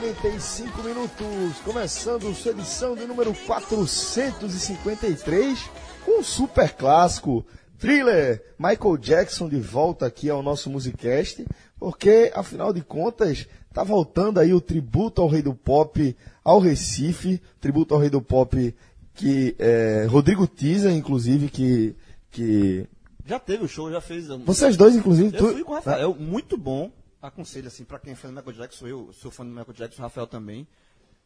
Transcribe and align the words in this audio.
podcast 0.00 0.62
45 0.62 0.82
minutos, 0.84 1.58
começando 1.64 2.32
sua 2.34 2.52
edição 2.52 2.94
de 2.94 3.04
número 3.04 3.34
453, 3.34 5.58
com 6.04 6.20
um 6.20 6.22
super 6.22 6.72
clássico, 6.74 7.44
thriller, 7.78 8.40
Michael 8.58 8.96
Jackson 8.96 9.48
de 9.48 9.58
volta 9.58 10.06
aqui 10.06 10.30
ao 10.30 10.40
nosso 10.42 10.70
Musicast, 10.70 11.44
porque, 11.80 12.30
afinal 12.32 12.72
de 12.72 12.80
contas, 12.80 13.48
tá 13.72 13.82
voltando 13.82 14.38
aí 14.38 14.54
o 14.54 14.60
tributo 14.60 15.20
ao 15.20 15.26
rei 15.28 15.42
do 15.42 15.52
pop 15.54 16.16
ao 16.44 16.60
Recife, 16.60 17.42
tributo 17.60 17.92
ao 17.94 18.00
rei 18.00 18.10
do 18.10 18.22
pop 18.22 18.72
que 19.14 19.56
é, 19.58 20.06
Rodrigo 20.08 20.46
Tiza, 20.46 20.92
inclusive, 20.92 21.48
que, 21.48 21.96
que... 22.30 22.86
Já 23.26 23.40
teve 23.40 23.64
o 23.64 23.68
show, 23.68 23.90
já 23.90 24.00
fez. 24.00 24.28
Vocês 24.28 24.76
dois, 24.76 24.94
inclusive, 24.94 25.36
Eu 25.36 25.38
tu- 25.38 25.52
fui 25.54 25.64
com 25.64 25.72
o 25.72 25.74
Rafael, 25.74 26.14
muito 26.14 26.56
bom. 26.56 26.88
Aconselho, 27.20 27.66
assim, 27.68 27.84
pra 27.84 27.98
quem 27.98 28.12
é 28.12 28.16
fã 28.16 28.28
do 28.28 28.34
Michael 28.34 28.56
Jackson, 28.56 28.86
eu 28.86 29.12
sou 29.12 29.30
fã 29.30 29.44
do 29.44 29.50
Michael 29.50 29.72
Jackson, 29.72 30.02
Rafael 30.02 30.26
também. 30.26 30.66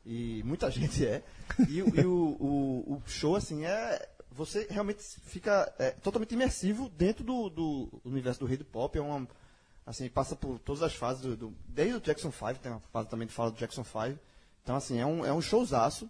E 0.07 0.43
muita 0.45 0.71
gente 0.73 1.05
é. 1.07 1.23
E, 1.69 1.79
e 1.79 1.83
o, 2.07 2.37
o, 2.41 2.95
o 2.95 3.03
show, 3.07 3.37
assim, 3.37 3.65
é. 3.65 4.09
Você 4.35 4.67
realmente 4.71 5.03
fica 5.25 5.71
é, 5.79 5.91
totalmente 5.91 6.33
imersivo 6.33 6.89
dentro 6.89 7.23
do, 7.23 7.51
do 7.51 8.01
universo 8.03 8.41
do 8.41 8.47
rei 8.47 8.57
do 8.57 8.65
pop. 8.65 8.97
É 8.97 9.01
uma. 9.03 9.29
Assim, 9.85 10.09
passa 10.09 10.35
por 10.35 10.59
todas 10.59 10.83
as 10.83 10.95
fases 10.95 11.21
do. 11.23 11.37
do- 11.37 11.55
desde 11.69 11.97
o 11.97 12.01
Jackson 12.01 12.33
5, 12.33 12.55
tem 12.61 12.73
uma 12.73 12.81
fase 12.93 13.09
também 13.09 13.29
que 13.29 13.35
fala 13.35 13.51
do 13.51 13.59
Jackson 13.59 13.85
5. 13.85 14.19
Então, 14.63 14.75
assim, 14.77 14.99
é 14.99 15.05
um, 15.05 15.27
é 15.27 15.33
um 15.33 15.43
showzaço. 15.43 16.09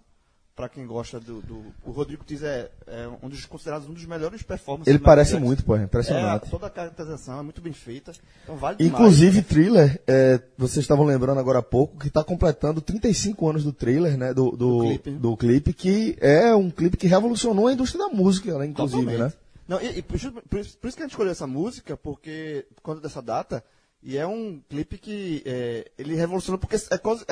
Pra 0.55 0.69
quem 0.69 0.87
gosta 0.87 1.19
do. 1.19 1.41
do 1.41 1.65
o 1.83 1.91
Rodrigo 1.93 2.23
Tiz 2.25 2.43
é, 2.43 2.71
é 2.87 3.09
um 3.23 3.29
dos 3.29 3.47
considerados 3.47 3.89
um 3.89 3.95
dos 3.95 4.05
melhores 4.05 4.43
performances 4.43 4.87
Ele 4.87 4.99
parece 4.99 5.31
Jackson. 5.33 5.47
muito, 5.47 5.65
pô, 5.65 5.75
é 5.77 5.81
É, 5.81 5.85
impressionante. 5.85 6.51
toda 6.51 6.67
a 6.67 6.71
caracterização 6.71 7.39
é 7.39 7.43
muito 7.43 7.63
bem 7.63 7.73
feita. 7.73 8.13
Então 8.45 8.57
vale 8.57 8.77
demais. 8.77 8.93
Inclusive, 8.93 9.41
Thriller, 9.43 10.03
é, 10.07 10.39
vocês 10.59 10.85
estavam 10.85 11.07
lembrando 11.07 11.39
agora 11.41 11.61
há 11.61 11.63
pouco, 11.63 11.99
que 11.99 12.09
está 12.09 12.23
completando 12.23 12.83
35 12.83 13.49
anos 13.49 13.65
do 13.65 13.73
trailer, 13.73 14.19
né? 14.19 14.35
Do, 14.35 14.51
do, 14.51 14.57
Do 14.57 14.81
clipe, 14.85 15.11
né? 15.11 15.19
do 15.19 15.37
clipe, 15.39 15.73
que 15.73 16.17
é 16.21 16.55
um 16.55 16.71
clipe 16.71 16.99
que 16.99 17.07
revolucionou 17.07 17.69
a 17.69 17.73
indústria 17.73 18.07
da 18.07 18.15
música, 18.15 18.59
né? 18.59 18.67
Inclusive, 18.67 19.01
Totalmente. 19.07 19.33
né? 19.35 19.41
Não, 19.67 19.81
e, 19.81 19.99
e 19.99 20.03
por, 20.03 20.17
isso, 20.17 20.33
por 20.33 20.59
isso- 20.61 20.77
que 20.79 20.87
a 20.87 20.91
gente 21.07 21.13
escolheu 21.13 21.33
essa 21.33 21.47
música, 21.47 21.97
porque 21.97 22.67
por 22.75 22.83
conta 22.83 23.01
dessa 23.01 23.23
data, 23.23 23.65
e 24.03 24.19
é 24.19 24.27
um 24.27 24.61
clipe 24.69 24.99
que 24.99 25.43
é, 25.47 25.91
ele 25.97 26.15
revolucionou, 26.15 26.59
porque 26.59 26.77
é 26.77 26.79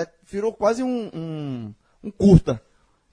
é- 0.01 0.09
virou 0.27 0.55
quase 0.55 0.83
um, 0.83 1.11
um, 1.13 1.75
um 2.03 2.11
curta. 2.11 2.63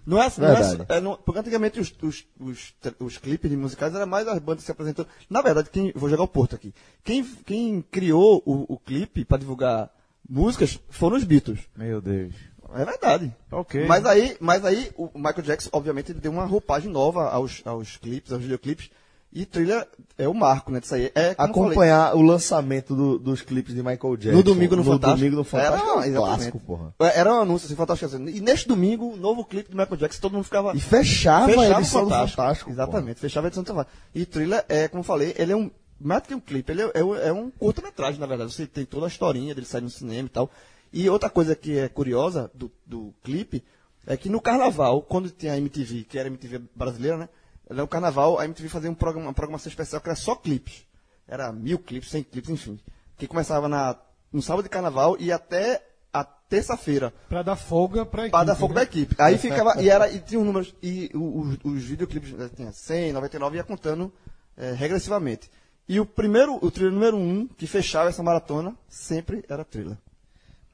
Não 0.07 0.21
é, 0.23 0.31
não 0.37 0.47
é, 0.47 0.97
é, 0.97 1.01
não- 1.01 1.17
porque 1.17 1.39
antigamente 1.39 1.79
os, 1.81 1.93
os, 2.01 2.25
os, 2.39 2.73
os 2.99 3.17
clipes 3.17 3.51
de 3.51 3.57
musicais 3.57 3.93
era 3.93 4.05
mais 4.05 4.25
as 4.27 4.39
bandas 4.39 4.61
que 4.61 4.65
se 4.67 4.71
apresentam. 4.71 5.05
Na 5.29 5.41
verdade, 5.41 5.69
quem, 5.69 5.91
vou 5.93 6.09
jogar 6.09 6.23
o 6.23 6.27
Porto 6.27 6.55
aqui. 6.55 6.73
Quem, 7.03 7.23
quem 7.45 7.81
criou 7.81 8.41
o, 8.45 8.73
o 8.73 8.79
clipe 8.79 9.25
para 9.25 9.37
divulgar 9.37 9.91
músicas 10.27 10.79
foram 10.89 11.17
os 11.17 11.25
Beatles. 11.25 11.59
Meu 11.75 11.99
Deus. 12.01 12.33
É 12.73 12.85
verdade. 12.85 13.35
Ok. 13.51 13.85
Mas 13.85 14.05
aí, 14.05 14.37
mas 14.39 14.63
aí 14.65 14.91
o 14.97 15.09
Michael 15.15 15.41
Jackson, 15.43 15.69
obviamente, 15.73 16.11
ele 16.11 16.19
deu 16.19 16.31
uma 16.31 16.45
roupagem 16.45 16.91
nova 16.91 17.29
aos, 17.29 17.61
aos 17.65 17.97
clipes, 17.97 18.31
aos 18.31 18.41
videoclipes. 18.41 18.89
E 19.31 19.45
trilha 19.45 19.85
é 20.17 20.27
o 20.27 20.33
marco, 20.33 20.71
né? 20.71 20.79
Disso 20.79 20.95
aí. 20.95 21.11
É, 21.13 21.35
Acompanhar 21.37 22.15
o 22.15 22.21
lançamento 22.21 22.95
do- 22.95 23.19
dos 23.19 23.41
clipes 23.41 23.75
de 23.75 23.83
Michael 23.83 24.15
Jackson. 24.17 24.37
no 24.37 24.43
domingo 24.43 24.75
no, 24.75 24.83
Fantástico. 24.83 25.17
domingo 25.17 25.35
no 25.35 25.43
Fantástico 25.43 25.89
Era, 25.99 26.07
é 26.07 26.09
um 26.19 26.23
clássico, 26.23 26.59
porra. 26.59 26.95
Era 26.99 27.33
um 27.35 27.41
anúncio 27.41 27.65
assim, 27.65 27.75
fantástico. 27.75 28.15
Assim. 28.15 28.25
E 28.29 28.39
neste 28.39 28.67
domingo, 28.67 29.15
novo 29.17 29.43
clipe 29.45 29.69
do 29.69 29.77
Michael 29.77 29.97
Jackson, 29.97 30.21
todo 30.21 30.33
mundo 30.33 30.45
ficava. 30.45 30.75
E 30.75 30.79
fechava, 30.79 31.45
a 31.45 31.47
fechava 31.49 31.67
o 31.75 31.79
edição 31.81 32.03
do 32.03 32.09
Fantástico. 32.09 32.41
Fantástico. 32.41 32.69
porra. 32.71 32.83
Exatamente, 32.83 33.19
fechava 33.19 33.47
a 33.47 33.49
edição 33.49 33.63
do 33.63 33.67
Fantástico. 33.67 33.97
E 34.15 34.25
trilha 34.25 34.65
é, 34.69 34.87
como 34.87 35.01
eu 35.01 35.05
falei, 35.05 35.35
ele 35.37 35.51
é 35.51 35.55
um. 35.55 35.69
Mais 35.99 36.21
do 36.21 36.27
que 36.29 36.35
um 36.35 36.39
clipe, 36.39 36.71
ele 36.71 36.83
é, 36.83 36.85
é, 36.93 37.27
é 37.27 37.33
um 37.33 37.49
curta-metragem, 37.51 38.19
na 38.19 38.27
verdade. 38.27 38.53
Você 38.53 38.65
tem 38.65 38.85
toda 38.85 39.05
a 39.07 39.09
historinha 39.09 39.53
dele 39.53 39.65
sair 39.67 39.81
no 39.81 39.89
cinema 39.89 40.27
e 40.27 40.29
tal. 40.29 40.49
E 40.93 41.09
outra 41.09 41.29
coisa 41.29 41.53
que 41.55 41.77
é 41.77 41.89
curiosa 41.89 42.49
do, 42.53 42.71
do 42.85 43.13
clipe 43.23 43.63
é 44.05 44.15
que 44.15 44.29
no 44.29 44.39
carnaval, 44.39 45.01
quando 45.01 45.29
tinha 45.29 45.53
a 45.53 45.57
MTV, 45.57 46.05
que 46.09 46.17
era 46.17 46.27
a 46.27 46.31
MTV 46.31 46.61
brasileira, 46.75 47.17
né? 47.17 47.29
No 47.69 47.87
carnaval, 47.87 48.39
a 48.39 48.45
MTV 48.45 48.69
fazia 48.69 48.89
um 48.89 48.95
programa, 48.95 49.27
uma 49.27 49.33
programação 49.33 49.69
especial 49.69 50.01
que 50.01 50.09
era 50.09 50.15
só 50.15 50.35
clipes. 50.35 50.85
Era 51.27 51.51
mil 51.51 51.79
clipes, 51.79 52.09
cem 52.09 52.23
clipes, 52.23 52.49
enfim. 52.49 52.79
Que 53.17 53.27
começava 53.27 53.67
na, 53.67 53.97
no 54.31 54.41
sábado 54.41 54.63
de 54.63 54.69
carnaval 54.69 55.17
e 55.19 55.31
até 55.31 55.85
a 56.13 56.23
terça-feira. 56.23 57.13
Pra 57.27 57.43
dar 57.43 57.55
folga 57.57 58.05
pra 58.05 58.21
equipe. 58.23 58.31
Para 58.31 58.45
dar 58.45 58.55
fogo 58.55 58.73
né? 58.73 58.79
da 58.79 58.83
equipe. 58.83 59.15
Aí 59.19 59.37
ficava, 59.39 59.81
e, 59.81 59.89
era, 59.89 60.09
e 60.09 60.19
tinha 60.19 60.39
os 60.39 60.45
números, 60.45 60.75
e 60.81 61.11
os, 61.13 61.57
os 61.63 61.83
videoclipes 61.83 62.31
né, 62.33 62.49
tinha 62.55 62.71
100, 62.71 63.13
99, 63.13 63.57
ia 63.57 63.63
contando 63.63 64.13
eh, 64.55 64.71
regressivamente. 64.71 65.51
E 65.89 65.99
o 65.99 66.05
primeiro, 66.05 66.57
o 66.61 66.71
trilha 66.71 66.91
número 66.91 67.17
um, 67.17 67.47
que 67.47 67.67
fechava 67.67 68.09
essa 68.09 68.23
maratona, 68.23 68.75
sempre 68.89 69.43
era 69.47 69.63
trilha. 69.63 69.97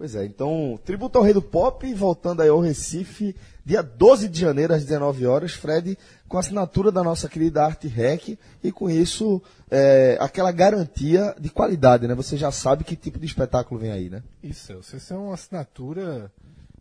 Pois 0.03 0.15
é, 0.15 0.25
então, 0.25 0.77
tributo 0.83 1.17
ao 1.17 1.23
rei 1.23 1.33
do 1.33 1.41
pop, 1.41 1.93
voltando 1.93 2.41
aí 2.41 2.49
ao 2.49 2.59
Recife, 2.59 3.33
dia 3.65 3.81
12 3.81 4.27
de 4.27 4.37
janeiro, 4.37 4.73
às 4.73 4.83
19 4.83 5.25
horas, 5.25 5.53
Fred, 5.53 5.97
com 6.27 6.35
a 6.35 6.41
assinatura 6.41 6.91
da 6.91 7.01
nossa 7.01 7.29
querida 7.29 7.63
Arte 7.63 7.87
Rec, 7.87 8.37
e 8.61 8.69
com 8.69 8.89
isso, 8.89 9.41
é, 9.71 10.17
aquela 10.19 10.51
garantia 10.51 11.33
de 11.39 11.49
qualidade, 11.49 12.05
né? 12.05 12.13
Você 12.15 12.35
já 12.35 12.51
sabe 12.51 12.83
que 12.83 12.97
tipo 12.97 13.17
de 13.17 13.25
espetáculo 13.25 13.79
vem 13.79 13.93
aí, 13.93 14.09
né? 14.09 14.21
Isso. 14.43 14.73
Essa 14.73 15.13
é 15.13 15.17
uma 15.17 15.35
assinatura 15.35 16.29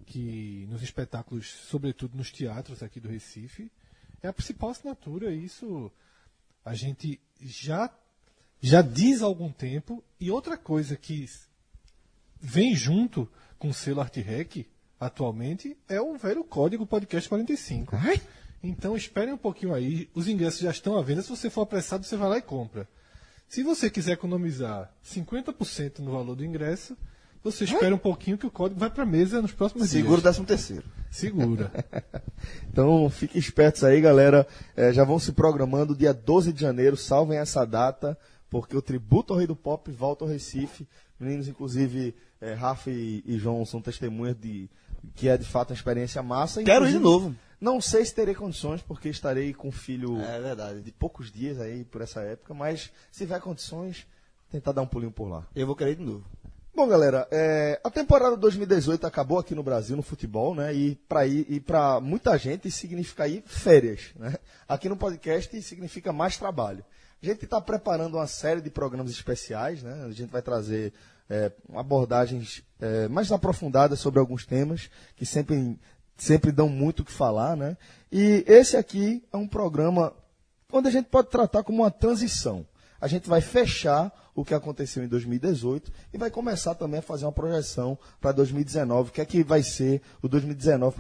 que 0.05 0.67
nos 0.69 0.83
espetáculos, 0.83 1.47
sobretudo 1.71 2.17
nos 2.17 2.33
teatros 2.33 2.83
aqui 2.83 2.99
do 2.99 3.09
Recife, 3.09 3.71
é 4.21 4.27
a 4.27 4.33
principal 4.33 4.71
assinatura. 4.71 5.31
Isso 5.31 5.93
a 6.65 6.75
gente 6.75 7.21
já, 7.41 7.89
já 8.61 8.83
diz 8.83 9.23
há 9.23 9.27
algum 9.27 9.53
tempo. 9.53 10.03
E 10.19 10.29
outra 10.29 10.57
coisa 10.57 10.97
que 10.97 11.23
vem 12.43 12.75
junto 12.75 13.29
com 13.59 13.69
o 13.69 13.75
selo 13.75 14.01
Arte 14.01 14.21
Rec 14.21 14.67
atualmente 14.99 15.77
é 15.89 16.01
o 16.01 16.17
velho 16.17 16.45
código 16.45 16.87
Podcast 16.87 17.29
45. 17.29 17.97
Então 18.63 18.97
esperem 18.97 19.35
um 19.35 19.39
pouquinho 19.39 19.75
aí. 19.75 20.09
Os 20.15 20.29
ingressos 20.29 20.61
já 20.61 20.71
estão 20.71 20.97
à 20.97 21.03
venda. 21.03 21.23
Se 21.23 21.31
você 21.31 21.49
for 21.49 21.63
apressado, 21.63 22.05
você 22.05 22.17
vai 22.17 22.29
lá 22.29 22.39
e 22.39 22.43
compra. 22.43 22.89
Se 23.49 23.63
você 23.63 23.91
quiser 23.91 24.13
economizar 24.13 24.93
50% 25.05 25.99
no 25.99 26.13
valor 26.13 26.37
do 26.37 26.45
ingresso, 26.45 26.97
você 27.43 27.65
espera 27.65 27.95
um 27.95 27.99
pouquinho 27.99 28.39
que 28.39 28.47
o 28.47 28.51
código 28.51 28.79
vai 28.79 28.89
para 28.89 29.03
a 29.03 29.07
mesa 29.07 29.43
nos 29.43 29.53
próximos 29.53 29.91
Seguro 29.91 30.21
dias. 30.21 30.23
décimo 30.23 30.47
terceiro. 30.47 30.85
Segura. 31.11 31.71
Então, 32.69 33.09
fiquem 33.11 33.39
espertos 33.39 33.85
aí, 33.85 34.01
galera. 34.01 34.47
É, 34.75 34.93
já 34.93 35.05
vão 35.05 35.19
se 35.19 35.31
programando 35.31 35.95
dia 35.95 36.13
12 36.13 36.53
de 36.53 36.61
janeiro, 36.61 36.97
salvem 36.97 37.39
essa 37.39 37.65
data, 37.65 38.19
porque 38.51 38.77
o 38.77 38.83
tributo 38.83 39.33
ao 39.33 39.39
Rei 39.39 39.47
do 39.47 39.55
Pop 39.55 39.91
volta 39.93 40.25
ao 40.25 40.31
Recife. 40.31 40.89
Meninos, 41.21 41.47
inclusive, 41.47 42.17
é, 42.43 42.55
Rafa 42.55 42.91
e, 42.91 43.23
e 43.25 43.39
João 43.39 43.65
são 43.65 43.81
testemunhas 43.81 44.37
de 44.37 44.69
que 45.15 45.29
é 45.29 45.37
de 45.37 45.45
fato 45.47 45.71
uma 45.71 45.77
experiência 45.77 46.23
massa. 46.23 46.63
Quero 46.63 46.87
ir 46.87 46.93
de 46.93 46.99
novo. 46.99 47.35
Não 47.61 47.81
sei 47.81 48.05
se 48.05 48.13
terei 48.13 48.35
condições, 48.35 48.83
porque 48.83 49.09
estarei 49.09 49.55
com 49.55 49.69
um 49.69 49.73
filho 49.73 50.21
É 50.21 50.41
verdade. 50.41 50.81
de 50.81 50.91
poucos 50.91 51.31
dias 51.31 51.61
aí 51.61 51.85
por 51.85 52.03
essa 52.03 52.21
época, 52.21 52.53
mas 52.53 52.91
se 53.13 53.25
tiver 53.25 53.41
condições, 53.41 54.05
tentar 54.51 54.73
dar 54.73 54.83
um 54.83 54.87
pulinho 54.87 55.13
por 55.13 55.29
lá. 55.29 55.47
Eu 55.55 55.67
vou 55.67 55.77
querer 55.77 55.93
ir 55.93 55.97
de 55.97 56.03
novo. 56.03 56.25
Bom, 56.75 56.89
galera, 56.89 57.29
é, 57.31 57.81
a 57.85 57.91
temporada 57.91 58.37
2018 58.37 59.07
acabou 59.07 59.39
aqui 59.39 59.55
no 59.55 59.63
Brasil, 59.63 59.95
no 59.95 60.03
futebol, 60.03 60.55
né? 60.55 60.75
E 60.75 60.95
para 60.95 61.27
e 61.27 61.61
para 61.61 62.01
muita 62.01 62.37
gente 62.39 62.71
significa 62.71 63.25
aí 63.25 63.45
férias, 63.47 64.11
né? 64.17 64.35
Aqui 64.67 64.89
no 64.89 64.97
podcast 64.97 65.63
significa 65.63 66.13
mais 66.13 66.37
trabalho. 66.39 66.83
A 67.23 67.27
gente 67.27 67.45
está 67.45 67.61
preparando 67.61 68.17
uma 68.17 68.27
série 68.27 68.61
de 68.61 68.71
programas 68.71 69.13
especiais, 69.13 69.83
né? 69.83 70.05
A 70.05 70.11
gente 70.11 70.31
vai 70.31 70.43
trazer 70.43 70.93
é, 71.33 71.51
abordagens 71.75 72.63
é, 72.79 73.09
mais 73.09 73.33
aprofundadas 73.33 73.99
sobre 73.99 74.21
alguns 74.21 74.45
temas 74.45 74.91
que 75.17 75.25
sempre 75.25 75.79
sempre 76.15 76.53
dão 76.53 76.69
muito 76.69 77.01
o 77.01 77.05
que 77.07 77.11
falar, 77.11 77.57
né? 77.57 77.75
E 78.13 78.45
esse 78.47 78.77
aqui 78.77 79.25
é 79.33 79.37
um 79.39 79.49
programa 79.49 80.13
onde 80.71 80.89
a 80.89 80.91
gente 80.91 81.07
pode 81.07 81.31
tratar 81.31 81.65
como 81.65 81.83
uma 81.83 81.91
transição. 81.91 82.67
A 83.01 83.09
gente 83.09 83.31
vai 83.31 83.41
fechar 83.41 84.13
o 84.35 84.45
que 84.45 84.53
aconteceu 84.53 85.03
em 85.03 85.09
2018 85.09 85.91
e 86.13 86.19
vai 86.19 86.31
começar 86.31 86.75
também 86.75 87.01
a 87.01 87.03
fazer 87.03 87.25
uma 87.25 87.33
projeção 87.33 87.99
para 88.21 88.33
2019, 88.33 89.09
o 89.09 89.13
que 89.13 89.21
é 89.23 89.25
que 89.25 89.43
vai 89.43 89.63
ser 89.63 90.03
o 90.21 90.29
2019 90.29 90.95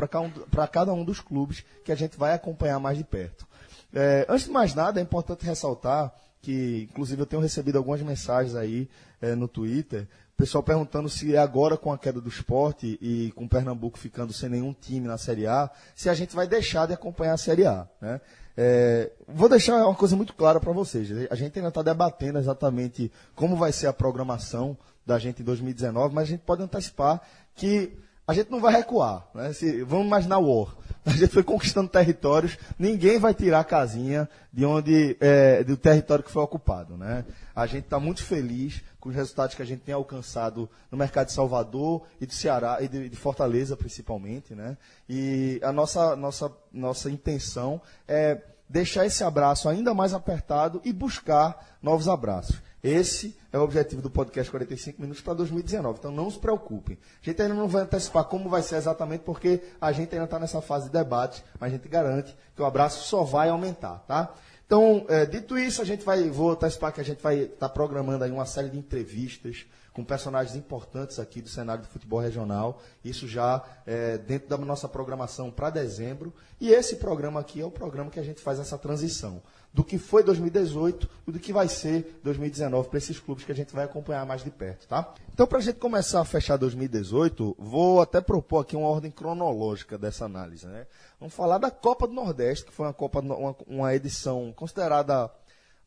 para 0.50 0.66
cada 0.66 0.94
um 0.94 1.04
dos 1.04 1.20
clubes 1.20 1.62
que 1.84 1.92
a 1.92 1.94
gente 1.94 2.18
vai 2.18 2.32
acompanhar 2.32 2.80
mais 2.80 2.96
de 2.96 3.04
perto. 3.04 3.46
É, 3.92 4.26
antes 4.28 4.46
de 4.46 4.50
mais 4.50 4.74
nada, 4.74 4.98
é 4.98 5.02
importante 5.02 5.44
ressaltar 5.44 6.12
que, 6.42 6.88
inclusive, 6.90 7.22
eu 7.22 7.26
tenho 7.26 7.40
recebido 7.40 7.76
algumas 7.78 8.02
mensagens 8.02 8.56
aí 8.56 8.90
é, 9.20 9.36
no 9.36 9.46
Twitter, 9.46 10.08
pessoal 10.42 10.64
perguntando 10.64 11.08
se 11.08 11.36
é 11.36 11.38
agora 11.38 11.76
com 11.76 11.92
a 11.92 11.96
queda 11.96 12.20
do 12.20 12.28
esporte 12.28 12.98
e 13.00 13.30
com 13.36 13.46
Pernambuco 13.46 13.96
ficando 13.96 14.32
sem 14.32 14.48
nenhum 14.48 14.72
time 14.72 15.06
na 15.06 15.16
Série 15.16 15.46
A, 15.46 15.70
se 15.94 16.08
a 16.08 16.14
gente 16.14 16.34
vai 16.34 16.48
deixar 16.48 16.84
de 16.86 16.92
acompanhar 16.92 17.34
a 17.34 17.36
Série 17.36 17.64
A. 17.64 17.86
Né? 18.00 18.20
É, 18.56 19.12
vou 19.28 19.48
deixar 19.48 19.76
uma 19.86 19.94
coisa 19.94 20.16
muito 20.16 20.34
clara 20.34 20.58
para 20.58 20.72
vocês. 20.72 21.08
A 21.30 21.36
gente 21.36 21.56
ainda 21.56 21.68
está 21.68 21.80
debatendo 21.80 22.40
exatamente 22.40 23.12
como 23.36 23.54
vai 23.54 23.70
ser 23.70 23.86
a 23.86 23.92
programação 23.92 24.76
da 25.06 25.16
gente 25.16 25.42
em 25.42 25.44
2019, 25.44 26.12
mas 26.12 26.24
a 26.24 26.30
gente 26.32 26.40
pode 26.40 26.60
antecipar 26.60 27.22
que 27.54 27.96
a 28.26 28.32
a 28.32 28.34
gente 28.34 28.50
não 28.50 28.60
vai 28.60 28.72
recuar. 28.72 29.28
Né? 29.34 29.52
Se, 29.52 29.82
vamos 29.84 30.06
imaginar 30.06 30.38
o 30.38 30.60
War. 30.60 30.74
A 31.04 31.10
gente 31.10 31.32
foi 31.32 31.42
conquistando 31.42 31.88
territórios, 31.88 32.56
ninguém 32.78 33.18
vai 33.18 33.34
tirar 33.34 33.58
a 33.58 33.64
casinha 33.64 34.28
de 34.52 34.64
onde, 34.64 35.16
é, 35.20 35.64
do 35.64 35.76
território 35.76 36.22
que 36.22 36.30
foi 36.30 36.42
ocupado. 36.44 36.96
Né? 36.96 37.24
A 37.56 37.66
gente 37.66 37.84
está 37.84 37.98
muito 37.98 38.22
feliz 38.22 38.80
com 39.02 39.08
os 39.08 39.16
resultados 39.16 39.56
que 39.56 39.62
a 39.62 39.64
gente 39.64 39.80
tem 39.80 39.92
alcançado 39.92 40.70
no 40.88 40.96
mercado 40.96 41.26
de 41.26 41.32
Salvador 41.32 42.04
e 42.20 42.24
do 42.24 42.32
Ceará 42.32 42.78
e 42.80 42.86
de, 42.86 43.08
de 43.08 43.16
Fortaleza 43.16 43.76
principalmente. 43.76 44.54
Né? 44.54 44.78
E 45.08 45.60
a 45.60 45.72
nossa, 45.72 46.14
nossa, 46.14 46.52
nossa 46.72 47.10
intenção 47.10 47.82
é 48.06 48.40
deixar 48.68 49.04
esse 49.04 49.24
abraço 49.24 49.68
ainda 49.68 49.92
mais 49.92 50.14
apertado 50.14 50.80
e 50.84 50.92
buscar 50.92 51.76
novos 51.82 52.06
abraços. 52.06 52.62
Esse 52.80 53.36
é 53.52 53.58
o 53.58 53.62
objetivo 53.62 54.00
do 54.00 54.08
podcast 54.08 54.48
45 54.48 55.02
Minutos 55.02 55.20
para 55.20 55.34
2019. 55.34 55.98
Então 55.98 56.12
não 56.12 56.30
se 56.30 56.38
preocupem. 56.38 56.96
A 57.20 57.24
gente 57.24 57.42
ainda 57.42 57.54
não 57.54 57.66
vai 57.66 57.82
antecipar 57.82 58.24
como 58.26 58.48
vai 58.48 58.62
ser 58.62 58.76
exatamente, 58.76 59.22
porque 59.22 59.62
a 59.80 59.90
gente 59.90 60.14
ainda 60.14 60.26
está 60.26 60.38
nessa 60.38 60.62
fase 60.62 60.86
de 60.86 60.92
debate, 60.92 61.42
mas 61.58 61.72
a 61.72 61.76
gente 61.76 61.88
garante 61.88 62.36
que 62.54 62.62
o 62.62 62.64
abraço 62.64 63.02
só 63.08 63.24
vai 63.24 63.48
aumentar, 63.48 64.04
tá? 64.06 64.32
Então, 64.72 65.04
é, 65.06 65.26
dito 65.26 65.58
isso, 65.58 65.82
a 65.82 65.84
gente 65.84 66.02
vai, 66.02 66.30
vou 66.30 66.52
antecipar 66.52 66.94
que 66.94 67.00
a 67.02 67.04
gente 67.04 67.22
vai 67.22 67.40
estar 67.40 67.56
tá 67.58 67.68
programando 67.68 68.24
aí 68.24 68.30
uma 68.30 68.46
série 68.46 68.70
de 68.70 68.78
entrevistas 68.78 69.66
com 69.92 70.04
personagens 70.04 70.56
importantes 70.56 71.18
aqui 71.18 71.40
do 71.42 71.48
cenário 71.48 71.82
do 71.82 71.88
futebol 71.88 72.20
regional. 72.20 72.80
Isso 73.04 73.28
já 73.28 73.62
é, 73.86 74.18
dentro 74.18 74.48
da 74.48 74.56
nossa 74.58 74.88
programação 74.88 75.50
para 75.50 75.70
dezembro. 75.70 76.32
E 76.60 76.70
esse 76.70 76.96
programa 76.96 77.40
aqui 77.40 77.60
é 77.60 77.64
o 77.64 77.70
programa 77.70 78.10
que 78.10 78.20
a 78.20 78.22
gente 78.22 78.40
faz 78.40 78.58
essa 78.58 78.78
transição 78.78 79.42
do 79.72 79.82
que 79.82 79.96
foi 79.96 80.22
2018 80.22 81.08
e 81.26 81.32
do 81.32 81.38
que 81.38 81.52
vai 81.52 81.66
ser 81.66 82.20
2019 82.22 82.88
para 82.88 82.98
esses 82.98 83.18
clubes 83.18 83.44
que 83.44 83.52
a 83.52 83.54
gente 83.54 83.72
vai 83.74 83.84
acompanhar 83.84 84.26
mais 84.26 84.44
de 84.44 84.50
perto, 84.50 84.86
tá? 84.86 85.14
Então, 85.32 85.46
para 85.46 85.58
a 85.58 85.62
gente 85.62 85.78
começar 85.78 86.20
a 86.20 86.24
fechar 86.24 86.58
2018, 86.58 87.56
vou 87.58 88.02
até 88.02 88.20
propor 88.20 88.60
aqui 88.60 88.76
uma 88.76 88.88
ordem 88.88 89.10
cronológica 89.10 89.96
dessa 89.96 90.26
análise, 90.26 90.66
né? 90.66 90.86
Vamos 91.18 91.34
falar 91.34 91.56
da 91.56 91.70
Copa 91.70 92.06
do 92.06 92.12
Nordeste, 92.12 92.66
que 92.66 92.72
foi 92.72 92.86
uma 92.86 92.92
Copa, 92.92 93.20
uma, 93.20 93.56
uma 93.66 93.94
edição 93.94 94.52
considerada 94.54 95.30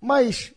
mais 0.02 0.54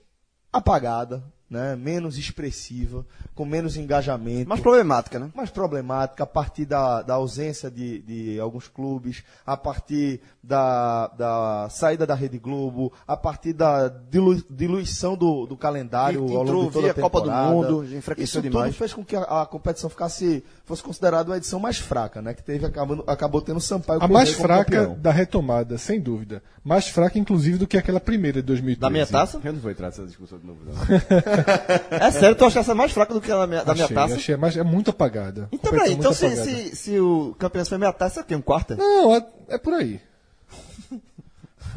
apagada, 0.50 1.22
né, 1.50 1.74
menos 1.76 2.18
expressiva, 2.18 3.06
com 3.34 3.44
menos 3.44 3.76
engajamento. 3.76 4.48
Mais 4.48 4.60
problemática, 4.60 5.18
né? 5.18 5.30
Mais 5.34 5.50
problemática, 5.50 6.24
a 6.24 6.26
partir 6.26 6.66
da, 6.66 7.00
da 7.02 7.14
ausência 7.14 7.70
de, 7.70 8.00
de 8.00 8.40
alguns 8.40 8.68
clubes, 8.68 9.24
a 9.46 9.56
partir 9.56 10.20
da, 10.42 11.08
da 11.08 11.68
saída 11.70 12.06
da 12.06 12.14
Rede 12.14 12.38
Globo, 12.38 12.92
a 13.06 13.16
partir 13.16 13.54
da 13.54 13.88
dilu, 13.88 14.42
diluição 14.50 15.16
do, 15.16 15.46
do 15.46 15.56
calendário 15.56 16.28
e, 16.28 16.36
ao 16.36 16.42
longo 16.42 16.66
de 16.66 16.72
toda 16.72 16.90
a 16.90 16.94
Copa 16.94 17.20
do 17.22 17.30
Mundo, 17.30 17.96
enfraqueceu 17.96 18.24
Isso 18.24 18.42
demais. 18.42 18.70
tudo 18.70 18.78
fez 18.78 18.92
com 18.92 19.04
que 19.04 19.16
a, 19.16 19.22
a, 19.22 19.46
competição 19.46 19.88
ficasse, 19.88 20.44
fosse 20.68 20.82
considerada 20.82 21.30
uma 21.30 21.36
edição 21.36 21.58
mais 21.58 21.78
fraca, 21.78 22.20
né? 22.20 22.34
Que 22.34 22.42
teve, 22.42 22.66
acabou, 22.66 23.02
acabou 23.06 23.40
tendo 23.40 23.58
Sampaio 23.60 24.02
A 24.02 24.06
mais 24.06 24.32
fraca 24.32 24.88
da 24.98 25.10
retomada, 25.10 25.78
sem 25.78 26.00
dúvida. 26.00 26.42
Mais 26.62 26.88
fraca, 26.88 27.18
inclusive, 27.18 27.56
do 27.56 27.66
que 27.66 27.78
aquela 27.78 27.98
primeira 27.98 28.42
de 28.42 28.46
2013. 28.46 28.80
Da 28.80 28.90
minha 28.90 29.06
taça? 29.06 29.40
Eu 29.42 29.52
não 29.52 29.60
vou 29.60 29.70
entrar 29.70 29.86
nessa 29.86 30.04
discussão 30.04 30.38
de 30.38 30.46
novo, 30.46 30.60
não. 30.64 30.72
é 31.98 32.10
sério, 32.10 32.36
tu 32.36 32.44
acha 32.44 32.60
essa 32.60 32.74
mais 32.74 32.92
fraca 32.92 33.14
do 33.14 33.20
que 33.20 33.32
a 33.32 33.46
minha, 33.46 33.64
da 33.64 33.72
achei, 33.72 33.86
minha 33.86 33.94
taça? 33.94 34.14
Achei, 34.16 34.36
mais, 34.36 34.56
é 34.56 34.62
muito 34.62 34.90
apagada. 34.90 35.48
Então, 35.50 35.72
peraí, 35.72 35.94
então 35.94 36.12
se, 36.12 36.36
se, 36.36 36.76
se, 36.76 37.00
o 37.00 37.34
campeão 37.38 37.64
foi 37.64 37.78
minha 37.78 37.92
taça, 37.92 38.20
é 38.20 38.22
o 38.22 38.26
quê? 38.26 38.36
Um 38.36 38.42
quarto? 38.42 38.76
Não, 38.76 39.16
é, 39.16 39.26
é 39.48 39.58
por 39.58 39.72
aí. 39.72 40.00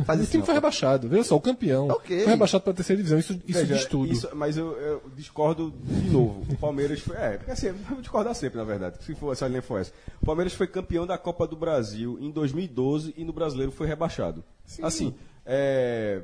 Faz 0.05 0.21
o 0.21 0.25
time 0.25 0.43
foi 0.43 0.53
rebaixado, 0.53 1.07
veja 1.07 1.23
só, 1.23 1.35
o 1.35 1.41
campeão 1.41 1.89
okay. 1.89 2.21
foi 2.21 2.31
rebaixado 2.31 2.63
para 2.63 2.71
a 2.71 2.75
terceira 2.75 2.97
divisão, 2.97 3.19
isso, 3.19 3.33
isso 3.45 3.59
Veja, 3.59 3.75
diz 3.75 3.85
tudo. 3.85 4.11
Isso, 4.11 4.29
mas 4.33 4.57
eu, 4.57 4.71
eu, 4.77 5.03
discordo 5.15 5.73
de 5.83 6.09
novo. 6.09 6.45
O 6.49 6.57
Palmeiras 6.57 6.99
foi. 6.99 7.15
É, 7.17 7.37
porque 7.37 7.51
assim, 7.51 7.67
eu 7.67 7.75
vou 7.75 8.01
discordar 8.01 8.33
sempre, 8.35 8.57
na 8.57 8.63
verdade, 8.63 9.03
se, 9.03 9.13
for, 9.15 9.35
se 9.35 9.43
a 9.43 9.47
linha 9.47 9.61
for 9.61 9.79
essa. 9.79 9.91
O 10.21 10.25
Palmeiras 10.25 10.53
foi 10.53 10.67
campeão 10.67 11.05
da 11.05 11.17
Copa 11.17 11.47
do 11.47 11.55
Brasil 11.55 12.17
em 12.19 12.31
2012 12.31 13.13
e 13.17 13.23
no 13.23 13.33
brasileiro 13.33 13.71
foi 13.71 13.87
rebaixado. 13.87 14.43
Sim. 14.65 14.83
Assim, 14.83 15.15
é, 15.45 16.21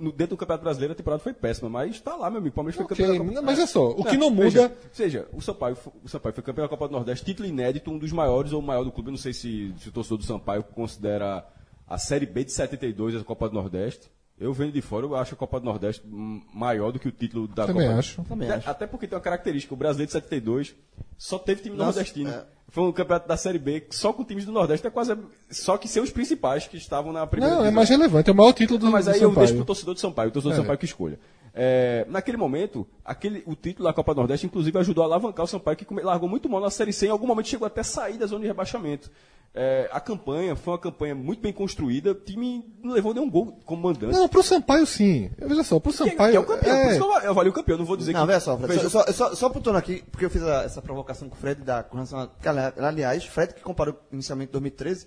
dentro 0.00 0.28
do 0.28 0.36
Campeonato 0.38 0.64
Brasileiro 0.64 0.92
a 0.92 0.96
temporada 0.96 1.22
foi 1.22 1.34
péssima, 1.34 1.68
mas 1.68 1.96
está 1.96 2.16
lá, 2.16 2.30
meu 2.30 2.38
amigo. 2.38 2.52
O 2.52 2.56
Palmeiras 2.56 2.76
foi 2.76 2.84
okay, 2.86 2.96
campeão 2.96 3.26
da 3.26 3.34
Copa 3.34 3.42
Mas 3.42 3.58
é 3.58 3.66
só, 3.66 3.90
o 3.90 4.04
que 4.04 4.16
não, 4.16 4.30
não 4.30 4.36
muda. 4.36 4.44
Veja, 4.44 4.72
seja, 4.92 5.28
o 5.32 5.40
Sampaio, 5.40 5.76
o 6.02 6.08
Sampaio 6.08 6.34
foi 6.34 6.42
campeão 6.42 6.64
da 6.64 6.68
Copa 6.68 6.88
do 6.88 6.92
Nordeste, 6.92 7.24
título 7.24 7.48
inédito, 7.48 7.90
um 7.90 7.98
dos 7.98 8.12
maiores 8.12 8.52
ou 8.52 8.60
o 8.60 8.62
maior 8.62 8.84
do 8.84 8.90
clube. 8.90 9.08
Eu 9.08 9.12
não 9.12 9.18
sei 9.18 9.32
se, 9.32 9.74
se 9.78 9.88
o 9.88 9.92
torcedor 9.92 10.18
do 10.18 10.24
Sampaio 10.24 10.62
considera 10.62 11.46
a 11.90 11.98
Série 11.98 12.24
B 12.24 12.44
de 12.44 12.52
72 12.52 13.16
a 13.16 13.24
Copa 13.24 13.48
do 13.48 13.54
Nordeste. 13.54 14.08
Eu 14.38 14.54
vendo 14.54 14.72
de 14.72 14.80
fora, 14.80 15.04
eu 15.04 15.14
acho 15.16 15.34
a 15.34 15.36
Copa 15.36 15.60
do 15.60 15.66
Nordeste 15.66 16.02
maior 16.06 16.92
do 16.92 16.98
que 16.98 17.08
o 17.08 17.12
título 17.12 17.46
da 17.48 17.66
Também 17.66 17.88
Copa. 17.88 17.98
Acho. 17.98 18.22
Também 18.22 18.50
acho. 18.50 18.70
Até 18.70 18.86
porque 18.86 19.06
tem 19.06 19.16
uma 19.16 19.22
característica, 19.22 19.74
o 19.74 19.76
Brasileiro 19.76 20.06
de 20.06 20.12
72 20.12 20.74
só 21.18 21.38
teve 21.38 21.60
time 21.62 21.76
Nossa, 21.76 21.98
nordestino. 21.98 22.30
É. 22.30 22.44
Foi 22.68 22.84
um 22.84 22.92
campeonato 22.92 23.28
da 23.28 23.36
Série 23.36 23.58
B 23.58 23.86
só 23.90 24.12
com 24.12 24.24
times 24.24 24.46
do 24.46 24.52
Nordeste, 24.52 24.86
é 24.86 24.90
quase 24.90 25.18
só 25.50 25.76
que 25.76 25.88
ser 25.88 26.00
os 26.00 26.10
principais 26.10 26.68
que 26.68 26.76
estavam 26.76 27.12
na 27.12 27.26
primeira 27.26 27.56
Não, 27.56 27.62
divisão. 27.62 27.72
é 27.72 27.74
mais 27.74 27.88
relevante, 27.88 28.30
é 28.30 28.32
o 28.32 28.36
maior 28.36 28.52
título 28.52 28.78
do, 28.78 28.84
Não, 28.84 28.92
mas 28.92 29.06
do 29.06 29.10
aí 29.10 29.18
Sampaio. 29.18 29.32
eu 29.32 29.38
deixo 29.38 29.56
pro 29.56 29.64
torcedor 29.64 29.94
de 29.94 30.00
Sampaio, 30.00 30.28
o 30.28 30.32
torcedor 30.32 30.52
é. 30.52 30.56
de 30.56 30.62
Sampaio 30.62 30.78
que 30.78 30.84
escolha. 30.84 31.18
É, 31.62 32.06
naquele 32.08 32.38
momento, 32.38 32.86
aquele, 33.04 33.42
o 33.44 33.54
título 33.54 33.86
da 33.86 33.92
Copa 33.92 34.14
do 34.14 34.16
Nordeste, 34.16 34.46
inclusive, 34.46 34.78
ajudou 34.78 35.04
a 35.04 35.06
alavancar 35.06 35.44
o 35.44 35.46
Sampaio, 35.46 35.76
que 35.76 35.86
largou 36.02 36.26
muito 36.26 36.48
mal 36.48 36.58
na 36.58 36.70
Série 36.70 36.90
C, 36.90 37.04
em 37.04 37.10
algum 37.10 37.26
momento 37.26 37.48
chegou 37.48 37.66
até 37.66 37.82
sair 37.82 38.16
da 38.16 38.24
zona 38.24 38.40
de 38.40 38.46
rebaixamento. 38.46 39.10
É, 39.54 39.86
a 39.92 40.00
campanha 40.00 40.56
foi 40.56 40.72
uma 40.72 40.78
campanha 40.78 41.14
muito 41.14 41.42
bem 41.42 41.52
construída, 41.52 42.12
o 42.12 42.14
time 42.14 42.64
não 42.82 42.94
levou 42.94 43.12
nenhum 43.12 43.28
gol 43.28 43.60
como 43.66 43.82
mandante. 43.82 44.14
Não, 44.14 44.26
pro 44.26 44.42
Sampaio 44.42 44.86
sim. 44.86 45.30
Veja 45.36 45.62
só, 45.62 45.78
pro 45.78 45.92
Sampaio. 45.92 46.16
Que, 46.16 46.30
que 46.30 46.36
é 46.36 46.40
o 46.40 46.46
campeão, 46.46 46.74
é... 46.74 46.82
por 46.82 46.90
isso 46.92 46.98
que 46.98 47.04
eu, 47.04 47.22
eu 47.24 47.30
avalio 47.30 47.50
o 47.50 47.54
campeão, 47.54 47.76
não 47.76 47.84
vou 47.84 47.96
dizer 47.98 48.14
não, 48.14 48.20
que. 48.20 48.26
Não, 48.26 48.26
veja 48.26 48.40
só, 48.40 48.56
Fred, 48.56 48.74
veja... 48.76 48.88
Só, 48.88 49.12
só, 49.12 49.34
só 49.34 49.46
apontando 49.48 49.76
aqui, 49.76 50.02
porque 50.10 50.24
eu 50.24 50.30
fiz 50.30 50.42
a, 50.42 50.62
essa 50.62 50.80
provocação 50.80 51.28
com 51.28 51.34
o 51.34 51.38
Fred 51.38 51.60
da, 51.60 51.82
com 51.82 51.96
relação 51.96 52.20
a, 52.20 52.88
Aliás, 52.88 53.22
Fred 53.26 53.52
que 53.52 53.60
comparou 53.60 54.00
inicialmente 54.10 54.50
2013, 54.50 55.06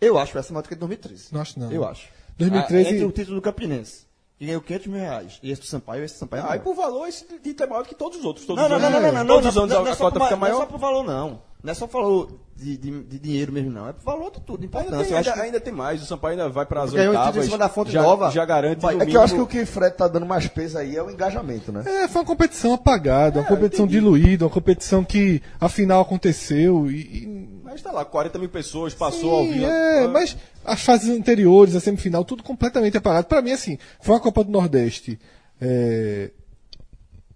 eu 0.00 0.18
acho 0.18 0.36
essa 0.36 0.52
maior 0.52 0.62
do 0.62 0.68
que 0.68 0.74
2013. 0.74 1.28
Não 1.30 1.40
acho 1.40 1.60
não. 1.60 1.70
Eu 1.70 1.86
acho. 1.86 2.08
2013. 2.36 2.88
Ah, 2.88 2.90
entre 2.90 3.04
o 3.04 3.12
título 3.12 3.36
do 3.36 3.42
Campinense 3.42 4.12
e 4.40 4.46
ganhou 4.46 4.60
500 4.60 4.86
mil 4.88 5.00
reais. 5.00 5.38
E 5.42 5.50
esse 5.50 5.62
do 5.62 5.66
Sampaio, 5.66 6.04
esse 6.04 6.14
do 6.14 6.18
Sampaio 6.18 6.44
é 6.44 6.46
Ah, 6.50 6.56
e 6.56 6.60
por 6.60 6.74
valor, 6.74 7.06
esse 7.06 7.24
título 7.24 7.64
é 7.64 7.66
maior 7.70 7.82
do 7.82 7.88
que 7.88 7.94
todos 7.94 8.18
os 8.18 8.24
outros. 8.24 8.44
Todos 8.44 8.62
não, 8.62 8.68
não, 8.68 8.76
os 8.76 8.82
não, 8.82 8.90
não, 8.90 9.00
não, 9.00 9.12
não, 9.12 9.26
Todos 9.26 9.44
não, 9.44 9.50
os 9.50 9.56
anos 9.56 9.70
não, 9.70 9.84
não, 9.84 9.92
a 9.92 9.96
cota 9.96 10.20
fica 10.20 10.36
maior. 10.36 10.54
Não 10.54 10.62
é 10.62 10.66
só 10.66 10.70
por 10.70 10.78
valor, 10.78 11.04
não. 11.04 11.54
Não 11.64 11.70
é 11.70 11.74
só 11.74 11.86
valor 11.86 12.28
de, 12.54 12.76
de, 12.76 13.02
de 13.04 13.18
dinheiro 13.18 13.50
mesmo, 13.50 13.70
não. 13.70 13.88
É 13.88 13.92
por 13.94 14.04
valor 14.04 14.30
de 14.30 14.40
tudo, 14.42 14.66
importância. 14.66 14.96
Ainda 14.96 15.04
tem, 15.04 15.12
eu 15.12 15.18
acho 15.18 15.28
ainda, 15.30 15.40
que... 15.40 15.46
ainda 15.46 15.60
tem 15.60 15.72
mais. 15.72 16.02
O 16.02 16.04
Sampaio 16.04 16.32
ainda 16.32 16.48
vai 16.50 16.66
para 16.66 16.82
as 16.82 16.92
Ganhou 16.92 17.14
oitavas. 17.14 17.42
em 17.42 17.46
cima 17.46 17.56
da 17.56 17.68
fonte 17.70 17.90
já, 17.90 18.02
nova. 18.02 18.30
já 18.30 18.44
garante 18.44 18.84
É 18.84 19.06
que 19.06 19.16
eu 19.16 19.22
acho 19.22 19.34
que 19.34 19.40
o 19.40 19.46
que 19.46 19.62
o 19.62 19.66
Fred 19.66 19.96
tá 19.96 20.06
dando 20.06 20.26
mais 20.26 20.46
peso 20.46 20.76
aí 20.76 20.94
é 20.94 21.02
o 21.02 21.10
engajamento, 21.10 21.72
né? 21.72 21.82
É, 21.86 22.06
foi 22.06 22.20
uma 22.20 22.26
competição 22.26 22.74
apagada, 22.74 23.40
uma 23.40 23.46
competição 23.46 23.86
diluída, 23.86 24.44
uma 24.44 24.50
competição 24.50 25.02
que 25.02 25.40
afinal 25.58 26.02
aconteceu 26.02 26.90
e. 26.90 27.00
e... 27.00 27.63
Mas 27.74 27.82
tá 27.82 27.90
lá, 27.90 28.04
40 28.04 28.38
mil 28.38 28.48
pessoas, 28.48 28.94
passou 28.94 29.20
Sim, 29.20 29.48
ao 29.48 29.52
vivo. 29.52 29.66
É, 29.66 30.06
mas 30.06 30.36
as 30.64 30.80
fases 30.80 31.10
anteriores, 31.10 31.74
a 31.74 31.80
semifinal, 31.80 32.24
tudo 32.24 32.42
completamente 32.44 32.96
apagado. 32.96 33.26
Para 33.26 33.42
mim, 33.42 33.50
assim, 33.50 33.76
foi 34.00 34.14
uma 34.14 34.20
Copa 34.20 34.44
do 34.44 34.50
Nordeste 34.52 35.18
é, 35.60 36.30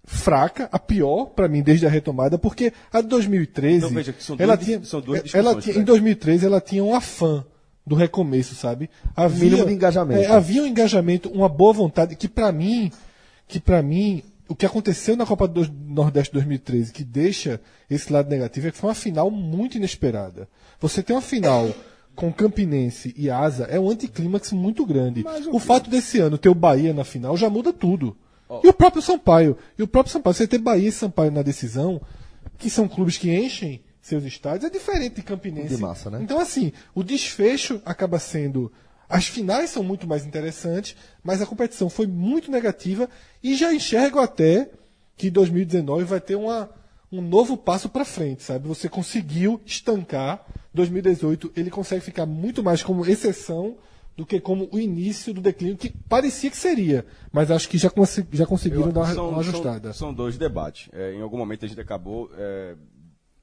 fraca, 0.05 0.67
a 0.71 0.79
pior 0.79 1.25
para 1.27 1.47
mim 1.47 1.61
desde 1.61 1.85
a 1.85 1.89
retomada, 1.89 2.37
porque 2.37 2.73
a 2.91 3.01
de 3.01 3.07
2013, 3.07 3.77
Então, 3.77 3.89
veja 3.89 4.13
que 4.13 4.23
são 4.23 4.35
ela 4.39 4.55
duas- 4.55 4.65
tinha, 4.65 4.83
são 4.85 5.01
duas 5.01 5.33
ela 5.35 5.51
tinha, 5.61 5.71
em 5.71 5.73
Fred. 5.75 5.85
2013 5.85 6.45
ela 6.45 6.61
tinha 6.61 6.83
um 6.83 6.95
afã 6.95 7.45
do 7.85 7.95
recomeço, 7.95 8.55
sabe? 8.55 8.89
Havia, 9.15 9.49
Mínimo 9.49 9.67
de 9.67 9.73
engajamento. 9.73 10.21
é, 10.21 10.27
havia 10.27 10.63
um 10.63 10.65
engajamento, 10.67 11.29
uma 11.29 11.49
boa 11.49 11.73
vontade 11.73 12.15
que 12.15 12.27
para 12.27 12.51
mim, 12.51 12.91
que 13.47 13.59
para 13.59 13.81
mim 13.81 14.23
o 14.49 14.55
que 14.55 14.65
aconteceu 14.65 15.15
na 15.15 15.25
Copa 15.25 15.47
do 15.47 15.71
Nordeste 15.71 16.33
2013 16.33 16.91
que 16.91 17.03
deixa 17.03 17.61
esse 17.89 18.11
lado 18.11 18.29
negativo 18.29 18.67
é 18.67 18.71
que 18.71 18.77
foi 18.77 18.89
uma 18.89 18.95
final 18.95 19.29
muito 19.29 19.77
inesperada. 19.77 20.49
Você 20.79 21.03
tem 21.03 21.15
uma 21.15 21.21
final 21.21 21.69
com 22.15 22.33
Campinense 22.33 23.13
e 23.15 23.29
Asa 23.29 23.65
é 23.65 23.79
um 23.79 23.89
anticlímax 23.89 24.51
muito 24.51 24.85
grande. 24.85 25.23
O 25.51 25.59
fato 25.59 25.89
desse 25.89 26.19
ano 26.19 26.37
ter 26.37 26.49
o 26.49 26.55
Bahia 26.55 26.93
na 26.93 27.05
final 27.05 27.37
já 27.37 27.49
muda 27.49 27.71
tudo. 27.71 28.17
E 28.63 28.67
o 28.67 28.73
próprio 28.73 29.01
Sampaio. 29.01 29.55
E 29.77 29.83
o 29.83 29.87
próprio 29.87 30.11
Sampaio. 30.11 30.33
Você 30.33 30.47
ter 30.47 30.57
Bahia 30.57 30.89
e 30.89 30.91
Sampaio 30.91 31.31
na 31.31 31.43
decisão, 31.43 32.01
que 32.57 32.69
são 32.69 32.87
clubes 32.87 33.17
que 33.17 33.31
enchem 33.31 33.83
seus 34.01 34.23
estádios, 34.23 34.65
é 34.65 34.69
diferente 34.69 35.17
de 35.17 35.21
Campinense. 35.21 35.75
De 35.75 35.79
massa, 35.79 36.09
né? 36.09 36.19
Então, 36.21 36.39
assim, 36.39 36.73
o 36.95 37.03
desfecho 37.03 37.79
acaba 37.85 38.17
sendo. 38.17 38.71
As 39.09 39.25
finais 39.27 39.71
são 39.71 39.83
muito 39.83 40.07
mais 40.07 40.23
interessantes, 40.25 40.95
mas 41.23 41.41
a 41.41 41.45
competição 41.45 41.89
foi 41.89 42.05
muito 42.05 42.51
negativa 42.51 43.09
e 43.43 43.55
já 43.55 43.73
enxergo 43.73 44.19
até 44.19 44.69
que 45.17 45.29
2019 45.31 46.03
vai 46.05 46.21
ter 46.21 46.35
uma, 46.35 46.69
um 47.11 47.19
novo 47.21 47.57
passo 47.57 47.89
para 47.89 48.05
frente, 48.05 48.43
sabe? 48.43 48.67
Você 48.67 48.87
conseguiu 48.87 49.59
estancar 49.65 50.45
2018, 50.73 51.51
ele 51.55 51.71
consegue 51.71 52.01
ficar 52.05 52.25
muito 52.27 52.63
mais 52.63 52.83
como 52.83 53.05
exceção 53.05 53.75
do 54.15 54.25
que 54.25 54.39
como 54.39 54.69
o 54.71 54.77
início 54.79 55.33
do 55.33 55.41
declínio 55.41 55.77
que 55.77 55.89
parecia 55.89 56.51
que 56.51 56.57
seria, 56.57 57.05
mas 57.31 57.49
acho 57.49 57.67
que 57.69 57.77
já, 57.77 57.89
já 58.31 58.45
conseguiram 58.45 58.91
dar 58.91 58.99
uma, 59.01 59.13
São- 59.13 59.29
uma 59.29 59.43
são- 59.43 59.51
ajustada. 59.53 59.93
São, 59.93 60.13
dois 60.13 60.37
debates. 60.37 60.89
É, 60.93 61.13
em 61.15 61.21
algum 61.21 61.37
momento 61.37 61.65
a 61.65 61.67
gente 61.67 61.79
acabou 61.81 62.29
é, 62.37 62.75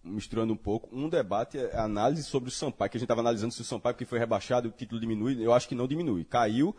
misturando 0.06 0.52
um 0.52 0.56
pouco. 0.56 0.88
Um 0.92 1.08
debate 1.08 1.58
é 1.58 1.76
a 1.76 1.84
análise 1.84 2.22
sobre 2.22 2.48
o 2.48 2.52
Sampaio, 2.52 2.90
que 2.90 2.96
a 2.96 3.00
gente 3.00 3.06
estava 3.06 3.20
analisando 3.20 3.52
se 3.52 3.60
o 3.60 3.64
Sampaio 3.64 3.94
que 3.94 4.04
foi 4.04 4.18
rebaixado, 4.18 4.68
o 4.68 4.72
título 4.72 5.00
diminui. 5.00 5.44
Eu 5.44 5.52
acho 5.52 5.68
que 5.68 5.74
não 5.74 5.86
diminui. 5.86 6.24
Caiu 6.24 6.74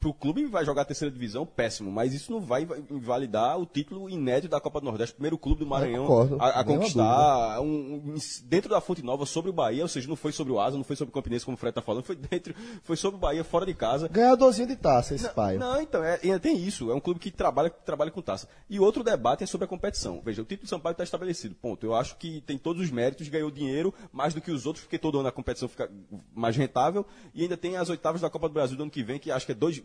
pro 0.00 0.12
clube 0.12 0.44
vai 0.46 0.64
jogar 0.64 0.82
a 0.82 0.84
terceira 0.84 1.12
divisão, 1.12 1.44
péssimo, 1.46 1.90
mas 1.90 2.12
isso 2.14 2.30
não 2.32 2.40
vai 2.40 2.66
invalidar 2.90 3.58
o 3.58 3.66
título 3.66 4.08
inédito 4.08 4.50
da 4.50 4.60
Copa 4.60 4.80
do 4.80 4.84
Nordeste, 4.86 5.14
primeiro 5.14 5.38
clube 5.38 5.60
do 5.60 5.66
Maranhão 5.66 6.06
concordo, 6.06 6.36
a, 6.40 6.60
a 6.60 6.64
conquistar 6.64 7.60
um, 7.60 7.66
um- 7.66 8.14
dentro 8.44 8.68
da 8.70 8.80
Fonte 8.80 9.02
Nova 9.02 9.24
sobre 9.26 9.50
o 9.50 9.52
Bahia, 9.52 9.82
ou 9.82 9.88
seja, 9.88 10.08
não 10.08 10.16
foi 10.16 10.32
sobre 10.32 10.52
o 10.52 10.60
Asa, 10.60 10.76
não 10.76 10.84
foi 10.84 10.96
sobre 10.96 11.10
o 11.10 11.14
Campinense, 11.14 11.44
como 11.44 11.54
o 11.56 11.58
Fred 11.58 11.74
tá 11.74 11.82
falando, 11.82 12.02
foi 12.04 12.16
dentro, 12.16 12.54
foi 12.82 12.96
sobre 12.96 13.16
o 13.16 13.20
Bahia 13.20 13.44
fora 13.44 13.64
de 13.66 13.74
casa. 13.74 14.08
Ganhadorzinho 14.08 14.68
de 14.68 14.76
taça, 14.76 15.14
esse 15.14 15.28
pai. 15.30 15.56
Não, 15.58 15.80
então, 15.80 16.02
é, 16.02 16.18
ainda 16.22 16.38
tem 16.40 16.56
isso. 16.56 16.90
É 16.90 16.94
um 16.94 17.00
clube 17.00 17.20
que 17.20 17.30
trabalha, 17.30 17.70
trabalha 17.70 18.10
com 18.10 18.20
taça. 18.22 18.48
E 18.68 18.78
outro 18.80 19.02
debate 19.02 19.44
é 19.44 19.46
sobre 19.46 19.64
a 19.64 19.68
competição. 19.68 20.20
Veja, 20.24 20.42
o 20.42 20.44
título 20.44 20.66
do 20.66 20.70
Sampaio 20.70 20.92
está 20.92 21.04
estabelecido. 21.04 21.54
Ponto. 21.54 21.84
Eu 21.84 21.94
acho 21.94 22.16
que 22.16 22.40
tem 22.42 22.58
todos 22.58 22.82
os 22.82 22.90
méritos, 22.90 23.28
ganhou 23.28 23.50
dinheiro 23.50 23.92
mais 24.12 24.34
do 24.34 24.40
que 24.40 24.50
os 24.50 24.66
outros, 24.66 24.84
porque 24.84 24.98
todo 24.98 25.18
ano 25.18 25.28
a 25.28 25.32
competição 25.32 25.68
fica 25.68 25.90
mais 26.34 26.56
rentável. 26.56 27.04
E 27.34 27.42
ainda 27.42 27.56
tem 27.56 27.76
as 27.76 27.88
oitavas 27.88 28.20
da 28.20 28.30
Copa 28.30 28.48
do 28.48 28.54
Brasil 28.54 28.76
do 28.76 28.82
ano 28.82 28.90
que 28.90 29.02
vem, 29.02 29.18
que 29.18 29.30
acho 29.30 29.46
que 29.46 29.52
é 29.52 29.54
dois, 29.54 29.77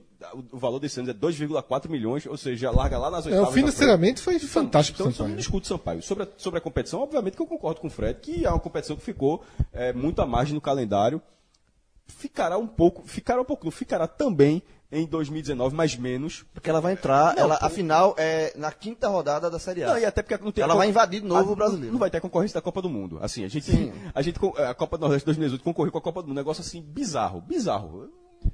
o 0.52 0.58
valor 0.58 0.80
desse 0.80 1.00
ano 1.00 1.10
é 1.10 1.14
2,4 1.14 1.90
milhões, 1.90 2.26
ou 2.26 2.38
seja, 2.38 2.72
larga 2.72 2.98
lá 2.98 3.12
nas 3.12 3.26
É, 3.26 3.30
oitavas. 3.30 3.48
o 3.50 3.52
da 3.52 3.56
financeiramente 3.56 4.22
foi 4.22 4.40
fantástico 4.40 4.96
então, 4.98 5.06
eu 5.08 5.10
não 5.12 5.18
Sampaio. 5.18 5.36
discuto 5.38 5.68
Sampaio. 5.68 6.02
Sobre 6.02 6.24
a, 6.24 6.28
sobre 6.38 6.58
a 6.60 6.62
competição, 6.62 7.02
obviamente 7.02 7.36
que 7.36 7.42
eu 7.42 7.48
concordo 7.48 7.82
com 7.82 7.88
o 7.88 7.90
Fred, 7.90 8.20
que 8.22 8.46
é 8.46 8.50
uma 8.50 8.60
competição 8.60 8.96
que 8.96 9.04
ficou 9.04 9.44
é, 9.74 9.92
muito 9.92 10.22
à 10.22 10.26
margem 10.26 10.54
no 10.56 10.62
calendário. 10.62 11.22
Ficará 12.06 12.58
um 12.58 12.68
pouco, 12.68 13.04
ficará 13.06 13.42
um 13.42 13.46
pouco, 13.46 13.64
não 13.66 13.72
ficará 13.72 14.08
também 14.08 14.62
em 14.92 15.06
2019, 15.08 15.74
mas 15.76 15.96
menos. 15.96 16.46
Porque 16.54 16.70
ela 16.70 16.80
vai 16.82 16.94
entrar, 16.94 17.36
ela, 17.38 17.58
a 17.62 17.70
final 17.70 18.14
é 18.18 18.54
na 18.58 18.72
quinta 18.72 19.08
rodada 19.08 19.50
da 19.50 19.58
Série 19.58 19.84
A. 19.84 19.88
Não, 19.88 19.98
e 19.98 20.06
até 20.06 20.22
porque 20.22 20.44
não 20.44 20.52
tem 20.52 20.64
Ela 20.64 20.76
vai 20.76 20.88
invadir 20.90 21.22
de 21.22 21.28
novo 21.28 21.50
a- 21.50 21.54
o 21.54 21.56
brasileiro. 21.56 21.92
Não 21.94 22.00
vai 22.00 22.10
ter 22.12 22.20
concorrência 22.22 22.54
da 22.56 22.62
Copa 22.62 22.82
do 22.82 22.90
Mundo. 22.90 23.18
Assim, 23.22 23.44
a 23.44 23.48
gente, 23.48 23.66
Sim. 23.72 23.92
a 24.14 24.22
gente 24.22 24.38
a 24.68 24.74
Copa 24.74 24.98
do 24.98 25.02
Nordeste 25.02 25.26
2018 25.26 25.64
concorreu 25.64 25.92
com 25.92 25.98
a 25.98 26.02
Copa 26.02 26.22
do 26.22 26.28
Mundo, 26.28 26.34
um 26.38 26.40
negócio 26.40 26.62
assim 26.62 26.82
bizarro, 26.82 27.42
bizarro. 27.42 28.10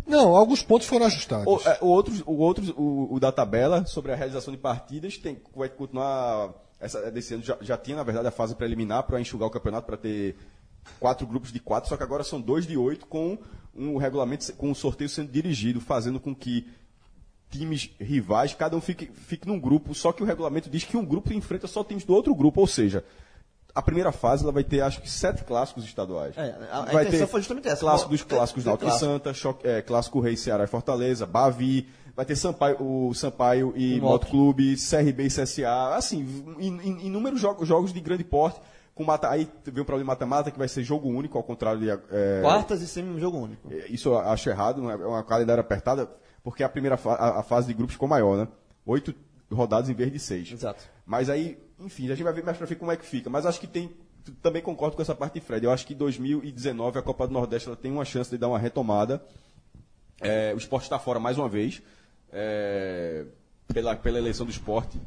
Não, 0.05 0.36
alguns 0.36 0.62
pontos 0.63 0.88
foram 0.88 1.05
ajustados. 1.05 1.46
O, 1.46 1.67
é, 1.67 1.77
o 1.81 1.88
outros, 1.88 2.24
o, 2.25 2.38
outros, 2.38 2.69
o, 2.69 3.08
o 3.12 3.19
da 3.19 3.31
tabela 3.31 3.86
sobre 3.86 4.12
a 4.12 4.15
realização 4.15 4.53
de 4.53 4.60
partidas 4.60 5.17
tem, 5.17 5.41
vai 5.55 5.69
continuar. 5.69 6.53
Essa, 6.79 7.12
desse 7.12 7.34
ano 7.34 7.43
já, 7.43 7.58
já 7.60 7.77
tinha, 7.77 7.98
na 7.98 8.03
verdade, 8.03 8.27
a 8.27 8.31
fase 8.31 8.55
preliminar 8.55 9.03
para 9.03 9.19
enxugar 9.19 9.48
o 9.48 9.51
campeonato, 9.51 9.86
para 9.86 9.98
ter 9.98 10.38
quatro 11.00 11.27
grupos 11.27 11.51
de 11.51 11.60
quatro, 11.60 11.89
só 11.89 11.98
que 11.98 12.03
agora 12.03 12.24
são 12.24 12.39
dois 12.39 12.65
de 12.65 12.77
oito, 12.77 13.05
com 13.05 13.38
um 13.75 13.98
regulamento, 13.98 14.51
com 14.53 14.72
o 14.72 14.75
sorteio 14.75 15.10
sendo 15.10 15.31
dirigido, 15.31 15.81
fazendo 15.81 16.19
com 16.19 16.34
que 16.34 16.67
times 17.50 17.89
rivais, 18.00 18.53
cada 18.53 18.77
um 18.77 18.81
fique, 18.81 19.10
fique 19.13 19.48
num 19.48 19.60
grupo, 19.60 19.93
só 19.93 20.12
que 20.12 20.22
o 20.22 20.25
regulamento 20.25 20.69
diz 20.69 20.84
que 20.84 20.96
um 20.96 21.05
grupo 21.05 21.34
enfrenta 21.34 21.67
só 21.67 21.84
times 21.84 22.03
do 22.03 22.13
outro 22.13 22.34
grupo, 22.36 22.62
ou 22.62 22.67
seja, 22.67 23.03
a 23.76 23.82
primeira 23.82 24.12
fase 24.12 24.44
ela 24.44 24.52
vai 24.52 24.64
ter 24.64 24.82
acho 24.82 25.02
que 25.02 25.10
sete 25.10 25.44
clássicos 25.44 25.84
estaduais. 25.86 26.38
É, 26.38 26.56
a- 26.72 26.80
a 26.80 26.82
vai 26.86 27.04
intenção 27.06 27.28
ter 27.28 27.32
foi 27.32 27.40
justamente 27.42 27.68
essa. 27.68 27.82
Clássico 27.82 28.10
dos 28.10 28.24
clássicos 28.24 28.64
da 28.64 28.72
Alto 28.72 28.86
clássico. 28.86 29.06
Santa, 29.06 29.34
choque- 29.34 29.68
é, 29.68 29.82
clássico 29.82 30.20
Rei 30.20 30.36
Ceará 30.36 30.64
e 30.64 30.68
Fortaleza, 30.68 31.26
Bavi, 31.26 31.88
vai 32.16 32.26
ter 32.26 32.36
Sampaio, 32.36 32.78
o 32.82 33.14
Sampaio 33.14 33.74
e 33.76 34.00
O 34.00 34.04
Moto. 34.04 34.28
Clube, 34.28 34.76
CRB 34.76 35.24
e 35.26 35.30
CSA, 35.30 35.96
assim, 35.96 36.20
in- 36.60 36.80
in- 36.84 37.06
inúmeros 37.08 37.40
jogos, 37.40 37.68
jogos 37.68 37.94
de 37.94 38.00
grande 38.00 38.24
porte. 38.24 38.60
Com 38.96 39.06
mata, 39.06 39.30
aí 39.30 39.48
veio 39.64 39.84
um 39.84 39.86
problema 39.86 40.00
de 40.04 40.08
mata-mata 40.08 40.52
que 40.52 40.58
vai 40.60 40.68
ser 40.68 40.84
jogo 40.84 41.08
único, 41.08 41.38
ao 41.38 41.44
contrário 41.44 41.80
de. 41.80 41.90
é, 41.90 42.42
Quartas 42.42 42.82
e 42.82 42.88
semi 42.88 43.18
jogo 43.18 43.38
único. 43.38 43.72
é, 43.72 43.86
Isso 43.90 44.10
eu 44.10 44.20
acho 44.20 44.50
errado, 44.50 44.90
é 44.90 44.94
é 44.94 44.98
uma 45.08 45.24
calendário 45.24 45.62
apertada, 45.62 46.10
porque 46.44 46.64
a 46.64 46.68
primeira 46.70 46.98
fa- 46.98 47.14
a, 47.16 47.40
a 47.40 47.44
fase 47.44 47.68
de 47.68 47.74
grupos 47.76 47.94
ficou 47.94 48.10
maior, 48.10 48.36
né? 48.36 48.48
Oito 48.86 49.16
rodadas 49.50 49.90
em 49.90 49.94
vez 49.94 50.12
de 50.12 50.20
seis. 50.20 50.52
Exato. 50.52 50.84
Mas 51.06 51.30
aí, 51.30 51.58
enfim, 51.80 52.06
a 52.06 52.16
gente 52.16 52.24
vai 52.24 52.34
ver 52.34 52.44
mais 52.44 52.58
pra 52.58 52.68
frente 52.68 52.80
como 52.80 52.92
é 52.92 52.98
que 52.98 53.06
fica. 53.06 53.30
Mas 53.30 53.46
acho 53.46 53.60
que 53.60 53.68
tem. 53.68 53.92
Também 54.42 54.62
concordo 54.62 54.96
com 54.96 55.02
essa 55.02 55.16
parte 55.16 55.36
de 55.36 55.42
Fred. 55.42 55.66
Eu 55.66 55.72
acho 55.72 55.88
que 55.88 55.96
2019 55.96 57.00
a 57.00 57.02
Copa 57.02 57.26
do 57.26 57.34
Nordeste 57.34 57.68
ela 57.68 57.78
tem 57.78 57.92
uma 57.92 58.06
chance 58.06 58.30
de 58.30 58.38
dar 58.38 58.48
uma 58.48 58.60
retomada. 58.60 59.24
É, 60.22 60.54
o 60.54 60.58
esporte 60.58 60.84
está 60.84 61.00
fora 61.00 61.20
mais 61.20 61.38
uma 61.38 61.48
vez. 61.48 61.82
é, 62.32 63.26
pela, 63.74 63.96
pela 63.96 64.18
eleição 64.18 64.46
do 64.46 64.52
esporte. 64.52 65.00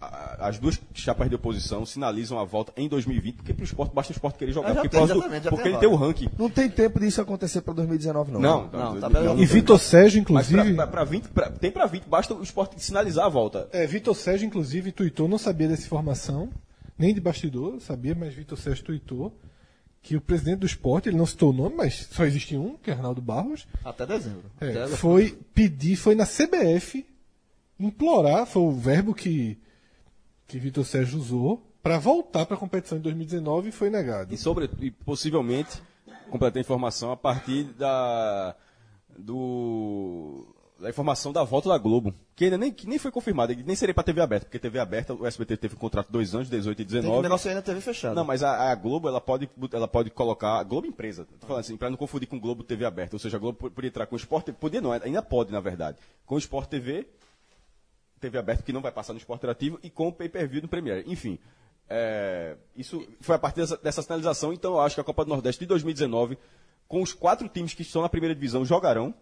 As 0.00 0.60
duas 0.60 0.80
chapas 0.94 1.28
de 1.28 1.34
oposição 1.34 1.84
sinalizam 1.84 2.38
a 2.38 2.44
volta 2.44 2.72
em 2.76 2.88
2020, 2.88 3.34
porque 3.36 3.52
para 3.52 3.62
o 3.62 3.64
esporte 3.64 3.92
basta 3.92 4.12
o 4.12 4.14
esporte 4.14 4.38
querer 4.38 4.52
jogar. 4.52 4.68
Já 4.68 4.74
porque 4.82 4.88
tem, 4.96 5.06
do- 5.08 5.20
porque 5.50 5.62
tem 5.64 5.72
ele 5.72 5.78
tem 5.78 5.88
o 5.88 5.96
ranking. 5.96 6.28
Não 6.38 6.48
tem 6.48 6.70
tempo 6.70 7.00
disso 7.00 7.20
acontecer 7.20 7.62
para 7.62 7.74
2019, 7.74 8.30
não. 8.30 8.40
Não, 8.40 8.62
Não, 8.62 8.68
tá, 9.00 9.10
tá 9.10 9.20
não, 9.20 9.34
bem. 9.34 9.42
E 9.42 9.46
Vitor 9.46 9.76
Sérgio, 9.78 10.24
Mas 10.30 10.48
inclusive. 10.50 10.74
pra, 10.76 10.86
pra, 10.86 10.92
pra 10.98 11.04
20, 11.04 11.24
pra- 11.30 11.50
tem 11.50 11.70
pra 11.72 11.86
20, 11.86 12.04
basta 12.04 12.32
o 12.32 12.40
esporte 12.42 12.80
sinalizar 12.80 13.26
a 13.26 13.28
volta. 13.28 13.68
É, 13.72 13.86
Vitor 13.88 14.14
Sérgio, 14.14 14.46
inclusive, 14.46 14.92
tuitou, 14.92 15.26
não 15.26 15.36
sabia 15.38 15.66
dessa 15.66 15.82
informação, 15.84 16.48
nem 16.96 17.12
de 17.12 17.20
bastidor, 17.20 17.80
sabia, 17.80 18.14
mas 18.14 18.32
Vitor 18.32 18.56
Sérgio 18.56 18.84
tuitou 18.84 19.36
que 20.00 20.14
o 20.16 20.20
presidente 20.20 20.60
do 20.60 20.66
esporte, 20.66 21.08
ele 21.08 21.16
não 21.16 21.26
citou 21.26 21.50
o 21.50 21.52
nome, 21.52 21.74
mas 21.74 22.06
só 22.12 22.24
existe 22.24 22.56
um, 22.56 22.76
que 22.76 22.88
é 22.88 22.94
Arnaldo 22.94 23.20
Barros, 23.20 23.66
Até 23.84 24.06
dezembro. 24.06 24.44
é, 24.60 24.70
Até- 24.84 24.86
foi 24.96 25.36
pedir, 25.52 25.96
foi 25.96 26.14
na 26.14 26.24
CBF 26.24 27.04
implorar, 27.80 28.46
foi 28.46 28.62
o 28.62 28.70
verbo 28.72 29.12
que, 29.12 29.58
que 30.48 30.58
Vitor 30.58 30.84
Sérgio 30.84 31.18
usou, 31.18 31.62
para 31.82 31.98
voltar 31.98 32.44
para 32.46 32.56
a 32.56 32.58
competição 32.58 32.98
em 32.98 33.00
2019 33.02 33.68
e 33.68 33.72
foi 33.72 33.90
negado. 33.90 34.34
E, 34.34 34.36
sobre, 34.38 34.68
e 34.80 34.90
possivelmente, 34.90 35.80
completar 36.30 36.58
a 36.58 36.60
informação 36.60 37.12
a 37.12 37.16
partir 37.16 37.64
da, 37.74 38.56
do, 39.16 40.46
da 40.80 40.88
informação 40.88 41.32
da 41.32 41.44
volta 41.44 41.68
da 41.68 41.76
Globo, 41.78 42.14
que 42.34 42.44
ainda 42.44 42.56
nem, 42.58 42.72
que 42.72 42.86
nem 42.86 42.98
foi 42.98 43.10
confirmada, 43.10 43.54
nem 43.54 43.76
seria 43.76 43.94
para 43.94 44.04
TV 44.04 44.20
aberta, 44.20 44.46
porque 44.46 44.58
TV 44.58 44.78
aberta, 44.78 45.12
o 45.14 45.26
SBT 45.26 45.56
teve 45.56 45.74
um 45.74 45.78
contrato 45.78 46.10
dois 46.10 46.34
anos, 46.34 46.48
18 46.48 46.72
e 46.80 46.84
Tem 46.84 46.86
que 46.86 46.92
19. 47.02 47.22
negociar 47.22 47.54
na 47.54 47.62
TV 47.62 47.80
fechada. 47.80 48.14
Não, 48.14 48.24
mas 48.24 48.42
a, 48.42 48.70
a 48.70 48.74
Globo, 48.74 49.08
ela 49.08 49.20
pode, 49.20 49.48
ela 49.72 49.88
pode 49.88 50.10
colocar. 50.10 50.62
Globo 50.64 50.86
empresa. 50.86 51.26
Tô 51.40 51.46
falando 51.46 51.60
assim, 51.60 51.76
pra 51.76 51.90
não 51.90 51.96
confundir 51.96 52.28
com 52.28 52.38
Globo 52.40 52.62
TV 52.64 52.84
aberta. 52.84 53.14
Ou 53.16 53.20
seja, 53.20 53.36
a 53.36 53.40
Globo 53.40 53.58
po- 53.58 53.70
podia 53.70 53.88
entrar 53.88 54.06
com 54.06 54.14
o 54.14 54.18
Sport 54.18 54.50
Podia 54.52 54.80
não, 54.80 54.92
ainda 54.92 55.22
pode, 55.22 55.52
na 55.52 55.60
verdade. 55.60 55.98
Com 56.24 56.36
o 56.36 56.38
Sport 56.38 56.68
TV, 56.68 57.06
TV 58.18 58.38
aberta, 58.38 58.62
que 58.62 58.72
não 58.72 58.80
vai 58.82 58.92
passar 58.92 59.12
no 59.12 59.18
Sport 59.18 59.38
Interativo, 59.38 59.78
e 59.82 59.90
com 59.90 60.08
o 60.08 60.12
pay 60.12 60.28
per 60.28 60.48
view 60.48 60.62
no 60.62 60.68
Premiere. 60.68 61.04
Enfim. 61.06 61.38
é, 61.88 62.56
isso 62.76 63.06
foi 63.20 63.36
a 63.36 63.38
partir 63.38 63.60
dessa, 63.60 63.76
dessa 63.78 64.02
sinalização, 64.02 64.52
então 64.52 64.74
eu 64.74 64.80
acho 64.80 64.94
que 64.94 65.00
a 65.00 65.04
Copa 65.04 65.24
do 65.24 65.28
Nordeste 65.30 65.60
de 65.60 65.66
2019, 65.66 66.36
com 66.86 67.02
os 67.02 67.12
quatro 67.12 67.48
times 67.48 67.74
que 67.74 67.82
estão 67.82 68.02
na 68.02 68.08
primeira 68.08 68.34
divisão, 68.34 68.64
jogarão. 68.64 69.14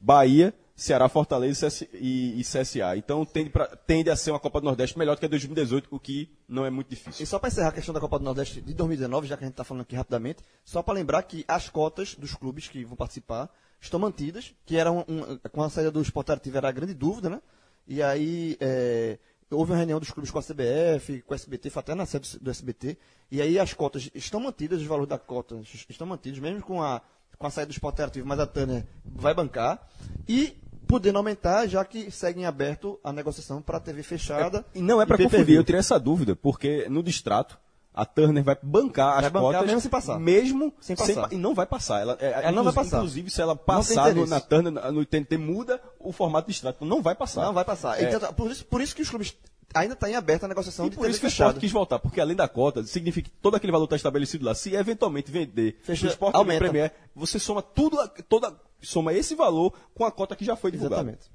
Bahia, 0.00 0.52
Ceará, 0.76 1.08
Fortaleza 1.08 1.66
e 1.94 2.44
CS 2.44 2.68
CSA. 2.68 2.96
Então 2.96 3.24
tende, 3.24 3.48
pra- 3.48 3.68
tende 3.74 4.10
a 4.10 4.16
ser 4.16 4.32
uma 4.32 4.40
Copa 4.40 4.60
do 4.60 4.64
Nordeste 4.64 4.98
melhor 4.98 5.14
do 5.16 5.18
que 5.20 5.24
a 5.24 5.28
de 5.28 5.30
2018, 5.30 5.88
o 5.90 5.98
que 5.98 6.28
não 6.46 6.66
é 6.66 6.68
muito 6.70 6.88
difícil. 6.90 7.22
E 7.22 7.26
só 7.26 7.38
para 7.38 7.48
encerrar 7.48 7.68
a 7.68 7.72
questão 7.72 7.94
da 7.94 8.00
Copa 8.00 8.18
do 8.18 8.24
Nordeste 8.24 8.60
de 8.60 8.74
2019, 8.74 9.26
já 9.26 9.36
que 9.36 9.44
a 9.44 9.46
gente 9.46 9.54
está 9.54 9.64
falando 9.64 9.80
aqui 9.82 9.96
rapidamente, 9.96 10.42
só 10.62 10.82
para 10.82 10.92
lembrar 10.94 11.22
que 11.22 11.42
as 11.48 11.70
cotas 11.70 12.14
dos 12.16 12.34
clubes 12.34 12.68
que 12.68 12.84
vão 12.84 12.96
participar 12.96 13.48
estão 13.80 13.98
mantidas, 13.98 14.54
que 14.66 14.76
era 14.76 14.92
um, 14.92 15.04
com 15.52 15.62
a 15.62 15.70
saída 15.70 15.90
do 15.90 16.02
Sport 16.02 16.28
Ativo 16.30 16.58
era 16.58 16.68
a 16.68 16.72
grande 16.72 16.92
dúvida, 16.92 17.30
né? 17.30 17.40
E 17.86 18.02
aí 18.02 18.56
é, 18.60 19.18
houve 19.50 19.72
uma 19.72 19.78
reunião 19.78 20.00
dos 20.00 20.10
clubes 20.10 20.30
com 20.30 20.38
a 20.38 20.42
CBF, 20.42 21.22
com 21.22 21.32
o 21.32 21.34
SBT, 21.34 21.70
foi 21.70 21.80
até 21.80 21.94
na 21.94 22.06
sede 22.06 22.38
do 22.38 22.50
SBT, 22.50 22.96
e 23.30 23.40
aí 23.40 23.58
as 23.58 23.72
cotas 23.72 24.10
estão 24.14 24.40
mantidas, 24.40 24.80
os 24.80 24.86
valores 24.86 25.08
da 25.08 25.18
cota 25.18 25.60
estão 25.88 26.06
mantidos, 26.06 26.38
mesmo 26.38 26.62
com 26.62 26.82
a, 26.82 27.00
com 27.38 27.46
a 27.46 27.50
saída 27.50 27.68
do 27.68 27.72
Sport 27.72 28.00
Ativo, 28.00 28.26
mas 28.26 28.40
a 28.40 28.46
Tânia 28.46 28.86
vai 29.04 29.34
bancar, 29.34 29.86
e 30.28 30.56
podendo 30.86 31.18
aumentar, 31.18 31.66
já 31.66 31.84
que 31.84 32.10
segue 32.10 32.40
em 32.40 32.46
aberto 32.46 32.98
a 33.02 33.12
negociação 33.12 33.62
para 33.62 33.78
a 33.78 33.80
TV 33.80 34.02
fechada. 34.02 34.64
E 34.74 34.82
não 34.82 35.00
é 35.00 35.06
para 35.06 35.16
confundir, 35.16 35.56
eu 35.56 35.64
tirei 35.64 35.80
essa 35.80 35.98
dúvida, 35.98 36.36
porque 36.36 36.88
no 36.88 37.02
distrato, 37.02 37.58
a 37.94 38.04
Turner 38.04 38.42
vai 38.42 38.56
bancar 38.60 39.16
as 39.18 39.20
Vai 39.22 39.30
bancar 39.30 39.52
cotas 39.52 39.66
mesmo 39.66 39.80
sem 39.80 39.90
passar. 39.90 40.18
mesmo 40.18 40.74
Sem 40.80 40.96
sem 40.96 41.14
passar. 41.14 41.28
pa- 41.28 41.34
e 41.34 41.38
não 41.38 41.54
vai 41.54 41.64
passar. 41.66 42.00
Ela, 42.00 42.16
é, 42.20 42.32
Ela 42.42 42.52
não 42.52 42.64
vai 42.64 42.72
passar. 42.72 42.96
Inclusive, 42.98 43.30
se 43.30 43.40
ela 43.40 43.54
passar 43.54 44.12
no, 44.14 44.26
na 44.26 44.40
Turner, 44.40 44.72
no 44.92 45.04
TNT, 45.06 45.38
muda 45.38 45.80
o 46.00 46.10
formato 46.12 46.48
de 46.48 46.54
extrato. 46.54 46.84
Não 46.84 47.00
vai 47.00 47.14
passar. 47.14 47.44
Não 47.44 47.52
vai 47.54 47.64
passar. 47.64 48.02
É. 48.02 48.12
Então, 48.12 48.32
por, 48.34 48.50
isso, 48.50 48.64
por 48.66 48.80
isso 48.80 48.94
que 48.96 49.02
os 49.02 49.08
clubes 49.08 49.36
ainda 49.72 49.94
está 49.94 50.08
em 50.10 50.14
aberta 50.14 50.46
a 50.46 50.48
negociação 50.48 50.86
E 50.86 50.90
de 50.90 50.96
por 50.96 51.08
isso 51.08 51.18
que 51.20 51.26
o 51.26 51.30
fechada. 51.30 51.50
esporte 51.50 51.60
quis 51.62 51.72
voltar, 51.72 51.98
porque 51.98 52.20
além 52.20 52.36
da 52.36 52.46
cota, 52.48 52.82
significa 52.84 53.28
que 53.30 53.36
todo 53.36 53.54
aquele 53.56 53.72
valor 53.72 53.84
está 53.84 53.96
estabelecido 53.96 54.44
lá. 54.44 54.54
Se 54.54 54.74
eventualmente 54.74 55.30
vender 55.30 55.78
Fecha- 55.82 56.06
o 56.06 56.10
esporte 56.10 56.36
aumenta. 56.36 56.58
Premier, 56.60 56.92
você 57.14 57.38
soma 57.38 57.60
tudo, 57.62 57.96
toda, 58.28 58.54
soma 58.82 59.12
esse 59.12 59.34
valor 59.34 59.72
com 59.94 60.04
a 60.04 60.10
cota 60.12 60.34
que 60.36 60.44
já 60.44 60.54
foi 60.56 60.70
divulgada. 60.70 61.02
Exatamente. 61.02 61.33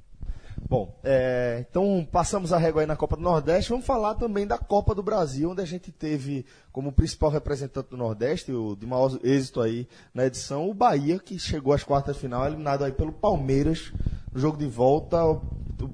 Bom, 0.69 0.95
é, 1.03 1.65
então 1.67 2.07
passamos 2.11 2.53
a 2.53 2.57
régua 2.59 2.83
aí 2.83 2.85
na 2.85 2.95
Copa 2.95 3.15
do 3.15 3.23
Nordeste. 3.23 3.71
Vamos 3.71 3.87
falar 3.87 4.13
também 4.13 4.45
da 4.45 4.55
Copa 4.59 4.93
do 4.93 5.01
Brasil, 5.01 5.49
onde 5.49 5.63
a 5.63 5.65
gente 5.65 5.91
teve 5.91 6.45
como 6.71 6.91
principal 6.91 7.31
representante 7.31 7.89
do 7.89 7.97
Nordeste, 7.97 8.51
o 8.51 8.75
de 8.75 8.85
maior 8.85 9.17
êxito 9.23 9.61
aí 9.61 9.87
na 10.13 10.27
edição, 10.27 10.69
o 10.69 10.73
Bahia, 10.75 11.17
que 11.17 11.39
chegou 11.39 11.73
às 11.73 11.83
quartas 11.83 12.15
de 12.15 12.21
final, 12.21 12.45
eliminado 12.45 12.83
aí 12.83 12.91
pelo 12.91 13.11
Palmeiras 13.11 13.91
no 14.31 14.39
jogo 14.39 14.57
de 14.57 14.67
volta. 14.67 15.25
O 15.25 15.41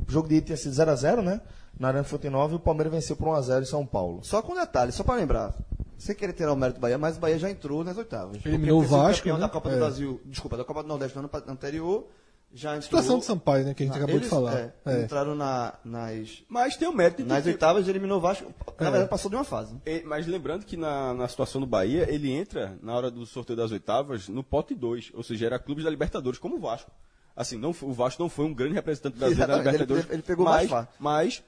jogo 0.10 0.28
de 0.28 0.36
ida 0.36 0.48
tinha 0.48 0.58
sido 0.58 0.74
0x0, 0.74 1.22
né? 1.22 1.40
Na 1.80 1.88
Arena 1.88 2.04
Fonte 2.04 2.30
Nova 2.30 2.52
e 2.54 2.58
o 2.58 2.60
Palmeiras 2.60 2.92
venceu 2.92 3.16
por 3.16 3.30
1x0 3.30 3.62
em 3.62 3.66
São 3.66 3.86
Paulo. 3.86 4.20
Só 4.24 4.42
com 4.42 4.56
detalhe, 4.56 4.92
só 4.92 5.06
para 5.06 5.16
lembrar. 5.16 5.54
Sem 5.98 6.14
querer 6.14 6.34
tirar 6.34 6.52
o 6.52 6.56
mérito 6.58 6.80
do 6.80 6.82
Bahia, 6.82 6.98
mas 6.98 7.16
o 7.16 7.20
Bahia 7.22 7.40
já 7.40 7.50
entrou 7.50 7.82
nas 7.82 7.98
oitavas. 7.98 8.46
Eliminou 8.46 8.82
o 8.82 8.84
Vasco, 8.84 9.20
campeão 9.20 9.38
né? 9.38 9.44
da 9.44 9.50
Copa 9.50 9.70
do 9.70 9.76
É. 9.76 9.80
Brasil, 9.80 10.20
desculpa, 10.26 10.58
da 10.58 10.66
Copa 10.66 10.84
do 10.84 10.90
Nordeste 10.90 11.18
no 11.18 11.24
ano 11.24 11.30
anterior, 11.48 12.08
já 12.54 12.70
entrou... 12.72 12.84
Situação 12.84 13.20
de 13.20 13.26
Sampaio, 13.26 13.66
né, 13.66 13.74
que 13.74 13.84
a 13.84 13.86
gente 13.86 13.94
na- 13.94 13.98
acabou 14.04 14.16
de 14.20 14.24
eles, 14.26 14.30
falar. 14.30 14.58
é, 14.58 14.74
É. 14.86 15.02
Entraram 15.04 15.36
na- 15.36 15.74
nas, 15.84 16.44
Mas 16.48 16.78
tem 16.78 16.88
o 16.88 16.94
mérito 16.94 17.22
de 17.24 17.28
nas 17.30 17.44
ter- 17.44 17.50
oitavas 17.52 17.88
eliminou 17.88 18.18
o 18.18 18.22
Vasco. 18.22 18.46
Na 18.80 18.88
É. 18.88 18.92
verdade, 18.92 19.10
passou 19.10 19.30
de 19.30 19.36
uma 19.36 19.44
fase. 19.44 19.76
E- 19.86 20.04
Mas 20.06 20.26
lembrando 20.28 20.66
que 20.66 20.78
na, 20.78 21.14
na 21.14 21.28
situação 21.28 21.60
do 21.60 21.68
Bahia, 21.68 22.06
ele 22.10 22.32
entra 22.32 22.78
na 22.82 22.96
hora 22.96 23.12
do 23.12 23.26
sorteio 23.26 23.58
das 23.58 23.72
oitavas 23.72 24.30
no 24.30 24.44
pote 24.44 24.74
2, 24.74 25.12
ou 25.14 25.24
seja, 25.24 25.46
era 25.48 25.60
clubes 25.60 25.84
da 25.84 25.90
Libertadores, 25.90 26.40
como 26.40 26.56
o 26.56 26.60
Vasco. 26.60 26.90
Assim, 27.36 27.58
não, 27.58 27.74
foi- 27.74 27.90
o 27.90 27.94
Vasco 27.94 28.22
não 28.24 28.30
foi 28.30 28.46
um 28.46 28.54
grande 28.54 28.74
representante 28.76 29.18
brasileiro 29.18 29.52
na 29.52 29.58
Exatamente, 29.60 29.76
ele- 29.76 29.84
Libertadores. 29.84 30.14
ele 30.14 30.22
pegou 30.24 30.46
mas, 30.46 30.70
mais 30.70 30.88
mas 31.00 31.44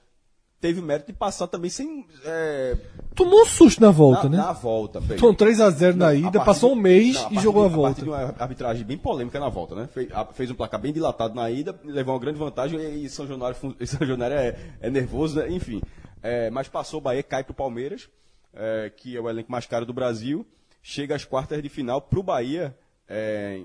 teve 0.60 0.80
o 0.80 0.84
mérito 0.84 1.12
de 1.12 1.18
passar 1.18 1.48
também 1.48 1.70
sem. 1.70 2.06
é, 2.26 2.76
Tomou 3.16 3.42
um 3.42 3.46
susto 3.46 3.82
na 3.82 3.90
volta, 3.92 4.24
na, 4.24 4.30
né? 4.30 4.38
na 4.38 4.54
volta. 4.54 5.02
Fez. 5.02 5.20
Tomou 5.20 5.36
3x0 5.36 5.96
na 5.96 6.08
a 6.10 6.16
ida, 6.16 6.40
passou 6.44 6.72
um 6.72 6.76
mês 6.76 7.16
não, 7.16 7.32
e 7.34 7.40
jogou 7.40 7.66
a 7.66 7.68
de- 7.68 7.74
volta. 7.76 7.90
partir 7.96 8.04
de 8.04 8.10
uma 8.10 8.36
arbitragem 8.40 8.86
bem 8.86 8.98
polêmica 8.98 9.40
na 9.40 9.50
volta, 9.50 9.76
né? 9.76 9.88
Fez, 9.94 10.12
a- 10.12 10.26
fez 10.26 10.52
um 10.52 10.56
placar 10.56 10.80
bem 10.80 10.94
dilatado 10.94 11.34
na 11.34 11.50
ida, 11.50 11.80
levou 11.84 12.14
uma 12.14 12.20
grande 12.20 12.38
vantagem 12.40 12.80
e, 12.80 13.06
e 13.06 13.10
São 13.10 13.26
Januário, 13.28 13.56
São 13.86 14.06
Januário 14.08 14.36
é, 14.38 14.56
é 14.82 14.90
nervoso, 14.90 15.40
né? 15.40 15.50
enfim. 15.52 15.82
É, 16.22 16.50
mas 16.50 16.68
passou 16.68 17.00
o 17.00 17.02
Bahia, 17.02 17.24
cai 17.24 17.44
pro 17.44 17.54
Palmeiras, 17.54 18.10
é, 18.54 18.92
que 18.96 19.16
é 19.16 19.22
o 19.22 19.30
elenco 19.30 19.52
mais 19.52 19.66
caro 19.66 19.86
do 19.86 19.94
Brasil, 19.94 20.46
chega 20.82 21.16
às 21.16 21.24
quartas 21.26 21.62
de 21.62 21.70
final 21.70 22.02
pro 22.02 22.22
Bahia, 22.24 22.76
é, 23.08 23.62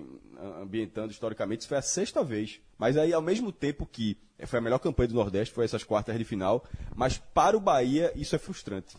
ambientando 0.61 1.13
historicamente, 1.13 1.61
isso 1.61 1.69
foi 1.69 1.79
a 1.79 1.83
sexta 1.83 2.23
vez. 2.23 2.61
Mas 2.79 2.97
aí, 2.97 3.13
ao 3.13 3.23
mesmo 3.23 3.53
tempo 3.53 3.87
que 3.87 4.17
foi 4.47 4.59
a 4.59 4.63
melhor 4.63 4.79
campanha 4.79 5.09
do 5.09 5.15
Nordeste, 5.15 5.55
foi 5.55 5.65
essas 5.65 5.85
quartas 5.85 6.17
de 6.19 6.25
final, 6.25 6.65
mas 6.95 7.19
para 7.19 7.57
o 7.57 7.61
Bahia 7.61 8.13
isso 8.17 8.35
é 8.35 8.39
frustrante 8.39 8.97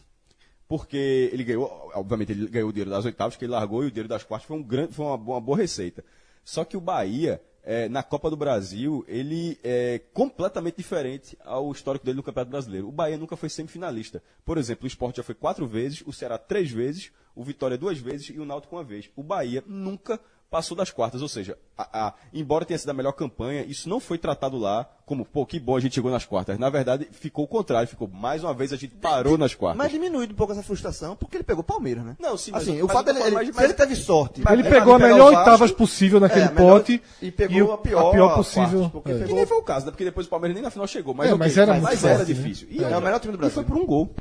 porque 0.67 1.29
ele 1.31 1.43
ganhou, 1.43 1.91
obviamente 1.93 2.31
ele 2.31 2.47
ganhou 2.47 2.69
o 2.69 2.73
dinheiro 2.73 2.89
das 2.89 3.05
oitavas, 3.05 3.35
que 3.35 3.45
ele 3.45 3.51
largou, 3.51 3.83
e 3.83 3.87
o 3.87 3.91
dinheiro 3.91 4.09
das 4.09 4.23
quartas 4.23 4.47
foi, 4.47 4.57
um 4.57 4.63
grande, 4.63 4.93
foi 4.93 5.05
uma, 5.05 5.15
uma 5.15 5.39
boa 5.39 5.55
receita. 5.55 6.03
Só 6.43 6.65
que 6.65 6.75
o 6.75 6.81
Bahia, 6.81 7.39
eh, 7.63 7.87
na 7.89 8.01
Copa 8.01 8.29
do 8.29 8.35
Brasil, 8.35 9.05
ele 9.07 9.59
é 9.63 10.01
completamente 10.13 10.77
diferente 10.77 11.37
ao 11.45 11.71
histórico 11.71 12.03
dele 12.05 12.17
no 12.17 12.23
Campeonato 12.23 12.51
Brasileiro. 12.51 12.87
O 12.87 12.91
Bahia 12.91 13.17
nunca 13.17 13.37
foi 13.37 13.49
semifinalista. 13.49 14.23
Por 14.43 14.57
exemplo, 14.57 14.85
o 14.85 14.87
Sport 14.87 15.17
já 15.17 15.23
foi 15.23 15.35
quatro 15.35 15.67
vezes, 15.67 16.01
o 16.05 16.11
Ceará 16.11 16.37
três 16.37 16.71
vezes, 16.71 17.11
o 17.35 17.43
Vitória 17.43 17.77
duas 17.77 17.99
vezes 17.99 18.29
e 18.29 18.39
o 18.39 18.45
Náutico 18.45 18.75
uma 18.75 18.83
vez. 18.83 19.09
O 19.15 19.21
Bahia 19.21 19.63
nunca 19.67 20.19
passou 20.53 20.77
das 20.77 20.91
quartas, 20.91 21.23
ou 21.23 21.27
seja, 21.27 21.57
a- 21.75 22.07
a- 22.07 22.13
embora 22.31 22.63
tenha 22.63 22.77
sido 22.77 22.91
a 22.91 22.93
melhor 22.93 23.13
campanha, 23.13 23.63
isso 23.65 23.89
não 23.89 23.99
foi 23.99 24.19
tratado 24.19 24.55
lá 24.55 24.87
como, 25.03 25.25
pô, 25.25 25.47
que 25.47 25.59
bom 25.59 25.75
a 25.75 25.79
gente 25.79 25.95
chegou 25.95 26.11
nas 26.11 26.25
quartas. 26.25 26.59
Na 26.59 26.69
verdade, 26.69 27.07
ficou 27.11 27.45
o 27.45 27.47
contrário, 27.47 27.87
ficou 27.87 28.07
mais 28.07 28.43
uma 28.43 28.53
vez 28.53 28.71
a 28.71 28.75
gente 28.75 28.93
parou 28.93 29.35
nas 29.35 29.55
quartas. 29.55 29.79
Mas 29.79 29.91
diminuiu 29.91 30.29
um 30.29 30.33
pouco 30.35 30.53
essa 30.53 30.61
frustração, 30.61 31.15
porque 31.15 31.37
ele 31.37 31.43
pegou 31.43 31.61
o 31.61 31.63
Palmeiras, 31.65 32.03
né? 32.05 32.15
Não, 32.19 32.37
sim, 32.37 32.51
mas- 32.51 32.61
assim, 32.61 32.79
o 32.81 32.85
mas 32.85 32.93
fato 32.95 33.07
eu 33.07 33.13
dele, 33.15 33.25
tô 33.25 33.31
falando, 33.31 33.43
ele, 33.45 33.51
mas- 33.51 33.57
se 33.57 33.63
ele 33.65 33.73
teve 33.73 33.95
sorte. 33.95 34.43
Ele 34.47 34.61
de 34.63 34.69
pegou 34.69 34.93
a 34.93 34.99
melhor 34.99 35.15
o 35.15 35.23
Vasco, 35.31 35.37
oitavas 35.39 35.71
possível 35.71 36.19
naquele 36.19 36.41
é, 36.41 36.47
a 36.47 36.51
melhor- 36.51 36.77
pote 36.79 37.01
e 37.19 37.31
pegou 37.31 37.69
o- 37.69 37.71
a 37.71 37.77
pior, 37.79 38.11
pior 38.11 38.35
possível. 38.35 38.89
quartas, 38.91 39.11
É. 39.11 39.13
Que 39.15 39.19
pegou 39.21 39.35
nem 39.35 39.45
foi 39.47 39.57
o 39.57 39.63
caso, 39.63 39.85
né? 39.87 39.91
Porque 39.91 40.05
depois 40.05 40.27
o 40.27 40.29
Palmeiras 40.29 40.53
nem 40.53 40.63
na 40.63 40.69
final 40.69 40.85
chegou. 40.85 41.15
Mas, 41.15 41.29
É, 41.29 41.33
ok, 41.33 41.39
mas 41.39 41.57
era 41.57 41.73
mas 41.81 42.03
era 42.03 42.17
forte, 42.17 42.29
né? 42.31 42.35
difícil. 42.39 42.67
E 42.69 42.77
É, 42.77 42.81
outra, 42.83 42.99
o 42.99 43.01
melhor 43.01 43.19
time 43.19 43.31
do 43.31 43.37
E 43.37 43.39
Brasil. 43.39 43.55
foi 43.55 43.63
por 43.63 43.75
um 43.77 43.85
gol. 43.87 44.13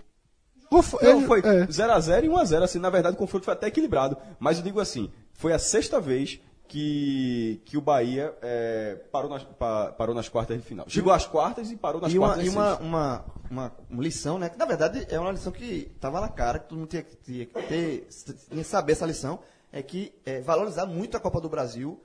Foi- 0.82 1.02
Não, 1.02 1.18
ele- 1.18 1.26
foi 1.26 1.40
é. 1.40 1.66
0x0 1.66 2.24
e 2.24 2.28
1x0. 2.30 2.64
Assim, 2.64 2.78
na 2.78 2.88
verdade, 2.88 3.14
o 3.14 3.18
confronto 3.18 3.44
foi 3.44 3.52
até 3.52 3.66
equilibrado. 3.66 4.16
Mas 4.40 4.56
eu 4.56 4.64
digo 4.64 4.80
assim, 4.80 5.10
foi 5.34 5.52
a 5.52 5.58
sexta 5.58 6.00
vez 6.00 6.40
que, 6.68 7.60
que 7.66 7.76
o 7.76 7.80
Bahia 7.80 8.34
é, 8.40 8.94
parou, 9.12 9.28
nas, 9.30 9.42
pa- 9.44 9.92
parou 9.92 10.14
nas 10.14 10.28
quartas 10.28 10.56
de 10.56 10.62
final. 10.62 10.86
Chegou 10.88 11.12
às 11.12 11.26
quartas 11.26 11.70
e 11.70 11.76
parou 11.76 12.00
nas 12.00 12.12
E 12.12 12.18
uma, 12.18 12.28
quartas 12.28 12.46
e 12.46 12.50
de 12.50 12.56
uma, 12.56 12.68
sexta. 12.70 12.82
uma, 12.84 13.24
uma, 13.50 13.72
uma 13.90 14.02
lição, 14.02 14.38
né? 14.38 14.48
Que 14.48 14.58
na 14.58 14.64
verdade 14.64 15.06
é 15.10 15.18
uma 15.20 15.32
lição 15.32 15.52
que 15.52 15.90
estava 15.94 16.20
na 16.20 16.28
cara, 16.28 16.58
que 16.58 16.68
todo 16.68 16.78
mundo 16.78 16.88
tinha, 16.88 17.02
que- 17.02 17.16
tinha 17.16 17.46
que 17.46 17.62
ter, 17.64 18.08
tinha 18.50 18.62
que 18.62 18.68
saber 18.68 18.92
essa 18.92 19.04
lição, 19.06 19.38
é 19.70 19.82
que 19.82 20.14
é, 20.24 20.40
valorizar 20.40 20.86
muito 20.86 21.16
a 21.16 21.20
Copa 21.20 21.40
do 21.40 21.48
Brasil, 21.48 22.02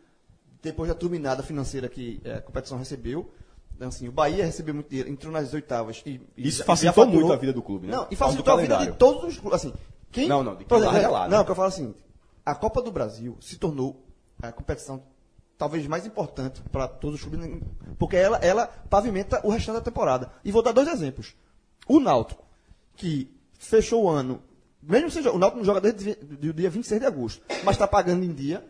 depois 0.62 0.90
da 0.90 0.96
turbinada 0.96 1.42
financeira 1.44 1.88
que 1.88 2.20
é, 2.26 2.34
a 2.36 2.42
competição 2.42 2.78
recebeu. 2.78 3.32
Então, 3.76 3.88
assim, 3.90 4.08
o 4.08 4.12
Bahia 4.12 4.44
recebeu 4.44 4.74
muito 4.74 4.90
dinheiro, 4.90 5.10
entrou 5.10 5.32
nas 5.32 5.54
oitavas. 5.54 6.02
E, 6.06 6.20
e 6.36 6.48
Isso 6.48 6.64
facilitou 6.66 7.06
faturou- 7.06 7.22
muito 7.28 7.34
a 7.34 7.40
vida 7.40 7.54
do 7.54 7.62
clube, 7.62 7.88
né? 7.88 7.96
Não, 7.96 8.08
e 8.10 8.16
facilitou 8.16 8.54
a 8.54 8.58
vida 8.58 8.78
de 8.80 8.92
todos 8.94 9.24
os 9.24 9.38
clubes. 9.38 9.60
Assim, 9.64 9.74
quem, 10.12 10.28
Não, 10.28 10.44
não, 10.44 10.54
de 10.54 10.60
quem 10.60 10.68
por 10.68 10.78
exemplo, 10.80 10.98
é, 10.98 11.08
lá, 11.08 11.28
né? 11.28 11.38
Não, 11.38 11.46
que 11.46 11.52
eu 11.52 11.56
falo 11.56 11.68
assim, 11.68 11.94
a 12.52 12.56
Copa 12.56 12.82
do 12.82 12.92
Brasil 12.92 13.38
se 13.42 13.58
tornou 13.58 14.06
a 14.42 14.52
competição 14.52 15.04
talvez 15.58 15.86
mais 15.88 16.06
importante 16.06 16.62
para 16.72 16.88
todos 16.88 17.20
os 17.22 17.28
clubes, 17.28 17.62
porque 17.98 18.16
ela, 18.16 18.38
ela 18.38 18.68
pavimenta 18.90 19.42
o 19.44 19.50
restante 19.50 19.76
da 19.76 19.82
temporada. 19.82 20.32
E 20.46 20.52
vou 20.52 20.62
dar 20.62 20.72
dois 20.72 20.88
exemplos. 20.88 21.36
O 21.88 22.00
Náutico, 22.00 22.44
que 22.96 23.30
fechou 23.58 24.04
o 24.06 24.10
ano, 24.10 24.42
mesmo 24.82 25.10
seja, 25.10 25.32
o 25.32 25.38
Náutico 25.40 25.58
não 25.60 25.66
joga 25.66 25.82
desde 25.82 26.12
o 26.50 26.54
dia 26.54 26.70
26 26.70 27.02
de 27.02 27.08
agosto, 27.08 27.42
mas 27.64 27.76
está 27.76 27.88
pagando 27.88 28.24
em 28.24 28.32
dia, 28.34 28.64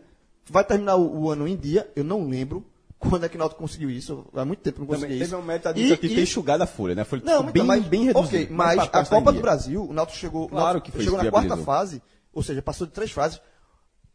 vai 0.50 0.64
terminar 0.64 0.96
o, 0.96 1.24
o 1.24 1.30
ano 1.30 1.46
em 1.46 1.56
dia, 1.56 1.90
eu 1.94 2.02
não 2.02 2.26
lembro 2.26 2.64
quando 2.98 3.24
é 3.24 3.28
que 3.28 3.36
o 3.36 3.38
Náutico 3.38 3.60
conseguiu 3.60 3.90
isso, 3.90 4.26
há 4.34 4.44
muito 4.44 4.60
tempo 4.60 4.80
não 4.80 4.86
Também 4.86 5.00
consegui 5.02 5.18
teve 5.20 5.24
isso. 5.26 5.36
um 5.36 5.42
mérito 5.42 5.68
E- 5.68 5.70
administrativo 5.70 6.12
e- 6.12 6.16
ter 6.16 6.22
enxugado 6.22 6.62
a 6.62 6.66
folha, 6.66 6.94
né? 6.96 7.04
Foi 7.04 7.20
não, 7.22 7.44
bem, 7.44 7.62
mas, 7.62 7.84
bem 7.84 8.04
reduzido. 8.06 8.44
ok, 8.44 8.48
mas 8.50 8.88
pra- 8.88 9.00
a 9.02 9.06
Copa 9.06 9.30
do. 9.32 9.40
Brasil, 9.40 9.84
o 9.84 9.92
Náutico 9.92 10.18
chegou, 10.18 10.48
Claro 10.48 10.64
Náutico 10.64 10.86
que 10.86 10.90
foi 10.92 11.04
chegou 11.04 11.18
isso 11.18 11.24
na 11.26 11.30
quarta 11.30 11.56
fase, 11.58 12.02
ou 12.32 12.42
seja, 12.42 12.60
passou 12.62 12.86
de 12.86 12.92
três 12.94 13.12
fases, 13.12 13.40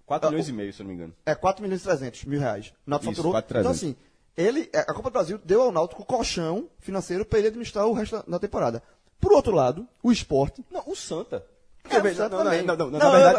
4 0.06 0.28
Ah, 0.28 0.32
milhões 0.32 0.48
o- 0.48 0.50
e 0.50 0.54
meio, 0.54 0.74
se 0.74 0.82
eu 0.82 0.84
não 0.86 0.90
me 0.92 0.96
engano. 0.96 1.14
é 1.26 1.34
4 1.36 1.62
milhões 1.64 1.82
e 1.82 1.84
300 1.84 2.26
mil 2.26 2.40
reais. 2.40 2.74
O 2.86 2.90
Náutico 2.90 3.12
Isso, 3.12 3.22
faturou. 3.22 3.34
4.300. 3.42 3.60
Então, 3.60 3.72
assim, 3.72 3.96
ele, 4.36 4.70
a 4.74 4.94
Copa 4.94 5.10
do 5.10 5.14
Brasil 5.14 5.40
deu 5.44 5.62
ao 5.62 5.72
Náutico 5.72 6.06
colchão 6.06 6.68
financeiro 6.80 7.26
para 7.26 7.40
ele 7.40 7.48
administrar 7.50 7.86
o 7.88 7.94
resto 7.94 8.18
da, 8.18 8.24
da 8.28 8.40
temporada. 8.40 8.82
Por 9.20 9.32
outro 9.32 9.54
lado, 9.54 9.88
o 10.02 10.12
esporte. 10.12 10.64
Não, 10.72 10.84
o 10.86 10.96
Santa. 10.96 11.46
É, 11.90 11.98
o 11.98 12.30
não, 12.30 12.44
na, 12.46 12.50
verdade, 12.50 12.82
eu- 12.82 12.92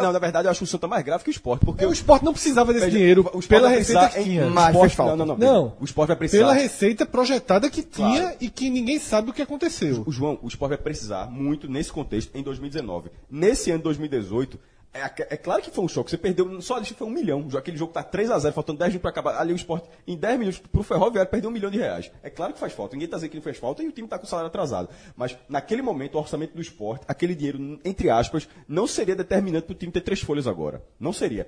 não, 0.03 0.11
na 0.13 0.19
verdade, 0.19 0.47
eu 0.47 0.51
acho 0.51 0.63
o 0.63 0.67
Santa 0.67 0.87
mais 0.87 1.03
grave 1.03 1.23
que 1.23 1.29
o 1.29 1.31
Sport. 1.31 1.61
Porque 1.65 1.83
O 1.83 1.91
esporte 1.91 2.23
não 2.23 2.31
precisava 2.31 2.71
desse 2.71 2.85
Veja, 2.85 2.97
dinheiro 2.97 3.21
o 3.33 3.39
Sport 3.39 3.47
pela 3.47 3.69
receita 3.69 4.07
que 4.09 4.23
tinha. 4.23 4.45
Mas 4.51 4.67
Sport- 4.67 4.81
fez 4.81 4.93
falta. 4.93 5.15
Não, 5.15 5.25
não, 5.25 5.35
não. 5.35 5.53
Não. 5.53 5.77
O 5.79 5.83
Sport 5.85 6.07
vai 6.09 6.15
precisar. 6.15 6.43
Pela 6.43 6.53
receita 6.53 7.07
projetada 7.07 7.71
que 7.71 7.81
tinha 7.81 8.21
Claro. 8.21 8.37
e 8.39 8.47
que 8.47 8.69
ninguém 8.69 8.99
sabe 8.99 9.31
o 9.31 9.33
que 9.33 9.41
aconteceu. 9.41 10.03
O 10.05 10.11
João, 10.11 10.37
o 10.43 10.47
Sport 10.47 10.69
vai 10.69 10.77
precisar 10.77 11.25
muito 11.31 11.67
nesse 11.67 11.91
contexto 11.91 12.35
em 12.37 12.43
2019. 12.43 13.09
Nesse 13.31 13.71
ano 13.71 13.79
de 13.79 13.83
2018, 13.85 14.59
é, 14.95 15.27
é 15.31 15.37
claro 15.37 15.61
que 15.61 15.69
foi 15.69 15.83
um 15.83 15.87
choque. 15.87 16.09
Você 16.09 16.17
perdeu, 16.17 16.61
só 16.61 16.75
ali 16.75 16.85
foi 16.85 17.07
um 17.07 17.11
milhão. 17.11 17.47
Aquele 17.57 17.77
jogo 17.77 17.91
tá 17.91 18.03
3x0, 18.03 18.51
faltando 18.51 18.79
10 18.79 18.89
minutos 18.89 19.01
para 19.01 19.09
acabar. 19.09 19.39
Ali 19.39 19.53
o 19.53 19.55
Sport, 19.55 19.85
em 20.07 20.15
10 20.15 20.39
minutos, 20.39 20.59
pro 20.59 20.83
Ferroviário, 20.83 21.29
perdeu 21.29 21.49
um 21.49 21.53
milhão 21.53 21.69
de 21.69 21.77
reais. 21.77 22.11
É 22.23 22.29
claro 22.29 22.53
que 22.53 22.59
faz 22.59 22.73
falta. 22.73 22.95
Ninguém 22.95 23.09
tá 23.09 23.17
dizendo 23.17 23.31
que 23.31 23.37
não 23.37 23.43
fez 23.43 23.57
falta 23.57 23.83
e 23.83 23.87
o 23.87 23.91
time 23.91 24.07
tá 24.07 24.17
com 24.17 24.25
o 24.25 24.29
salário 24.29 24.47
atrasado. 24.47 24.89
Mas 25.15 25.37
naquele 25.49 25.81
momento, 25.81 26.15
o 26.15 26.19
orçamento 26.19 26.55
do 26.55 26.61
Sport, 26.61 27.01
aquele 27.07 27.35
dinheiro, 27.35 27.79
entre 27.83 28.09
aspas, 28.09 28.47
não 28.67 28.87
seria 28.87 29.15
determinante 29.15 29.65
pro 29.65 29.75
time 29.75 29.91
ter 29.91 30.01
três 30.01 30.21
folhas 30.21 30.47
agora. 30.47 30.81
Não 30.99 31.11
seria. 31.11 31.47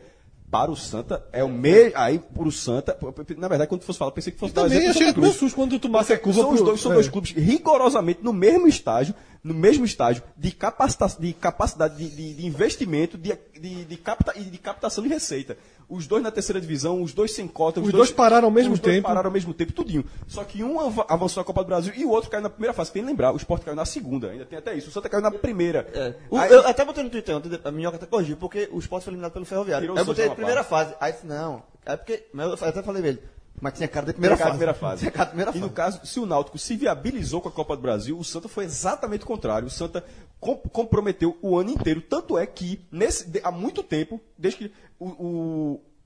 Para 0.50 0.72
o 0.72 0.78
Santa, 0.78 1.26
é 1.34 1.44
o 1.44 1.50
mesmo. 1.50 1.92
Aí, 1.96 2.20
pro 2.20 2.50
Santa, 2.54 2.98
na 3.38 3.50
verdade, 3.50 3.68
quando 3.68 3.82
fosse 3.84 4.00
falar, 4.00 4.12
pensei 4.12 4.32
que 4.32 4.40
fosse 4.40 4.54
dar 4.54 4.62
o 4.62 4.64
Também 4.64 4.78
exemplo 4.78 4.94
do 4.94 4.98
achei 4.98 5.08
Santa 5.08 5.22
Cruz. 5.22 5.36
susto 5.36 5.56
quando 5.56 5.72
tu 5.72 5.80
tomasse 5.80 6.14
a 6.14 6.18
curva 6.18 6.42
São, 6.42 6.54
os 6.54 6.62
dois, 6.62 6.80
são 6.80 6.92
é. 6.92 6.96
dois 6.96 7.10
clubes 7.10 7.32
rigorosamente 7.32 8.22
no 8.24 8.32
mesmo 8.32 8.66
estágio, 8.66 9.14
no 9.48 9.54
mesmo 9.54 9.86
estágio 9.86 10.22
de, 10.36 10.52
capacita 10.52 11.08
de 11.20 11.34
capacidade 11.34 11.96
de, 11.98 12.10
de- 12.10 12.34
de 12.34 12.46
investimento 12.46 13.18
de, 13.18 13.38
de, 13.60 13.86
de 13.86 13.98
capta, 13.98 14.34
e 14.38 14.42
de 14.44 14.58
captação 14.58 15.04
de 15.04 15.10
receita. 15.10 15.58
Os 15.90 16.06
dois 16.06 16.22
na 16.22 16.30
terceira 16.30 16.60
divisão, 16.60 17.02
os 17.02 17.14
dois 17.14 17.32
sem 17.34 17.48
cota. 17.48 17.80
Os 17.80 17.92
dois 17.94 18.12
pararam 18.12 18.46
ao 18.48 18.52
mesmo 18.52 18.74
os 18.74 18.80
dois 18.80 18.96
tempo. 18.98 19.08
pararam 19.08 19.30
ao 19.30 19.34
mesmo 19.34 19.54
tempo, 19.54 19.72
tudinho. 19.72 20.04
Só 20.28 20.44
que 20.44 20.62
um 20.64 20.80
av- 20.80 21.06
avançou 21.08 21.40
a 21.40 21.46
Copa 21.46 21.64
do 21.64 21.68
Brasil 21.68 21.94
e 21.96 22.04
o 22.04 22.10
outro 22.10 22.30
caiu 22.30 22.44
na 22.44 22.50
primeira 22.50 22.74
fase. 22.74 22.92
Tem 22.92 23.02
que 23.02 23.08
lembrar, 23.08 23.32
o 23.32 23.38
Sport 23.38 23.64
caiu 23.64 23.76
na 23.76 23.86
segunda, 23.86 24.30
ainda 24.32 24.46
tem 24.46 24.60
até 24.60 24.76
isso. 24.76 24.90
O 24.90 24.92
Santa 24.92 25.08
caiu 25.08 25.22
na 25.24 25.32
primeira. 25.32 25.88
É. 25.94 26.14
O- 26.30 26.38
Aí- 26.38 26.52
eu 26.52 26.68
até 26.68 26.84
botei 26.84 27.04
no 27.04 27.10
Twitter 27.10 27.36
ontem, 27.38 27.58
a 27.64 27.72
Minhoca 27.72 27.96
até 27.96 28.06
corrigiu, 28.06 28.36
porque 28.36 28.68
o 28.72 28.80
Sport 28.80 29.04
foi 29.04 29.12
eliminado 29.12 29.32
pelo 29.32 29.46
Ferroviário. 29.46 29.88
Eu 29.88 29.96
botei 30.06 30.26
Santa 30.26 30.34
a 30.34 30.36
primeira 30.36 30.64
fase. 30.64 30.94
Aí 31.00 31.14
disse, 31.14 31.26
não. 31.26 31.64
É 31.86 31.96
porque. 31.96 32.26
mas 32.34 32.48
Eu 32.62 32.68
até 32.68 32.84
falei 32.84 33.02
pra 33.02 33.10
ele. 33.12 33.22
Mas 33.60 33.74
tinha 33.74 33.88
cara 33.88 34.06
de 34.06 34.14
primeira 34.14 34.38
cara 34.38 34.50
fase. 34.52 34.58
primeira 34.58 34.74
fase. 34.74 35.00
Tinha 35.00 35.12
cara 35.12 35.26
de 35.26 35.30
primeira 35.32 35.50
E 35.52 35.54
fase. 35.54 35.64
no 35.66 35.70
caso, 35.72 36.06
se 36.06 36.20
o 36.20 36.26
Náutico 36.28 36.60
se 36.60 36.76
viabilizou 36.76 37.42
com 37.42 37.50
a 37.50 37.52
Copa 37.52 37.76
do 37.76 37.82
Brasil, 37.82 38.18
o 38.18 38.24
Santa 38.24 38.48
foi 38.48 38.66
exatamente 38.66 39.24
o 39.24 39.28
contrário. 39.28 39.68
O 39.68 39.72
Santa 39.72 40.04
com- 40.40 40.58
comprometeu 40.58 41.36
o 41.42 41.58
ano 41.58 41.72
inteiro. 41.72 42.02
Tanto 42.02 42.38
é 42.38 42.46
que, 42.46 42.80
nesse, 42.92 43.28
há 43.44 43.50
muito 43.52 43.82
tempo, 43.82 44.22
desde 44.38 44.60
que 44.70 44.72
o, 45.00 45.08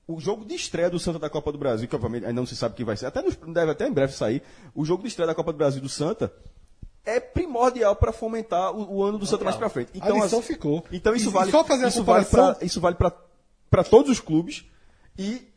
o, 0.06 0.14
o 0.14 0.20
jogo 0.20 0.46
de 0.46 0.54
estreia 0.54 0.88
do 0.88 0.98
Santa 0.98 1.18
da 1.18 1.28
Copa 1.28 1.52
do 1.52 1.58
Brasil, 1.58 1.86
que 1.86 1.94
obviamente 1.94 2.24
ainda 2.24 2.40
não 2.40 2.46
se 2.46 2.56
sabe 2.56 2.74
quem 2.74 2.86
vai 2.86 2.96
ser, 2.96 3.04
até 3.06 3.20
nos- 3.20 3.36
deve 3.36 3.70
até 3.72 3.86
em 3.86 3.92
breve 3.92 4.14
sair, 4.14 4.42
o 4.74 4.82
jogo 4.84 5.02
de 5.02 5.08
estreia 5.08 5.26
da 5.26 5.34
Copa 5.34 5.52
do 5.52 5.58
Brasil 5.58 5.82
do 5.82 5.90
Santa 5.90 6.32
é 7.04 7.20
primordial 7.20 7.94
para 7.96 8.12
fomentar 8.12 8.72
o, 8.74 8.96
o 8.96 9.02
ano 9.02 9.18
do 9.18 9.26
Santa 9.26 9.44
mais 9.44 9.56
para 9.56 9.68
frente. 9.68 9.90
A 10.00 10.08
lição 10.08 10.38
as- 10.38 10.46
ficou. 10.46 10.84
Então 10.90 11.14
isso 11.14 11.26
E- 11.26 11.28
e 11.28 11.32
vale, 11.32 11.48
isso 11.50 12.02
vale 12.02 12.24
comparação- 12.24 12.54
pra- 12.54 12.64
isso 12.64 12.80
vale 12.80 12.96
para 13.68 13.84
todos 13.84 14.10
os 14.10 14.20
clubes 14.20 14.64
e 15.18 15.51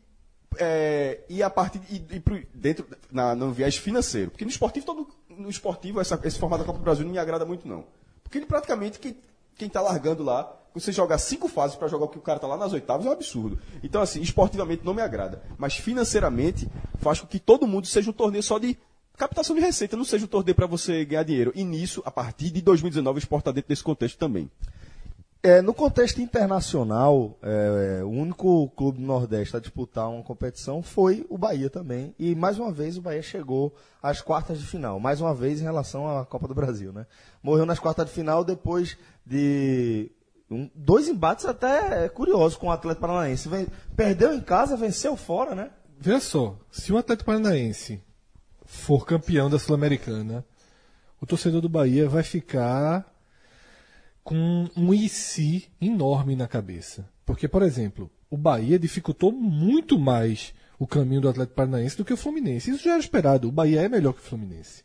é, 0.58 1.20
e 1.28 1.42
a 1.42 1.50
partir 1.50 1.80
e, 1.90 2.02
e 2.16 2.20
pro- 2.20 2.42
dentro 2.54 2.86
na, 3.10 3.34
no 3.34 3.52
viés 3.52 3.76
financeiro, 3.76 4.30
porque 4.30 4.44
no 4.44 4.50
esportivo 4.50 4.86
todo 4.86 5.08
no 5.28 5.48
esportivo 5.50 6.00
essa- 6.00 6.18
esse 6.24 6.38
formato 6.38 6.62
da 6.62 6.66
Copa 6.66 6.78
do 6.78 6.84
Brasil 6.84 7.04
não 7.04 7.12
me 7.12 7.18
agrada 7.18 7.44
muito 7.44 7.66
não, 7.68 7.84
porque 8.22 8.38
ele 8.38 8.46
praticamente 8.46 8.98
quem 8.98 9.16
quem 9.56 9.68
está 9.68 9.80
largando 9.80 10.22
lá 10.22 10.54
você 10.74 10.92
jogar 10.92 11.16
cinco 11.16 11.48
fases 11.48 11.74
para 11.76 11.88
jogar 11.88 12.04
o 12.04 12.08
que 12.08 12.18
o 12.18 12.20
cara 12.20 12.38
tá 12.38 12.46
lá 12.46 12.56
nas 12.58 12.74
oitavas 12.74 13.06
é 13.06 13.08
um 13.08 13.12
absurdo. 13.12 13.58
Então 13.82 14.02
assim, 14.02 14.20
esportivamente 14.20 14.84
não 14.84 14.92
me 14.92 15.00
agrada, 15.00 15.42
mas 15.56 15.74
financeiramente 15.76 16.68
faz 16.98 17.20
com 17.20 17.26
que 17.26 17.38
todo 17.38 17.66
mundo 17.66 17.86
seja 17.86 18.10
um 18.10 18.12
torneio 18.12 18.42
só 18.42 18.58
de 18.58 18.76
captação 19.16 19.56
de 19.56 19.62
receita, 19.62 19.96
não 19.96 20.04
seja 20.04 20.26
um 20.26 20.28
torneio 20.28 20.54
para 20.54 20.66
você 20.66 21.02
ganhar 21.06 21.22
dinheiro. 21.22 21.50
E 21.54 21.64
nisso, 21.64 22.02
a 22.04 22.10
partir 22.10 22.50
de 22.50 22.60
2019, 22.60 23.16
o 23.16 23.20
esporte 23.20 23.40
está 23.42 23.52
dentro 23.52 23.68
desse 23.70 23.82
contexto 23.82 24.18
também. 24.18 24.50
É, 25.46 25.62
no 25.62 25.72
contexto 25.72 26.20
internacional, 26.20 27.38
é, 27.40 28.02
o 28.02 28.08
único 28.08 28.68
clube 28.70 28.98
do 28.98 29.06
Nordeste 29.06 29.56
a 29.56 29.60
disputar 29.60 30.10
uma 30.10 30.24
competição 30.24 30.82
foi 30.82 31.24
o 31.30 31.38
Bahia 31.38 31.70
também. 31.70 32.12
E 32.18 32.34
mais 32.34 32.58
uma 32.58 32.72
vez 32.72 32.98
o 32.98 33.00
Bahia 33.00 33.22
chegou 33.22 33.72
às 34.02 34.20
quartas 34.20 34.58
de 34.58 34.66
final. 34.66 34.98
Mais 34.98 35.20
uma 35.20 35.32
vez 35.32 35.60
em 35.60 35.62
relação 35.62 36.18
à 36.18 36.26
Copa 36.26 36.48
do 36.48 36.54
Brasil, 36.54 36.92
né? 36.92 37.06
Morreu 37.40 37.64
nas 37.64 37.78
quartas 37.78 38.06
de 38.06 38.12
final 38.12 38.42
depois 38.42 38.98
de 39.24 40.10
um- 40.50 40.68
dois 40.74 41.06
embates 41.06 41.44
até 41.46 42.08
curiosos 42.08 42.58
com 42.58 42.66
o 42.66 42.72
Atlético 42.72 43.02
Paranaense. 43.06 43.48
Perdeu 43.94 44.34
em 44.34 44.40
casa, 44.40 44.76
venceu 44.76 45.16
fora, 45.16 45.54
né? 45.54 45.70
veja 45.98 46.18
só, 46.20 46.58
se 46.72 46.92
o 46.92 46.98
Atlético 46.98 47.26
Paranaense 47.26 48.02
for 48.64 49.06
campeão 49.06 49.48
da 49.48 49.60
Sul-Americana, 49.60 50.44
o 51.20 51.24
torcedor 51.24 51.60
do 51.60 51.68
Bahia 51.68 52.08
vai 52.08 52.24
ficar 52.24 53.06
com 54.26 54.68
um 54.76 54.92
IC 54.92 55.68
enorme 55.80 56.34
na 56.34 56.48
cabeça. 56.48 57.08
Porque, 57.24 57.46
por 57.46 57.62
exemplo, 57.62 58.10
o 58.28 58.36
Bahia 58.36 58.76
dificultou 58.76 59.30
muito 59.30 59.96
mais 59.96 60.52
o 60.80 60.86
caminho 60.86 61.20
do 61.20 61.28
Atlético 61.28 61.54
Paranaense 61.54 61.96
do 61.96 62.04
que 62.04 62.12
o 62.12 62.16
Fluminense. 62.16 62.72
Isso 62.72 62.82
já 62.82 62.90
era 62.94 63.00
esperado. 63.00 63.46
O 63.46 63.52
Bahia 63.52 63.82
é 63.82 63.88
melhor 63.88 64.14
que 64.14 64.18
o 64.18 64.24
Fluminense. 64.24 64.82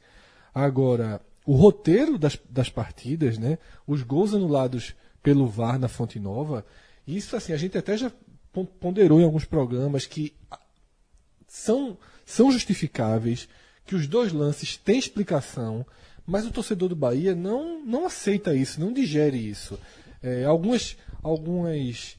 Agora, 0.54 1.20
o 1.44 1.56
roteiro 1.56 2.20
das, 2.20 2.38
das 2.48 2.70
partidas, 2.70 3.40
né? 3.40 3.58
Os 3.88 4.04
gols 4.04 4.32
anulados 4.36 4.94
pelo 5.24 5.48
VAR 5.48 5.80
na 5.80 5.88
Fonte 5.88 6.20
Nova, 6.20 6.64
isso 7.08 7.36
assim, 7.36 7.52
a 7.52 7.58
gente 7.58 7.76
até 7.76 7.98
já 7.98 8.12
pon- 8.54 8.64
ponderou 8.66 9.20
em 9.20 9.24
alguns 9.24 9.46
programas 9.46 10.06
que 10.06 10.36
são, 11.48 11.98
são 12.28 12.52
justificáveis, 12.52 13.50
que 13.88 13.96
os 13.96 14.06
dois 14.06 14.32
lances 14.32 14.78
têm 14.78 15.00
explicação, 15.00 15.84
mas 16.26 16.46
o 16.46 16.52
torcedor 16.52 16.90
do 16.90 16.96
Bahia 16.96 17.36
não, 17.36 17.84
não 17.86 18.06
aceita 18.06 18.56
isso, 18.56 18.80
não 18.80 18.94
digere 18.94 19.38
isso. 19.38 19.80
É, 20.22 20.44
algumas, 20.46 20.96
algumas, 21.24 22.18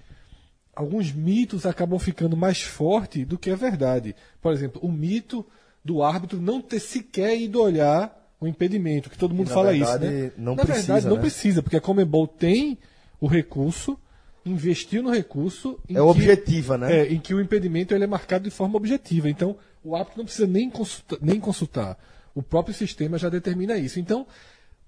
alguns 0.75 1.13
mitos 1.13 1.65
acabam 1.67 1.99
ficando 1.99 2.37
mais 2.37 2.63
fortes 2.63 3.27
do 3.27 3.39
que 3.39 3.51
a 3.51 3.57
verdade. 3.57 4.15
Por 4.41 4.53
exemplo, 4.53 4.81
o 4.85 4.91
mito 4.91 5.47
do 5.85 6.03
árbitro 6.03 6.41
não 6.41 6.61
ter 6.61 6.81
sequer 6.81 7.39
ido 7.39 7.61
olhar 7.61 8.21
o 8.41 8.47
impedimento, 8.47 9.09
que 9.09 9.17
todo 9.17 9.35
mundo 9.35 9.51
fala 9.51 9.71
verdade, 9.71 10.05
isso, 10.05 10.15
né? 10.15 10.33
não 10.37 10.57
na 10.57 10.65
precisa, 10.65 10.95
verdade, 10.95 11.07
não 11.07 11.17
né? 11.17 11.21
precisa, 11.21 11.63
porque 11.63 11.77
a 11.77 11.81
Comebol 11.81 12.27
tem 12.27 12.77
o 13.21 13.29
recurso, 13.29 13.97
investiu 14.45 15.01
no 15.01 15.11
recurso. 15.13 15.79
É 15.89 16.01
objetiva, 16.01 16.77
né? 16.77 17.01
é, 17.03 17.13
em 17.13 17.21
que 17.21 17.33
o 17.33 17.41
impedimento 17.41 17.95
ele 17.95 18.03
é 18.03 18.07
marcado 18.07 18.43
de 18.43 18.51
forma 18.51 18.77
objetiva. 18.77 19.31
Então, 19.31 19.57
o 19.85 19.95
árbitro 19.95 20.19
não 20.19 20.25
precisa 20.25 20.47
nem 20.49 20.69
consulta- 20.69 21.19
nem 21.21 21.39
consultar. 21.39 21.97
O 22.35 22.43
próprio 22.43 22.75
sistema 22.75 23.19
já 23.19 23.29
determina 23.29 23.77
isso. 23.77 23.99
Então, 24.01 24.27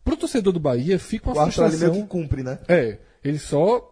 para 0.04 0.14
o 0.14 0.16
torcedor 0.16 0.52
do 0.52 0.60
Bahia, 0.60 0.98
fica 0.98 1.28
O 1.28 1.32
uma 1.32 1.42
meio 1.42 1.52
frustração. 1.52 2.02
que 2.02 2.08
cumpre, 2.08 2.42
né? 2.42 2.58
É, 2.68 2.98
ele 3.22 3.38
só 3.38 3.90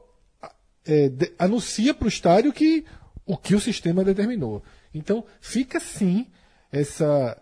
é, 0.85 1.09
de- 1.09 1.33
anuncia 1.39 1.95
para 1.95 2.07
o 2.07 2.09
estádio 2.09 2.53
que 2.53 2.85
o 3.25 3.37
que 3.37 3.55
o 3.55 3.61
sistema 3.61 4.03
determinou. 4.05 4.63
Então, 4.93 5.25
fica 5.41 5.79
sim 5.79 6.27
essa, 6.73 7.41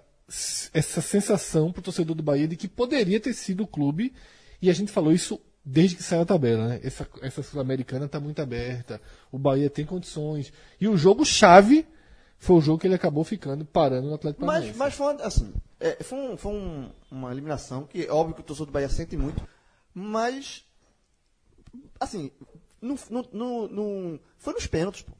essa 0.74 1.00
sensação 1.00 1.72
para 1.72 1.80
o 1.80 1.82
torcedor 1.82 2.14
do 2.14 2.22
Bahia 2.22 2.46
de 2.46 2.54
que 2.56 2.68
poderia 2.68 3.18
ter 3.18 3.32
sido 3.32 3.62
o 3.62 3.66
clube, 3.66 4.12
e 4.60 4.68
a 4.68 4.72
gente 4.74 4.92
falou 4.92 5.12
isso 5.12 5.40
desde 5.64 5.96
que 5.96 6.02
saiu 6.02 6.22
a 6.22 6.26
tabela, 6.26 6.68
né? 6.68 6.80
Essa, 6.82 7.06
essa 7.22 7.42
Sul-Americana 7.42 8.04
está 8.06 8.20
muito 8.20 8.40
aberta, 8.42 9.00
o 9.32 9.38
Bahia 9.38 9.70
tem 9.70 9.84
condições. 9.86 10.52
E 10.80 10.86
o 10.86 10.96
jogo 10.96 11.24
chave 11.24 11.86
foi 12.40 12.56
o 12.56 12.60
jogo 12.60 12.78
que 12.80 12.86
ele 12.88 12.94
acabou 12.94 13.22
ficando 13.22 13.64
parando 13.64 14.08
no 14.08 14.14
Atlético 14.14 14.44
Mas, 14.44 14.54
Paranaense. 14.54 14.78
mas 14.78 14.94
foi, 14.94 15.06
uma- 15.12 15.22
assim, 15.22 15.52
é, 15.78 16.02
foi, 16.02 16.18
um- 16.18 16.36
foi 16.36 16.52
um- 16.52 16.90
uma 17.10 17.30
eliminação 17.30 17.84
que 17.84 18.06
é 18.06 18.10
óbvio 18.10 18.34
que 18.34 18.40
o 18.40 18.44
torcedor 18.44 18.66
do 18.66 18.72
Bahia 18.72 18.88
sente 18.88 19.16
muito, 19.16 19.46
mas, 19.94 20.64
assim, 21.98 22.30
não, 22.80 22.96
não, 23.10 23.28
não, 23.32 23.68
não- 23.68 24.20
foi 24.38 24.54
nos 24.54 24.66
pênaltis, 24.66 25.02
pô. 25.02 25.12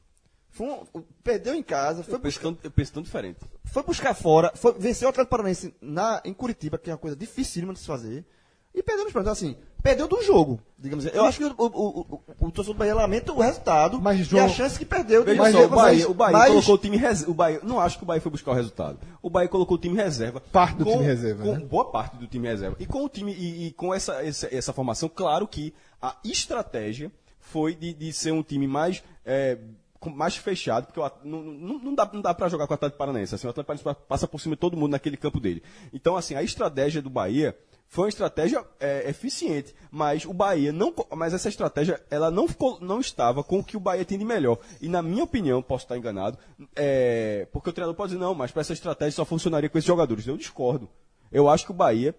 Foi 0.49 0.67
um- 0.67 1.03
perdeu 1.23 1.55
em 1.55 1.63
casa, 1.63 2.03
foi 2.03 2.15
Eu 2.15 2.19
buscar, 2.19 2.41
tão, 2.41 2.57
eu 2.63 2.71
penso 2.71 2.91
tão 2.91 3.01
diferente. 3.01 3.39
foi 3.65 3.83
buscar 3.83 4.13
fora, 4.13 4.51
foi, 4.55 4.73
venceu 4.73 5.07
o 5.07 5.09
Atlético 5.09 5.29
Paranaense 5.31 5.73
na, 5.79 6.21
em 6.25 6.33
Curitiba, 6.33 6.77
que 6.77 6.89
é 6.89 6.93
uma 6.93 6.99
coisa 6.99 7.15
dificílima 7.15 7.71
de 7.71 7.79
se 7.79 7.85
fazer, 7.85 8.25
e 8.73 8.81
perdeu 8.83 9.03
nos 9.05 9.13
pênaltis. 9.13 9.31
Assim, 9.43 9.55
perdeu 9.83 10.07
do 10.07 10.21
jogo, 10.21 10.59
digamos 10.77 11.05
assim. 11.05 11.15
Eu 11.17 11.25
acho 11.25 11.37
que 11.37 11.43
o, 11.45 11.53
o, 11.57 11.65
o, 11.65 12.21
o, 12.39 12.51
torcedor 12.51 12.75
do 12.75 12.79
Bahia 12.79 12.95
lamenta 12.95 13.33
o 13.33 13.39
resultado 13.41 13.99
Mas, 14.01 14.19
e 14.19 14.23
João, 14.23 14.45
a 14.45 14.49
chance 14.49 14.77
que 14.79 14.85
perdeu. 14.85 15.23
Veja 15.23 15.41
Mas- 15.41 15.53
só, 15.55 15.65
o 15.65 15.69
Bahia, 15.69 16.09
o 16.09 16.13
Bahia 16.13 16.37
mas- 16.37 16.47
colocou 16.49 16.75
o 16.75 16.77
time 16.77 16.97
reserva. 16.97 17.31
O 17.31 17.33
Bahia, 17.33 17.59
não 17.63 17.79
acho 17.79 17.97
que 17.97 18.03
o 18.03 18.05
Bahia 18.07 18.21
foi 18.21 18.31
buscar 18.31 18.51
o 18.51 18.53
resultado. 18.53 18.99
O 19.21 19.29
Bahia 19.29 19.49
colocou 19.49 19.75
o 19.75 19.79
time 19.79 19.95
reserva. 19.95 20.39
Parte 20.39 20.77
do 20.77 20.85
time 20.85 21.03
reserva, 21.03 21.43
Com 21.43 21.53
né? 21.53 21.59
boa 21.65 21.85
parte 21.91 22.15
do 22.17 22.27
time 22.27 22.47
reserva. 22.47 22.75
E 22.79 22.85
com 22.85 23.03
o 23.03 23.09
time 23.09 23.33
e, 23.33 23.67
e 23.67 23.71
com 23.71 23.93
essa, 23.93 24.23
essa, 24.25 24.47
essa 24.55 24.71
formação, 24.73 25.09
claro 25.09 25.47
que 25.47 25.73
a 26.01 26.15
estratégia 26.23 27.11
foi 27.39 27.75
de, 27.75 27.93
de 27.93 28.13
ser 28.13 28.31
um 28.31 28.43
time 28.43 28.67
mais. 28.67 29.03
é, 29.25 29.57
com- 29.99 30.09
mais 30.09 30.35
fechado, 30.35 30.87
porque 30.87 30.99
o 30.99 31.11
não, 31.23 31.43
não, 31.43 31.79
não 31.79 31.93
dá, 31.95 32.09
não 32.11 32.21
dá 32.21 32.33
para 32.33 32.47
jogar 32.49 32.65
com 32.65 32.73
o 32.73 32.75
Atlético 32.75 32.97
Paranaense. 32.97 33.35
Assim, 33.35 33.45
o 33.45 33.51
Atlético 33.51 33.83
Paranaense 33.83 34.07
passa 34.07 34.27
por 34.27 34.41
cima 34.41 34.55
de 34.55 34.59
todo 34.59 34.75
mundo 34.75 34.91
naquele 34.93 35.15
campo 35.15 35.39
dele. 35.39 35.61
Então, 35.93 36.15
assim, 36.15 36.33
a 36.33 36.41
estratégia 36.41 37.01
do 37.03 37.09
Bahia 37.09 37.55
foi 37.93 38.05
uma 38.05 38.09
estratégia 38.09 38.63
é, 38.79 39.09
eficiente, 39.09 39.75
mas 39.91 40.23
o 40.23 40.31
Bahia 40.31 40.71
não, 40.71 40.93
mas 41.13 41.33
essa 41.33 41.49
estratégia 41.49 42.01
ela 42.09 42.31
não 42.31 42.47
ficou, 42.47 42.79
não 42.79 43.01
estava 43.01 43.43
com 43.43 43.59
o 43.59 43.63
que 43.63 43.75
o 43.75 43.81
Bahia 43.81 44.05
tem 44.05 44.17
de 44.17 44.23
melhor. 44.23 44.57
E 44.81 44.87
na 44.87 45.01
minha 45.01 45.25
opinião, 45.25 45.61
posso 45.61 45.83
estar 45.83 45.97
enganado, 45.97 46.37
é, 46.73 47.45
porque 47.51 47.69
o 47.69 47.73
treinador 47.73 47.93
pode 47.93 48.13
dizer 48.13 48.23
não, 48.23 48.33
mas 48.33 48.49
para 48.49 48.61
essa 48.61 48.71
estratégia 48.71 49.11
só 49.17 49.25
funcionaria 49.25 49.69
com 49.69 49.77
esses 49.77 49.85
jogadores. 49.87 50.25
Eu 50.25 50.37
discordo. 50.37 50.87
Eu 51.29 51.49
acho 51.49 51.65
que 51.65 51.71
o 51.71 51.73
Bahia 51.75 52.15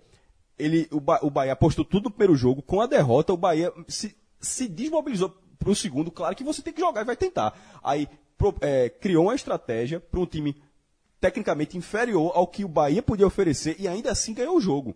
ele, 0.59 0.87
o, 0.93 1.01
Ba- 1.01 1.21
o 1.23 1.31
Bahia 1.31 1.55
apostou 1.55 1.87
tudo 1.87 2.05
no 2.05 2.11
primeiro 2.11 2.37
jogo. 2.37 2.61
Com 2.61 2.83
a 2.83 2.87
derrota, 2.87 3.33
o 3.33 3.37
Bahia 3.39 3.73
se, 3.89 4.15
se 4.41 4.69
desmobilizou 4.69 5.31
para 5.59 5.71
o 5.71 5.75
segundo. 5.75 6.11
Claro 6.11 6.37
que 6.37 6.45
você 6.45 6.61
tem 6.61 6.75
que 6.75 6.81
jogar 6.81 7.01
e 7.01 7.05
vai 7.07 7.17
tentar. 7.17 7.59
Aí 7.83 8.07
pro- 8.37 8.55
é, 8.61 8.91
criou 8.91 9.25
uma 9.25 9.35
estratégia 9.35 9.99
para 10.01 10.21
um 10.21 10.27
time 10.27 10.55
tecnicamente 11.19 11.79
inferior 11.79 12.31
ao 12.35 12.47
que 12.47 12.63
o 12.63 12.69
Bahia 12.69 13.03
podia 13.03 13.27
oferecer 13.27 13.77
e 13.79 13.89
ainda 13.89 14.11
assim 14.13 14.35
ganhou 14.35 14.57
o 14.59 14.61
jogo. 14.61 14.95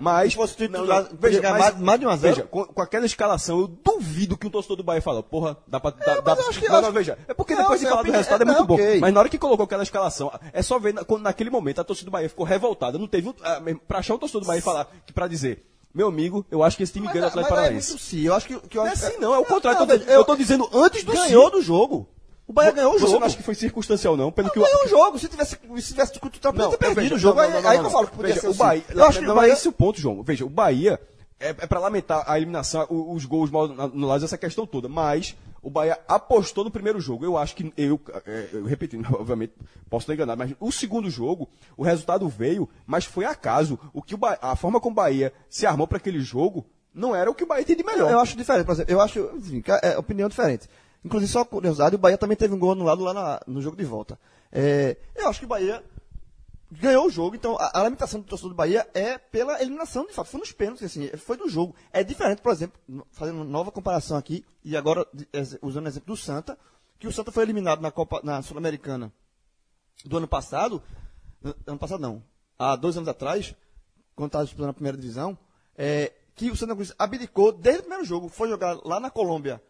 Mas, 0.00 0.34
o 0.34 0.38
não, 0.40 0.46
titular, 0.46 1.02
não, 1.02 1.08
podia 1.10 1.18
veja, 1.40 1.42
mas- 1.50 1.58
mais- 1.60 1.78
mais 1.80 2.00
de 2.00 2.06
um 2.06 2.10
a 2.10 2.16
zero? 2.16 2.34
veja, 2.36 2.46
com, 2.46 2.64
com 2.66 2.82
aquela 2.82 3.06
escalação, 3.06 3.58
eu 3.60 3.66
duvido 3.66 4.36
que 4.36 4.46
um 4.46 4.50
torcedor 4.50 4.76
do 4.76 4.82
Bahia 4.82 5.00
fala, 5.00 5.22
porra, 5.22 5.56
dá 5.66 5.80
pra. 5.80 5.90
Dá, 5.92 6.16
mas 6.16 6.24
dá, 6.24 6.42
eu 6.42 6.48
acho 6.50 6.60
que- 6.60 6.68
não, 6.68 6.74
eu 6.76 6.80
não, 6.82 6.88
acho- 6.88 6.96
veja. 6.98 7.18
É 7.26 7.32
porque 7.32 7.54
Não, 7.54 7.62
depois 7.62 7.80
de 7.80 7.86
é 7.86 7.88
falar 7.88 8.00
a 8.00 8.02
do 8.02 8.06
opinião- 8.06 8.18
resultado 8.18 8.40
é 8.40 8.42
é, 8.42 8.46
muito 8.46 8.58
não, 8.58 8.66
bom. 8.66 9.00
Mas 9.00 9.14
na 9.14 9.20
hora 9.20 9.28
que 9.28 9.38
colocou 9.38 9.64
aquela 9.64 9.82
escalação, 9.82 10.30
é 10.52 10.62
só 10.62 10.78
ver 10.78 10.92
na- 10.94 11.04
quando 11.04 11.22
naquele 11.22 11.48
momento 11.50 11.80
a 11.80 11.84
torcida 11.84 12.10
do 12.10 12.12
Bahia 12.12 12.28
ficou 12.28 12.44
revoltada. 12.44 12.98
Não 12.98 13.06
teve. 13.08 13.32
mesmo, 13.62 13.80
Pra 13.88 13.98
achar 14.00 14.14
o 14.14 14.18
torcedor 14.18 14.42
do 14.42 14.46
Bahia 14.46 14.60
falar 14.62 14.88
que 15.06 15.12
pra 15.12 15.26
dizer, 15.26 15.64
meu 15.94 16.08
amigo, 16.08 16.44
eu 16.50 16.62
acho 16.62 16.76
que 16.76 16.82
esse 16.82 16.92
time 16.92 17.06
Mas, 17.06 17.14
ganha 17.14 17.22
do 17.22 17.26
mas 17.26 17.32
Atlético 17.32 17.54
é 17.54 17.56
Paranaense. 17.56 17.98
sim. 17.98 18.20
Eu 18.22 18.34
acho 18.34 18.46
que, 18.46 18.60
que 18.68 18.76
eu 18.76 18.82
Não 18.82 18.88
é 18.90 18.92
acho- 18.92 19.06
assim, 19.06 19.18
não, 19.18 19.34
é 19.34 19.38
o 19.38 19.44
contrário. 19.44 19.80
Não, 19.86 19.94
eu, 19.94 19.98
tô, 20.00 20.04
eu- 20.04 20.12
eu 20.18 20.24
tô 20.24 20.36
dizendo 20.36 20.68
antes 20.74 21.02
do 21.02 21.12
ganhou 21.12 21.46
sim. 21.46 21.50
do 21.52 21.62
jogo. 21.62 22.06
O 22.48 22.52
Bahia 22.54 22.72
ganhou 22.72 22.94
o 22.94 22.98
Você 22.98 23.06
jogo. 23.06 23.20
não 23.20 23.26
acha 23.26 23.36
que 23.36 23.42
foi 23.42 23.54
circunstancial, 23.54 24.16
não? 24.16 24.32
Pelo 24.32 24.50
que 24.50 24.58
o. 24.58 24.62
ganhou 24.64 24.84
o 24.86 24.88
jogo. 24.88 25.18
Se 25.18 25.28
tivesse, 25.28 25.50
se 25.82 25.92
tivesse 25.92 26.18
podia 26.18 26.40
ter 26.40 26.78
perdido 26.78 26.94
veja, 26.94 27.14
o 27.14 27.18
jogo. 27.18 27.36
não, 27.36 27.42
aí 27.44 27.52
não, 27.52 27.60
não, 27.62 27.68
aí 27.70 27.76
não, 27.76 27.78
que 27.78 27.78
eu 27.78 27.82
não. 27.84 27.90
falo 27.90 28.06
que 28.08 28.16
podia 28.16 28.28
Veja, 28.34 28.40
ser 28.40 28.46
o 28.46 28.50
assim. 28.50 28.58
Bahia, 28.58 28.84
Eu 28.88 29.04
acho 29.04 29.18
que 29.20 29.26
não 29.26 29.34
Bahia... 29.34 29.50
é 29.50 29.52
esse 29.52 29.68
o 29.68 29.72
ponto, 29.72 30.00
João. 30.00 30.22
Veja, 30.22 30.46
o 30.46 30.48
Bahia 30.48 30.98
é, 31.38 31.50
é 31.50 31.52
para 31.52 31.78
lamentar 31.78 32.24
a 32.26 32.36
eliminação, 32.38 32.86
o- 32.88 33.12
os 33.12 33.26
gols 33.26 33.50
mal 33.50 33.64
anulados, 33.64 34.24
essa 34.24 34.38
questão 34.38 34.66
toda. 34.66 34.88
Mas 34.88 35.36
o 35.62 35.68
Bahia 35.68 35.98
apostou 36.08 36.64
no 36.64 36.70
primeiro 36.70 36.98
jogo. 37.00 37.22
Eu 37.22 37.36
acho 37.36 37.54
que 37.54 37.70
eu, 37.76 38.00
é, 38.26 38.48
eu 38.54 38.64
repetindo, 38.64 39.06
obviamente, 39.14 39.52
posso 39.90 40.04
estar 40.04 40.14
enganado, 40.14 40.38
mas 40.38 40.54
o 40.58 40.72
segundo 40.72 41.10
jogo, 41.10 41.50
o 41.76 41.82
resultado 41.82 42.26
veio, 42.30 42.66
mas 42.86 43.04
foi 43.04 43.26
acaso. 43.26 43.78
O 43.92 44.00
que 44.00 44.14
o 44.14 44.18
Bahia, 44.18 44.38
a 44.40 44.56
forma 44.56 44.80
como 44.80 44.92
o 44.92 44.96
Bahia 44.96 45.34
se 45.50 45.66
armou 45.66 45.86
para 45.86 45.98
aquele 45.98 46.20
jogo 46.20 46.64
não 46.94 47.14
era 47.14 47.30
o 47.30 47.34
que 47.34 47.44
o 47.44 47.46
Bahia 47.46 47.62
tem 47.64 47.76
de 47.76 47.84
melhor. 47.84 48.10
Eu 48.10 48.18
acho 48.18 48.34
diferente, 48.38 48.64
por 48.64 48.72
exemplo, 48.72 48.90
eu 48.92 49.00
acho, 49.02 49.20
enfim, 49.36 49.60
que 49.60 49.70
é 49.70 49.98
opinião 49.98 50.30
diferente. 50.30 50.66
Inclusive, 51.08 51.32
só 51.32 51.42
curiosidade, 51.42 51.94
o 51.96 51.98
Bahia 51.98 52.18
também 52.18 52.36
teve 52.36 52.52
um 52.54 52.58
gol 52.58 52.72
anulado 52.72 53.02
lá 53.02 53.14
na- 53.14 53.40
no 53.46 53.62
jogo 53.62 53.78
de 53.78 53.84
volta. 53.84 54.20
É, 54.52 54.94
eu 55.16 55.26
acho 55.26 55.38
que 55.40 55.46
o 55.46 55.48
Bahia 55.48 55.82
ganhou 56.70 57.06
o 57.06 57.10
jogo, 57.10 57.34
então 57.34 57.56
a, 57.58 57.80
a 57.80 57.88
do 57.88 57.96
torcedor 57.96 58.50
do 58.50 58.54
Bahia 58.54 58.86
é 58.92 59.16
pela 59.16 59.58
eliminação, 59.62 60.06
de 60.06 60.12
fato, 60.12 60.28
foi 60.28 60.38
nos 60.38 60.52
pênaltis, 60.52 60.84
assim, 60.84 61.08
foi 61.16 61.38
do 61.38 61.48
jogo. 61.48 61.74
É 61.90 62.04
diferente, 62.04 62.42
por 62.42 62.52
exemplo, 62.52 62.78
fazendo 63.10 63.36
uma 63.36 63.44
nova 63.46 63.72
comparação 63.72 64.18
aqui, 64.18 64.44
e 64.62 64.76
agora 64.76 65.06
usando 65.62 65.86
o 65.86 65.88
exemplo 65.88 66.14
do 66.14 66.16
Santa, 66.16 66.58
que 66.98 67.08
o 67.08 67.12
Santa 67.12 67.32
foi 67.32 67.42
eliminado 67.42 67.80
na 67.80 67.90
Copa, 67.90 68.20
na 68.22 68.42
Sul-Americana 68.42 69.10
do 70.04 70.18
ano 70.18 70.28
passado, 70.28 70.82
no- 71.40 71.54
ano 71.66 71.78
passado 71.78 72.00
não, 72.00 72.22
há 72.58 72.76
dois 72.76 72.98
anos 72.98 73.08
atrás, 73.08 73.54
quando 74.14 74.28
estava 74.28 74.44
disputando 74.44 74.68
a 74.70 74.74
primeira 74.74 74.98
divisão, 74.98 75.38
é, 75.74 76.12
que 76.34 76.50
o 76.50 76.56
Santa 76.56 76.74
Cruz 76.74 76.92
abdicou 76.98 77.50
desde 77.50 77.80
o 77.80 77.84
primeiro 77.84 78.04
jogo, 78.04 78.28
foi 78.28 78.46
jogar 78.50 78.78
lá 78.84 79.00
na 79.00 79.10
Colômbia 79.10 79.62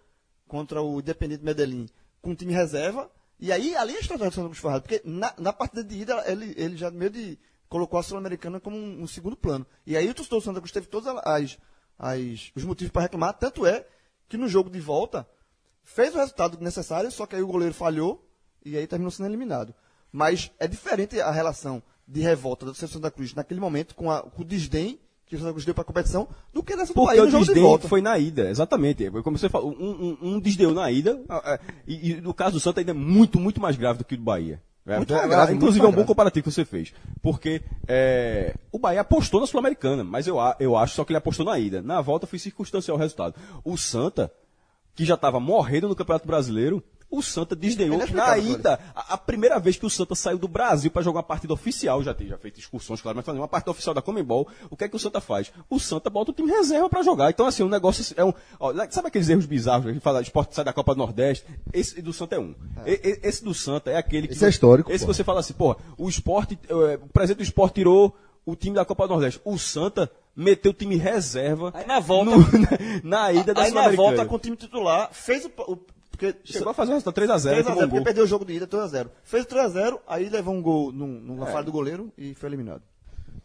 contra 0.48 0.82
o 0.82 0.98
Independente 0.98 1.44
Medellín 1.44 1.87
com 2.20 2.30
o 2.30 2.34
time 2.34 2.52
reserva, 2.52 3.08
e 3.38 3.52
aí 3.52 3.76
ali 3.76 3.94
a 3.94 4.00
estratégia 4.00 4.30
do 4.30 4.34
Santa 4.34 4.48
Cruz 4.48 4.58
foi 4.58 4.80
porque 4.80 5.00
na, 5.04 5.32
na 5.38 5.52
partida 5.52 5.84
de 5.84 5.96
ida 5.96 6.24
ele, 6.26 6.52
ele 6.56 6.76
já 6.76 6.90
meio 6.90 7.11
de 7.11 7.38
colocou 7.68 8.00
a 8.00 8.02
Sul-Americana 8.02 8.58
como 8.58 8.76
um, 8.76 9.02
um 9.02 9.06
segundo 9.06 9.37
plano. 9.37 9.64
E 9.87 9.96
aí 9.96 10.08
o 10.08 10.14
torcedor 10.14 10.40
do 10.40 10.44
Santa 10.44 10.58
Cruz 10.61 10.72
teve 10.72 10.87
todos 10.88 11.06
as, 11.06 11.58
as, 11.98 12.50
os 12.56 12.64
motivos 12.64 12.90
para 12.90 13.02
reclamar, 13.02 13.34
tanto 13.34 13.64
é 13.66 13.87
que 14.28 14.37
no 14.37 14.48
jogo 14.48 14.68
de 14.70 14.80
volta 14.80 15.28
fez 15.84 16.14
o 16.14 16.18
resultado 16.18 16.58
necessário, 16.61 17.11
só 17.12 17.26
que 17.26 17.37
aí 17.37 17.42
o 17.42 17.46
goleiro 17.46 17.74
falhou 17.74 18.26
e 18.64 18.76
aí 18.76 18.87
terminou 18.87 19.11
sendo 19.11 19.26
eliminado. 19.28 19.74
Mas 20.11 20.50
é 20.58 20.66
diferente 20.66 21.20
a 21.20 21.30
relação 21.30 21.82
de 22.06 22.20
revolta 22.20 22.64
do 22.66 22.74
Santa 22.74 23.11
Cruz 23.11 23.34
naquele 23.34 23.61
momento 23.61 23.94
com, 23.94 24.11
a- 24.11 24.22
com 24.22 24.42
o 24.42 24.44
desdém 24.44 24.98
que 25.28 25.36
o 25.36 25.38
Santa 25.38 25.52
Cruz 25.52 25.64
deu 25.64 25.74
para 25.74 25.82
a 25.82 25.84
competição 25.84 26.26
do 26.52 26.62
que 26.62 26.74
nessa 26.74 26.92
do 26.92 26.94
Porque 26.94 27.16
Bahia 27.16 27.22
o 27.22 27.24
no 27.26 27.30
jogo 27.30 27.44
de 27.44 27.60
volta. 27.60 27.88
foi 27.88 28.00
na 28.00 28.18
ida, 28.18 28.48
exatamente. 28.48 29.10
Como 29.22 29.36
você 29.36 29.48
falou, 29.48 29.72
um, 29.78 30.16
um, 30.22 30.34
um 30.34 30.40
desdeu 30.40 30.72
na 30.72 30.90
ida, 30.90 31.20
ah, 31.28 31.42
ah, 31.44 31.60
e, 31.86 32.12
e 32.12 32.20
no 32.20 32.32
caso 32.32 32.54
do 32.54 32.60
Santa 32.60 32.80
ainda 32.80 32.92
é 32.92 32.94
muito, 32.94 33.38
muito 33.38 33.60
mais 33.60 33.76
grave 33.76 33.98
do 33.98 34.04
que 34.04 34.14
o 34.14 34.18
do 34.18 34.24
Bahia. 34.24 34.60
É, 34.86 34.96
Muito 34.96 35.12
é, 35.12 35.16
mais 35.18 35.28
grave, 35.28 35.52
inclusive 35.54 35.84
é 35.84 35.88
um 35.88 35.92
bom 35.92 36.04
comparativo 36.04 36.44
que 36.44 36.50
você 36.50 36.64
fez. 36.64 36.94
Porque 37.20 37.60
é, 37.86 38.54
o 38.72 38.78
Bahia 38.78 39.02
apostou 39.02 39.38
na 39.38 39.46
Sul-Americana, 39.46 40.02
mas 40.02 40.26
eu, 40.26 40.38
eu 40.58 40.74
acho 40.78 40.94
só 40.94 41.04
que 41.04 41.12
ele 41.12 41.18
apostou 41.18 41.44
na 41.44 41.58
ida. 41.58 41.82
Na 41.82 42.00
volta 42.00 42.26
foi 42.26 42.38
circunstancial 42.38 42.96
o 42.96 43.00
resultado. 43.00 43.34
O 43.62 43.76
Santa, 43.76 44.32
que 44.94 45.04
já 45.04 45.14
estava 45.14 45.38
morrendo 45.38 45.88
no 45.88 45.94
Campeonato 45.94 46.26
Brasileiro, 46.26 46.82
O 47.10 47.22
Santa 47.22 47.56
desdenhou. 47.56 48.00
É 48.02 48.06
Na 48.10 48.36
ida, 48.36 48.78
a, 48.94 49.14
a 49.14 49.16
primeira 49.18 49.58
vez 49.58 49.76
que 49.76 49.86
o 49.86 49.90
Santa 49.90 50.14
saiu 50.14 50.36
do 50.38 50.46
Brasil 50.46 50.90
para 50.90 51.00
jogar 51.02 51.18
uma 51.20 51.22
partida 51.22 51.54
oficial, 51.54 52.02
já 52.02 52.12
tem 52.12 52.26
já 52.28 52.36
feito 52.36 52.60
excursões, 52.60 53.00
claro, 53.00 53.16
mas 53.16 53.24
fazer 53.24 53.38
uma 53.38 53.48
partida 53.48 53.70
oficial 53.70 53.94
da 53.94 54.02
Comembol, 54.02 54.46
o 54.68 54.76
que 54.76 54.84
é 54.84 54.88
que 54.88 54.96
o 54.96 54.98
Santa 54.98 55.20
faz? 55.20 55.50
O 55.70 55.80
Santa 55.80 56.10
bota 56.10 56.30
o 56.32 56.34
time 56.34 56.50
reserva 56.50 56.88
para 56.88 57.02
jogar. 57.02 57.30
Então, 57.30 57.46
assim, 57.46 57.62
o 57.62 57.68
negócio 57.68 58.14
é 58.16 58.22
um. 58.24 58.32
ó, 58.60 58.72
sabe 58.90 59.08
aqueles 59.08 59.28
erros 59.28 59.46
bizarros 59.46 59.84
que 59.84 59.90
a 59.90 59.92
gente 59.94 60.02
fala, 60.02 60.20
esporte 60.20 60.54
sai 60.54 60.64
da 60.66 60.72
Copa 60.72 60.94
do 60.94 60.98
Nordeste? 60.98 61.46
Esse 61.72 62.02
do 62.02 62.12
Santa 62.12 62.36
é 62.36 62.38
um. 62.38 62.54
E- 62.86 63.00
e- 63.02 63.20
esse 63.26 63.42
do 63.42 63.54
Santa 63.54 63.90
é 63.90 63.96
aquele 63.96 64.28
que. 64.28 64.34
Esse 64.34 64.44
é 64.44 64.48
histórico, 64.50 64.92
Esse 64.92 65.04
pô. 65.06 65.10
que 65.10 65.16
você 65.16 65.24
fala 65.24 65.40
assim, 65.40 65.54
pô, 65.54 65.76
o 65.96 66.08
esporte, 66.10 66.58
eh, 66.68 66.98
o 67.02 67.08
presidente 67.08 67.38
do 67.38 67.42
esporte 67.44 67.74
tirou 67.76 68.14
o 68.44 68.54
time 68.54 68.74
da 68.76 68.84
Copa 68.84 69.06
do 69.08 69.14
Nordeste. 69.14 69.40
O 69.44 69.56
Santa 69.58 70.10
meteu 70.36 70.70
o 70.70 70.74
time 70.74 70.96
reserva 70.96 71.70
Aí 71.74 71.86
na 71.86 72.00
volta- 72.00 72.30
no- 72.30 72.38
na, 73.02 73.26
na 73.26 73.32
ida 73.32 73.54
da 73.54 73.62
Aí 73.62 73.70
na 73.72 73.88
volta 73.88 74.24
com 74.26 74.34
o 74.34 74.38
time 74.38 74.56
titular, 74.56 75.08
fez 75.12 75.44
o. 75.46 75.50
o 75.72 75.78
porque 76.18 76.35
Chegou 76.44 76.70
a 76.70 76.74
fazer 76.74 76.90
um 76.90 76.94
resultado 76.94 77.14
3x0. 77.14 77.62
3x0, 77.62 77.88
porque 77.88 78.00
perdeu 78.02 78.24
o 78.24 78.26
jogo 78.26 78.44
de 78.44 78.54
ida 78.54 78.66
3x0. 78.66 79.09
Fez 79.22 79.46
3x0, 79.46 80.00
aí 80.07 80.28
levou 80.28 80.54
um 80.54 80.61
gol 80.61 80.92
num- 80.92 81.20
numa 81.20 81.46
falha 81.46 81.64
do 81.64 81.72
goleiro 81.72 82.12
e 82.18 82.35
foi 82.35 82.48
eliminado. 82.48 82.83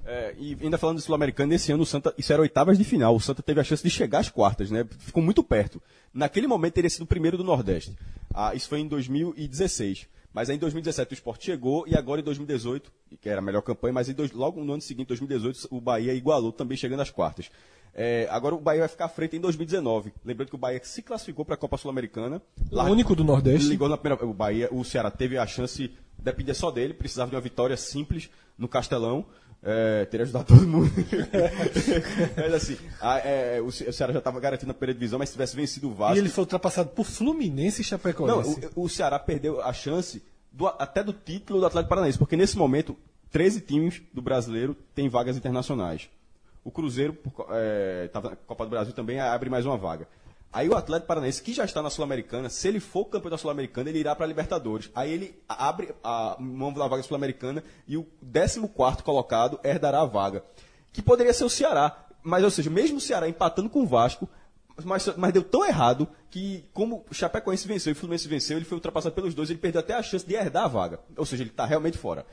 É, 0.05 0.35
e 0.37 0.57
ainda 0.61 0.77
falando 0.77 0.97
de 0.97 1.03
Sul-Americano, 1.03 1.49
nesse 1.51 1.71
ano 1.71 1.83
o 1.83 1.85
Santa, 1.85 2.13
isso 2.17 2.33
era 2.33 2.41
oitavas 2.41 2.77
de 2.77 2.83
final. 2.83 3.15
O 3.15 3.21
Santa 3.21 3.41
teve 3.41 3.61
a 3.61 3.63
chance 3.63 3.81
de 3.81 3.89
chegar 3.89 4.19
às 4.19 4.27
quartas, 4.29 4.69
né? 4.69 4.85
Ficou 4.99 5.23
muito 5.23 5.41
perto. 5.41 5.81
Naquele 6.13 6.45
momento 6.47 6.73
teria 6.73 6.89
sido 6.89 7.03
o 7.03 7.07
primeiro 7.07 7.37
do 7.37 7.43
Nordeste. 7.43 7.95
Ah, 8.33 8.53
isso 8.53 8.67
foi 8.67 8.79
em 8.79 8.87
2016. 8.87 10.07
Mas 10.33 10.49
aí 10.49 10.55
em 10.55 10.59
2017 10.59 11.11
o 11.11 11.15
Sport 11.15 11.43
chegou 11.43 11.85
e 11.87 11.95
agora 11.95 12.19
em 12.19 12.23
2018, 12.23 12.91
que 13.21 13.29
era 13.29 13.39
a 13.39 13.41
melhor 13.41 13.61
campanha, 13.61 13.93
mas 13.93 14.09
em 14.09 14.13
dois- 14.13 14.31
logo 14.31 14.63
no 14.63 14.73
ano 14.73 14.81
seguinte, 14.81 15.07
2018, 15.09 15.67
o 15.69 15.79
Bahia 15.79 16.13
igualou 16.13 16.51
também 16.51 16.75
chegando 16.75 17.01
às 17.01 17.11
quartas. 17.11 17.51
É, 17.93 18.27
agora 18.31 18.55
o 18.55 18.59
Bahia 18.59 18.79
vai 18.79 18.89
ficar 18.89 19.05
à 19.05 19.09
frente 19.09 19.35
em 19.35 19.39
2019. 19.39 20.11
Lembrando 20.25 20.49
que 20.49 20.55
o 20.55 20.57
Bahia 20.57 20.81
se 20.83 21.03
classificou 21.03 21.45
para 21.45 21.53
a 21.53 21.57
Copa 21.57 21.77
Sul-Americana. 21.77 22.41
O 22.71 22.91
único 22.91 23.15
do 23.15 23.23
Nordeste. 23.23 23.69
Ligou 23.69 23.87
na 23.87 23.95
primeira. 23.97 24.25
O 24.25 24.33
Bahia, 24.33 24.67
o 24.71 24.83
Ceará 24.83 25.11
teve 25.11 25.37
a 25.37 25.45
chance, 25.45 25.91
dependia 26.17 26.55
só 26.55 26.71
dele, 26.71 26.95
precisava 26.95 27.29
de 27.29 27.35
uma 27.35 27.41
vitória 27.41 27.77
simples 27.77 28.31
no 28.57 28.67
Castelão. 28.67 29.23
É, 29.65 30.03
teria 30.05 30.23
ajudado 30.25 30.45
todo 30.45 30.67
mundo. 30.67 30.91
mas 32.35 32.53
assim, 32.53 32.77
a- 32.99 33.19
é, 33.19 33.61
o 33.61 33.71
Ce- 33.71 33.87
o 33.87 33.93
Ceará 33.93 34.11
já 34.11 34.19
estava 34.19 34.39
garantido 34.39 34.67
na 34.67 34.73
primeira 34.73 34.93
divisão, 34.93 35.17
mas 35.19 35.29
se 35.29 35.33
tivesse 35.33 35.55
vencido 35.55 35.89
o 35.89 35.93
Vasco. 35.93 36.15
E 36.15 36.19
ele 36.19 36.29
foi 36.29 36.41
ultrapassado 36.43 36.89
por 36.89 37.05
Fluminense 37.05 37.81
e 37.81 37.83
Não, 37.83 37.87
Chapecoense. 37.89 38.69
o, 38.75 38.83
o 38.83 38.89
Ceará 38.89 39.17
perdeu 39.19 39.61
a 39.61 39.71
chance 39.71 40.21
do- 40.51 40.67
até 40.67 41.01
do 41.03 41.13
título 41.13 41.59
do 41.61 41.65
Atlético 41.65 41.89
Paranaense, 41.89 42.17
porque 42.17 42.35
nesse 42.35 42.57
momento, 42.57 42.95
13 43.31 43.61
times 43.61 44.01
do 44.13 44.21
brasileiro 44.21 44.75
têm 44.93 45.07
vagas 45.07 45.37
internacionais. 45.37 46.09
O 46.63 46.69
Cruzeiro, 46.71 47.17
estava 48.05 48.31
na 48.31 48.35
Copa 48.35 48.65
do 48.65 48.69
Brasil 48.69 48.93
também, 48.93 49.19
abre 49.19 49.49
mais 49.49 49.65
uma 49.65 49.77
vaga. 49.77 50.07
Aí 50.53 50.69
o 50.69 50.75
Atlético 50.75 51.07
Paranaense, 51.07 51.41
que 51.41 51.51
já 51.51 51.65
está 51.65 51.81
na 51.81 51.89
Sul-Americana, 51.89 52.47
se 52.47 52.67
ele 52.67 52.79
for 52.79 53.05
campeão 53.05 53.31
da 53.31 53.39
Sul-Americana, 53.39 53.89
ele 53.89 53.97
irá 53.97 54.15
para 54.15 54.25
a 54.25 54.27
Libertadores. 54.27 54.91
Aí 54.93 55.11
ele 55.11 55.35
abre 55.49 55.95
a 56.03 56.37
mão 56.39 56.71
da 56.71 56.87
vaga 56.87 57.01
Sul-Americana 57.01 57.63
e 57.87 57.97
o 57.97 58.05
14 58.31 59.01
colocado 59.01 59.59
herdará 59.63 60.01
a 60.01 60.05
vaga. 60.05 60.43
Que 60.91 61.01
poderia 61.01 61.33
ser 61.33 61.43
o 61.43 61.49
Ceará. 61.49 62.05
Mas, 62.21 62.43
ou 62.43 62.51
seja, 62.51 62.69
mesmo 62.69 62.97
o 62.97 63.01
Ceará 63.01 63.27
empatando 63.27 63.67
com 63.67 63.81
o 63.81 63.87
Vasco, 63.87 64.29
mas, 64.85 65.07
mas 65.17 65.33
deu 65.33 65.43
tão 65.43 65.65
errado 65.65 66.07
que, 66.29 66.63
como 66.71 67.03
o 67.09 67.13
Chapecoense 67.15 67.67
venceu 67.67 67.91
e 67.91 67.93
o 67.93 67.95
Fluminense 67.95 68.27
venceu, 68.27 68.57
ele 68.57 68.65
foi 68.65 68.75
ultrapassado 68.75 69.15
pelos 69.15 69.33
dois, 69.33 69.49
ele 69.49 69.59
perdeu 69.59 69.79
até 69.79 69.95
a 69.95 70.03
chance 70.03 70.25
de 70.25 70.35
herdar 70.35 70.65
a 70.65 70.67
vaga. 70.67 70.99
Ou 71.17 71.25
seja, 71.25 71.41
ele 71.41 71.49
está 71.49 71.65
realmente 71.65 71.97
fora. 71.97 72.27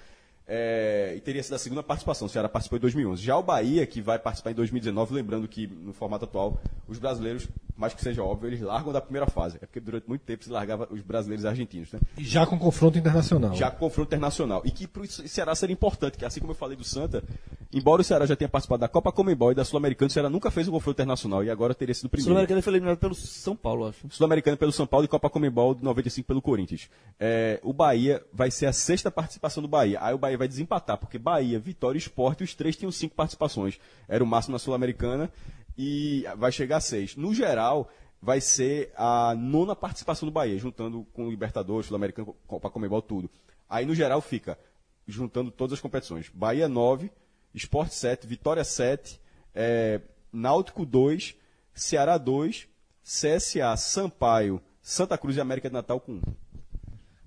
É, 0.52 1.14
e 1.16 1.20
teria 1.20 1.42
sido 1.42 1.54
a 1.54 1.59
segunda 1.59 1.83
participação. 1.83 2.26
O 2.26 2.28
Ceará 2.28 2.48
participou 2.48 2.76
em 2.76 2.80
2011. 2.80 3.22
Já 3.22 3.37
o 3.37 3.42
Bahia, 3.42 3.87
que 3.87 4.02
vai 4.02 4.18
participar 4.18 4.50
em 4.50 4.54
2019, 4.54 5.14
lembrando 5.14 5.46
que 5.46 5.66
no 5.66 5.92
formato 5.92 6.24
atual, 6.24 6.61
os 6.88 6.98
brasileiros, 6.98 7.48
mais 7.80 7.94
que 7.94 8.02
seja 8.02 8.22
óbvio, 8.22 8.48
eles 8.48 8.60
largam 8.60 8.92
da 8.92 9.00
primeira 9.00 9.26
fase. 9.26 9.56
É 9.56 9.66
porque 9.66 9.80
durante 9.80 10.06
muito 10.06 10.20
tempo 10.20 10.44
se 10.44 10.50
largava 10.50 10.86
os 10.90 11.00
brasileiros 11.00 11.44
e 11.44 11.48
argentinos. 11.48 11.90
Né? 11.92 12.00
E 12.18 12.24
Já 12.24 12.44
com 12.46 12.58
confronto 12.58 12.98
internacional. 12.98 13.54
já 13.54 13.70
com 13.70 13.78
confronto 13.78 14.08
internacional. 14.08 14.60
E 14.64 14.70
que 14.70 14.86
para 14.86 15.02
o 15.02 15.06
Ceará 15.06 15.54
seria 15.54 15.72
importante, 15.72 16.18
que 16.18 16.24
assim 16.24 16.40
como 16.40 16.52
eu 16.52 16.56
falei 16.56 16.76
do 16.76 16.84
Santa, 16.84 17.24
embora 17.72 18.02
o 18.02 18.04
Ceará 18.04 18.26
já 18.26 18.36
tenha 18.36 18.48
participado 18.48 18.80
da 18.80 18.88
Copa 18.88 19.10
Comembol 19.10 19.52
e 19.52 19.54
da 19.54 19.64
Sul-Americana, 19.64 20.08
o 20.08 20.12
Ceará 20.12 20.28
nunca 20.28 20.50
fez 20.50 20.68
um 20.68 20.72
confronto 20.72 20.96
internacional 20.96 21.42
e 21.42 21.50
agora 21.50 21.74
teria 21.74 21.94
sido 21.94 22.06
o 22.06 22.08
primeiro. 22.10 22.28
Sul-Americano 22.28 22.62
foi 22.62 22.72
eliminado 22.74 22.98
pelo 22.98 23.14
São 23.14 23.56
Paulo, 23.56 23.88
acho. 23.88 24.06
Sul-Americana 24.10 24.56
pelo 24.58 24.72
São 24.72 24.86
Paulo 24.86 25.06
e 25.06 25.08
Copa 25.08 25.30
Comembol 25.30 25.74
de 25.74 25.82
95 25.82 26.28
pelo 26.28 26.42
Corinthians. 26.42 26.90
É, 27.18 27.58
o 27.62 27.72
Bahia 27.72 28.22
vai 28.32 28.50
ser 28.50 28.66
a 28.66 28.72
sexta 28.72 29.10
participação 29.10 29.62
do 29.62 29.68
Bahia. 29.68 29.98
Aí 30.02 30.14
o 30.14 30.18
Bahia 30.18 30.36
vai 30.36 30.46
desempatar, 30.48 30.98
porque 30.98 31.18
Bahia, 31.18 31.58
Vitória 31.58 31.96
e 31.96 32.00
Sport, 32.00 32.42
os 32.42 32.54
três 32.54 32.76
tinham 32.76 32.92
cinco 32.92 33.14
participações. 33.14 33.78
Era 34.06 34.22
o 34.22 34.26
máximo 34.26 34.52
na 34.52 34.58
Sul-Americana 34.58 35.30
e 35.76 36.24
vai 36.37 36.52
chegar 36.52 36.78
a 36.78 36.80
seis. 36.80 37.16
No 37.16 37.35
geral, 37.35 37.90
vai 38.20 38.40
ser 38.40 38.92
a 38.96 39.35
nona 39.35 39.74
participação 39.74 40.28
do 40.28 40.33
Bahia, 40.33 40.59
juntando 40.59 41.06
com 41.12 41.26
o 41.26 41.30
Libertadores, 41.30 41.87
Sul-Americana, 41.87 42.28
Copa 42.46 42.70
Comembol, 42.70 43.02
tudo. 43.02 43.30
Aí 43.68 43.87
no 43.87 43.94
geral 43.94 44.20
fica, 44.20 44.59
juntando 45.06 45.50
todas 45.50 45.74
as 45.74 45.80
competições, 45.80 46.28
Bahia 46.28 46.68
9, 46.68 47.11
Sport 47.54 47.90
7, 47.90 48.26
Vitória 48.26 48.64
7, 48.64 49.20
é, 49.54 50.00
Náutico 50.33 50.85
2, 50.85 51.37
Ceará 51.74 52.18
2, 52.18 52.68
CSA, 53.02 53.76
Sampaio, 53.76 54.61
Santa 54.83 55.16
Cruz 55.16 55.37
e 55.37 55.40
América 55.40 55.68
de 55.68 55.74
Natal 55.74 56.00
com 56.00 56.12
1. 56.12 56.22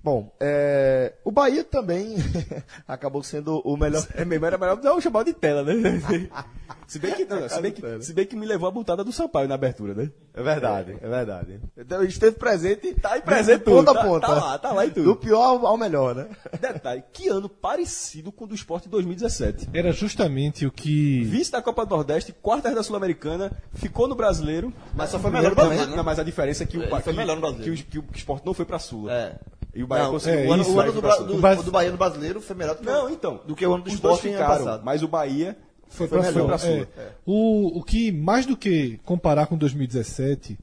Bom, 0.03 0.35
é, 0.39 1.13
o 1.23 1.31
Bahia 1.31 1.63
também 1.63 2.17
acabou 2.85 3.23
sendo 3.23 3.59
o 3.63 3.77
melhor. 3.77 4.05
É 4.15 4.25
mesmo, 4.25 4.45
era 4.45 4.57
melhor 4.57 4.75
dar 4.75 4.93
um 4.93 4.99
chamado 4.99 5.25
de 5.27 5.33
tela, 5.33 5.63
né? 5.63 5.73
se, 6.85 6.99
bem 6.99 7.13
que, 7.15 7.23
não, 7.23 7.47
se, 7.47 7.61
bem 7.61 7.71
que, 7.71 8.01
se 8.03 8.13
bem 8.13 8.25
que 8.25 8.35
me 8.35 8.45
levou 8.45 8.67
a 8.67 8.71
butada 8.71 9.01
do 9.01 9.13
Sampaio 9.13 9.47
na 9.47 9.55
abertura, 9.55 9.93
né? 9.93 10.11
É 10.33 10.43
verdade, 10.43 10.97
é 11.01 11.07
verdade. 11.07 11.59
Então, 11.77 12.03
esteve 12.03 12.35
presente, 12.35 12.93
Tá 12.95 13.13
aí 13.13 13.21
presente 13.21 13.59
de 13.59 13.63
ponta 13.65 13.85
tudo, 13.85 13.89
a 13.91 13.93
tá- 14.01 14.03
ponta. 14.09 14.27
tá 14.27 14.33
lá, 14.33 14.57
tá 14.59 14.71
lá 14.73 14.85
e 14.85 14.91
tudo. 14.91 15.05
Do 15.05 15.15
pior 15.15 15.65
ao, 15.65 15.77
melhor, 15.77 16.13
né? 16.13 16.27
Detalhe, 16.59 17.03
que 17.13 17.29
ano 17.29 17.47
parecido 17.47 18.29
com 18.29 18.43
o 18.43 18.47
do 18.47 18.55
Sport 18.55 18.83
de 18.83 18.89
2017. 18.89 19.69
Era 19.73 19.93
justamente 19.93 20.65
o 20.65 20.71
que. 20.71 21.23
Vice 21.23 21.49
da 21.51 21.61
Copa 21.61 21.85
do 21.85 21.95
Nordeste, 21.95 22.33
quartas 22.33 22.75
da 22.75 22.83
Sul-Americana, 22.83 23.51
ficou 23.73 24.07
no 24.07 24.15
brasileiro. 24.15 24.73
Mas 24.93 25.11
só 25.11 25.17
foi 25.19 25.31
melhor 25.31 25.51
no 25.51 25.55
também, 25.55 25.67
brasileiro, 25.69 25.91
né? 25.91 25.97
Não, 25.97 26.03
mas 26.03 26.19
a 26.19 26.23
diferença 26.23 26.63
é 26.63 26.65
que 26.65 26.77
o, 26.77 26.81
que- 26.81 27.13
melhor 27.13 27.35
no 27.35 27.41
brasileiro. 27.41 27.83
Que, 27.85 27.99
o, 27.99 28.03
que 28.03 28.09
o 28.13 28.17
Sport 28.17 28.43
não 28.43 28.53
foi 28.53 28.65
pra 28.65 28.79
Sula. 28.79 29.13
É. 29.13 29.35
E 29.73 29.83
o 29.83 29.87
Bahia 29.87 30.03
Não, 30.05 30.11
conseguiu. 30.11 30.39
é, 30.39 30.47
o 30.47 30.53
ano, 30.53 30.61
isso, 30.61 30.71
o 30.71 30.79
ano 30.79 30.91
vai 31.01 31.17
do, 31.17 31.25
do, 31.25 31.35
O 31.37 31.39
Bas- 31.41 31.63
do 31.63 31.71
Baiano 31.71 31.97
brasileiro 31.97 32.39
foi 32.41 32.55
melhor 32.55 32.75
do 32.75 32.79
que, 32.81 32.85
Não, 32.85 33.09
então. 33.09 33.41
do 33.47 33.55
que 33.55 33.65
o 33.65 33.73
ano 33.73 33.83
do 33.83 33.89
esporte 33.89 34.21
ficaram, 34.29 34.45
passado. 34.47 34.83
mas 34.85 35.01
o 35.01 35.07
Bahia 35.07 35.57
Foi 35.87 36.07
foi, 36.07 36.23
Sula. 36.23 36.45
pra 36.45 36.57
Sula. 36.59 36.87
É. 36.97 37.09
O, 37.25 37.79
o 37.79 37.83
que, 37.83 38.11
mais 38.11 38.45
do 38.45 38.55
que 38.55 38.99
comparar 39.03 39.47
com 39.47 39.57
2017, 39.57 40.57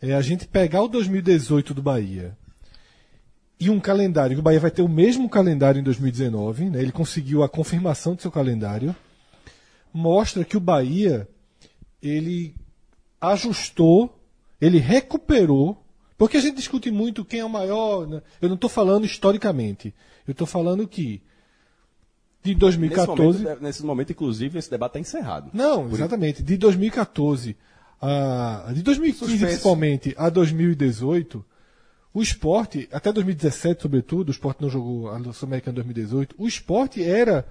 é 0.00 0.14
a 0.14 0.20
gente 0.22 0.46
pegar 0.46 0.82
o 0.82 0.88
2018 0.88 1.74
do 1.74 1.82
Bahia 1.82 2.36
e 3.58 3.68
um 3.70 3.78
calendário, 3.80 4.34
que 4.36 4.40
o 4.40 4.42
Bahia 4.42 4.58
vai 4.60 4.70
ter 4.70 4.82
o 4.82 4.88
mesmo 4.88 5.28
calendário 5.28 5.80
em 5.80 5.84
2019, 5.84 6.70
né? 6.70 6.80
ele 6.80 6.90
conseguiu 6.92 7.42
a 7.42 7.48
confirmação 7.48 8.14
do 8.14 8.22
seu 8.22 8.30
calendário, 8.30 8.94
mostra 9.92 10.44
que 10.44 10.56
o 10.56 10.60
Bahia, 10.60 11.28
ele 12.00 12.54
ajustou, 13.20 14.18
ele 14.60 14.78
recuperou, 14.78 15.81
porque 16.16 16.36
a 16.36 16.40
gente 16.40 16.56
discute 16.56 16.90
muito 16.90 17.24
quem 17.24 17.40
é 17.40 17.44
o 17.44 17.48
maior, 17.48 18.06
né? 18.06 18.22
eu 18.40 18.48
não 18.48 18.56
estou 18.56 18.70
falando 18.70 19.04
historicamente, 19.04 19.94
eu 20.26 20.32
estou 20.32 20.46
falando 20.46 20.86
que 20.86 21.22
de 22.42 22.54
Nesse 22.54 22.60
2014... 22.60 23.42
momento, 23.42 23.62
nesse 23.62 23.84
momento, 23.84 24.10
inclusive, 24.10 24.58
esse 24.58 24.70
debate 24.70 24.98
está 24.98 25.00
encerrado. 25.00 25.50
Não, 25.52 25.88
exatamente. 25.88 26.42
De 26.42 26.56
2014 26.56 27.56
a. 28.00 28.72
De 28.74 28.82
2015, 28.82 29.18
Suspense. 29.18 29.44
principalmente, 29.44 30.14
a 30.18 30.28
2018, 30.28 31.44
o 32.12 32.20
esporte, 32.20 32.88
até 32.92 33.12
2017, 33.12 33.82
sobretudo, 33.82 34.28
o 34.28 34.32
esporte 34.32 34.60
não 34.60 34.68
jogou 34.68 35.08
a 35.08 35.32
Sul-Americana 35.32 35.72
em 35.72 35.82
2018, 35.82 36.34
o 36.36 36.48
esporte 36.48 37.02
era 37.02 37.46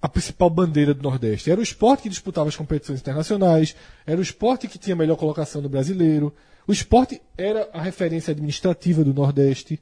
a 0.00 0.08
principal 0.08 0.48
bandeira 0.48 0.94
do 0.94 1.02
Nordeste. 1.02 1.50
Era 1.50 1.60
o 1.60 1.62
esporte 1.62 2.04
que 2.04 2.08
disputava 2.08 2.48
as 2.48 2.56
competições 2.56 3.00
internacionais, 3.00 3.74
era 4.06 4.18
o 4.18 4.22
esporte 4.22 4.68
que 4.68 4.78
tinha 4.78 4.94
a 4.94 4.98
melhor 4.98 5.16
colocação 5.16 5.60
no 5.60 5.68
brasileiro, 5.68 6.32
o 6.66 6.72
esporte 6.72 7.20
era 7.36 7.68
a 7.72 7.80
referência 7.82 8.32
administrativa 8.32 9.02
do 9.04 9.12
Nordeste, 9.12 9.80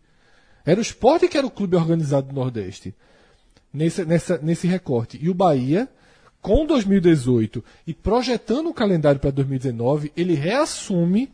era 0.65 0.79
o 0.79 0.83
esporte 0.83 1.29
que 1.29 1.37
era 1.39 1.47
o 1.47 1.51
clube 1.51 1.77
organizado 1.77 2.29
do 2.29 2.35
Nordeste 2.35 2.95
nesse, 3.73 4.05
nessa, 4.05 4.39
nesse 4.39 4.67
recorte. 4.67 5.19
E 5.23 5.29
o 5.31 5.35
Bahia, 5.35 5.89
com 6.41 6.65
2018 6.67 7.63
e 7.87 7.93
projetando 7.95 8.69
o 8.69 8.75
calendário 8.75 9.21
para 9.21 9.31
2019, 9.31 10.13
ele 10.17 10.35
reassume 10.35 11.33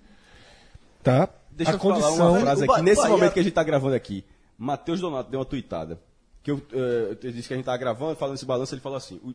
tá, 1.03 1.29
Deixa 1.51 1.73
a 1.73 1.75
eu 1.75 1.79
falar 1.79 1.95
condição. 2.01 2.31
uma 2.33 2.41
frase 2.41 2.65
aqui. 2.65 2.83
Nesse 2.83 3.01
Bahia- 3.03 3.11
momento 3.17 3.33
que 3.33 3.41
a 3.41 3.43
gente 3.43 3.53
está 3.53 3.63
gravando 3.65 3.95
aqui, 3.95 4.25
Matheus 4.59 5.01
Donato 5.01 5.31
deu 5.31 5.41
uma 5.41 5.47
tuitada. 5.47 6.01
Que 6.43 6.51
eu, 6.51 6.63
eh, 6.73 7.17
eu 7.23 7.33
disse 7.33 7.49
que 7.49 7.55
a 7.55 7.57
gente 7.57 7.63
estava 7.65 7.79
gravando, 7.79 8.15
falando 8.17 8.37
esse 8.37 8.45
balanço, 8.47 8.73
ele 8.75 8.81
falou 8.81 8.97
assim: 8.99 9.17
o- 9.25 9.35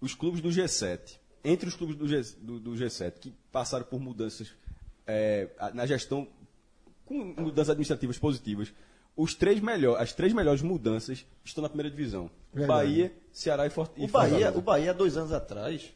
os 0.00 0.14
clubes 0.14 0.40
do 0.40 0.48
G7, 0.48 1.18
entre 1.44 1.68
os 1.68 1.74
clubes 1.74 1.94
do, 1.96 2.08
G, 2.08 2.20
do, 2.40 2.58
do 2.58 2.70
G7 2.72 3.12
que 3.20 3.32
passaram 3.52 3.84
por 3.84 4.00
mudanças 4.00 4.48
a- 5.58 5.70
na 5.72 5.86
gestão, 5.86 6.26
com 7.04 7.14
mudanças 7.36 7.70
administrativas 7.70 8.18
positivas, 8.18 8.72
os 9.16 9.34
três 9.34 9.60
melhor, 9.60 10.00
as 10.00 10.12
três 10.12 10.32
melhores 10.32 10.62
mudanças 10.62 11.24
estão 11.44 11.62
na 11.62 11.68
primeira 11.68 11.90
divisão: 11.90 12.30
Verdade. 12.52 12.68
Bahia, 12.86 13.12
Ceará 13.32 13.66
e 13.66 13.70
Fortaleza. 13.70 14.06
O 14.08 14.12
Bahia, 14.12 14.52
o 14.56 14.60
Bahia, 14.60 14.90
há 14.90 14.94
dois 14.94 15.16
anos 15.16 15.32
atrás, 15.32 15.92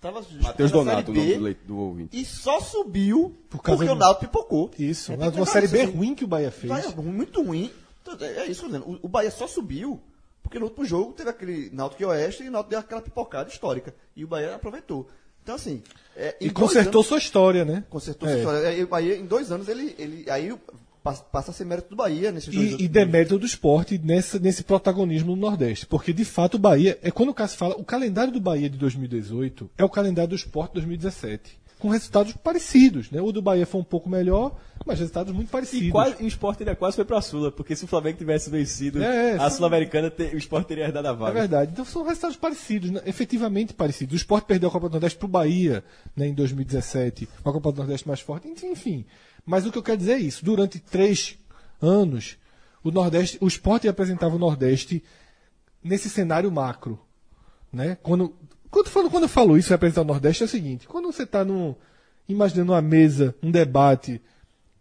Tava 0.00 0.22
Matheus 0.42 0.70
Donato, 0.70 1.12
o 1.12 1.14
Série 1.14 1.26
nome 1.26 1.34
do, 1.34 1.34
B, 1.38 1.44
leito- 1.44 1.64
do 1.66 1.76
ouvinte. 1.76 2.18
E 2.18 2.24
só 2.24 2.58
subiu 2.58 3.36
Por 3.50 3.62
causa 3.62 3.76
porque 3.84 3.90
do- 3.90 3.96
o 3.96 3.98
Náutico 3.98 4.26
pipocou. 4.26 4.70
Isso, 4.78 5.12
É, 5.12 5.14
uma, 5.14 5.44
série 5.46 5.68
disso, 5.68 5.90
ruim 5.92 6.14
que 6.14 6.24
o 6.24 6.26
Bahia 6.26 6.50
fez. 6.50 6.72
Bahia 6.72 6.90
muito 7.02 7.42
ruim. 7.42 7.70
Então, 8.00 8.16
É 8.26 8.38
é 8.38 8.46
isso 8.46 8.62
que 8.62 8.66
eu 8.66 8.70
tô 8.70 8.78
dizendo. 8.86 8.98
O, 9.02 9.06
o 9.06 9.08
Bahia 9.10 9.30
só 9.30 9.46
subiu 9.46 10.00
porque 10.42 10.58
no 10.58 10.64
último 10.64 10.86
jogo 10.86 11.12
teve 11.12 11.28
aquele 11.28 11.68
Náutico 11.70 12.02
e 12.02 12.06
Oeste 12.06 12.42
e 12.42 12.48
o 12.48 12.50
Náutico 12.50 12.70
deu 12.70 12.78
aquela 12.80 13.02
pipocada 13.02 13.50
histórica. 13.50 13.94
E 14.16 14.24
o 14.24 14.26
Bahia 14.26 14.54
aproveitou. 14.54 15.06
Então, 15.42 15.54
assim. 15.54 15.82
é, 16.16 16.36
E 16.40 16.50
consertou 16.50 17.00
anos- 17.00 17.06
sua 17.08 17.18
história, 17.18 17.64
né? 17.64 17.84
Consertou 17.90 18.28
É. 18.28 18.32
sua 18.32 18.40
história. 18.40 18.66
É, 18.68 18.78
e 18.80 18.86
Bahia, 18.86 19.16
em 19.16 19.24
dois 19.26 19.50
anos, 19.50 19.68
ele. 19.68 19.94
ele 19.98 20.30
aí 20.30 20.54
passa 21.02 21.50
a 21.50 21.54
ser 21.54 21.64
mérito 21.64 21.88
do 21.88 21.96
Bahia 21.96 22.30
nesses 22.30 22.54
dois 22.54 22.72
E, 22.72 22.84
e 22.84 22.86
demérito 22.88 23.38
do 23.38 23.46
esporte 23.46 23.98
nessa, 23.98 24.38
nesse 24.38 24.62
protagonismo 24.62 25.34
no 25.34 25.40
Nordeste. 25.40 25.86
Porque, 25.86 26.12
de 26.12 26.26
fato, 26.26 26.54
o 26.56 26.58
Bahia, 26.58 26.98
é 27.02 27.10
quando 27.10 27.30
o 27.30 27.34
Cássio 27.34 27.56
fala, 27.56 27.74
o 27.76 27.82
calendário 27.84 28.30
do 28.32 28.38
Bahia 28.40 28.68
de 28.68 28.76
2018 28.76 29.70
é 29.78 29.84
o 29.84 29.88
calendário 29.88 30.28
do 30.28 30.34
esporte 30.36 30.72
de 30.72 30.74
2017. 30.74 31.58
Com 31.80 31.88
resultados 31.88 32.32
parecidos. 32.34 33.10
Né? 33.10 33.20
O 33.20 33.32
do 33.32 33.42
Bahia 33.42 33.66
foi 33.66 33.80
um 33.80 33.84
pouco 33.84 34.08
melhor, 34.08 34.54
mas 34.86 34.98
resultados 34.98 35.32
muito 35.34 35.50
parecidos. 35.50 35.88
E, 35.88 35.90
quase, 35.90 36.16
e 36.20 36.24
o 36.24 36.28
Sport 36.28 36.60
ainda 36.60 36.76
quase 36.76 36.94
foi 36.96 37.04
pra 37.04 37.20
Sula, 37.20 37.50
porque 37.50 37.74
se 37.74 37.84
o 37.84 37.88
Flamengo 37.88 38.18
tivesse 38.18 38.48
vencido 38.50 39.02
É, 39.02 39.36
a. 39.36 39.50
Sul-Americana, 39.50 40.12
o 40.32 40.36
Sport 40.36 40.66
teria 40.68 40.84
herdado 40.84 41.08
a 41.08 41.10
É 41.10 41.14
vaga. 41.14 41.32
verdade. 41.40 41.72
Então 41.72 41.84
são 41.84 42.04
resultados 42.04 42.36
parecidos, 42.36 42.90
né? 42.90 43.00
efetivamente 43.06 43.72
parecidos. 43.74 44.12
O 44.12 44.16
Sport 44.16 44.44
perdeu 44.44 44.68
a 44.68 44.72
Copa 44.72 44.88
do 44.88 44.92
Nordeste 44.92 45.18
para 45.18 45.26
o 45.26 45.28
Bahia 45.28 45.82
né, 46.14 46.28
em 46.28 46.34
2017, 46.34 47.28
uma 47.44 47.52
Copa 47.52 47.72
do 47.72 47.78
Nordeste 47.78 48.06
mais 48.06 48.20
forte, 48.20 48.46
enfim, 48.46 48.72
enfim. 48.72 49.06
Mas 49.44 49.66
o 49.66 49.72
que 49.72 49.78
eu 49.78 49.82
quero 49.82 49.96
dizer 49.98 50.12
é 50.12 50.18
isso. 50.18 50.44
Durante 50.44 50.78
três 50.78 51.38
anos, 51.80 52.36
o 52.84 52.90
Nordeste, 52.90 53.38
o 53.40 53.48
Sport 53.48 53.86
apresentava 53.86 54.36
o 54.36 54.38
Nordeste 54.38 55.02
nesse 55.82 56.10
cenário 56.10 56.50
macro. 56.52 57.00
Né? 57.72 57.96
Quando, 58.02 58.34
quando, 58.70 58.86
eu 58.86 58.92
falo- 58.92 59.10
quando 59.10 59.24
eu 59.24 59.28
falo 59.28 59.56
isso, 59.58 59.70
representar 59.70 60.02
o 60.02 60.04
Nordeste, 60.04 60.42
é 60.42 60.46
o 60.46 60.48
seguinte: 60.48 60.86
quando 60.86 61.10
você 61.12 61.24
está 61.24 61.44
imaginando 62.28 62.72
uma 62.72 62.82
mesa, 62.82 63.34
um 63.42 63.50
debate, 63.50 64.20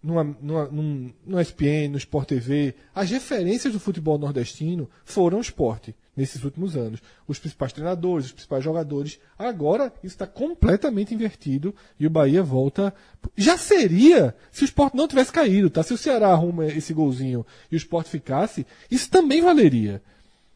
numa, 0.01 0.23
numa, 0.23 0.65
num, 0.67 1.11
no 1.25 1.39
ESPN, 1.41 1.89
no 1.91 1.97
Sport 1.97 2.27
TV, 2.29 2.75
as 2.95 3.09
referências 3.09 3.73
do 3.73 3.79
futebol 3.79 4.17
nordestino 4.17 4.89
foram 5.03 5.39
o 5.39 5.41
esporte 5.41 5.93
nesses 6.15 6.43
últimos 6.43 6.75
anos. 6.77 7.01
Os 7.27 7.37
principais 7.39 7.73
treinadores, 7.73 8.27
os 8.27 8.31
principais 8.31 8.63
jogadores. 8.63 9.19
Agora 9.37 9.91
isso 10.03 10.15
está 10.15 10.25
completamente 10.27 11.13
invertido 11.13 11.73
e 11.99 12.07
o 12.07 12.09
Bahia 12.09 12.41
volta. 12.43 12.93
Já 13.35 13.57
seria 13.57 14.35
se 14.51 14.63
o 14.63 14.65
esporte 14.65 14.95
não 14.95 15.07
tivesse 15.07 15.31
caído, 15.31 15.69
tá? 15.69 15.83
Se 15.83 15.93
o 15.93 15.97
Ceará 15.97 16.29
arruma 16.29 16.65
esse 16.65 16.93
golzinho 16.93 17.45
e 17.71 17.75
o 17.75 17.77
esporte 17.77 18.09
ficasse, 18.09 18.65
isso 18.89 19.09
também 19.09 19.41
valeria. 19.41 20.01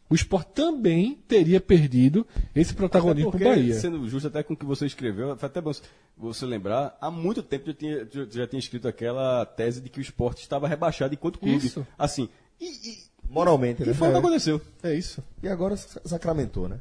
O 0.08 0.14
esporte 0.14 0.52
também 0.54 1.18
teria 1.26 1.60
perdido 1.60 2.26
esse 2.54 2.74
protagonismo 2.74 3.30
para 3.30 3.38
o 3.38 3.40
porque, 3.40 3.54
Bahia. 3.54 3.74
sendo 3.74 4.06
justo 4.06 4.28
até 4.28 4.42
com 4.42 4.54
o 4.54 4.56
que 4.56 4.64
você 4.64 4.84
escreveu, 4.86 5.36
foi 5.36 5.46
até 5.46 5.60
bom 5.60 5.72
você 6.16 6.46
lembrar, 6.46 6.96
há 7.00 7.10
muito 7.10 7.42
tempo 7.42 7.70
eu 7.70 7.74
tinha, 7.74 8.08
eu 8.14 8.30
já 8.30 8.46
tinha 8.46 8.60
escrito 8.60 8.86
aquela 8.86 9.44
tese 9.44 9.80
de 9.80 9.88
que 9.88 9.98
o 9.98 10.02
esporte 10.02 10.42
estava 10.42 10.68
rebaixado 10.68 11.14
enquanto 11.14 11.40
clube. 11.40 11.66
Isso. 11.66 11.86
Assim, 11.98 12.28
e, 12.60 12.66
e, 12.66 12.98
Moralmente, 13.28 13.82
e 13.82 13.86
né? 13.86 13.94
foi 13.94 14.08
o 14.08 14.12
que 14.12 14.18
aconteceu. 14.18 14.60
É 14.82 14.94
isso. 14.94 15.22
E 15.42 15.48
agora 15.48 15.76
sacramentou, 15.76 16.68
né? 16.68 16.78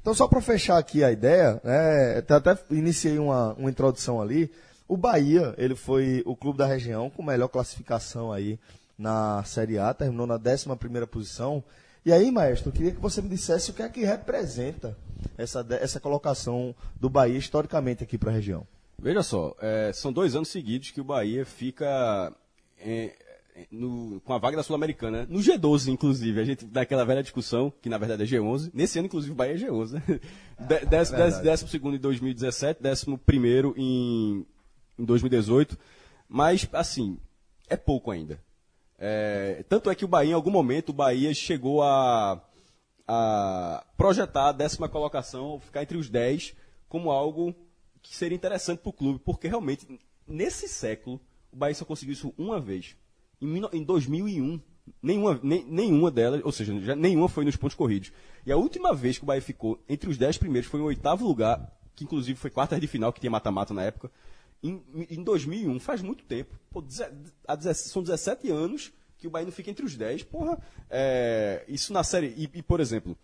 Então, 0.00 0.14
só 0.14 0.26
para 0.28 0.40
fechar 0.40 0.78
aqui 0.78 1.04
a 1.04 1.12
ideia, 1.12 1.60
né, 1.62 2.18
até 2.18 2.58
iniciei 2.70 3.18
uma, 3.18 3.52
uma 3.54 3.68
introdução 3.68 4.20
ali. 4.20 4.50
O 4.88 4.96
Bahia, 4.96 5.54
ele 5.58 5.74
foi 5.74 6.22
o 6.24 6.34
clube 6.34 6.58
da 6.58 6.66
região 6.66 7.10
com 7.10 7.22
melhor 7.22 7.48
classificação 7.48 8.32
aí 8.32 8.58
na 8.98 9.42
Série 9.44 9.78
A, 9.78 9.92
terminou 9.92 10.26
na 10.26 10.36
11 10.36 10.76
primeira 10.78 11.06
posição. 11.06 11.62
E 12.04 12.12
aí, 12.12 12.30
maestro, 12.30 12.68
eu 12.70 12.72
queria 12.72 12.92
que 12.92 13.00
você 13.00 13.20
me 13.20 13.28
dissesse 13.28 13.70
o 13.70 13.74
que 13.74 13.82
é 13.82 13.88
que 13.88 14.04
representa 14.04 14.96
essa, 15.36 15.62
de- 15.62 15.76
essa 15.76 16.00
colocação 16.00 16.74
do 16.98 17.10
Bahia 17.10 17.36
historicamente 17.38 18.02
aqui 18.02 18.16
para 18.16 18.30
a 18.30 18.34
região. 18.34 18.66
Veja 18.98 19.22
só, 19.22 19.54
é, 19.60 19.92
são 19.92 20.12
dois 20.12 20.34
anos 20.34 20.48
seguidos 20.48 20.90
que 20.90 21.00
o 21.00 21.04
Bahia 21.04 21.44
fica 21.44 22.32
é, 22.78 23.14
é, 23.54 23.66
no- 23.70 24.20
com 24.24 24.32
a 24.32 24.38
vaga 24.38 24.56
da 24.56 24.62
Sul-Americana. 24.62 25.26
No 25.28 25.40
G12, 25.40 25.88
inclusive. 25.88 26.40
A 26.40 26.44
gente 26.44 26.64
daquela 26.64 27.04
velha 27.04 27.22
discussão, 27.22 27.70
que 27.82 27.88
na 27.90 27.98
verdade 27.98 28.22
é 28.22 28.26
G11. 28.26 28.70
Nesse 28.72 28.98
ano, 28.98 29.06
inclusive, 29.06 29.32
o 29.32 29.36
Bahia 29.36 29.54
é 29.54 29.58
G11, 29.58 29.92
né? 29.92 30.02
De- 30.58 30.86
dez- 30.86 31.10
dez- 31.10 31.38
Décimo 31.40 31.68
segundo 31.68 31.96
em 31.96 32.00
2017, 32.00 32.82
décimo 32.82 33.18
primeiro 33.18 33.74
em, 33.76 34.46
em 34.98 35.04
2018. 35.04 35.76
Mas, 36.28 36.66
assim, 36.72 37.18
é 37.68 37.76
pouco 37.76 38.10
ainda. 38.10 38.38
É, 39.02 39.64
tanto 39.66 39.88
é 39.90 39.94
que 39.94 40.04
o 40.04 40.08
Bahia, 40.08 40.32
em 40.32 40.34
algum 40.34 40.50
momento, 40.50 40.90
o 40.90 40.92
Bahia 40.92 41.32
chegou 41.32 41.82
a, 41.82 42.38
a 43.08 43.84
projetar 43.96 44.48
a 44.48 44.52
décima 44.52 44.88
colocação, 44.90 45.58
ficar 45.58 45.82
entre 45.82 45.96
os 45.96 46.10
10, 46.10 46.54
como 46.86 47.10
algo 47.10 47.54
que 48.02 48.14
seria 48.14 48.36
interessante 48.36 48.80
para 48.80 48.90
o 48.90 48.92
clube, 48.92 49.18
porque 49.24 49.48
realmente, 49.48 49.86
nesse 50.28 50.68
século, 50.68 51.18
o 51.50 51.56
Bahia 51.56 51.74
só 51.74 51.84
conseguiu 51.84 52.12
isso 52.12 52.34
uma 52.36 52.60
vez. 52.60 52.94
Em, 53.40 53.62
em 53.72 53.82
2001, 53.82 54.60
nenhuma, 55.02 55.40
nem- 55.42 55.64
nenhuma 55.64 56.10
delas, 56.10 56.42
ou 56.44 56.52
seja, 56.52 56.78
já 56.80 56.94
nenhuma 56.94 57.28
foi 57.28 57.44
nos 57.44 57.56
pontos 57.56 57.74
corridos. 57.76 58.12
E 58.44 58.52
a 58.52 58.56
última 58.56 58.94
vez 58.94 59.16
que 59.16 59.24
o 59.24 59.26
Bahia 59.26 59.42
ficou 59.42 59.82
entre 59.88 60.10
os 60.10 60.18
10 60.18 60.36
primeiros 60.36 60.70
foi 60.70 60.80
em 60.80 60.84
oitavo 60.84 61.26
lugar, 61.26 61.74
que 61.94 62.04
inclusive 62.04 62.38
foi 62.38 62.50
quartas 62.50 62.80
de 62.80 62.86
final, 62.86 63.12
que 63.12 63.20
tinha 63.20 63.30
mata-mata 63.30 63.72
na 63.72 63.82
época, 63.82 64.10
em, 64.62 64.82
em 65.08 65.22
2001, 65.22 65.78
faz 65.80 66.02
muito 66.02 66.24
tempo. 66.24 66.58
Pô, 66.70 66.80
deze- 66.80 67.08
há 67.46 67.54
17 67.54 67.88
são 67.90 68.02
17 68.02 68.50
anos 68.50 68.92
que 69.18 69.26
o 69.26 69.30
Bahia 69.30 69.44
não 69.46 69.52
fica 69.52 69.70
entre 69.70 69.84
os 69.84 69.96
10. 69.96 70.22
Porra, 70.24 70.58
é, 70.88 71.64
isso 71.68 71.92
na 71.92 72.02
série. 72.04 72.28
E, 72.36 72.58
e, 72.58 72.62
por 72.62 72.80
exemplo, 72.80 73.16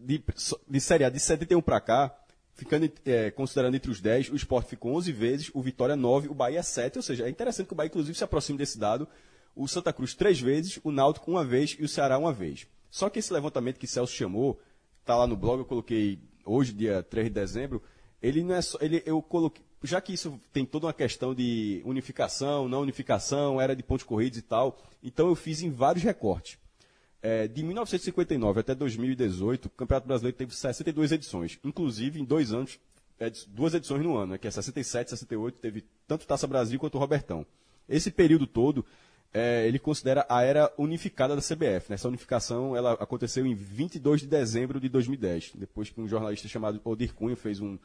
de, 0.00 0.22
de 0.68 0.80
Série 0.80 1.04
A 1.04 1.10
de 1.10 1.18
71 1.20 1.60
para 1.60 1.80
cá, 1.80 2.16
ficando 2.54 2.90
é, 3.04 3.30
considerando 3.30 3.76
entre 3.76 3.90
os 3.90 4.00
10, 4.00 4.30
o 4.30 4.36
Sport 4.36 4.66
ficou 4.68 4.94
11 4.96 5.12
vezes, 5.12 5.50
o 5.54 5.62
Vitória 5.62 5.96
9, 5.96 6.28
o 6.28 6.34
Bahia 6.34 6.62
7, 6.62 6.98
ou 6.98 7.02
seja, 7.02 7.26
é 7.26 7.30
interessante 7.30 7.68
que 7.68 7.72
o 7.72 7.76
Bahia 7.76 7.88
inclusive 7.88 8.16
se 8.16 8.24
aproxime 8.24 8.58
desse 8.58 8.78
dado, 8.78 9.08
o 9.54 9.66
Santa 9.66 9.92
Cruz 9.92 10.14
3 10.14 10.40
vezes, 10.40 10.80
o 10.82 10.90
Náutico 10.90 11.30
uma 11.30 11.44
vez 11.44 11.76
e 11.78 11.84
o 11.84 11.88
Ceará 11.88 12.18
uma 12.18 12.32
vez. 12.32 12.66
Só 12.90 13.08
que 13.10 13.18
esse 13.18 13.32
levantamento 13.32 13.78
que 13.78 13.86
Celso 13.86 14.12
chamou, 14.12 14.60
tá 15.04 15.16
lá 15.16 15.26
no 15.26 15.36
blog, 15.36 15.60
eu 15.60 15.64
coloquei 15.64 16.18
hoje, 16.44 16.72
dia 16.72 17.02
3 17.02 17.28
de 17.28 17.34
dezembro, 17.34 17.82
ele 18.22 18.42
não 18.42 18.54
é 18.54 18.62
só, 18.62 18.78
ele, 18.80 19.02
eu 19.04 19.20
coloquei, 19.22 19.64
já 19.82 20.00
que 20.00 20.12
isso 20.12 20.40
tem 20.52 20.64
toda 20.64 20.86
uma 20.86 20.92
questão 20.92 21.34
de 21.34 21.82
unificação, 21.84 22.68
não 22.68 22.80
unificação, 22.80 23.60
era 23.60 23.76
de 23.76 23.82
pontos 23.82 24.04
corridos 24.04 24.38
e 24.38 24.42
tal, 24.42 24.78
então 25.02 25.28
eu 25.28 25.34
fiz 25.34 25.62
em 25.62 25.70
vários 25.70 26.04
recortes. 26.04 26.58
É, 27.20 27.48
de 27.48 27.62
1959 27.62 28.60
até 28.60 28.74
2018, 28.74 29.66
o 29.66 29.70
Campeonato 29.70 30.06
Brasileiro 30.06 30.36
teve 30.36 30.54
62 30.54 31.12
edições. 31.12 31.58
Inclusive, 31.64 32.20
em 32.20 32.24
dois 32.24 32.52
anos, 32.52 32.78
é, 33.18 33.30
duas 33.48 33.74
edições 33.74 34.02
no 34.02 34.16
ano, 34.16 34.32
né, 34.32 34.38
que 34.38 34.46
é 34.46 34.50
67 34.50 35.10
68, 35.10 35.60
teve 35.60 35.84
tanto 36.06 36.26
Taça 36.26 36.46
Brasil 36.46 36.78
quanto 36.78 36.94
o 36.94 36.98
Robertão. 36.98 37.44
Esse 37.88 38.10
período 38.10 38.46
todo, 38.46 38.84
é, 39.32 39.66
ele 39.66 39.78
considera 39.78 40.24
a 40.28 40.42
era 40.42 40.72
unificada 40.78 41.34
da 41.34 41.42
CBF. 41.42 41.90
Né? 41.90 41.94
Essa 41.94 42.08
unificação 42.08 42.76
ela 42.76 42.92
aconteceu 42.94 43.44
em 43.44 43.54
22 43.54 44.20
de 44.20 44.26
dezembro 44.26 44.80
de 44.80 44.88
2010, 44.88 45.52
depois 45.56 45.90
que 45.90 46.00
um 46.00 46.08
jornalista 46.08 46.48
chamado 46.48 46.80
Odir 46.84 47.12
Cunha 47.14 47.36
fez 47.36 47.60
um, 47.60 47.78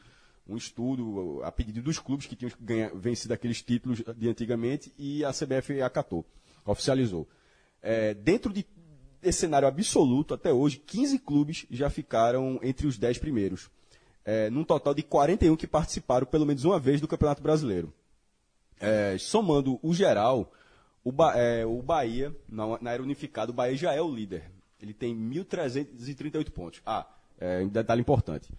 um 0.48 0.58
estudo 0.58 1.42
a 1.44 1.52
pedido 1.52 1.82
dos 1.82 2.00
clubes 2.00 2.26
que 2.26 2.36
tinham 2.36 2.52
ganha, 2.60 2.92
vencido 2.94 3.34
aqueles 3.34 3.62
títulos 3.62 4.04
de 4.18 4.30
antigamente 4.30 4.92
e 4.98 5.24
a 5.24 5.32
CBF 5.32 5.82
acatou, 5.82 6.26
oficializou. 6.66 7.28
É, 7.82 8.14
dentro 8.14 8.52
de, 8.52 8.66
desse 9.22 9.40
cenário 9.40 9.68
absoluto, 9.68 10.34
até 10.34 10.52
hoje, 10.52 10.78
15 10.78 11.20
clubes 11.20 11.66
já 11.70 11.90
ficaram 11.90 12.60
entre 12.62 12.88
os 12.88 12.98
10 12.98 13.18
primeiros. 13.18 13.70
É, 14.26 14.50
num 14.50 14.64
total 14.64 14.94
de 14.94 15.04
41 15.04 15.56
que 15.56 15.68
participaram 15.68 16.26
pelo 16.26 16.46
menos 16.46 16.64
uma 16.64 16.80
vez 16.80 17.02
do 17.02 17.08
Campeonato 17.08 17.42
Brasileiro. 17.42 17.94
É, 18.80 19.18
somando 19.18 19.80
o 19.82 19.94
geral, 19.94 20.52
o, 21.04 21.12
ba 21.12 21.38
é, 21.38 21.66
o 21.66 21.82
Bahia, 21.82 22.36
na, 22.48 22.80
na 22.82 22.92
era 22.92 23.04
unificada, 23.04 23.52
o 23.52 23.56
Bahia 23.56 23.76
já 23.76 23.94
é 23.94 24.02
o 24.02 24.14
líder. 24.14 24.50
Ele 24.82 24.94
tem 24.94 25.16
1.338 25.16 26.50
pontos. 26.52 26.82
Ah, 26.86 27.08
é, 27.40 27.60
um 27.60 27.68
detalhe 27.68 28.02
importante. 28.02 28.50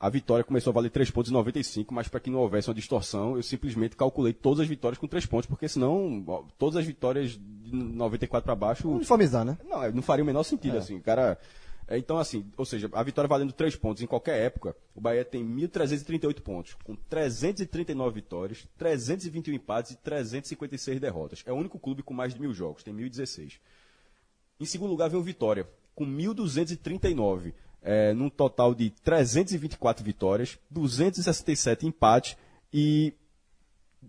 A 0.00 0.08
vitória 0.08 0.44
começou 0.44 0.70
a 0.70 0.74
valer 0.74 0.90
3 0.90 1.10
pontos 1.10 1.30
e 1.30 1.34
95, 1.34 1.92
mas 1.92 2.06
para 2.06 2.20
que 2.20 2.30
não 2.30 2.38
houvesse 2.38 2.68
uma 2.68 2.74
distorção, 2.74 3.34
eu 3.34 3.42
simplesmente 3.42 3.96
calculei 3.96 4.32
todas 4.32 4.60
as 4.60 4.68
vitórias 4.68 4.96
com 4.96 5.08
3 5.08 5.26
pontos, 5.26 5.46
porque 5.46 5.68
senão 5.68 6.24
ó, 6.26 6.44
todas 6.56 6.76
as 6.76 6.86
vitórias 6.86 7.32
de 7.32 7.74
94 7.74 8.44
para 8.44 8.54
baixo 8.54 8.88
Uniformizar, 8.88 9.44
né? 9.44 9.58
não, 9.68 9.82
é, 9.82 9.90
não 9.90 10.00
faria 10.00 10.22
o 10.22 10.26
menor 10.26 10.44
sentido, 10.44 10.78
assim, 10.78 11.00
cara. 11.00 11.36
é, 11.88 11.98
Então, 11.98 12.16
assim, 12.16 12.46
ou 12.56 12.64
seja, 12.64 12.88
a 12.92 13.02
vitória 13.02 13.26
valendo 13.26 13.52
3 13.52 13.74
pontos 13.74 14.00
em 14.00 14.06
qualquer 14.06 14.40
época, 14.40 14.76
o 14.94 15.00
Bahia 15.00 15.24
tem 15.24 15.44
1.338 15.44 16.40
pontos, 16.42 16.76
com 16.84 16.94
339 16.94 18.14
vitórias, 18.14 18.68
321 18.78 19.54
empates 19.54 19.90
e 19.92 19.96
356 19.96 21.00
derrotas. 21.00 21.42
É 21.44 21.52
o 21.52 21.56
único 21.56 21.76
clube 21.76 22.04
com 22.04 22.14
mais 22.14 22.34
de 22.34 22.40
mil 22.40 22.54
jogos, 22.54 22.84
tem 22.84 22.94
1.016. 22.94 23.54
Em 24.60 24.64
segundo 24.64 24.90
lugar 24.90 25.08
vem 25.08 25.18
o 25.18 25.22
Vitória, 25.22 25.68
com 25.94 26.04
1.239, 26.04 27.52
é, 27.82 28.12
num 28.12 28.28
total 28.28 28.74
de 28.74 28.90
324 28.90 30.04
vitórias, 30.04 30.58
267 30.70 31.86
empates 31.86 32.36
e 32.72 33.12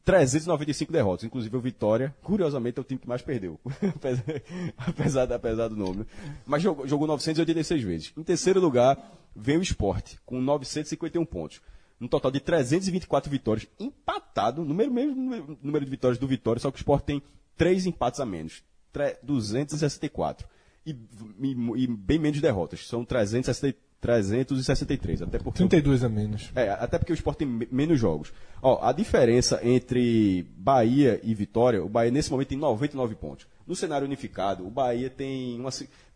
395 0.06 0.92
derrotas. 0.92 1.26
Inclusive 1.26 1.56
o 1.56 1.60
Vitória, 1.62 2.16
curiosamente, 2.24 2.78
é 2.78 2.82
o 2.82 2.84
time 2.84 3.00
que 3.00 3.08
mais 3.08 3.22
perdeu. 3.22 3.60
apesar, 4.78 5.32
apesar 5.32 5.68
do 5.68 5.76
nome. 5.76 6.06
Mas 6.46 6.62
jogou, 6.62 6.88
jogou 6.88 7.08
986 7.08 7.84
vezes. 7.84 8.14
Em 8.18 8.24
terceiro 8.24 8.60
lugar, 8.60 8.98
vem 9.36 9.58
o 9.58 9.62
Sport, 9.62 10.16
com 10.26 10.40
951 10.42 11.26
pontos. 11.26 11.62
Um 12.02 12.08
total 12.08 12.32
de 12.32 12.40
324 12.40 13.30
vitórias, 13.30 13.68
empatado, 13.80 14.64
número 14.64 14.90
mesmo 14.92 15.58
número- 15.62 15.84
de 15.86 15.92
vitórias 15.92 16.18
do 16.18 16.28
Vitória, 16.28 16.60
só 16.62 16.72
que 16.72 16.78
o 16.78 16.80
Sport 16.80 17.04
tem 17.04 17.22
três 17.58 17.86
empates 17.86 18.22
a 18.22 18.26
menos. 18.26 18.64
Tre- 18.94 19.18
264. 19.22 20.48
E, 20.92 21.48
e, 21.48 21.84
e 21.84 21.88
bem 21.88 22.20
menos 22.20 22.40
derrotas. 22.42 22.88
São 22.88 23.04
360 23.06 23.78
363. 24.02 25.22
Até 25.24 25.38
porque. 25.40 25.58
32 25.58 26.04
a 26.04 26.10
menos. 26.10 26.52
É, 26.56 26.70
até 26.70 26.98
porque 26.98 27.12
o 27.12 27.16
Sport 27.16 27.38
tem 27.38 27.48
me- 27.48 27.68
menos 27.72 28.00
jogos. 28.00 28.32
Ó, 28.62 28.80
a 28.82 28.92
diferença 28.94 29.60
entre 29.64 30.48
Bahia 30.58 31.20
e 31.24 31.34
Vitória, 31.34 31.84
o 31.84 31.90
Bahia 31.90 32.10
nesse 32.12 32.32
momento 32.32 32.48
tem 32.48 32.58
99 32.58 33.16
pontos. 33.16 33.46
No 33.68 33.76
cenário 33.76 34.06
unificado, 34.06 34.66
o 34.66 34.70
Bahia 34.70 35.10
tem 35.10 35.60
uma. 35.60 35.70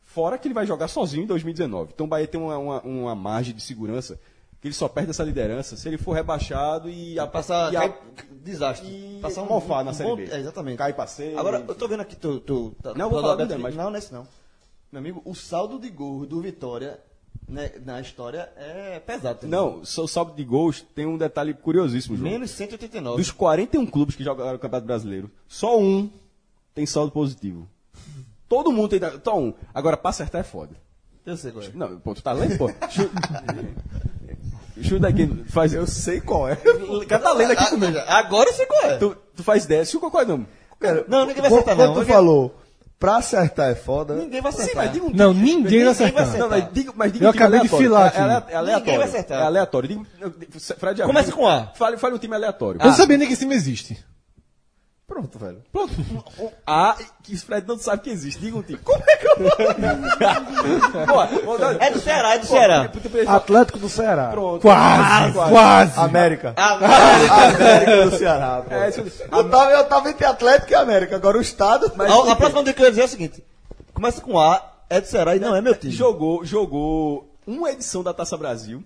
Fora 0.05 0.38
que 0.38 0.47
ele 0.47 0.53
vai 0.53 0.65
jogar 0.65 0.88
sozinho 0.88 1.24
em 1.24 1.28
2019. 1.28 1.91
Então 1.93 2.05
o 2.05 2.09
Bahia 2.09 2.28
tem 2.28 2.39
uma, 2.39 2.57
uma, 2.57 2.82
uma 2.82 3.15
margem 3.15 3.53
de 3.53 3.61
segurança 3.61 4.19
que 4.61 4.67
ele 4.69 4.74
só 4.76 4.88
perde 4.88 5.09
essa 5.09 5.24
liderança 5.24 5.76
se 5.76 5.86
ele 5.89 5.97
for 5.97 6.13
rebaixado 6.13 6.89
e 6.89 7.19
a 7.19 7.28
Passar. 7.28 7.74
e 7.74 7.76
a- 7.76 7.82
cai- 7.89 7.97
desastre. 8.43 8.88
e 8.88 9.19
passar 9.21 9.41
um 9.43 9.47
mofar 9.47 9.84
na 9.84 9.91
um 9.91 9.93
Série 9.93 10.09
bom- 10.09 10.15
B. 10.15 10.26
É, 10.32 10.39
exatamente. 10.39 10.78
Cai 10.78 10.93
pra 10.93 11.05
C. 11.07 11.34
Agora, 11.36 11.63
eu 11.67 11.76
tô 11.76 11.86
vendo 11.88 11.99
aqui 12.01 12.15
tu. 12.15 12.39
tu 12.39 12.74
tá, 12.82 12.93
Não, 12.93 13.09
vou 13.09 13.19
falar 13.21 13.34
aberto 13.34 13.49
do 13.49 13.53
aqui. 13.55 13.63
mas- 13.63 13.76
Não, 13.76 13.89
nesse 13.89 14.13
não. 14.13 14.26
Meu 14.93 14.99
amigo, 14.99 15.23
o 15.25 15.33
saldo 15.33 15.79
de 15.79 15.89
gol 15.89 16.23
do 16.23 16.39
Vitória 16.39 16.99
né, 17.49 17.71
na 17.83 17.99
história 17.99 18.47
é 18.55 18.99
pesado. 18.99 19.39
também. 19.39 19.49
Não, 19.49 19.79
o 19.79 20.07
saldo 20.07 20.35
de 20.35 20.43
gols 20.43 20.85
tem 20.93 21.07
um 21.07 21.17
detalhe 21.17 21.51
curiosíssimo, 21.51 22.15
João. 22.15 22.29
Menos 22.29 22.51
189. 22.51 23.17
Dos 23.17 23.31
41 23.31 23.87
clubes 23.87 24.15
que 24.15 24.23
jogaram 24.23 24.53
o 24.55 24.59
Campeonato 24.59 24.85
Brasileiro, 24.85 25.31
só 25.47 25.79
um 25.79 26.11
tem 26.75 26.85
saldo 26.85 27.11
positivo. 27.11 27.67
Todo 28.47 28.71
mundo 28.71 28.89
tem. 28.89 28.99
Só 29.23 29.35
um. 29.35 29.55
Agora, 29.73 29.97
pra 29.97 30.11
acertar 30.11 30.41
é 30.41 30.43
foda. 30.43 30.75
Eu 31.25 31.37
sei 31.37 31.51
qual 31.51 31.65
é. 31.65 31.69
Não, 31.73 31.99
pô, 31.99 32.13
tu 32.13 32.21
tá 32.21 32.31
lendo, 32.31 32.55
pô. 32.55 32.69
Chuta, 32.91 33.19
chuta 34.79 35.07
aqui, 35.07 35.25
faz. 35.47 35.73
Eu 35.73 35.87
sei 35.87 36.21
qual 36.21 36.47
é. 36.47 36.53
O 36.53 37.03
cara 37.07 37.23
tá 37.23 37.33
lendo 37.33 37.49
aqui 37.53 37.63
Ah, 37.63 37.69
comigo. 37.71 37.97
Agora 37.97 38.47
eu 38.47 38.53
sei 38.53 38.67
qual 38.67 38.83
é. 38.91 38.97
Tu, 38.97 39.17
tu 39.37 39.43
faz 39.43 39.65
ideia. 39.65 39.83
Chuta 39.85 40.11
qual 40.11 40.21
é 40.21 40.25
o 40.27 40.29
nome? 40.29 40.47
Não, 41.07 41.25
ninguém 41.25 41.41
vai 41.41 41.51
acertar, 41.51 41.75
quando 41.75 41.95
não. 41.95 42.03
tu 42.03 42.05
falou, 42.05 42.55
pra 43.04 43.18
acertar 43.18 43.70
é 43.70 43.76
foda. 43.76 44.16
Ninguém 44.16 44.39
vai 44.41 44.49
acertar. 44.49 44.70
Sim, 44.72 44.78
mas 44.78 44.91
diga 44.93 45.06
um 45.06 45.10
Não, 45.14 45.34
time. 45.34 45.45
ninguém 45.56 45.80
vai 45.84 45.91
acertar. 45.91 46.26
vai 46.26 46.39
Não, 46.39 46.49
mas 46.49 46.68
diga, 46.72 46.93
mas 46.95 47.12
diga 47.12 47.26
Eu 47.26 47.30
um 47.30 47.32
time 47.34 47.43
acabei 47.43 47.60
de 47.60 47.68
filar 47.68 48.06
É, 48.06 48.08
aqui. 48.08 48.18
é 48.18 48.22
é 48.22 48.56
aleatório. 48.56 48.76
Ninguém 48.80 48.97
vai 48.97 49.08
acertar. 49.08 49.41
É 49.41 49.45
aleatório. 49.45 49.89
Diga, 49.89 50.01
Fred, 50.78 51.01
Começa 51.04 51.32
com 51.34 51.45
A. 51.45 51.68
Fale, 51.76 51.97
fale 51.97 52.16
um 52.16 52.18
time 52.18 52.34
aleatório. 52.34 52.80
Eu 52.82 52.88
não 52.88 52.93
sabia 52.93 53.18
nem 53.18 53.28
que 53.28 53.34
esse 53.34 53.41
time 53.41 53.54
existe. 53.54 54.01
Pronto, 55.06 55.38
velho. 55.38 55.62
Pronto. 55.72 55.93
Um 56.39 56.49
A 56.66 56.95
que 57.22 57.36
o 57.36 57.39
Fred 57.39 57.68
não 57.68 57.78
sabe 57.78 58.01
que 58.04 58.10
existe. 58.10 58.39
Diga 58.39 58.58
um 58.58 58.64
time. 58.64 58.80
Como 58.80 59.04
é 59.06 59.18
que 59.18 59.28
eu 59.28 59.36
vou... 59.38 59.51
É 61.80 61.91
do 61.91 61.99
Ceará, 61.99 62.36
é 62.36 62.39
do 62.39 62.45
Ceará. 62.45 62.89
Atlético 63.28 63.80
do 63.80 63.89
Ceará. 63.89 64.28
Pronto. 64.30 64.62
Quase, 64.62 65.34
quase. 65.34 65.99
América. 65.99 66.54
Ah, 66.56 66.78
América 67.47 68.06
do 68.10 68.18
Ceará. 68.18 68.64
É, 68.70 68.88
isso- 68.89 69.01
Eu 69.32 69.49
tava, 69.49 69.72
eu 69.72 69.84
tava 69.86 70.10
entre 70.10 70.26
Atlético 70.26 70.72
e 70.72 70.76
América. 70.76 71.16
Agora 71.18 71.38
o 71.38 71.41
Estado. 71.41 71.91
a, 71.99 72.32
a 72.32 72.36
próxima 72.36 72.64
dica 72.64 72.74
que 72.74 72.82
eu 72.82 72.86
ia 72.86 72.91
dizer 72.91 73.01
é 73.01 73.06
o 73.06 73.10
seguinte: 73.10 73.43
começa 73.93 74.22
com 74.22 74.39
A, 74.39 74.62
é 74.89 75.01
do 75.01 75.08
Ceará 75.08 75.36
e 75.36 75.39
não 75.39 75.54
é 75.56 75.62
meu 75.62 75.76
time. 75.76 75.91
Jogou, 75.93 76.45
jogou 76.45 77.30
uma 77.45 77.72
edição 77.72 78.01
da 78.04 78.14
Taça 78.14 78.38
Brasil. 78.38 78.82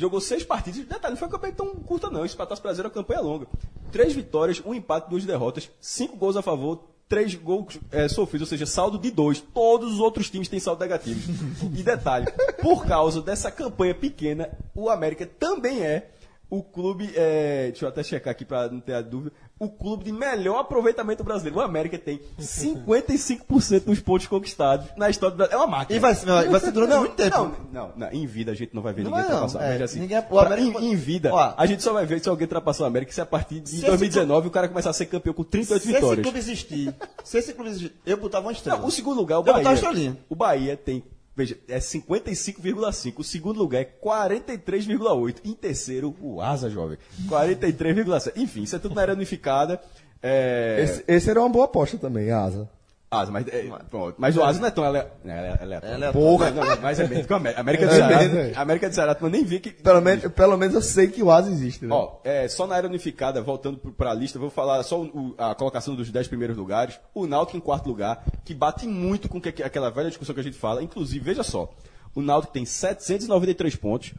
Jogou 0.00 0.18
seis 0.18 0.42
partidas. 0.42 0.82
Detalhe, 0.86 1.10
não 1.10 1.16
foi 1.18 1.28
uma 1.28 1.32
campanha 1.32 1.52
tão 1.52 1.74
curta, 1.74 2.08
não. 2.08 2.24
Isso 2.24 2.34
pra 2.34 2.46
Taça 2.46 2.62
Brasileira 2.62 2.88
é 2.88 2.90
uma 2.90 2.94
campanha 2.94 3.20
longa. 3.20 3.46
Três 3.92 4.14
vitórias, 4.14 4.62
um 4.64 4.72
empate, 4.72 5.10
duas 5.10 5.26
derrotas, 5.26 5.70
cinco 5.78 6.16
gols 6.16 6.38
a 6.38 6.42
favor, 6.42 6.88
três 7.06 7.34
gols 7.34 7.78
é, 7.90 8.08
sofridos, 8.08 8.48
ou 8.48 8.50
seja, 8.50 8.64
saldo 8.64 8.96
de 8.96 9.10
dois. 9.10 9.42
Todos 9.42 9.92
os 9.92 10.00
outros 10.00 10.30
times 10.30 10.48
têm 10.48 10.58
saldo 10.58 10.80
negativo. 10.80 11.20
e 11.76 11.82
detalhe, 11.82 12.32
por 12.62 12.86
causa 12.86 13.20
dessa 13.20 13.50
campanha 13.50 13.94
pequena, 13.94 14.48
o 14.74 14.88
América 14.88 15.26
também 15.26 15.82
é 15.82 16.08
o 16.48 16.62
clube. 16.62 17.12
é, 17.14 17.66
deixa 17.66 17.84
eu 17.84 17.90
até 17.90 18.02
checar 18.02 18.30
aqui 18.30 18.46
pra 18.46 18.70
não 18.70 18.80
ter 18.80 18.94
a 18.94 19.02
dúvida. 19.02 19.36
O 19.60 19.68
clube 19.68 20.04
de 20.04 20.10
melhor 20.10 20.58
aproveitamento 20.58 21.22
brasileiro. 21.22 21.58
O 21.58 21.60
América 21.60 21.98
tem 21.98 22.18
55% 22.38 23.84
dos 23.84 24.00
pontos 24.00 24.26
conquistados 24.26 24.86
na 24.96 25.10
história 25.10 25.34
do 25.34 25.36
Brasil. 25.36 25.54
É 25.54 25.58
uma 25.58 25.66
máquina. 25.66 25.96
E 25.96 26.00
vai, 26.00 26.14
vai, 26.14 26.60
ser 26.60 26.70
durante 26.72 26.90
Não, 26.90 27.00
muito 27.00 27.14
tempo. 27.14 27.36
Não, 27.36 27.56
não, 27.70 27.92
não, 27.94 28.10
em 28.10 28.26
vida 28.26 28.52
a 28.52 28.54
gente 28.54 28.74
não 28.74 28.80
vai 28.82 28.94
ver 28.94 29.02
Não 29.02 29.10
ninguém 29.10 29.24
ultrapassar. 29.24 29.62
é, 29.62 29.82
assim, 29.82 30.00
ninguém- 30.00 30.18
o 30.18 30.22
pra- 30.22 30.46
América- 30.46 30.80
em, 30.80 30.92
em 30.92 30.96
vida, 30.96 31.30
Ó. 31.32 31.54
a 31.56 31.66
gente 31.66 31.82
só 31.82 31.92
vai 31.92 32.06
ver 32.06 32.20
se 32.22 32.28
alguém 32.30 32.44
ultrapassar 32.46 32.84
o 32.84 32.86
América 32.86 33.12
se 33.12 33.20
a 33.20 33.26
partir 33.26 33.60
de 33.60 33.68
Se 33.68 33.76
esse 33.76 33.86
2019 33.86 34.48
o 34.48 34.50
cara 34.50 34.66
começar 34.66 34.90
a 34.90 34.94
ser 34.94 35.04
campeão 35.06 35.34
com 35.34 35.44
38 35.44 35.82
Se 35.82 35.88
esse 35.90 35.94
vitórias. 36.00 36.22
clube 36.24 36.38
existir, 36.38 36.94
se 37.22 37.36
esse 37.38 37.52
clube 37.52 37.68
existir, 37.70 37.92
eu 38.06 38.16
botava 38.16 38.46
uma 38.46 38.52
estrela. 38.52 38.78
Não, 38.80 38.86
o 38.88 38.90
segundo 38.90 39.16
lugar, 39.18 39.36
o 39.36 39.40
Eu 39.40 39.44
botava 39.44 39.58
uma 39.60 39.64
Bahia. 39.64 39.74
estrelinha. 39.78 40.18
O 40.28 40.34
Bahia 40.34 40.76
tem, 40.76 41.04
veja, 41.40 41.58
é 41.68 41.78
55,5. 41.78 43.14
O 43.18 43.24
segundo 43.24 43.58
lugar 43.58 43.80
é 43.80 43.84
43,8. 43.84 45.36
Em 45.44 45.54
terceiro, 45.54 46.14
o 46.20 46.40
Asa, 46.40 46.68
jovem. 46.68 46.98
43,7. 47.28 48.32
Enfim, 48.36 48.62
isso 48.62 48.76
é 48.76 48.78
tudo 48.78 48.94
na 48.94 49.02
era 49.02 49.14
unificada. 49.14 49.80
É... 50.22 50.80
Esse, 50.82 51.04
esse 51.08 51.30
era 51.30 51.40
uma 51.40 51.48
boa 51.48 51.64
aposta 51.64 51.96
também, 51.96 52.30
Asa. 52.30 52.68
Asa, 53.12 53.32
mas, 53.32 53.44
é, 53.48 53.68
pronto. 53.90 54.14
mas 54.18 54.36
o 54.36 54.42
Asa 54.44 54.60
não 54.60 54.68
é 54.68 54.70
tão 54.70 54.84
ale... 54.84 55.02
não, 55.24 55.32
é 55.34 55.38
aleatório. 55.60 55.84
É 55.90 55.94
aleatório. 55.94 56.12
Porra, 56.12 56.50
não, 56.52 56.62
mas 56.80 57.00
é 57.00 57.08
menos 57.08 57.26
que 57.26 57.32
o 57.32 57.36
América. 57.36 57.60
América 57.60 57.86
do 57.88 57.92
É 57.92 57.96
Ceará. 57.96 58.60
América 58.62 58.88
do 58.88 58.94
Ceará, 58.94 59.14
tu 59.16 59.28
nem 59.28 59.42
vi 59.44 59.58
que. 59.58 59.70
Pelo 59.72 60.00
menos, 60.00 60.32
pelo 60.32 60.56
menos 60.56 60.74
eu 60.76 60.80
sei 60.82 61.08
que 61.08 61.20
o 61.20 61.28
Asa 61.28 61.50
existe, 61.50 61.84
né? 61.84 61.92
Ó, 61.92 62.18
é, 62.22 62.46
só 62.46 62.68
na 62.68 62.76
era 62.76 62.86
unificada, 62.86 63.42
voltando 63.42 63.78
para 63.78 64.12
a 64.12 64.14
lista, 64.14 64.38
vou 64.38 64.48
falar 64.48 64.80
só 64.84 65.00
o- 65.02 65.06
o- 65.06 65.34
a 65.36 65.56
colocação 65.56 65.96
dos 65.96 66.08
10 66.08 66.28
primeiros 66.28 66.56
lugares. 66.56 67.00
O 67.12 67.26
Náutico 67.26 67.56
em 67.56 67.60
quarto 67.60 67.88
lugar, 67.88 68.24
que 68.44 68.54
bate 68.54 68.86
muito 68.86 69.28
com 69.28 69.40
que, 69.40 69.48
aquela 69.60 69.90
velha 69.90 70.08
discussão 70.08 70.32
que 70.32 70.40
a 70.40 70.44
gente 70.44 70.56
fala. 70.56 70.80
Inclusive, 70.80 71.18
veja 71.24 71.42
só, 71.42 71.68
o 72.14 72.22
Náutico 72.22 72.52
tem 72.52 72.64
793 72.64 73.74
pontos. 73.74 74.14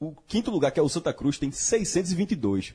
O 0.00 0.12
quinto 0.26 0.50
lugar, 0.50 0.72
que 0.72 0.80
é 0.80 0.82
o 0.82 0.88
Santa 0.88 1.12
Cruz, 1.12 1.38
tem 1.38 1.52
622. 1.52 2.74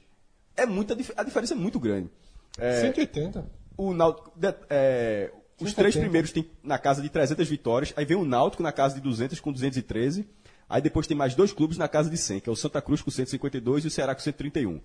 É 0.55 0.65
muita, 0.65 0.95
a 1.17 1.23
diferença 1.23 1.53
é 1.53 1.57
muito 1.57 1.77
grande. 1.81 2.09
É, 2.57 2.79
180. 2.79 3.45
o 3.77 3.93
Náutico, 3.93 4.31
de- 4.37 4.55
é, 4.69 5.31
os 5.59 5.71
170. 5.71 5.75
três 5.75 5.95
primeiros 5.95 6.31
tem 6.31 6.49
na 6.63 6.77
casa 6.77 7.01
de 7.01 7.09
300 7.09 7.47
vitórias, 7.47 7.93
aí 7.95 8.05
vem 8.05 8.17
o 8.17 8.25
Náutico 8.25 8.63
na 8.63 8.71
casa 8.71 8.95
de 8.95 9.01
200 9.01 9.39
com 9.39 9.51
213, 9.51 10.27
aí 10.67 10.81
depois 10.81 11.07
tem 11.07 11.17
mais 11.17 11.35
dois 11.35 11.51
clubes 11.51 11.77
na 11.77 11.87
casa 11.87 12.09
de 12.09 12.17
100, 12.17 12.39
que 12.41 12.49
é 12.49 12.51
o 12.51 12.55
Santa 12.55 12.81
Cruz 12.81 13.01
com 13.01 13.11
152 13.11 13.83
e 13.83 13.87
o 13.87 13.91
Ceará 13.91 14.15
com 14.15 14.21
131. 14.21 14.81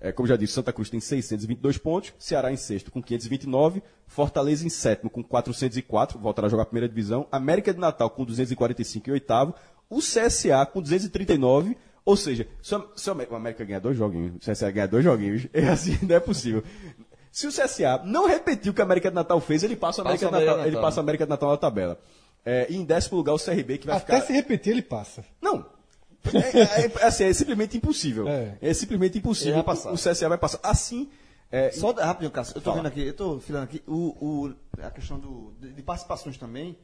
É, 0.00 0.12
como 0.12 0.28
já 0.28 0.36
disse, 0.36 0.52
Santa 0.52 0.72
Cruz 0.72 0.88
tem 0.88 1.00
622 1.00 1.76
pontos, 1.76 2.14
Ceará 2.18 2.52
em 2.52 2.56
sexto 2.56 2.90
com 2.90 3.02
529, 3.02 3.82
Fortaleza 4.06 4.64
em 4.64 4.68
sétimo 4.68 5.10
com 5.10 5.24
404, 5.24 6.18
voltará 6.18 6.46
a 6.46 6.50
jogar 6.50 6.62
a 6.62 6.66
primeira 6.66 6.88
divisão, 6.88 7.26
América 7.32 7.74
de 7.74 7.80
Natal 7.80 8.08
com 8.10 8.24
245 8.24 9.08
e 9.08 9.12
oitavo, 9.12 9.54
o 9.90 9.98
CSA 9.98 10.64
com 10.66 10.80
239, 10.80 11.76
ou 12.04 12.16
seja, 12.16 12.46
se 12.62 12.74
o 12.74 13.34
América 13.34 13.64
ganhar 13.64 13.80
dois 13.80 13.96
joguinhos, 13.96 14.36
o 14.36 14.38
CSA 14.38 14.70
ganhar 14.70 14.86
dois 14.86 15.04
joguinhos, 15.04 15.48
é 15.52 15.68
assim, 15.68 15.98
não 16.02 16.14
é 16.14 16.20
possível. 16.20 16.62
Se 17.38 17.46
o 17.46 17.50
CSA 17.52 18.02
não 18.04 18.26
repetir 18.26 18.68
o 18.68 18.74
que 18.74 18.80
a 18.80 18.84
América 18.84 19.10
de 19.10 19.14
Natal 19.14 19.40
fez, 19.40 19.62
ele 19.62 19.76
passa 19.76 20.02
o 20.02 20.04
América, 20.04 20.26
Passa 20.28 20.38
de, 20.40 20.44
Natal, 20.44 20.54
América 20.54 20.62
de 20.62 20.68
ele 20.68 20.74
Natal. 20.76 20.88
passa 20.90 20.96
o 20.98 21.02
América 21.04 21.24
de 21.24 21.30
Natal 21.30 21.50
na 21.50 21.56
tabela. 21.56 22.00
É, 22.44 22.66
e 22.68 22.76
em 22.76 22.84
décimo 22.84 23.16
lugar 23.16 23.32
o 23.34 23.38
CRB, 23.38 23.78
que 23.78 23.86
vai 23.86 23.96
Até 23.96 24.14
ficar... 24.16 24.26
se 24.26 24.32
repetir, 24.32 24.72
ele 24.72 24.82
passa. 24.82 25.24
Não. 25.40 25.64
É, 26.34 26.82
é- 26.82 26.86
é- 27.00 27.04
assim, 27.06 27.24
é 27.24 27.32
simplesmente 27.32 27.76
impossível. 27.76 28.26
É, 28.28 28.58
É. 28.60 28.74
simplesmente 28.74 29.18
impossível. 29.18 29.62
Passar. 29.62 29.92
O 29.92 29.94
CSA 29.94 30.28
vai 30.28 30.36
passar. 30.36 30.58
Assim, 30.64 31.08
é, 31.50 31.70
Só 31.70 31.92
rapidinho, 31.92 32.32
Cássio, 32.32 32.56
eu 32.56 32.60
tô 32.60 32.70
Fala. 32.72 32.82
vendo 32.82 32.86
aqui, 32.88 33.06
eu 33.06 33.14
tô 33.14 33.38
filando 33.38 33.64
aqui, 33.66 33.80
o, 33.86 33.94
o- 34.48 34.54
a 34.82 34.90
questão 34.90 35.16
do, 35.20 35.54
de, 35.60 35.72
de 35.74 35.82
participações 35.82 36.36
também. 36.36 36.76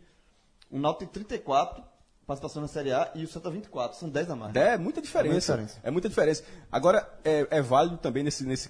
O 0.71 0.79
Náutico 0.79 1.13
tem 1.13 1.25
34 1.25 1.83
participações 2.27 2.63
na 2.63 2.69
Série 2.69 2.93
A 2.93 3.11
e 3.15 3.25
o 3.25 3.29
Santa 3.29 3.51
24, 3.51 3.99
são 3.99 4.09
10 4.09 4.31
a 4.31 4.37
mais. 4.37 4.57
É 4.57 4.77
muita 4.77 5.01
diferença. 5.01 5.29
É 5.29 5.33
muita 5.33 5.41
diferença. 5.41 5.81
É 5.83 5.91
muita 5.91 6.09
diferença. 6.09 6.45
Agora, 6.71 7.09
é, 7.25 7.47
é 7.51 7.63
válido 7.63 7.97
também 7.99 8.23
nesse, 8.23 8.45
nesse 8.45 8.69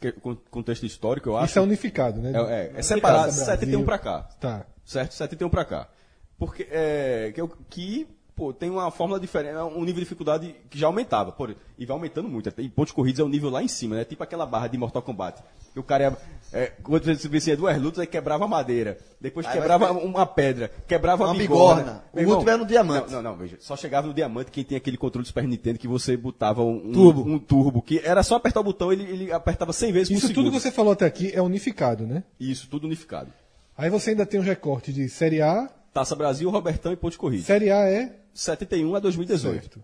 contexto 0.51 0.85
histórico, 0.85 1.29
eu 1.29 1.37
acho. 1.37 1.47
Isso 1.47 1.59
é 1.59 1.63
unificado, 1.63 2.21
né? 2.21 2.33
É, 2.33 2.37
é, 2.37 2.73
é 2.77 2.83
separado 2.83 3.23
Brasil. 3.25 3.45
71 3.45 3.85
pra 3.85 3.99
cá. 3.99 4.23
Tá. 4.41 4.67
Certo? 4.85 5.15
71 5.15 5.49
pra 5.49 5.65
cá. 5.65 5.89
Porque, 6.37 6.67
é, 6.71 7.33
que, 7.33 7.41
que 7.71 8.09
pô, 8.35 8.53
tem 8.53 8.71
uma 8.71 8.91
fórmula 8.91 9.21
diferente, 9.21 9.57
um 9.57 9.81
nível 9.81 9.95
de 9.95 10.01
dificuldade 10.01 10.55
que 10.69 10.79
já 10.79 10.87
aumentava. 10.87 11.33
Pô, 11.33 11.49
e 11.79 11.87
vai 11.87 11.97
aumentando 11.97 12.29
muito. 12.29 12.53
Em 12.59 12.69
pontos 12.69 12.93
corridos 12.93 13.21
é 13.21 13.25
um 13.25 13.29
nível 13.29 13.51
lá 13.51 13.63
em 13.63 13.69
cima, 13.69 13.97
né? 13.97 14.05
Tipo 14.05 14.23
aquela 14.23 14.45
barra 14.45 14.67
de 14.67 14.77
Mortal 14.77 15.03
Kombat. 15.03 15.43
Que 15.73 15.81
o 15.81 15.83
cara 15.83 16.05
ia, 16.05 16.19
é, 16.55 16.73
quando 16.85 17.05
você 17.05 17.29
vencia 17.29 17.57
duas 17.57 17.77
lutas, 17.81 17.99
aí 17.99 18.07
quebrava 18.07 18.45
a 18.45 18.49
madeira. 18.49 18.97
Depois 19.21 19.45
Aí 19.47 19.55
quebrava 19.55 19.93
vai- 19.93 20.05
uma 20.05 20.25
pedra. 20.25 20.71
Quebrava 20.87 21.25
Uma 21.25 21.35
a 21.35 21.37
bigorna. 21.37 21.83
bigorna. 21.83 22.05
O 22.13 22.19
irmão, 22.21 22.35
último 22.37 22.49
era 22.51 22.59
no 22.59 22.65
diamante. 22.67 23.11
Não, 23.11 23.21
não, 23.23 23.33
não, 23.33 23.39
veja. 23.39 23.57
Só 23.59 23.77
chegava 23.77 24.07
no 24.07 24.15
diamante 24.15 24.51
quem 24.53 24.63
tem 24.63 24.77
aquele 24.79 24.97
controle 24.97 25.25
do 25.25 25.27
Super 25.27 25.43
Nintendo 25.49 25.79
que 25.79 25.89
você 25.89 26.17
botava 26.17 26.63
um, 26.63 26.93
Turbo. 26.93 27.29
um 27.29 27.39
turbo. 27.39 27.83
Que 27.83 27.99
era 28.05 28.23
só 28.23 28.37
apertar 28.37 28.61
o 28.61 28.65
botão, 28.65 28.93
ele, 28.93 29.03
ele 29.03 29.33
apertava 29.33 29.73
100 29.73 29.93
vezes 29.93 30.09
por 30.09 30.15
Isso 30.15 30.27
segundo. 30.29 30.45
tudo 30.47 30.55
que 30.55 30.61
você 30.63 30.71
falou 30.71 30.93
até 30.93 31.05
aqui 31.07 31.33
é 31.35 31.43
unificado, 31.43 32.07
né? 32.07 32.23
Isso, 32.39 32.69
tudo 32.71 32.85
unificado. 32.87 33.33
Aí 33.77 33.91
você 33.91 34.11
ainda 34.11 34.25
tem 34.25 34.39
um 34.39 34.45
recorte 34.45 34.93
de 34.93 35.09
Série 35.09 35.43
A. 35.43 35.69
Taça 35.93 36.15
Brasil, 36.15 36.49
Robertão 36.51 36.93
e 36.93 36.97
Ponte 36.97 37.19
Corrida. 37.19 37.43
Série 37.45 37.71
A 37.71 37.89
é 37.89 38.17
71 38.33 38.95
a 38.95 39.01
2018. 39.01 39.61
certo. 39.61 39.81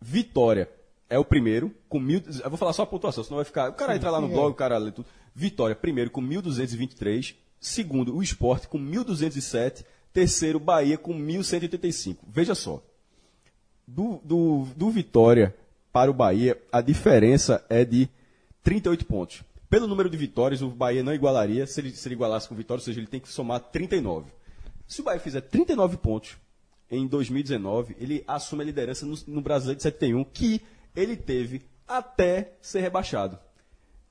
Vitória 0.00 0.68
é 1.08 1.18
o 1.18 1.24
primeiro, 1.24 1.72
com 1.88 1.98
mil. 1.98 2.20
Eu 2.42 2.50
vou 2.50 2.58
falar 2.58 2.72
só 2.72 2.82
a 2.82 2.86
pontuação, 2.86 3.22
senão 3.24 3.36
vai 3.36 3.44
ficar. 3.44 3.70
O 3.70 3.74
cara 3.74 3.94
entra 3.96 4.10
lá 4.10 4.20
no 4.20 4.26
sim, 4.28 4.32
blog, 4.32 4.48
é. 4.48 4.50
o 4.50 4.54
cara 4.54 4.78
lê 4.78 4.90
tudo. 4.90 5.06
Vitória, 5.34 5.74
primeiro, 5.74 6.10
com 6.10 6.22
1.223. 6.22 7.34
Segundo, 7.58 8.14
o 8.14 8.22
Esporte, 8.22 8.68
com 8.68 8.78
1.207. 8.78 9.84
Terceiro, 10.12 10.60
Bahia, 10.60 10.96
com 10.96 11.12
1.185. 11.12 12.18
Veja 12.28 12.54
só. 12.54 12.82
Do, 13.86 14.20
do, 14.24 14.66
do 14.76 14.90
Vitória 14.90 15.54
para 15.92 16.10
o 16.10 16.14
Bahia, 16.14 16.60
a 16.72 16.80
diferença 16.80 17.64
é 17.68 17.84
de 17.84 18.08
38 18.62 19.04
pontos. 19.06 19.42
Pelo 19.68 19.86
número 19.86 20.08
de 20.08 20.16
vitórias, 20.16 20.62
o 20.62 20.68
Bahia 20.68 21.02
não 21.02 21.14
igualaria. 21.14 21.66
Se 21.66 21.80
ele, 21.80 21.90
se 21.90 22.06
ele 22.08 22.14
igualasse 22.14 22.48
com 22.48 22.54
vitórias, 22.54 22.82
ou 22.82 22.86
seja, 22.86 23.00
ele 23.00 23.06
tem 23.06 23.20
que 23.20 23.28
somar 23.28 23.60
39. 23.60 24.30
Se 24.86 25.00
o 25.00 25.04
Bahia 25.04 25.20
fizer 25.20 25.40
39 25.40 25.96
pontos 25.96 26.36
em 26.90 27.06
2019, 27.06 27.96
ele 27.98 28.24
assume 28.26 28.62
a 28.62 28.66
liderança 28.66 29.06
no, 29.06 29.16
no 29.26 29.40
Brasileiro 29.40 29.76
de 29.76 29.82
71, 29.82 30.24
que 30.24 30.60
ele 30.94 31.16
teve 31.16 31.62
até 31.86 32.52
ser 32.60 32.80
rebaixado. 32.80 33.38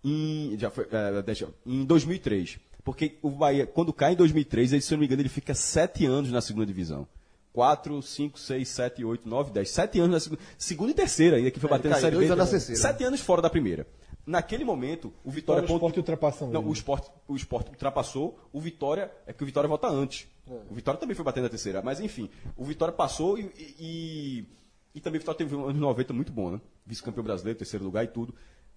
Em, 0.03 0.55
já 0.57 0.69
foi, 0.69 0.87
é, 0.91 1.21
deixa, 1.21 1.47
em 1.65 1.85
2003. 1.85 2.59
Porque 2.83 3.17
o 3.21 3.29
Bahia, 3.29 3.65
quando 3.65 3.93
cai 3.93 4.13
em 4.13 4.15
2003, 4.15 4.73
ele, 4.73 4.81
se 4.81 4.93
eu 4.93 4.97
não 4.97 4.99
me 4.99 5.05
engano, 5.05 5.21
ele 5.21 5.29
fica 5.29 5.53
sete 5.53 6.05
anos 6.05 6.31
na 6.31 6.41
segunda 6.41 6.65
divisão. 6.65 7.07
4, 7.53 8.01
5, 8.01 8.39
6, 8.39 8.67
7, 8.67 9.05
8, 9.05 9.29
9, 9.29 9.51
10. 9.51 9.69
Sete 9.69 9.99
anos 9.99 10.11
na 10.11 10.19
segunda. 10.19 10.41
Segunda 10.57 10.91
e 10.91 10.93
terceira 10.95 11.37
ainda, 11.37 11.51
que 11.51 11.59
foi 11.59 11.69
É, 11.69 11.71
batendo 11.71 11.95
Série 11.95 12.15
dois 12.15 12.27
B. 12.27 12.33
anos 12.33 12.45
na 12.45 12.51
terceira. 12.51 12.81
Sete 12.81 13.03
anos 13.03 13.21
fora 13.21 13.41
da 13.43 13.49
primeira. 13.49 13.87
Naquele 14.25 14.63
momento, 14.65 15.13
o 15.23 15.29
Vitória... 15.29 15.61
O 15.61 15.65
Sport 15.75 15.97
ultrapassam 15.97 16.49
Não, 16.49 16.65
o 16.67 16.73
Sport, 16.73 17.05
o 17.27 17.35
Sport 17.35 17.67
ultrapassou, 17.69 18.39
o 18.51 18.59
Vitória... 18.59 19.11
É 19.27 19.33
que 19.33 19.43
o 19.43 19.45
Vitória 19.45 19.67
volta 19.67 19.87
antes. 19.87 20.27
É. 20.49 20.53
O 20.69 20.73
Vitória 20.73 20.99
também 20.99 21.15
foi 21.15 21.23
batendo 21.23 21.45
a 21.45 21.49
terceira. 21.49 21.81
Mas, 21.81 21.99
enfim, 21.99 22.29
o 22.57 22.65
Vitória 22.65 22.93
passou 22.93 23.37
e... 23.37 23.43
e, 23.57 23.75
e- 23.79 24.63
e 24.95 24.99
também 25.01 25.17
o 25.17 25.21
Vitória 25.21 25.37
teve 25.39 25.55
um 25.55 25.65
anos 25.67 25.81
90 25.81 26.13
muito 26.13 26.31
bom, 26.31 26.51
né? 26.51 26.61
Vice-campeão 26.85 27.23
brasileiro, 27.23 27.57
terceiro 27.57 27.83
lugar 27.83 28.03
e 28.03 28.07
tudo. 28.07 28.33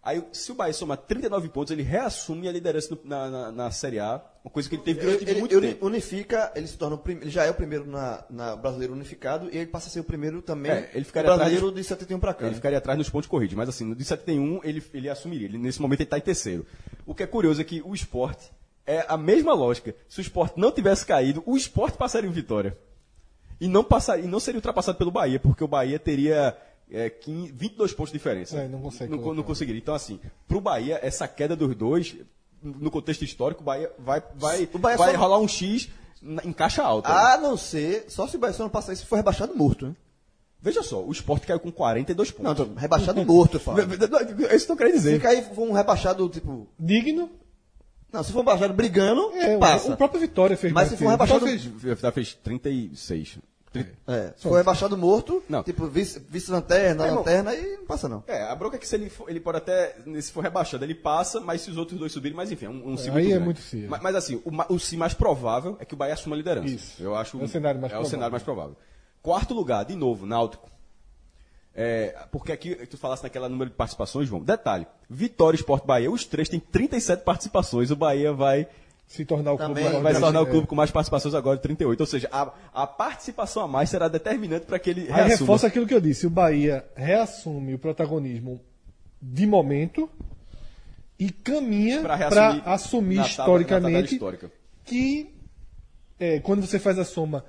Aí, 0.07 0.23
se 0.31 0.53
o 0.53 0.55
Bahia 0.55 0.73
somar 0.73 0.99
39 0.99 1.49
pontos, 1.49 1.73
ele 1.73 1.83
reassume 1.83 2.47
a 2.49 2.53
liderança 2.53 2.97
na, 3.03 3.29
na, 3.29 3.51
na 3.51 3.71
Série 3.73 3.99
A. 3.99 4.23
Uma 4.45 4.51
coisa 4.53 4.69
que 4.69 4.77
ele 4.77 4.83
teve 4.85 5.01
durante 5.01 5.25
Ele, 5.29 5.41
muito 5.41 5.53
ele 5.57 5.69
tempo. 5.73 5.85
unifica, 5.87 6.53
ele 6.55 6.69
se 6.69 6.79
torna 6.79 6.95
o 6.95 6.99
prim- 6.99 7.19
ele 7.21 7.29
já 7.31 7.45
é 7.45 7.51
o 7.51 7.55
primeiro 7.55 7.85
na, 7.85 8.25
na 8.31 8.55
brasileiro 8.55 8.93
unificado 8.93 9.49
e 9.53 9.57
ele 9.57 9.67
passa 9.67 9.89
a 9.89 9.91
ser 9.91 9.99
o 9.99 10.05
primeiro 10.05 10.41
também 10.41 10.71
É, 10.71 10.91
ele 10.95 11.05
ficaria 11.05 11.29
brasileiro 11.35 11.67
atrás 11.71 11.83
de 11.83 11.89
71 11.89 12.21
para 12.21 12.33
cá. 12.33 12.43
Ele 12.45 12.51
né? 12.51 12.55
ficaria 12.55 12.79
atrás 12.79 12.97
nos 12.97 13.11
pontos 13.11 13.29
corridos, 13.29 13.57
mas 13.57 13.69
assim, 13.69 13.85
no 13.85 13.97
de 13.97 14.05
71 14.05 14.61
ele, 14.63 14.81
ele 14.95 15.09
assumiria. 15.11 15.49
Ele, 15.49 15.59
nesse 15.59 15.83
momento 15.83 15.99
ele 16.03 16.07
está 16.07 16.19
em 16.19 16.21
terceiro. 16.21 16.65
O 17.05 17.13
que 17.13 17.25
é 17.25 17.27
curioso 17.27 17.61
é 17.61 17.65
que 17.65 17.83
o 17.85 17.93
esporte 17.93 18.49
é 18.87 19.05
a 19.09 19.17
mesma 19.17 19.55
lógica. 19.55 19.93
Se 20.09 20.21
o 20.21 20.23
esporte 20.23 20.55
não 20.57 20.71
tivesse 20.71 21.05
caído, 21.05 21.43
o 21.45 21.57
esporte 21.57 21.99
passaria 21.99 22.31
o 22.31 22.33
Vitória. 22.33 22.79
E 23.61 23.67
não, 23.67 23.83
passaria, 23.83 24.25
e 24.25 24.29
não 24.29 24.39
seria 24.39 24.59
ultrapassado 24.59 24.99
pelo 24.99 25.11
Bahia, 25.11 25.41
porque 25.41 25.65
o 25.65 25.69
Bahia 25.69 25.99
teria 25.99 26.57
é, 26.91 27.11
15, 27.11 27.53
22 27.53 27.93
pontos 27.93 28.13
de 28.13 28.19
diferença. 28.19 28.59
É, 28.59 28.69
não 28.69 28.81
consegue 28.81 29.15
Não, 29.17 29.35
não 29.35 29.43
conseguiria. 29.43 29.81
Então, 29.81 29.95
assim, 29.95 30.21
para 30.47 30.57
o 30.57 30.61
Bahia, 30.61 30.99
essa 31.03 31.27
queda 31.29 31.55
dos 31.57 31.75
dois, 31.75 32.17
no 32.63 32.91
contexto 32.91 33.23
histórico, 33.25 33.63
o 33.63 33.65
Bahia 33.65 33.91
vai, 33.99 34.23
vai, 34.35 34.69
O 34.73 34.79
Bahia 34.79 34.97
vai 34.99 35.13
só- 35.13 35.19
rolar 35.21 35.39
um 35.39 35.49
X 35.49 35.89
em 36.45 36.53
caixa 36.53 36.83
alta. 36.83 37.09
A 37.13 37.37
não 37.39 37.57
ser, 37.57 38.07
só 38.09 38.27
se 38.27 38.37
o 38.37 38.39
Bahia 38.39 38.55
só 38.55 38.63
não 38.63 38.71
passar 38.71 38.93
isso 38.93 39.07
for 39.07 39.17
rebaixado 39.17 39.55
morto, 39.57 39.87
né? 39.87 39.97
Veja 40.61 40.83
só, 40.83 41.05
o 41.05 41.13
esporte 41.13 41.47
caiu 41.47 41.61
com 41.61 41.71
42 41.71 42.35
Não, 42.39 42.55
pontos. 42.55 42.67
tô, 42.75 42.81
rebaixado 42.81 43.25
morto, 43.25 43.55
eu 43.57 43.61
falo. 43.61 43.79
É 44.51 44.57
isso 44.57 44.67
que 44.67 44.73
eu 44.73 44.77
quero 44.77 44.93
dizer. 44.93 45.15
Se 45.17 45.21
cair 45.21 45.45
for 45.55 45.69
um 45.69 45.73
rebaixado, 45.73 46.29
tipo. 46.29 46.67
Digno. 46.79 47.31
Não, 48.13 48.23
se 48.25 48.33
for 48.33 48.39
um 48.39 48.43
rebaixado 48.43 48.73
brigando, 48.75 49.31
É, 49.35 49.57
o- 49.57 49.61
passa. 49.61 49.93
o 49.93 49.97
próprio 49.97 50.21
Vitória 50.21 50.57
fez 50.57 50.73
Mas 50.73 50.89
mais 50.89 50.91
se 50.91 50.97
for 50.97 51.05
ele. 51.05 51.11
rebaixado- 51.13 51.45
Vitória 51.47 51.61
fez- 51.79 51.83
Vitória 51.95 52.13
fez 52.15 52.35
36. 52.35 53.39
Tri- 53.85 53.93
É, 54.09 54.33
se 54.37 54.43
for 54.43 54.57
rebaixado 54.57 54.97
morto, 54.97 55.43
Não. 55.49 55.63
tipo, 55.63 55.87
vice- 55.87 56.19
vice-lanterna, 56.29 57.05
É, 57.05 57.07
irmão. 57.07 57.19
lanterna, 57.21 57.51
aí 57.51 57.77
não 57.79 57.87
passa 57.87 58.09
não. 58.09 58.23
É, 58.27 58.43
a 58.45 58.55
bronca 58.55 58.77
é 58.77 58.79
que 58.79 58.87
se 58.89 58.95
ele, 58.97 59.09
for- 59.11 59.29
ele 59.31 59.41
pode 59.41 59.59
até, 59.59 59.97
se 60.21 60.33
for 60.33 60.41
rebaixado, 60.43 60.85
ele 60.85 60.95
passa, 60.95 61.41
mas 61.41 61.61
se 61.61 61.71
os 61.71 61.77
outros 61.77 61.99
dois 61.99 62.13
subirem, 62.13 62.37
mas 62.37 62.51
enfim, 62.53 62.67
é 62.67 62.69
um, 62.71 62.91
um 62.93 62.97
si 62.97 63.11
aí 63.11 63.33
é 63.33 63.39
muito 63.39 63.61
é. 63.61 63.87
Mas, 63.89 64.01
mas, 64.03 64.15
assim, 64.17 64.41
o, 64.45 64.75
o 64.75 64.79
si 64.79 64.97
mais 64.97 65.15
provável 65.15 65.77
é 65.81 65.85
que 65.85 65.95
o 65.95 65.97
Bahia 65.97 66.15
assuma 66.15 66.35
a 66.35 66.39
liderança. 66.39 66.69
Isso. 66.69 67.03
Eu 67.03 67.15
acho, 67.17 67.41
É 67.41 67.45
o 67.45 67.49
cenário 67.49 67.81
mais 67.81 67.93
é 67.93 67.97
o 67.97 67.99
provável. 67.99 68.11
cenário 68.11 68.33
mais 68.33 68.43
provável. 68.43 68.77
Quarto 69.23 69.55
lugar, 69.55 69.85
de 69.85 69.95
novo, 69.97 70.25
Náutico. 70.27 70.71
É, 71.79 72.17
porque 72.33 72.53
aqui 72.53 72.75
tu 72.87 72.97
falasse 72.97 73.23
naquela 73.23 73.49
número 73.51 73.69
de 73.69 73.77
participações, 73.77 74.27
João. 74.29 74.43
Detalhe: 74.43 74.87
Vitória 75.11 75.57
e 75.57 75.61
Sport 75.61 75.85
Bahia, 75.85 76.11
os 76.11 76.25
três 76.25 76.49
têm 76.49 76.59
37 76.59 77.23
participações. 77.23 77.91
O 77.91 77.97
Bahia 77.97 78.33
vai 78.33 78.67
Se 79.07 79.25
tornar 79.25 79.53
o 79.53 79.57
Também 79.57 79.85
clube 79.85 80.03
vai 80.03 80.15
se 80.15 80.21
tornar 80.21 80.41
o 80.43 80.47
é. 80.47 80.51
clube 80.51 80.67
com 80.67 80.75
mais 80.75 80.91
participações 80.91 81.33
agora, 81.35 81.57
38. 81.59 82.01
Ou 82.01 82.07
seja, 82.07 82.29
a, 82.33 82.53
a 82.75 82.87
participação 82.89 83.63
a 83.63 83.69
mais 83.69 83.89
será 83.89 84.09
determinante 84.09 84.67
para 84.67 84.79
que 84.81 84.91
ele 84.91 85.03
Aí 85.03 85.07
reassuma. 85.07 85.29
reforça 85.29 85.67
aquilo 85.69 85.87
que 85.87 85.95
eu 85.95 86.01
disse: 86.01 86.27
o 86.27 86.31
Bahia 86.31 86.85
reassume 86.97 87.75
o 87.75 87.79
protagonismo 87.79 88.61
de 89.23 89.47
momento 89.47 90.11
e 91.19 91.31
caminha 91.31 92.03
para 92.03 92.63
assumir 92.67 93.17
na 93.17 93.23
na 93.23 93.29
historicamente 93.29 94.15
histórica. 94.15 94.51
que 94.85 95.33
é, 96.19 96.41
quando 96.41 96.67
você 96.67 96.79
faz 96.79 96.99
a 96.99 97.05
soma, 97.05 97.45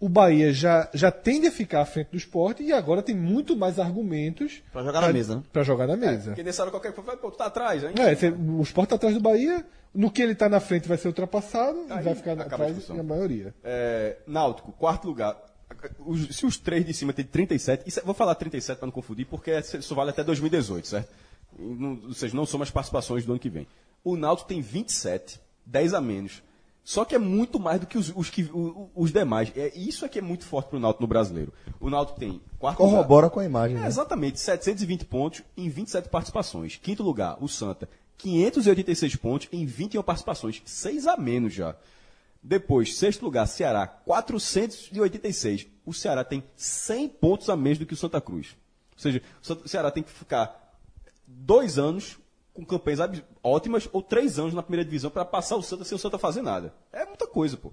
o 0.00 0.08
Bahia 0.08 0.52
já, 0.52 0.88
já 0.94 1.10
tende 1.10 1.46
a 1.48 1.52
ficar 1.52 1.82
à 1.82 1.84
frente 1.84 2.08
do 2.12 2.16
esporte 2.16 2.62
e 2.62 2.72
agora 2.72 3.02
tem 3.02 3.14
muito 3.14 3.56
mais 3.56 3.78
argumentos 3.78 4.62
Pra 4.72 4.82
jogar 4.82 5.00
na 5.02 5.12
mesa, 5.12 5.36
né? 5.36 5.42
para 5.52 5.62
jogar 5.64 5.86
na 5.86 5.96
mesa. 5.96 6.30
Porque 6.30 6.42
nessa 6.42 6.62
hora 6.62 6.70
qualquer 6.70 6.92
coisa, 6.92 7.10
vai, 7.10 7.16
pô, 7.16 7.30
tu 7.30 7.36
tá 7.36 7.46
atrás, 7.46 7.84
hein? 7.84 7.90
É, 7.98 8.14
você- 8.14 8.30
o 8.30 8.62
esporte 8.62 8.88
tá 8.90 8.94
atrás 8.96 9.14
do 9.14 9.20
Bahia, 9.20 9.64
no 9.94 10.10
que 10.10 10.22
ele 10.22 10.32
está 10.32 10.48
na 10.48 10.60
frente 10.60 10.86
vai 10.88 10.96
ser 10.98 11.08
ultrapassado 11.08 11.78
e 11.88 11.92
Aí 11.92 12.04
vai 12.04 12.14
ficar 12.14 12.38
atrás 12.40 12.88
na 12.88 13.02
maioria. 13.02 13.54
É, 13.64 14.18
Náutico, 14.26 14.72
quarto 14.72 15.06
lugar. 15.06 15.36
Os- 15.98 16.34
se 16.36 16.46
os 16.46 16.56
três 16.56 16.84
de 16.84 16.94
cima 16.94 17.12
têm 17.12 17.24
37, 17.24 17.86
isso, 17.86 18.00
é- 18.00 18.02
vou 18.02 18.14
falar 18.14 18.34
37 18.34 18.78
para 18.78 18.86
não 18.86 18.92
confundir, 18.92 19.26
porque 19.26 19.50
isso 19.78 19.94
vale 19.94 20.10
até 20.10 20.24
2018, 20.24 20.86
certo? 20.88 21.08
E 21.58 21.62
não- 21.62 22.00
ou 22.06 22.14
seja, 22.14 22.34
não 22.36 22.46
são 22.46 22.60
as 22.62 22.70
participações 22.70 23.24
do 23.24 23.32
ano 23.32 23.38
que 23.40 23.50
vem. 23.50 23.66
O 24.04 24.16
Náutico 24.16 24.48
tem 24.48 24.60
27, 24.60 25.40
10 25.66 25.92
a 25.92 26.00
menos. 26.00 26.42
Só 26.82 27.04
que 27.04 27.14
é 27.14 27.18
muito 27.18 27.60
mais 27.60 27.78
do 27.80 27.86
que 27.86 27.98
os, 27.98 28.10
os, 28.16 28.30
que, 28.30 28.48
os 28.94 29.12
demais. 29.12 29.52
É, 29.54 29.70
isso 29.76 30.06
é 30.06 30.08
que 30.08 30.18
é 30.18 30.22
muito 30.22 30.46
forte 30.46 30.68
para 30.70 30.78
o 30.78 30.80
Náutico 30.80 31.02
no 31.02 31.06
brasileiro. 31.08 31.52
O 31.78 31.90
Náutico 31.90 32.18
tem 32.18 32.40
quarto 32.58 32.78
lugar. 32.82 32.92
Corrobora 32.94 33.28
com 33.28 33.40
a 33.40 33.44
imagem. 33.44 33.76
É, 33.76 33.80
né? 33.80 33.86
exatamente, 33.86 34.40
720 34.40 35.04
pontos 35.04 35.42
em 35.54 35.68
27 35.68 36.08
participações. 36.08 36.76
Quinto 36.76 37.02
lugar, 37.02 37.36
o 37.42 37.46
Santa, 37.48 37.86
586 38.18 39.16
pontos 39.16 39.48
em 39.52 39.64
21 39.64 40.02
participações, 40.02 40.60
6 40.64 41.06
a 41.06 41.16
menos 41.16 41.54
já. 41.54 41.76
Depois, 42.42 42.96
sexto 42.96 43.24
lugar, 43.24 43.46
Ceará, 43.46 43.86
486. 43.86 45.66
O 45.84 45.92
Ceará 45.92 46.24
tem 46.24 46.44
100 46.56 47.08
pontos 47.08 47.48
a 47.48 47.56
menos 47.56 47.78
do 47.78 47.86
que 47.86 47.94
o 47.94 47.96
Santa 47.96 48.20
Cruz. 48.20 48.56
Ou 48.94 48.98
seja, 49.00 49.22
o 49.42 49.68
Ceará 49.68 49.90
tem 49.90 50.02
que 50.02 50.10
ficar 50.10 50.76
dois 51.26 51.78
anos 51.78 52.18
com 52.52 52.64
campanhas 52.64 53.22
ótimas 53.42 53.88
ou 53.92 54.02
três 54.02 54.38
anos 54.38 54.52
na 54.52 54.62
primeira 54.62 54.84
divisão 54.84 55.10
para 55.10 55.24
passar 55.24 55.56
o 55.56 55.62
Santa 55.62 55.84
sem 55.84 55.94
o 55.94 55.98
Santa 55.98 56.18
fazer 56.18 56.42
nada. 56.42 56.74
É 56.92 57.04
muita 57.06 57.26
coisa, 57.26 57.56
pô. 57.56 57.72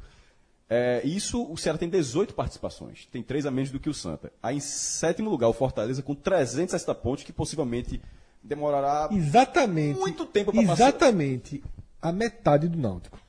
É, 0.67 1.01
isso, 1.03 1.43
o 1.51 1.57
Ceará 1.57 1.77
tem 1.77 1.89
18 1.89 2.33
participações, 2.33 3.05
tem 3.11 3.21
3 3.21 3.45
a 3.45 3.51
menos 3.51 3.71
do 3.71 3.79
que 3.79 3.89
o 3.89 3.93
Santa. 3.93 4.31
Aí 4.41 4.57
em 4.57 4.59
sétimo 4.59 5.29
lugar, 5.29 5.47
o 5.47 5.53
Fortaleza 5.53 6.01
com 6.01 6.15
360 6.15 6.93
pontos, 6.95 7.23
que 7.23 7.33
possivelmente 7.33 8.01
demorará 8.45 9.09
Exatamente. 9.11 9.99
muito 9.99 10.25
tempo 10.25 10.51
para 10.51 10.61
passar. 10.65 10.87
Exatamente 10.89 11.63
a 12.01 12.11
metade 12.11 12.67
do 12.67 12.77
Náutico. 12.77 13.19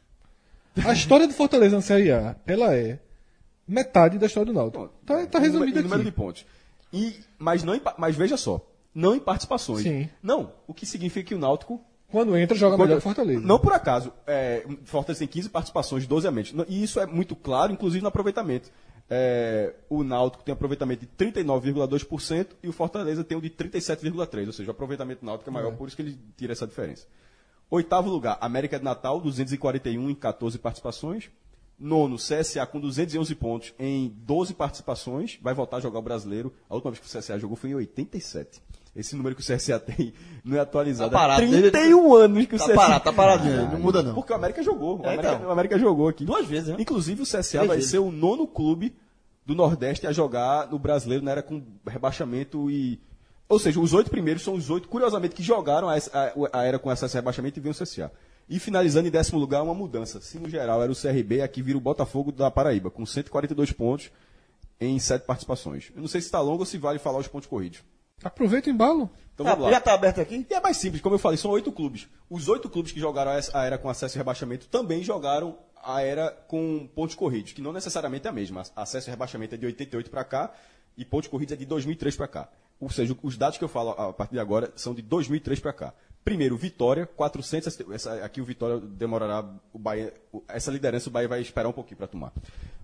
A 0.85 0.93
história 0.93 1.27
do 1.27 1.33
Fortaleza 1.33 1.75
na 1.77 1.83
Série 1.83 2.13
A, 2.13 2.37
ela 2.47 2.75
é 2.77 2.99
metade 3.67 4.19
da 4.19 4.27
história 4.27 4.53
do 4.53 4.57
Náutico. 4.57 4.91
Tá, 5.07 5.27
tá 5.27 5.39
Em 5.39 5.43
resumido 5.43 5.83
número- 5.83 6.03
de 6.03 6.09
aqui. 6.09 6.17
pontos. 6.17 6.47
E, 6.93 7.15
mas, 7.39 7.65
não, 7.65 7.79
mas 7.99 8.15
veja 8.15 8.37
só, 8.37 8.61
não 8.95 9.15
em 9.15 9.19
participações. 9.19 9.83
Sim. 9.83 10.09
Não, 10.23 10.53
o 10.67 10.75
que 10.75 10.85
significa 10.87 11.27
que 11.29 11.35
o 11.35 11.39
Náutico 11.39 11.81
Quando 12.09 12.37
entra, 12.37 12.57
joga 12.57 12.77
melhor 12.77 12.93
que 12.97 12.99
o 12.99 13.01
Fortaleza. 13.03 13.41
Não 13.41 13.59
por 13.59 13.73
acaso. 13.73 14.13
É, 14.27 14.65
Fortaleza 14.85 15.21
tem 15.21 15.29
15 15.29 15.49
participações, 15.49 16.07
12 16.07 16.29
a 16.29 16.31
menos. 16.31 16.55
E 16.69 16.83
isso 16.83 17.01
é 17.01 17.07
muito 17.07 17.35
claro, 17.35 17.73
inclusive 17.73 18.03
no 18.03 18.09
aproveitamento. 18.09 18.71
É, 19.09 19.75
o 19.89 20.03
Náutico 20.03 20.43
tem 20.43 20.53
aproveitamento 20.53 21.07
de 21.07 21.13
39,2% 21.17 22.49
e 22.63 22.69
o 22.69 22.73
Fortaleza 22.73 23.23
tem 23.23 23.39
o 23.39 23.41
de 23.41 23.51
37,3%. 23.51 24.47
Ou 24.47 24.53
seja, 24.53 24.71
o 24.71 24.73
aproveitamento 24.73 25.21
do 25.21 25.27
Náutico 25.27 25.49
é 25.49 25.53
maior, 25.53 25.77
por 25.77 25.87
isso 25.87 25.97
que 25.97 26.03
ele 26.03 26.19
tira 26.37 26.53
essa 26.53 26.67
diferença. 26.67 27.07
Oitavo 27.71 28.09
lugar, 28.11 28.39
América 28.41 28.79
de 28.79 28.85
Natal, 28.85 29.21
241 29.21 30.11
em 30.11 30.15
14 30.15 30.59
participações. 30.59 31.31
Nono, 31.79 32.17
CSA 32.17 32.65
com 32.67 32.81
211 32.81 33.35
pontos 33.35 33.75
em 33.79 34.09
12 34.09 34.55
participações. 34.55 35.39
Vai 35.43 35.53
voltar 35.53 35.77
a 35.77 35.81
jogar 35.81 35.99
o 35.99 36.03
brasileiro. 36.03 36.53
A 36.71 36.75
última 36.75 36.91
vez 36.91 37.01
que 37.01 37.07
o 37.07 37.21
CSA 37.21 37.39
jogou 37.39 37.57
foi 37.57 37.71
em 37.71 37.75
87. 37.75 38.63
Esse 38.97 39.15
número 39.15 39.37
que 39.37 39.43
o 39.43 39.45
CSA 39.45 39.79
tem 39.79 40.15
não 40.43 40.57
é 40.57 40.61
atualizado. 40.61 41.11
Tá 41.11 41.19
parado, 41.19 41.43
Há 41.45 41.47
31 41.47 42.15
anos 42.15 42.47
que 42.47 42.55
o 42.55 42.59
Tá 42.59 42.65
CSA. 42.65 42.75
parado, 42.75 43.05
tá 43.05 43.13
paradinho, 43.13 43.71
não 43.73 43.79
muda 43.79 44.03
não. 44.03 44.15
Porque 44.15 44.33
o 44.33 44.37
América 44.37 44.63
jogou. 44.63 44.99
O 45.01 45.05
É, 45.05 45.09
América, 45.15 45.35
então. 45.35 45.49
o 45.49 45.51
América 45.53 45.79
jogou 45.79 46.09
aqui. 46.09 46.25
Duas 46.25 46.47
vezes, 46.47 46.69
né? 46.71 46.77
Inclusive 46.79 47.21
o 47.23 47.25
CSA 47.27 47.43
Três 47.59 47.67
vai 47.69 47.77
vezes. 47.77 47.91
ser 47.91 47.99
o 47.99 48.11
nono 48.11 48.47
clube 48.47 48.95
do 49.45 49.55
Nordeste 49.55 50.07
a 50.07 50.13
jogar 50.13 50.69
no 50.71 50.79
brasileiro 50.79 51.23
na 51.25 51.31
era 51.33 51.43
com 51.43 51.63
rebaixamento 51.87 52.71
e. 52.71 52.99
Ou 53.49 53.59
seja, 53.59 53.79
os 53.79 53.93
oito 53.93 54.11
primeiros 54.11 54.43
são 54.43 54.55
os 54.55 54.71
oito, 54.71 54.89
curiosamente, 54.89 55.35
que 55.35 55.43
jogaram 55.43 55.89
a, 55.89 55.95
a- 55.95 56.33
a 56.53 56.65
era 56.65 56.79
com 56.79 56.91
acesso 56.91 57.17
a 57.17 57.21
rebaixamento 57.21 57.59
e 57.59 57.63
vem 57.63 57.71
o 57.71 57.75
CSA. 57.75 58.11
E 58.49 58.59
finalizando 58.59 59.07
em 59.09 59.11
décimo 59.11 59.39
lugar, 59.39 59.63
uma 59.63 59.75
mudança. 59.75 60.21
Se 60.21 60.39
no 60.39 60.49
geral 60.49 60.83
era 60.83 60.91
o 60.91 60.97
CRB, 60.97 61.43
aqui 61.43 61.61
vira 61.63 61.77
o 61.79 61.81
Botafogo 61.81 62.33
da 62.33 62.51
Paraíba, 62.51 62.91
com 62.91 63.05
142 63.07 63.73
pontos 63.73 64.11
em 64.81 64.99
sete 64.99 65.25
participações. 65.25 65.91
Eu 65.95 66.01
não 66.01 66.09
sei 66.09 66.21
se 66.21 66.27
está 66.29 66.41
longo 66.41 66.61
ou 66.61 66.67
se 66.67 66.77
vale 66.79 66.99
falar 66.99 67.19
os 67.19 67.29
pontos 67.29 67.49
corridos. 67.49 67.81
Aproveita 68.27 68.69
o 68.71 68.73
embalo. 68.73 69.11
Então 69.35 69.45
Tá, 69.45 69.53
vamos 69.53 69.67
lá. 69.67 69.73
já 69.73 69.81
tá 69.81 69.93
aberto 69.93 70.21
aqui? 70.21 70.47
E 70.49 70.55
é 70.55 70.61
mais 70.61 70.79
simples, 70.79 71.03
como 71.03 71.15
eu 71.15 71.19
falei, 71.19 71.37
são 71.37 71.51
oito 71.51 71.71
clubes. 71.71 72.09
Os 72.31 72.49
oito 72.49 72.69
clubes 72.71 72.93
que 72.93 72.99
jogaram 73.01 73.33
a 73.53 73.65
era 73.65 73.77
com 73.77 73.89
acesso 73.91 74.17
e 74.17 74.19
rebaixamento 74.19 74.67
também 74.69 75.03
jogaram 75.03 75.59
a 75.85 76.01
era 76.03 76.31
com 76.49 76.89
pontos 76.95 77.15
corridos, 77.15 77.53
que 77.53 77.61
não 77.61 77.73
necessariamente 77.73 78.27
é 78.27 78.31
a 78.31 78.33
mesma. 78.33 78.63
Acesso 78.75 79.09
e 79.09 79.11
rebaixamento 79.11 79.55
é 79.55 79.59
de 79.59 79.67
88 79.67 80.11
para 80.11 80.25
cá 80.25 80.53
e 80.97 81.05
pontos 81.05 81.29
corridos 81.29 81.53
é 81.53 81.57
de 81.57 81.67
2003 81.67 82.17
para 82.17 82.27
cá. 82.29 82.49
ou 82.81 82.89
seja, 82.91 83.17
os 83.23 83.37
dados 83.37 83.59
que 83.59 83.65
eu 83.65 83.69
falo 83.69 83.91
a 83.91 84.13
partir 84.13 84.33
de 84.35 84.41
agora 84.41 84.73
são 84.77 84.95
de 84.95 85.03
2003 85.03 85.61
para 85.61 85.73
cá. 85.73 85.95
Primeiro, 86.25 86.57
Vitória, 86.57 87.07
400. 87.07 87.79
Essa, 87.93 88.25
aqui 88.25 88.41
o 88.41 88.45
Vitória 88.45 88.79
demorará. 88.81 89.45
O 89.73 89.79
Bahia, 89.79 90.13
essa 90.49 90.71
liderança 90.71 91.09
o 91.09 91.13
Bahia 91.13 91.29
vai 91.29 91.41
esperar 91.41 91.69
um 91.69 91.73
pouquinho 91.73 91.99
para 91.99 92.07
tomar. 92.09 92.33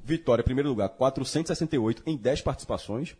Vitória, 0.04 0.44
primeiro 0.44 0.68
lugar, 0.68 0.88
468 0.90 2.02
em 2.06 2.16
10 2.16 2.40
participações, 2.42 3.16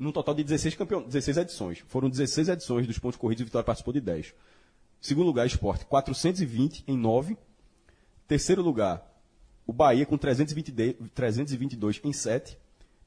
num 0.00 0.10
total 0.10 0.34
de 0.34 0.42
16, 0.42 0.74
campeon... 0.74 1.02
16 1.02 1.36
edições. 1.36 1.84
Foram 1.86 2.08
16 2.08 2.48
edições 2.48 2.86
dos 2.86 2.98
pontos 2.98 3.18
corridos 3.18 3.42
e 3.42 3.44
Vitória 3.44 3.64
participou 3.64 3.92
de 3.92 4.00
10. 4.00 4.34
Segundo 5.00 5.26
lugar, 5.26 5.46
Esporte, 5.46 5.84
420 5.86 6.84
em 6.88 6.96
9. 6.96 7.36
Terceiro 8.26 8.62
lugar, 8.62 9.06
o 9.66 9.72
Bahia 9.72 10.06
com 10.06 10.16
320 10.16 10.72
de- 10.72 10.94
322 11.14 12.00
em 12.04 12.12
7. 12.12 12.56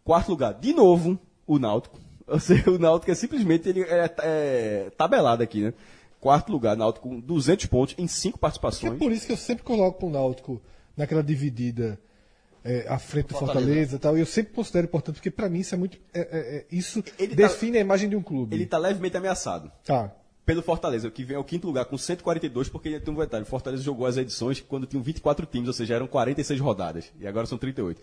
Quarto 0.03 0.29
lugar, 0.29 0.53
de 0.53 0.73
novo, 0.73 1.19
o 1.47 1.57
Náutico. 1.59 1.99
Ou 2.27 2.39
seja, 2.39 2.69
o 2.71 2.77
Náutico 2.77 3.11
é 3.11 3.15
simplesmente 3.15 3.67
ele 3.69 3.81
é, 3.81 4.13
é 4.19 4.89
tabelado 4.97 5.41
aqui, 5.43 5.61
né? 5.61 5.73
Quarto 6.19 6.51
lugar, 6.51 6.75
Náutico 6.77 7.09
com 7.09 7.19
200 7.19 7.65
pontos 7.65 7.95
em 7.97 8.07
5 8.07 8.33
Que 8.33 8.39
é 8.39 8.41
participações. 8.41 8.97
por 8.99 9.11
isso 9.11 9.25
que 9.25 9.33
eu 9.33 9.37
sempre 9.37 9.63
coloco 9.63 10.07
o 10.07 10.09
Náutico 10.09 10.61
naquela 10.95 11.23
dividida 11.23 11.99
é, 12.63 12.85
à 12.87 12.97
frente 12.97 13.27
do 13.27 13.33
Fortaleza. 13.35 13.65
Fortaleza 13.65 13.95
e 13.95 13.99
tal. 13.99 14.17
E 14.17 14.19
eu 14.21 14.25
sempre 14.25 14.53
considero 14.53 14.85
importante, 14.85 15.15
porque 15.15 15.31
pra 15.31 15.49
mim 15.49 15.59
isso 15.59 15.75
é 15.75 15.77
muito. 15.77 15.97
é- 16.13 16.19
é- 16.19 16.55
é- 16.57 16.65
isso 16.71 17.03
Ele 17.19 17.29
tá- 17.35 17.35
define 17.47 17.77
a 17.77 17.81
imagem 17.81 18.09
de 18.09 18.15
um 18.15 18.21
clube. 18.23 18.55
Ele 18.55 18.63
está 18.63 18.77
levemente 18.77 19.17
ameaçado. 19.17 19.71
Tá. 19.85 20.11
Pelo 20.45 20.61
Fortaleza, 20.61 21.09
que 21.09 21.23
vem 21.23 21.37
ao 21.37 21.43
quinto 21.43 21.65
lugar 21.67 21.85
com 21.85 21.97
142, 21.97 22.67
porque 22.67 22.99
tem 22.99 23.13
um 23.13 23.17
detalhe, 23.17 23.43
o 23.43 23.45
Fortaleza 23.47 23.81
jogou 23.81 24.05
as 24.05 24.17
edições 24.17 24.59
quando 24.59 24.85
tinham 24.85 25.01
24 25.01 25.45
times, 25.45 25.67
ou 25.67 25.73
seja, 25.73 25.95
eram 25.95 26.05
46 26.07 26.59
rodadas, 26.59 27.11
e 27.19 27.25
agora 27.25 27.45
são 27.45 27.57
38. 27.57 28.01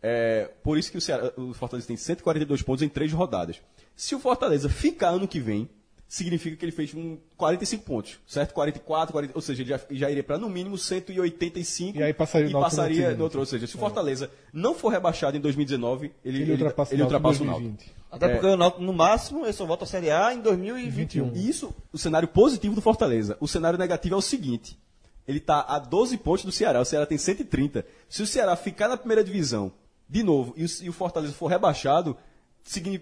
É, 0.00 0.48
por 0.62 0.78
isso 0.78 0.90
que 0.92 0.98
o, 0.98 1.00
Ceará- 1.00 1.32
o 1.36 1.52
Fortaleza 1.54 1.86
tem 1.88 1.96
142 1.96 2.62
pontos 2.62 2.82
em 2.82 2.88
três 2.88 3.12
rodadas. 3.12 3.60
Se 3.96 4.14
o 4.14 4.20
Fortaleza 4.20 4.68
ficar 4.68 5.08
ano 5.10 5.26
que 5.28 5.38
vem, 5.40 5.68
significa 6.12 6.54
que 6.54 6.62
ele 6.62 6.72
fez 6.72 6.94
um 6.94 7.16
45 7.38 7.84
pontos, 7.84 8.18
certo? 8.26 8.52
44, 8.52 9.12
40, 9.12 9.32
ou 9.34 9.40
seja, 9.40 9.62
ele 9.62 9.70
já, 9.70 9.80
já 9.90 10.10
iria 10.10 10.22
para 10.22 10.36
no 10.36 10.46
mínimo 10.50 10.76
185 10.76 11.98
E 11.98 12.02
aí 12.02 12.12
passaria 12.12 12.50
e 12.50 12.52
passaria 12.52 13.14
no 13.14 13.24
outro. 13.24 13.40
Ou 13.40 13.46
seja, 13.46 13.66
se 13.66 13.76
o 13.76 13.78
Fortaleza 13.78 14.30
não 14.52 14.74
for 14.74 14.90
rebaixado 14.90 15.38
em 15.38 15.40
2019, 15.40 16.12
ele, 16.22 16.36
Ele, 16.36 16.42
ele, 16.42 16.52
ultrapassa, 16.52 16.94
ele 16.94 17.02
ultrapassa 17.02 17.42
o 17.42 17.46
Náutico. 17.46 17.70
2020. 17.70 17.94
Até 18.10 18.28
porque 18.28 18.46
o 18.46 18.56
Náutico, 18.58 18.82
no 18.82 18.92
máximo, 18.92 19.46
ele 19.46 19.54
só 19.54 19.64
volta 19.64 19.84
à 19.84 19.86
Série 19.86 20.10
A 20.10 20.34
em 20.34 20.42
2021. 20.42 21.32
E 21.34 21.48
isso, 21.48 21.74
o 21.90 21.96
cenário 21.96 22.28
positivo 22.28 22.74
do 22.74 22.82
Fortaleza. 22.82 23.38
O 23.40 23.48
cenário 23.48 23.78
negativo 23.78 24.14
é 24.14 24.18
o 24.18 24.20
seguinte: 24.20 24.78
ele 25.26 25.38
está 25.38 25.62
a 25.66 25.78
12 25.78 26.18
pontos 26.18 26.44
do 26.44 26.52
Ceará, 26.52 26.78
o 26.78 26.84
Ceará 26.84 27.06
tem 27.06 27.16
130. 27.16 27.86
Se 28.10 28.22
o 28.22 28.26
Ceará 28.26 28.54
ficar 28.54 28.86
na 28.86 28.98
primeira 28.98 29.24
divisão 29.24 29.72
de 30.06 30.22
novo 30.22 30.52
e 30.58 30.64
o, 30.66 30.68
e 30.82 30.88
o 30.90 30.92
Fortaleza 30.92 31.32
for 31.32 31.46
rebaixado, 31.46 32.18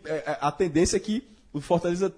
é, 0.05 0.13
é, 0.15 0.39
a 0.41 0.53
tendência 0.53 0.97
é 0.97 1.01
que 1.01 1.29
o 1.53 1.61
Fortaleza, 1.61 2.15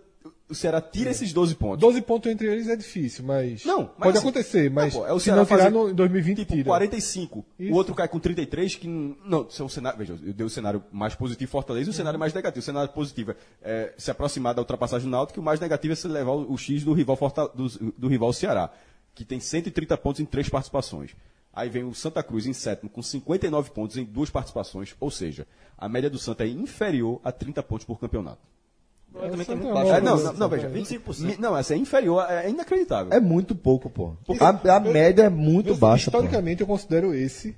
o 0.52 0.54
Ceará 0.54 0.80
tira 0.80 1.10
esses 1.10 1.32
12 1.32 1.54
pontos. 1.56 1.80
12 1.80 2.02
pontos 2.02 2.30
entre 2.30 2.46
eles 2.46 2.68
é 2.68 2.76
difícil, 2.76 3.24
mas. 3.24 3.64
Não, 3.64 3.90
mas 3.96 3.96
Pode 3.98 4.18
assim, 4.18 4.28
acontecer, 4.28 4.70
mas 4.70 4.94
não, 4.94 5.00
pô, 5.00 5.06
é 5.06 5.12
o 5.12 5.18
se 5.18 5.24
Ceará 5.24 5.40
não 5.40 5.46
tirar 5.46 5.70
no, 5.70 5.90
em 5.90 5.94
2020, 5.94 6.38
tipo, 6.38 6.52
tira. 6.52 6.64
45. 6.64 7.44
Isso. 7.58 7.72
O 7.72 7.76
outro 7.76 7.94
cai 7.94 8.06
com 8.08 8.18
33, 8.20 8.76
que 8.76 8.86
não, 8.86 9.46
isso 9.48 9.60
é 9.62 9.64
um 9.64 9.68
cenário, 9.68 9.98
veja, 9.98 10.18
eu 10.22 10.32
dei 10.32 10.46
o 10.46 10.50
cenário 10.50 10.84
mais 10.92 11.14
positivo 11.14 11.50
Fortaleza 11.50 11.90
e 11.90 11.92
o 11.92 11.94
cenário 11.94 12.18
mais 12.18 12.32
negativo. 12.32 12.60
O 12.60 12.62
cenário 12.62 12.92
positivo 12.92 13.34
é 13.62 13.92
se 13.98 14.10
aproximar 14.10 14.54
da 14.54 14.60
ultrapassagem 14.62 15.08
do 15.08 15.10
Náutico, 15.10 15.40
o 15.40 15.42
mais 15.42 15.58
negativo 15.58 15.92
é 15.92 15.96
se 15.96 16.06
levar 16.06 16.32
o, 16.32 16.52
o 16.52 16.56
X 16.58 16.84
do 16.84 16.92
rival 16.92 17.16
Forta- 17.16 17.48
do, 17.48 17.68
do 17.98 18.08
rival 18.08 18.32
Ceará, 18.32 18.70
que 19.14 19.24
tem 19.24 19.40
130 19.40 19.96
pontos 19.96 20.20
em 20.20 20.24
três 20.24 20.48
participações. 20.48 21.16
Aí 21.54 21.68
vem 21.68 21.84
o 21.84 21.94
Santa 21.94 22.22
Cruz 22.22 22.46
em 22.46 22.52
sétimo 22.52 22.88
com 22.88 23.02
59 23.02 23.70
pontos 23.72 23.96
em 23.98 24.04
duas 24.04 24.30
participações, 24.30 24.94
ou 24.98 25.10
seja, 25.10 25.46
a 25.76 25.88
média 25.88 26.08
do 26.08 26.18
Santa 26.18 26.44
é 26.44 26.48
inferior 26.48 27.20
a 27.22 27.30
30 27.30 27.62
pontos 27.62 27.84
por 27.84 28.00
campeonato. 28.00 28.40
Eu 28.40 28.40
também 28.40 28.40
Santa 28.40 29.00
tenho 29.00 29.01
é. 29.20 29.96
É, 29.96 30.00
não, 30.00 30.16
não, 30.16 30.32
não, 30.34 30.48
veja, 30.48 30.68
25%. 30.68 31.20
mi- 31.26 31.36
Não, 31.38 31.56
essa 31.56 31.74
é 31.74 31.76
inferior, 31.76 32.24
é 32.28 32.48
inacreditável. 32.48 33.12
É 33.12 33.20
muito 33.20 33.54
pouco, 33.54 33.90
pô. 33.90 34.14
A, 34.40 34.76
a 34.76 34.80
média 34.80 35.22
é 35.24 35.28
muito 35.28 35.70
Eu, 35.70 35.76
baixa, 35.76 36.10
pô. 36.10 36.18
Historicamente, 36.18 36.60
eu 36.60 36.66
considero 36.66 37.14
esse 37.14 37.56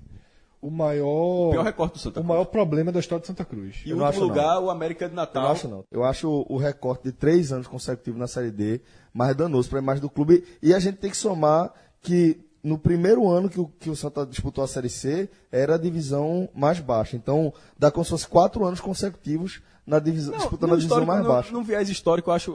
o 0.61 0.71
maior. 0.71 1.49
O 1.49 1.51
pior 1.51 1.65
recorde 1.65 1.93
do 1.95 1.99
Santa 1.99 2.21
o 2.21 2.23
Cruz. 2.23 2.27
maior 2.27 2.45
problema 2.47 2.91
da 2.91 2.99
história 3.01 3.21
de 3.21 3.27
Santa 3.27 3.45
Cruz. 3.45 3.83
E 3.85 3.91
Eu 3.91 3.97
o 3.99 4.01
último 4.01 4.09
acho, 4.09 4.21
não. 4.21 4.27
lugar, 4.29 4.61
o 4.61 4.71
América 4.71 5.07
de 5.07 5.13
Eu 5.13 5.17
Natal. 5.17 5.43
não 5.43 5.51
acho 5.51 5.69
não. 5.69 5.85
Eu 5.91 6.05
acho 6.05 6.29
o, 6.29 6.55
o 6.55 6.57
recorte 6.57 7.05
de 7.05 7.13
três 7.13 7.53
anos 7.53 7.67
consecutivos 7.67 8.19
na 8.19 8.27
Série 8.27 8.51
D 8.51 8.81
mais 9.13 9.37
danoso 9.37 9.69
para 9.69 9.79
a 9.79 9.83
imagem 9.83 10.01
do 10.01 10.09
clube. 10.11 10.43
E 10.63 10.73
a 10.75 10.79
gente 10.79 10.97
tem 10.99 11.11
que 11.11 11.17
somar 11.17 11.71
que 12.01 12.41
no 12.63 12.79
primeiro 12.79 13.29
ano 13.29 13.51
que 13.51 13.61
o, 13.61 13.67
que 13.79 13.91
o 13.91 13.95
Santa 13.97 14.25
disputou 14.25 14.65
a 14.65 14.67
Série 14.67 14.89
C, 14.89 15.29
era 15.53 15.75
a 15.75 15.79
divisão 15.79 16.49
mais 16.55 16.81
baixa. 16.81 17.15
Então, 17.15 17.53
dá 17.79 17.91
como 17.91 18.03
se 18.07 18.11
fosse 18.11 18.27
quatro 18.27 18.65
anos 18.65 18.81
consecutivos 18.81 19.61
na 19.87 19.99
divisão, 19.99 20.37
disputando 20.37 20.73
a 20.73 20.77
divisão 20.77 21.05
mais 21.05 21.23
no, 21.23 21.29
baixa. 21.29 21.53
No 21.53 21.63
viés 21.63 21.89
histórico, 21.89 22.31
eu 22.31 22.35
acho, 22.35 22.55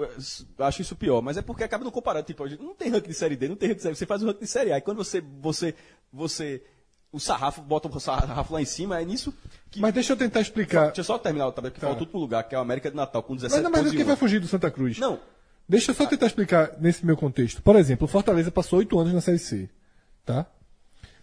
acho 0.58 0.82
isso 0.82 0.96
pior. 0.96 1.22
Mas 1.22 1.38
é 1.38 1.42
porque 1.42 1.64
acaba 1.64 1.84
não 1.84 1.92
comparando. 1.92 2.26
Tipo, 2.26 2.48
não 2.62 2.74
tem 2.74 2.90
ranking 2.90 3.10
de 3.10 3.14
Série 3.14 3.36
D, 3.36 3.48
não 3.48 3.56
tem 3.56 3.70
ranking 3.70 3.78
de 3.78 3.84
Série 3.84 3.96
Você 3.96 4.06
faz 4.06 4.24
o 4.24 4.28
ranking 4.28 4.40
de 4.42 4.48
Série 4.48 4.72
A. 4.72 4.78
E 4.78 4.82
quando 4.82 4.98
você, 4.98 5.22
você, 5.40 5.76
você 6.12 6.64
o 7.12 7.20
sarrafo, 7.20 7.62
bota 7.62 7.88
o 7.88 8.00
sarrafo 8.00 8.54
lá 8.54 8.62
em 8.62 8.66
cima, 8.66 9.00
é 9.00 9.06
nisso 9.06 9.34
que... 9.70 9.80
Mas 9.80 9.94
deixa 9.94 10.14
eu 10.14 10.18
tentar 10.18 10.42
explicar. 10.42 10.88
Deixa 10.88 11.02
eu 11.02 11.06
só 11.06 11.18
terminar 11.18 11.48
o 11.48 11.52
tabela, 11.52 11.74
que 11.74 11.80
Tá. 11.80 11.88
falta 11.88 12.00
tudo 12.00 12.12
pro 12.12 12.20
lugar, 12.20 12.44
que 12.44 12.56
é 12.56 12.58
o 12.58 12.62
América 12.62 12.90
de 12.90 12.96
Natal, 12.96 13.22
com 13.24 13.36
17 13.36 13.56
Mas 13.56 13.64
não, 13.64 13.72
mas 13.72 13.80
pontos 13.82 13.94
o 13.94 13.96
que 13.96 14.02
e 14.02 14.06
vai 14.06 14.14
um. 14.14 14.18
fugir 14.18 14.40
do 14.40 14.48
Santa 14.48 14.70
Cruz? 14.72 14.98
Não, 15.00 15.20
Deixa 15.68 15.92
eu 15.92 15.96
só 15.96 16.08
tentar 16.08 16.26
explicar 16.26 16.72
nesse 16.80 17.06
meu 17.06 17.16
contexto. 17.16 17.62
Por 17.62 17.76
exemplo, 17.76 18.06
o 18.06 18.08
Fortaleza 18.08 18.50
passou 18.50 18.80
oito 18.80 18.98
anos 19.00 19.14
na 19.14 19.22
Série 19.22 19.38
C, 19.38 19.70
tá? 20.26 20.48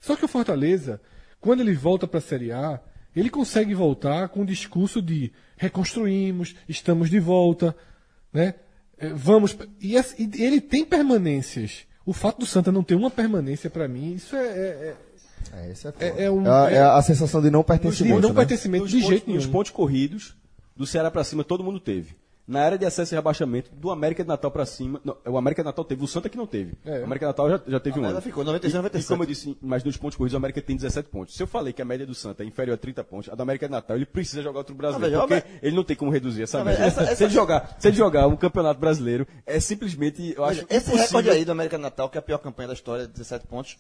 Só 0.01 0.15
que 0.15 0.25
o 0.25 0.29
Fortaleza, 0.29 1.01
quando 1.41 1.63
ele 1.63 1.75
volta 1.75 2.07
para 2.07 2.19
a 2.19 2.23
Série 2.23 2.53
A, 2.53 2.81
ele 3.17 3.31
consegue 3.31 3.75
voltar 3.75 4.29
com 4.29 4.43
o 4.43 4.47
discurso 4.47 5.01
de 5.03 5.33
reconstruímos, 5.57 6.55
estamos 6.69 7.09
de 7.11 7.19
volta, 7.19 7.75
né? 8.33 8.55
É, 8.99 9.09
Vamos 9.11 9.57
e, 9.81 9.95
e 10.19 10.43
ele 10.43 10.61
tem 10.61 10.85
permanências. 10.85 11.85
O 12.05 12.13
fato 12.13 12.39
do 12.41 12.47
Santa 12.47 12.71
não 12.71 12.83
ter 12.85 12.95
uma 12.95 13.11
permanência 13.11 13.69
para 13.69 13.89
mim, 13.89 14.15
isso 14.15 14.35
é, 14.37 14.47
é- 14.47 14.97
É, 15.53 15.71
é. 15.71 15.77
É- 16.01 16.25
é 16.25 16.31
um- 16.31 16.47
É 16.47 16.51
a- 16.51 16.71
é 16.71 16.75
é- 16.75 16.81
a 16.83 17.03
sensação 17.03 17.41
de 17.43 17.51
não 17.51 17.61
é 17.61 17.65
pertencimento. 17.65 18.21
não 18.21 18.29
né? 18.31 18.35
pertencimento 18.35 18.83
nos 18.85 18.91
de 18.93 18.97
pontos, 18.99 19.09
jeito 19.11 19.31
nenhum. 19.31 19.51
pontos 19.53 19.71
corridos, 19.71 20.37
do 20.77 20.87
Ceará 20.87 21.11
pra 21.11 21.25
cima, 21.25 21.43
todo 21.45 21.65
mundo 21.65 21.81
teve. 21.81 22.15
Na 22.49 22.61
era 22.65 22.79
de 22.79 22.85
acesso 22.87 23.13
e 23.13 23.17
rebaixamento, 23.17 23.71
do 23.75 23.91
América 23.91 24.23
de 24.23 24.29
Natal 24.29 24.53
pra 24.53 24.65
cima. 24.65 25.01
não, 25.05 25.17
o 25.27 25.37
América 25.37 25.63
de 25.63 25.67
Natal 25.67 25.85
teve, 25.85 26.05
o 26.05 26.07
Santa 26.07 26.29
que 26.29 26.37
não 26.37 26.47
teve. 26.47 26.75
É. 26.85 27.01
O 27.01 27.05
América 27.05 27.27
de 27.27 27.31
Natal 27.31 27.51
já, 27.51 27.61
já 27.67 27.81
teve 27.81 27.99
um 27.99 28.03
média 28.03 28.15
ano. 28.15 28.23
ficou 28.23 28.45
96, 28.45 28.73
e, 28.73 28.77
97. 28.77 29.05
E 29.05 29.09
como 29.09 29.23
eu 29.25 29.27
disse, 29.27 29.59
mais 29.61 29.83
dois 29.83 29.97
pontos 29.97 30.17
corridos, 30.17 30.35
o 30.35 30.37
América 30.37 30.63
tem 30.63 30.77
17 30.77 31.09
pontos. 31.09 31.35
Se 31.35 31.43
eu 31.43 31.47
falei 31.49 31.73
que 31.73 31.83
a 31.83 31.85
média 31.85 32.07
do 32.07 32.15
Santa 32.15 32.45
é 32.45 32.47
inferior 32.47 32.75
a 32.75 32.79
30 32.79 33.03
pontos, 33.03 33.29
a 33.29 33.35
do 33.35 33.43
América 33.43 33.67
de 33.67 33.73
Natal, 33.73 33.97
ele 33.97 34.07
precisa 34.07 34.43
jogar 34.43 34.59
outro 34.59 34.77
brasileiro. 34.77 35.17
Não, 35.19 35.27
veja, 35.27 35.43
porque 35.43 35.67
ele 35.67 35.75
não 35.75 35.83
tem 35.83 35.97
como 35.97 36.11
reduzir 36.13 36.45
essa 36.45 36.59
Não, 36.59 36.65
média. 36.67 36.85
veja, 36.85 36.89
essa- 37.01 37.07
Se, 37.07 37.13
essa- 37.15 37.25
ele 37.25 37.35
jogar, 37.35 37.77
se 37.81 37.89
ele 37.89 37.97
jogar 37.97 38.29
um 38.29 38.37
campeonato 38.37 38.79
brasileiro, 38.79 39.27
é 39.45 39.59
simplesmente. 39.59 40.33
Eu 40.37 40.45
acho 40.45 40.61
Esse 40.71 40.89
impossível- 40.91 40.99
recorde 41.05 41.31
aí 41.31 41.45
do 41.45 41.51
América 41.51 41.77
Natal, 41.79 42.09
que 42.09 42.17
é 42.17 42.21
a 42.21 42.23
pior 42.23 42.39
campanha 42.39 42.69
da 42.69 42.75
história, 42.75 43.09
17 43.09 43.45
pontos, 43.47 43.77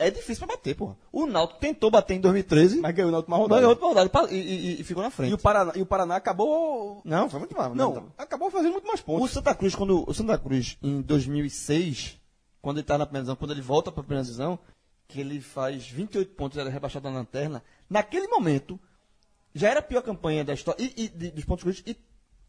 é 0.00 0.10
difícil 0.10 0.46
pra 0.46 0.56
bater, 0.56 0.74
porra. 0.74 0.96
O 1.12 1.26
Náutico 1.26 1.60
tentou 1.60 1.90
bater 1.90 2.14
em 2.14 2.20
2013, 2.20 2.80
Mas 2.80 2.94
ganhou 2.94 3.10
na 3.10 3.18
última 3.18 3.36
rodada. 3.36 3.60
ganhou 3.60 3.70
outra 3.70 3.86
rodada 3.86 4.08
pa- 4.08 4.28
e, 4.30 4.36
e- 4.36 4.80
e 4.80 4.84
ficou 4.84 5.02
na 5.02 5.10
frente. 5.10 5.30
E 5.30 5.34
o, 5.34 5.38
Paraná, 5.38 5.72
e 5.76 5.82
o 5.82 5.86
Paraná 5.86 6.16
acabou. 6.16 7.00
Não, 7.04 7.28
foi 7.30 7.38
muito 7.38 7.56
mal. 7.56 7.74
Não, 7.74 8.10
acabou 8.18 8.50
fazendo 8.50 8.72
muito 8.72 8.86
mais 8.86 9.00
O 9.00 9.04
pontos. 9.04 9.30
Santa 9.30 9.54
Cruz, 9.54 9.74
quando 9.74 10.04
o 10.08 10.12
Santa 10.14 10.36
Cruz, 10.38 10.76
em 10.82 11.00
2006, 11.02 12.18
quando 12.62 12.78
ele 12.78 12.86
tá 12.86 12.98
na 12.98 13.06
primeira 13.06 13.22
divisão, 13.24 13.36
quando 13.36 13.52
ele 13.52 13.60
volta 13.62 13.92
pra 13.92 14.02
primeira 14.02 14.22
divisão, 14.24 14.58
que 15.08 15.20
ele 15.20 15.40
faz 15.40 15.86
28 15.88 16.32
pontos, 16.34 16.56
era 16.58 16.70
rebaixado 16.70 17.08
na 17.10 17.16
lanterna, 17.18 17.62
naquele 17.88 18.28
momento, 18.28 18.78
já 19.54 19.68
era 19.68 19.80
a 19.80 19.82
pior 19.82 20.02
campanha 20.02 20.44
da 20.44 20.54
história, 20.54 20.82
e, 20.82 20.92
e 21.04 21.08
de- 21.08 21.30
dos 21.32 21.44
pontos 21.44 21.64
corridos, 21.64 21.82
e 21.86 21.96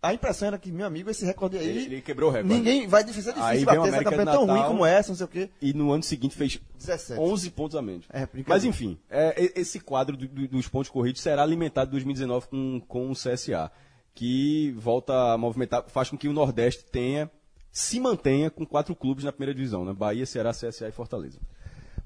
a 0.02 0.14
impressão 0.14 0.47
era 0.47 0.58
que, 0.58 0.72
meu 0.72 0.86
amigo, 0.86 1.10
esse 1.12 1.24
recorde 1.26 1.58
aí, 1.58 1.68
Ele, 1.86 2.02
quebrou 2.02 2.30
o 2.30 2.34
recorde. 2.34 2.54
ninguém, 2.56 2.88
vai 2.88 3.04
difícil, 3.04 3.32
é 3.32 3.36
Aí 3.36 3.60
difícil 3.60 3.62
o 3.62 3.66
bater 3.66 3.80
essa 3.80 3.88
América 3.89 4.10
de 4.10 4.18
campanha 4.18 4.38
tão 4.38 4.45
ruim 4.45 4.54
Natal. 4.56 4.72
como 4.72 4.86
essa, 4.86 5.10
não 5.10 5.16
sei 5.16 5.26
o 5.26 5.30
quê. 5.30 5.49
E 5.62 5.74
no 5.74 5.91
ano 5.91 6.02
seguinte 6.04 6.36
fez 6.36 6.60
17. 6.78 7.20
11 7.22 7.49
pontos 7.52 7.76
a 7.76 7.82
menos. 7.82 8.06
É. 8.12 8.28
Mas 8.47 8.64
enfim, 8.66 8.97
é, 9.10 9.52
esse 9.56 9.80
quadro 9.80 10.18
do- 10.18 10.28
do- 10.28 10.47
dos 10.47 10.68
pontos 10.68 10.89
corridos 10.89 11.22
será 11.22 11.43
alimentado 11.43 11.89
em 11.89 11.91
2019 11.91 12.47
com, 12.47 12.82
com 12.88 13.12
o 13.12 13.14
CSA, 13.16 13.72
que 14.16 14.72
volta 14.78 15.14
a 15.34 15.38
movimentar, 15.38 15.84
faz 15.88 16.10
com 16.10 16.18
que 16.18 16.28
o 16.28 16.34
Nordeste 16.34 16.84
tenha, 16.91 17.30
se 17.72 17.99
mantenha 17.99 18.49
com 18.49 18.66
quatro 18.66 18.95
clubes 18.95 19.24
na 19.24 19.32
primeira 19.32 19.54
divisão, 19.54 19.86
né? 19.86 19.93
Bahia, 19.93 20.26
Ceará, 20.26 20.52
CSA 20.52 20.89
e 20.89 20.91
Fortaleza. 20.91 21.38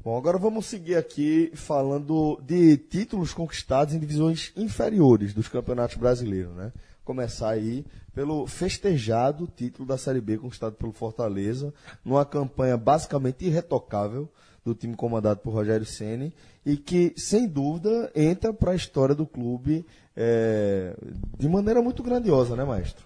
Bom, 0.04 0.16
agora 0.16 0.38
vamos 0.38 0.68
seguir 0.68 0.96
aqui 0.96 1.50
falando 1.56 2.40
de 2.46 2.78
títulos 2.78 3.34
conquistados 3.34 3.94
em 3.96 4.00
divisões 4.00 4.52
inferiores 4.56 5.34
dos 5.34 5.48
campeonatos 5.48 5.96
brasileiros, 5.98 6.54
né? 6.54 6.72
Começar 7.06 7.52
aí 7.52 7.86
pelo 8.14 8.48
festejado 8.48 9.48
título 9.56 9.88
da 9.88 9.98
Série 9.98 10.20
B 10.20 10.38
conquistado 10.38 10.76
pelo 10.76 10.92
Fortaleza, 10.92 11.74
numa 12.04 12.26
campanha 12.26 12.76
basicamente 12.76 13.46
irretocável 13.46 14.28
do 14.66 14.74
time 14.74 14.96
comandado 14.96 15.40
por 15.40 15.54
Rogério 15.54 15.86
Ceni 15.86 16.34
e 16.66 16.76
que, 16.76 17.14
sem 17.16 17.48
dúvida, 17.48 18.12
entra 18.16 18.52
para 18.52 18.72
a 18.72 18.76
história 18.76 19.14
do 19.14 19.28
clube 19.28 19.86
eh, 20.18 20.98
de 21.38 21.48
maneira 21.48 21.82
muito 21.82 22.02
grandiosa, 22.02 22.56
né, 22.56 22.66
maestro? 22.66 23.06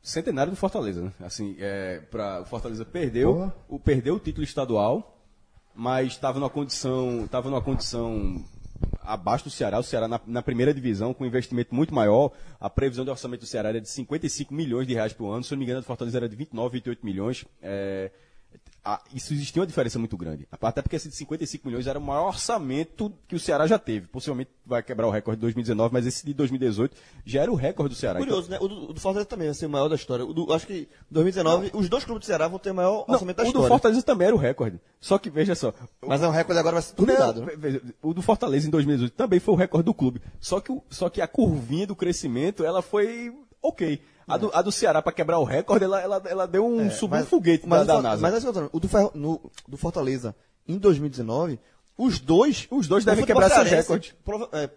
Centenário 0.00 0.52
do 0.52 0.56
Fortaleza, 0.56 1.02
né? 1.02 1.12
Assim, 1.20 1.56
é, 1.58 1.98
pra, 2.10 2.42
o 2.42 2.44
Fortaleza 2.44 2.84
perdeu 2.84 3.52
o, 3.68 3.78
perdeu 3.80 4.14
o 4.14 4.20
título 4.20 4.44
estadual, 4.44 5.20
mas 5.74 6.12
estava 6.12 6.38
numa 6.38 6.48
condição, 6.48 7.24
estava 7.24 7.50
numa 7.50 7.60
condição 7.60 8.42
abaixo 9.02 9.44
do 9.44 9.50
Ceará, 9.50 9.78
o 9.78 9.82
Ceará 9.82 10.06
na, 10.06 10.20
na 10.26 10.42
primeira 10.42 10.72
divisão, 10.72 11.14
com 11.14 11.24
um 11.24 11.26
investimento 11.26 11.74
muito 11.74 11.94
maior. 11.94 12.32
A 12.60 12.68
previsão 12.68 13.04
de 13.04 13.10
orçamento 13.10 13.40
do 13.40 13.46
Ceará 13.46 13.70
era 13.70 13.80
de 13.80 13.88
55 13.88 14.52
milhões 14.52 14.86
de 14.86 14.94
reais 14.94 15.12
por 15.12 15.32
ano, 15.32 15.42
se 15.44 15.52
eu 15.52 15.56
não 15.56 15.60
me 15.60 15.64
engano, 15.64 15.78
a 15.78 15.82
do 15.82 15.86
Fortaleza 15.86 16.18
era 16.18 16.28
de 16.28 16.36
29, 16.36 16.72
28 16.74 17.04
milhões. 17.04 17.44
É, 17.62 18.10
a- 18.94 19.00
isso 19.14 19.32
existia 19.34 19.60
uma 19.60 19.66
diferença 19.66 19.98
muito 19.98 20.16
grande. 20.16 20.46
Até 20.50 20.80
porque 20.82 20.96
esse 20.96 21.08
de 21.08 21.14
55 21.16 21.66
milhões 21.66 21.86
era 21.86 21.98
o 21.98 22.02
maior 22.02 22.28
orçamento 22.28 23.12
que 23.26 23.34
o 23.36 23.38
Ceará 23.40 23.66
já 23.66 23.78
teve. 23.78 24.06
Possivelmente 24.06 24.50
vai 24.64 24.82
quebrar 24.82 25.06
o 25.06 25.10
recorde 25.10 25.36
de 25.38 25.42
2019, 25.42 25.92
mas 25.92 26.06
esse 26.06 26.24
de 26.24 26.32
2018 26.34 26.96
já 27.24 27.42
era 27.42 27.52
o 27.52 27.54
recorde 27.54 27.94
do 27.94 27.98
Ceará. 27.98 28.18
Então, 28.20 28.28
Curioso, 28.28 28.50
né? 28.50 28.58
O 28.60 28.68
do, 28.68 28.90
o 28.90 28.92
do 28.94 29.00
Fortaleza 29.00 29.28
também 29.28 29.48
vai 29.48 29.54
ser 29.54 29.66
o 29.66 29.70
maior 29.70 29.88
da 29.88 29.94
história. 29.96 30.24
O 30.24 30.32
do- 30.32 30.52
acho 30.52 30.66
que 30.66 30.74
em 30.74 30.86
2019, 31.10 31.70
os 31.74 31.88
dois 31.88 32.04
clubes 32.04 32.20
do 32.24 32.26
Ceará 32.26 32.48
vão 32.48 32.58
ter 32.58 32.70
o 32.70 32.74
maior 32.74 33.04
Não, 33.06 33.14
orçamento 33.14 33.36
da 33.36 33.42
o 33.42 33.46
do 33.46 33.48
história. 33.48 33.68
Fortaleza 33.68 34.02
também 34.02 34.26
era 34.28 34.36
o 34.36 34.38
recorde. 34.38 34.80
Só 35.00 35.18
que 35.18 35.28
veja 35.30 35.54
só. 35.54 35.72
Mas 36.06 36.22
é 36.22 36.28
um 36.28 36.30
recorde 36.32 36.58
agora 36.58 36.74
vai 36.74 36.82
ser 36.82 36.94
Não, 36.98 37.04
turbinado, 37.06 37.42
né? 37.42 37.80
O 38.02 38.14
do 38.14 38.22
Fortaleza 38.22 38.66
em 38.66 38.70
2018 38.70 39.12
também 39.14 39.38
foi 39.38 39.54
o 39.54 39.56
recorde 39.56 39.84
do 39.84 39.94
clube. 39.94 40.20
Só 40.40 40.60
que, 40.60 40.72
o- 40.72 40.82
só 40.90 41.08
que 41.10 41.20
a 41.20 41.28
curvinha 41.28 41.86
do 41.86 41.94
crescimento, 41.94 42.64
ela 42.64 42.80
foi 42.82 43.32
ok. 43.62 44.00
A, 44.28 44.36
do, 44.36 44.50
a 44.54 44.62
do 44.62 44.70
Ceará, 44.72 45.00
para 45.02 45.12
quebrar 45.12 45.38
o 45.38 45.44
recorde, 45.44 45.84
ela, 45.84 46.00
ela, 46.00 46.22
ela 46.26 46.46
deu 46.46 46.66
um, 46.66 46.90
subiu 46.90 47.20
um 47.20 47.24
foguete 47.24 47.66
mas, 47.66 47.86
da, 47.86 47.94
o 47.94 47.96
da 47.96 48.02
NASA. 48.10 48.22
Mas 48.22 48.34
é 48.34 48.40
falando. 48.52 48.70
O 48.72 48.78
do, 48.80 48.88
Ferro- 48.88 49.12
no- 49.14 49.50
do 49.66 49.76
Fortaleza 49.76 50.34
em 50.66 50.76
2019, 50.78 51.58
os 51.96 52.18
dois. 52.20 52.66
Os 52.70 52.86
dois 52.86 53.04
devem 53.04 53.24
quebrar 53.24 53.48
seus 53.50 53.70
recordes. 53.70 54.14
prova- 54.24 54.48
é, 54.52 54.70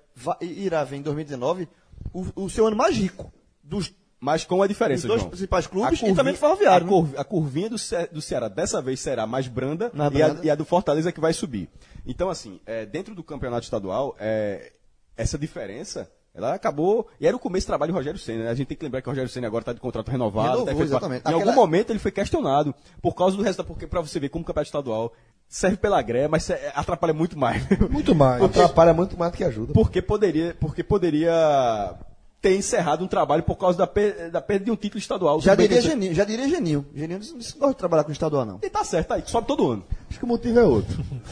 irá 0.43 0.83
ver 0.83 0.97
em 0.97 1.01
2019 1.01 1.67
o, 2.13 2.43
o 2.43 2.49
seu 2.49 2.65
ano 2.67 2.75
mais 2.75 2.95
rico. 2.95 3.31
Dos, 3.63 3.93
Mas 4.19 4.43
com 4.45 4.61
a 4.63 4.67
diferença, 4.67 5.01
Os 5.03 5.07
dois 5.07 5.19
João. 5.21 5.29
principais 5.31 5.67
clubes 5.67 6.03
A 6.03 6.07
e 6.09 6.15
também 6.15 6.33
do 6.33 6.39
Ferroviário, 6.39 6.85
A, 6.85 6.89
curv- 6.89 7.17
a 7.17 7.23
curvinha 7.23 7.69
do, 7.69 7.77
Ce- 7.77 8.07
do 8.11 8.21
Ceará 8.21 8.47
dessa 8.47 8.81
vez 8.81 8.99
será 8.99 9.25
mais 9.27 9.47
branda, 9.47 9.91
Mais 9.93 10.13
e, 10.13 10.21
a, 10.21 10.27
branda. 10.27 10.45
e 10.45 10.49
a 10.49 10.55
do 10.55 10.63
Fortaleza 10.65 11.11
que 11.11 11.19
vai 11.19 11.33
subir. 11.33 11.69
Então, 12.05 12.29
assim, 12.29 12.59
é, 12.65 12.85
dentro 12.85 13.13
do 13.15 13.23
campeonato 13.23 13.63
estadual, 13.63 14.15
é, 14.19 14.71
essa 15.17 15.37
diferença, 15.37 16.09
ela 16.33 16.53
acabou. 16.53 17.07
E 17.19 17.27
era 17.27 17.35
o 17.35 17.39
começo 17.39 17.65
do 17.65 17.69
trabalho 17.69 17.91
do 17.91 17.95
Rogério 17.97 18.19
Senna. 18.19 18.45
né? 18.45 18.49
A 18.49 18.53
gente 18.53 18.67
tem 18.67 18.77
que 18.77 18.83
lembrar 18.85 19.01
que 19.01 19.07
o 19.07 19.11
Rogério 19.11 19.29
Senna 19.29 19.47
agora 19.47 19.63
está 19.63 19.73
de 19.73 19.79
contrato 19.79 20.09
renovado. 20.09 20.47
Renovou, 20.49 20.67
efetuado. 20.69 20.83
exatamente. 20.91 21.21
Em 21.25 21.27
Aquela- 21.29 21.41
algum 21.43 21.53
momento 21.53 21.89
ele 21.91 21.99
foi 21.99 22.11
questionado 22.11 22.73
por 23.01 23.13
causa 23.15 23.35
do 23.35 23.43
resultado, 23.43 23.67
porque 23.67 23.85
para 23.87 24.01
você 24.01 24.19
ver 24.19 24.29
como 24.29 24.43
o 24.43 24.45
campeonato 24.45 24.67
estadual 24.67 25.13
serve 25.47 25.75
pela 25.77 26.01
greia, 26.01 26.29
mas 26.29 26.43
se- 26.43 26.53
atrapalha 26.73 27.13
muito 27.13 27.37
mais. 27.37 27.61
Muito 27.89 28.15
mais. 28.15 28.41
Atrapalha 28.41 28.93
muito 28.93 29.17
mais 29.17 29.31
do 29.33 29.37
que 29.37 29.43
ajuda. 29.43 29.73
Porque 29.73 30.01
poderia, 30.01 30.55
porque 30.59 30.83
poderia 30.83 31.93
ter 32.41 32.55
encerrado 32.57 33.03
um 33.03 33.07
trabalho 33.07 33.43
por 33.43 33.55
causa 33.55 33.77
da, 33.77 33.85
per- 33.85 34.31
da 34.31 34.41
perda 34.41 34.65
de 34.65 34.71
um 34.71 34.75
título 34.75 34.97
estadual. 34.99 35.39
já, 35.39 35.53
diria 35.53 35.79
Geninho, 35.79 36.13
já 36.13 36.23
diria 36.23 36.49
Geninho. 36.49 36.85
Geninho 36.95 37.19
não, 37.19 37.33
gosta 37.37 37.67
de 37.69 37.75
trabalhar 37.75 38.03
com 38.03 38.11
estadual, 38.11 38.45
não. 38.45 38.59
E 38.63 38.69
tá 38.69 38.83
certo, 38.83 39.09
tá 39.09 39.15
aí, 39.15 39.23
sobe 39.27 39.45
todo 39.47 39.69
ano. 39.71 39.83
Acho 40.09 40.17
que 40.17 40.25
o 40.25 40.27
motivo 40.27 40.57
é 40.59 40.63
outro. 40.63 40.97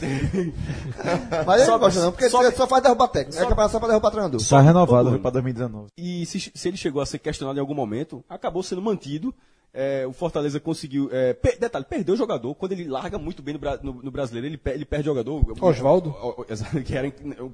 Mas 1.46 1.56
ele 1.62 1.66
Sobe- 1.66 1.70
não 1.70 1.78
gosta, 1.78 2.00
não, 2.02 2.12
porque 2.12 2.30
sobe- 2.30 2.46
ele 2.46 2.56
só 2.56 2.66
faz 2.66 2.82
derrubar 2.82 3.08
técnico. 3.08 3.32
É 3.36 3.38
sobe- 3.40 3.48
campeonato 3.50 3.72
só 3.72 3.78
pra 3.78 3.88
derrubar 3.88 4.10
treinador. 4.10 4.40
Tá 4.48 4.60
renovado 4.60 5.18
pra 5.18 5.30
2019. 5.30 5.88
E 5.96 6.24
se, 6.26 6.52
se 6.54 6.68
ele 6.68 6.76
chegou 6.76 7.02
a 7.02 7.06
ser 7.06 7.18
questionado 7.18 7.58
em 7.58 7.60
algum 7.60 7.74
momento, 7.74 8.24
acabou 8.28 8.62
sendo 8.62 8.82
mantido. 8.82 9.34
É, 9.72 10.04
o 10.06 10.12
Fortaleza 10.12 10.58
conseguiu. 10.58 11.08
é, 11.12 11.32
per- 11.32 11.58
detalhe, 11.58 11.84
perdeu 11.84 12.14
o 12.14 12.18
jogador. 12.18 12.54
Quando 12.56 12.72
ele 12.72 12.88
larga 12.88 13.18
muito 13.18 13.40
bem 13.42 13.54
no, 13.54 13.60
no- 13.92 14.02
no 14.02 14.10
brasileiro, 14.10 14.46
ele, 14.48 14.60
ele 14.66 14.84
perde 14.84 15.08
o 15.08 15.12
jogador. 15.12 15.44
Osvaldo? 15.60 16.10
O- 16.10 16.42
o- 16.42 16.46
exato, 16.48 16.80
Que 16.82 16.96
era 16.96 17.12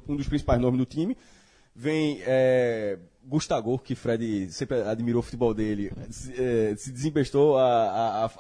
um 0.09 0.16
dos 0.16 0.26
principais 0.28 0.61
nomes 0.61 0.78
do 0.78 0.86
time. 0.86 1.16
Vem 1.74 2.22
é, 2.24 2.98
Gustavo, 3.26 3.78
que 3.78 3.94
Fred 3.94 4.50
sempre 4.52 4.82
admirou 4.82 5.20
o 5.20 5.22
futebol 5.22 5.52
dele, 5.52 5.90
se, 6.10 6.32
é, 6.40 6.74
se 6.76 6.92
desembestou 6.92 7.58
a, 7.58 7.64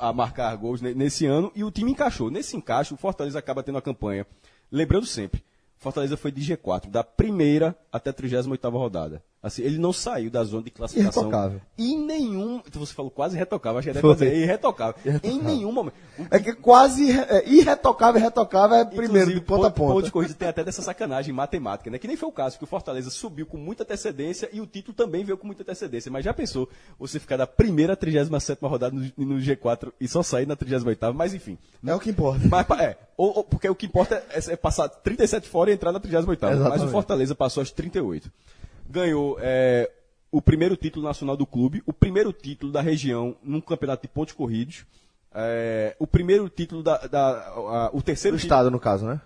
a- 0.00 0.08
a- 0.08 0.12
marcar 0.12 0.56
gols 0.56 0.80
ne- 0.80 0.94
nesse 0.94 1.26
ano 1.26 1.50
e 1.54 1.64
o 1.64 1.70
time 1.70 1.90
encaixou. 1.90 2.30
Nesse 2.30 2.56
encaixe, 2.56 2.94
o 2.94 2.96
Fortaleza 2.96 3.38
acaba 3.38 3.62
tendo 3.62 3.78
a 3.78 3.82
campanha. 3.82 4.26
Lembrando 4.70 5.04
sempre, 5.06 5.42
Fortaleza 5.76 6.16
foi 6.16 6.30
de 6.30 6.40
G4, 6.40 6.88
da 6.88 7.02
primeira 7.04 7.76
até 7.92 8.10
a 8.10 8.12
38 8.12 8.68
rodada. 8.70 9.22
Assim, 9.42 9.62
ele 9.62 9.78
não 9.78 9.92
saiu 9.92 10.28
da 10.28 10.42
zona 10.42 10.64
de 10.64 10.70
classificação. 10.70 11.22
Irretocável. 11.22 11.60
Em 11.78 11.96
nenhum. 12.04 12.60
Então 12.66 12.84
você 12.84 12.92
falou 12.92 13.10
quase 13.12 13.36
retocável, 13.36 13.78
acho 13.78 13.86
que 13.88 13.94
deve 13.94 14.12
dizer 14.14 14.34
irretocável. 14.36 14.94
Em 15.22 15.40
nenhum 15.40 15.70
momento. 15.70 15.94
É 16.32 16.40
que 16.40 16.52
quase 16.54 17.12
é, 17.12 17.48
irretocável, 17.48 18.18
irretocável 18.20 18.76
é 18.78 18.84
primeiro, 18.84 19.32
de 19.32 19.40
ponta 19.40 19.68
a 19.68 19.70
ponto- 19.70 19.76
ponto 19.86 19.92
ponta. 19.94 20.06
de 20.06 20.10
corrida 20.10 20.34
tem 20.34 20.48
até 20.48 20.64
dessa 20.64 20.82
sacanagem 20.82 21.32
matemática, 21.32 21.88
né? 21.90 21.98
Que 21.98 22.08
nem 22.08 22.16
foi 22.16 22.28
o 22.28 22.32
caso, 22.32 22.58
que 22.58 22.64
o 22.64 22.66
Fortaleza 22.66 23.08
subiu 23.10 23.46
com 23.46 23.56
muita 23.56 23.84
antecedência 23.84 24.48
e 24.52 24.60
o 24.60 24.66
título 24.66 24.94
também 24.96 25.22
veio 25.22 25.38
com 25.38 25.46
muita 25.46 25.62
antecedência. 25.62 26.10
Mas 26.10 26.24
já 26.24 26.34
pensou 26.34 26.68
você 26.98 27.20
ficar 27.20 27.36
da 27.36 27.46
primeira 27.46 27.92
à 27.92 27.96
37 27.96 28.58
rodada 28.62 28.96
no, 28.96 29.02
no 29.24 29.36
G4 29.40 29.92
e 30.00 30.08
só 30.08 30.24
sair 30.24 30.46
na 30.46 30.56
38 30.56 31.14
Mas 31.14 31.34
enfim. 31.34 31.56
É 31.86 31.94
o 31.94 32.00
que 32.00 32.10
importa. 32.10 32.40
Mas, 32.48 32.66
é, 32.80 32.96
ou, 33.16 33.36
ou- 33.38 33.44
porque 33.44 33.68
o 33.68 33.74
que 33.76 33.86
importa 33.86 34.16
é, 34.30 34.52
é 34.52 34.56
passar 34.56 34.88
37 34.88 35.46
fora 35.48 35.70
e 35.70 35.74
entrar 35.74 35.92
na 35.92 36.00
38 36.00 36.40
Mas 36.68 36.82
o. 36.82 36.88
Fortaleza 36.88 37.34
passou 37.34 37.62
às 37.62 37.70
38. 37.70 38.28
Ganhou 38.88 39.36
é, 39.40 39.90
o 40.30 40.40
primeiro 40.40 40.76
título 40.76 41.04
nacional 41.06 41.36
do 41.36 41.46
clube, 41.46 41.82
o 41.86 41.92
primeiro 41.92 42.32
título 42.32 42.70
da 42.72 42.80
região 42.80 43.36
num 43.42 43.60
campeonato 43.60 44.02
de 44.02 44.08
pontos 44.08 44.34
corridos, 44.34 44.84
é, 45.34 45.94
o 45.98 46.06
primeiro 46.06 46.48
título 46.48 46.82
da. 46.82 46.98
da- 47.06 47.46
a- 47.46 47.90
o 47.92 47.96
Do 47.96 48.02
terceiro 48.02 48.36
título. 48.36 48.46
Estado, 48.46 48.70
no 48.70 48.80
caso, 48.80 49.06
né? 49.06 49.20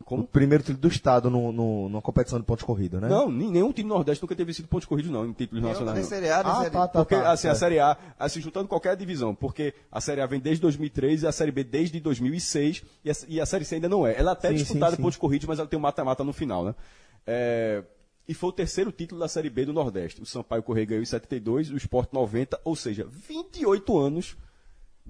O 0.00 0.04
Como? 0.04 0.24
primeiro 0.26 0.62
título 0.64 0.78
do 0.78 0.88
Estado 0.88 1.28
no, 1.28 1.52
no, 1.52 1.88
numa 1.90 2.00
competição 2.00 2.38
de 2.38 2.44
pontos 2.46 2.64
corridos, 2.64 2.98
né? 3.00 3.08
Não, 3.08 3.30
nem- 3.30 3.50
nenhum 3.50 3.72
time 3.72 3.88
do 3.88 3.94
Nordeste 3.94 4.22
nunca 4.22 4.34
teve 4.34 4.54
sido 4.54 4.66
pontos 4.68 4.86
corridos, 4.86 5.10
não, 5.10 5.26
em 5.26 5.32
títulos 5.32 5.62
Tem 5.62 5.70
nacionais. 5.72 5.98
não. 5.98 6.04
Série 6.08 6.30
A, 6.30 6.40
Ah, 6.40 6.54
Série 6.60 6.70
tá, 6.70 6.88
tá, 6.88 6.98
Porque, 7.00 7.14
tá. 7.16 7.32
assim, 7.32 7.48
a 7.48 7.50
É. 7.50 7.54
Série 7.54 7.78
A, 7.78 7.96
assim, 8.18 8.40
juntando 8.40 8.68
qualquer 8.68 8.96
divisão, 8.96 9.34
porque 9.34 9.74
a 9.92 10.00
Série 10.00 10.20
A 10.22 10.26
vem 10.26 10.40
desde 10.40 10.62
2003 10.62 11.22
e 11.22 11.26
a 11.26 11.32
Série 11.32 11.50
B 11.52 11.62
desde 11.62 12.00
2006, 12.00 12.82
e 13.04 13.10
a, 13.10 13.14
e 13.28 13.40
a 13.40 13.44
Série 13.46 13.64
C 13.66 13.74
ainda 13.74 13.88
não 13.88 14.06
é. 14.06 14.18
Ela 14.18 14.32
até 14.32 14.48
é 14.48 14.52
disputada 14.54 14.92
sim, 14.92 14.96
sim. 14.96 15.02
pontos 15.02 15.18
corridos, 15.18 15.46
mas 15.46 15.58
ela 15.58 15.68
tem 15.68 15.78
um 15.78 15.82
mata-mata 15.82 16.24
no 16.24 16.32
final, 16.32 16.64
né? 16.64 16.74
É, 17.26 17.82
e 18.28 18.34
foi 18.34 18.50
o 18.50 18.52
terceiro 18.52 18.92
título 18.92 19.20
da 19.20 19.26
Série 19.28 19.48
B 19.48 19.64
do 19.64 19.72
Nordeste. 19.72 20.20
O 20.22 20.26
Sampaio 20.26 20.62
Correia 20.62 20.86
ganhou 20.86 21.02
em 21.02 21.06
72, 21.06 21.70
o 21.70 21.76
Sport 21.78 22.12
90, 22.12 22.60
ou 22.64 22.76
seja, 22.76 23.04
28 23.10 23.98
anos. 23.98 24.36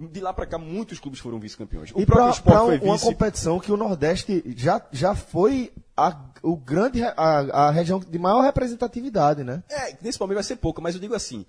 De 0.01 0.21
lá 0.21 0.33
pra 0.33 0.47
cá, 0.47 0.57
muitos 0.59 1.01
clubes 1.01 1.19
foram 1.19 1.41
vice-campeões. 1.41 1.91
O 1.93 2.01
E 2.01 2.07
próprio 2.07 2.27
pra, 2.27 2.31
Sport 2.31 2.45
pra 2.45 2.65
foi 2.67 2.79
um- 2.79 2.85
uma 2.85 2.95
vice. 2.95 3.05
competição 3.07 3.59
que 3.59 3.73
o 3.73 3.77
Nordeste 3.77 4.45
já, 4.57 4.81
já 4.93 5.13
foi 5.17 5.73
a, 5.97 6.17
o 6.41 6.57
grande, 6.57 7.03
a, 7.03 7.13
a 7.17 7.71
região 7.73 7.99
de 7.99 8.17
maior 8.17 8.43
representatividade, 8.43 9.43
né? 9.43 9.65
É, 9.69 9.97
nesse 10.01 10.21
momento 10.21 10.37
vai 10.37 10.45
ser 10.45 10.55
pouco, 10.55 10.81
mas 10.81 10.95
eu 10.95 11.01
digo 11.01 11.15
assim, 11.17 11.45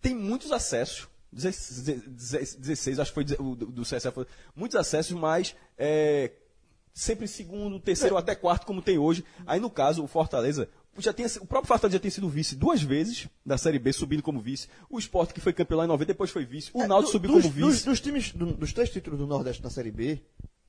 tem 0.00 0.14
muitos 0.14 0.50
acessos, 0.52 1.06
16, 1.30 2.54
16, 2.56 2.98
acho 2.98 3.12
que 3.12 3.22
foi 3.22 3.36
o 3.38 3.54
do 3.54 3.82
CSA, 3.82 4.10
foi, 4.10 4.26
muitos 4.56 4.76
acessos, 4.78 5.12
mas 5.12 5.54
é, 5.76 6.32
sempre 6.98 7.28
segundo, 7.28 7.78
terceiro 7.78 8.14
ou 8.14 8.18
até 8.18 8.34
quarto, 8.34 8.66
como 8.66 8.82
tem 8.82 8.98
hoje. 8.98 9.24
Aí 9.46 9.60
no 9.60 9.70
caso, 9.70 10.02
o 10.02 10.06
Fortaleza, 10.08 10.68
já 10.98 11.12
tinha, 11.12 11.28
o 11.40 11.46
próprio 11.46 11.68
Fortaleza 11.68 11.96
já 11.96 12.00
tem 12.02 12.10
sido 12.10 12.28
vice 12.28 12.56
duas 12.56 12.82
vezes 12.82 13.28
da 13.46 13.56
Série 13.56 13.78
B, 13.78 13.92
subindo 13.92 14.22
como 14.22 14.40
vice. 14.40 14.68
O 14.90 14.98
Sport, 14.98 15.32
que 15.32 15.40
foi 15.40 15.52
campeão 15.52 15.78
lá 15.78 15.84
em 15.84 15.88
90, 15.88 16.06
depois 16.06 16.30
foi 16.30 16.44
vice. 16.44 16.70
O 16.74 16.86
Náutico 16.86 16.96
É, 16.96 17.02
Do- 17.02 17.12
subiu 17.12 17.32
dos, 17.32 17.42
como 17.42 17.54
dos- 17.54 17.74
vice. 17.74 17.84
Dos, 17.86 18.00
times, 18.00 18.32
do- 18.32 18.52
dos 18.54 18.72
três 18.72 18.90
títulos 18.90 19.18
do 19.18 19.26
Nordeste 19.26 19.62
na 19.62 19.70
Série 19.70 19.90
B, 19.92 20.20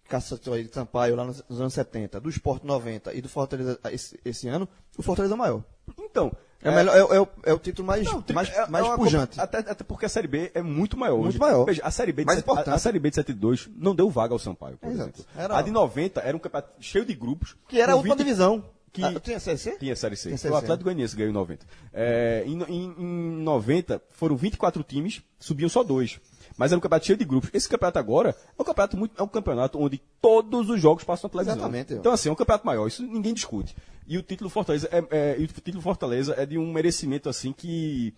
Caça 0.08 0.40
aí 0.54 0.64
de 0.64 0.74
Sampaio 0.74 1.16
lá 1.16 1.24
nos, 1.24 1.44
nos 1.48 1.62
anos 1.62 1.74
70, 1.74 2.20
do 2.20 2.30
Sport 2.30 2.64
90 2.64 3.14
e 3.14 3.22
do 3.22 3.30
Fortaleza 3.30 3.80
esse, 3.92 4.20
esse 4.26 4.48
ano, 4.48 4.68
o 4.98 5.04
Fortaleza 5.04 5.34
é 5.34 5.36
o 5.36 5.38
maior. 5.38 5.64
Então, 6.00 6.32
É, 6.62 6.70
o, 6.70 6.74
melhor, 6.76 6.96
é, 6.98 7.04
o- 7.04 7.14
é 7.14 7.22
o, 7.22 7.28
é 7.46 7.54
o 7.54 7.60
título 7.60 7.88
mais, 7.88 8.04
Não, 8.06 8.24
mais, 8.34 8.50
é- 8.50 8.68
mais 8.68 8.86
é 8.86 8.90
uma 8.90 8.98
pujante. 8.98 9.40
Até, 9.40 9.60
até 9.60 9.84
porque 9.84 10.06
a 10.06 10.10
Série 10.10 10.28
B 10.28 10.52
é 10.54 10.62
muito 10.62 10.98
maior. 10.98 11.16
Muito 11.18 11.30
hoje. 11.30 11.40
maior. 11.40 11.64
Veja, 11.66 11.82
a 11.86 11.90
Série 11.92 12.12
B 12.12 12.24
de, 12.24 12.26
Mais 12.28 12.40
set- 12.40 12.50
a, 12.68 12.74
a 12.74 12.78
Série 12.78 13.00
B 13.00 13.10
de 13.10 13.16
72 13.16 13.70
não 13.78 13.96
deu 13.96 14.10
vaga 14.10 14.34
ao 14.34 14.40
Sampaio, 14.40 14.78
por 14.78 14.92
exemplo. 14.92 15.24
Era- 15.38 15.58
A 15.58 15.62
de 15.62 15.72
90 15.72 16.20
era 16.20 16.36
um 16.36 16.40
campeonato 16.40 16.74
cheio 16.82 17.06
de 17.06 17.14
grupos. 17.14 17.56
Que 17.68 17.80
era 17.80 17.94
a 17.94 17.96
última 17.96 18.14
20 18.16 18.26
divisão. 18.26 18.64
que- 18.92 19.04
Ah, 19.04 19.18
tinha 19.22 19.40
CC? 19.40 19.78
Tinha 19.78 19.96
Série 19.96 20.18
C. 20.18 20.30
Tinha 20.30 20.38
Série 20.38 20.54
o 20.54 20.58
C, 20.58 20.64
Atlético 20.64 20.84
Goianiense 20.86 21.16
ganhou 21.16 21.30
em 21.30 21.34
90. 21.34 21.66
É, 21.94 22.44
em, 22.46 22.62
em- 22.64 22.96
em 22.98 23.42
90 23.44 24.02
foram 24.10 24.36
24 24.36 24.84
times, 24.84 25.22
subiam 25.40 25.70
só 25.70 25.84
dois. 25.84 26.20
Mas 26.58 26.72
era 26.74 26.78
um 26.78 26.82
campeonato 26.82 27.06
cheio 27.06 27.18
de 27.18 27.24
grupos. 27.24 27.50
Esse 27.54 27.70
campeonato 27.70 28.00
agora 28.00 28.32
é 28.58 28.62
um 28.62 28.66
campeonato, 28.66 28.98
muito, 28.98 29.14
é 29.18 29.24
um 29.24 29.28
campeonato 29.30 29.80
onde 29.80 30.02
todos 30.22 30.70
os 30.70 30.82
jogos 30.82 31.06
passam 31.06 31.30
na 31.30 31.32
televisão. 31.32 31.56
Exatamente. 31.58 31.94
Então, 31.94 32.12
assim, 32.12 32.28
é 32.28 32.32
um 32.32 32.36
campeonato 32.36 32.66
maior, 32.66 32.86
isso 32.88 33.02
ninguém 33.02 33.34
discute. 33.34 33.74
E 34.10 34.18
o 34.18 34.24
título 34.24 34.50
Fortaleza 34.50 34.90
é, 34.92 35.36
é- 35.36 35.38
o 35.40 35.48
título 35.48 35.82
Fortaleza 35.82 36.34
é 36.36 36.46
de 36.46 36.58
um 36.58 36.74
merecimento 36.74 37.30
assim 37.30 37.54
que 37.54 38.14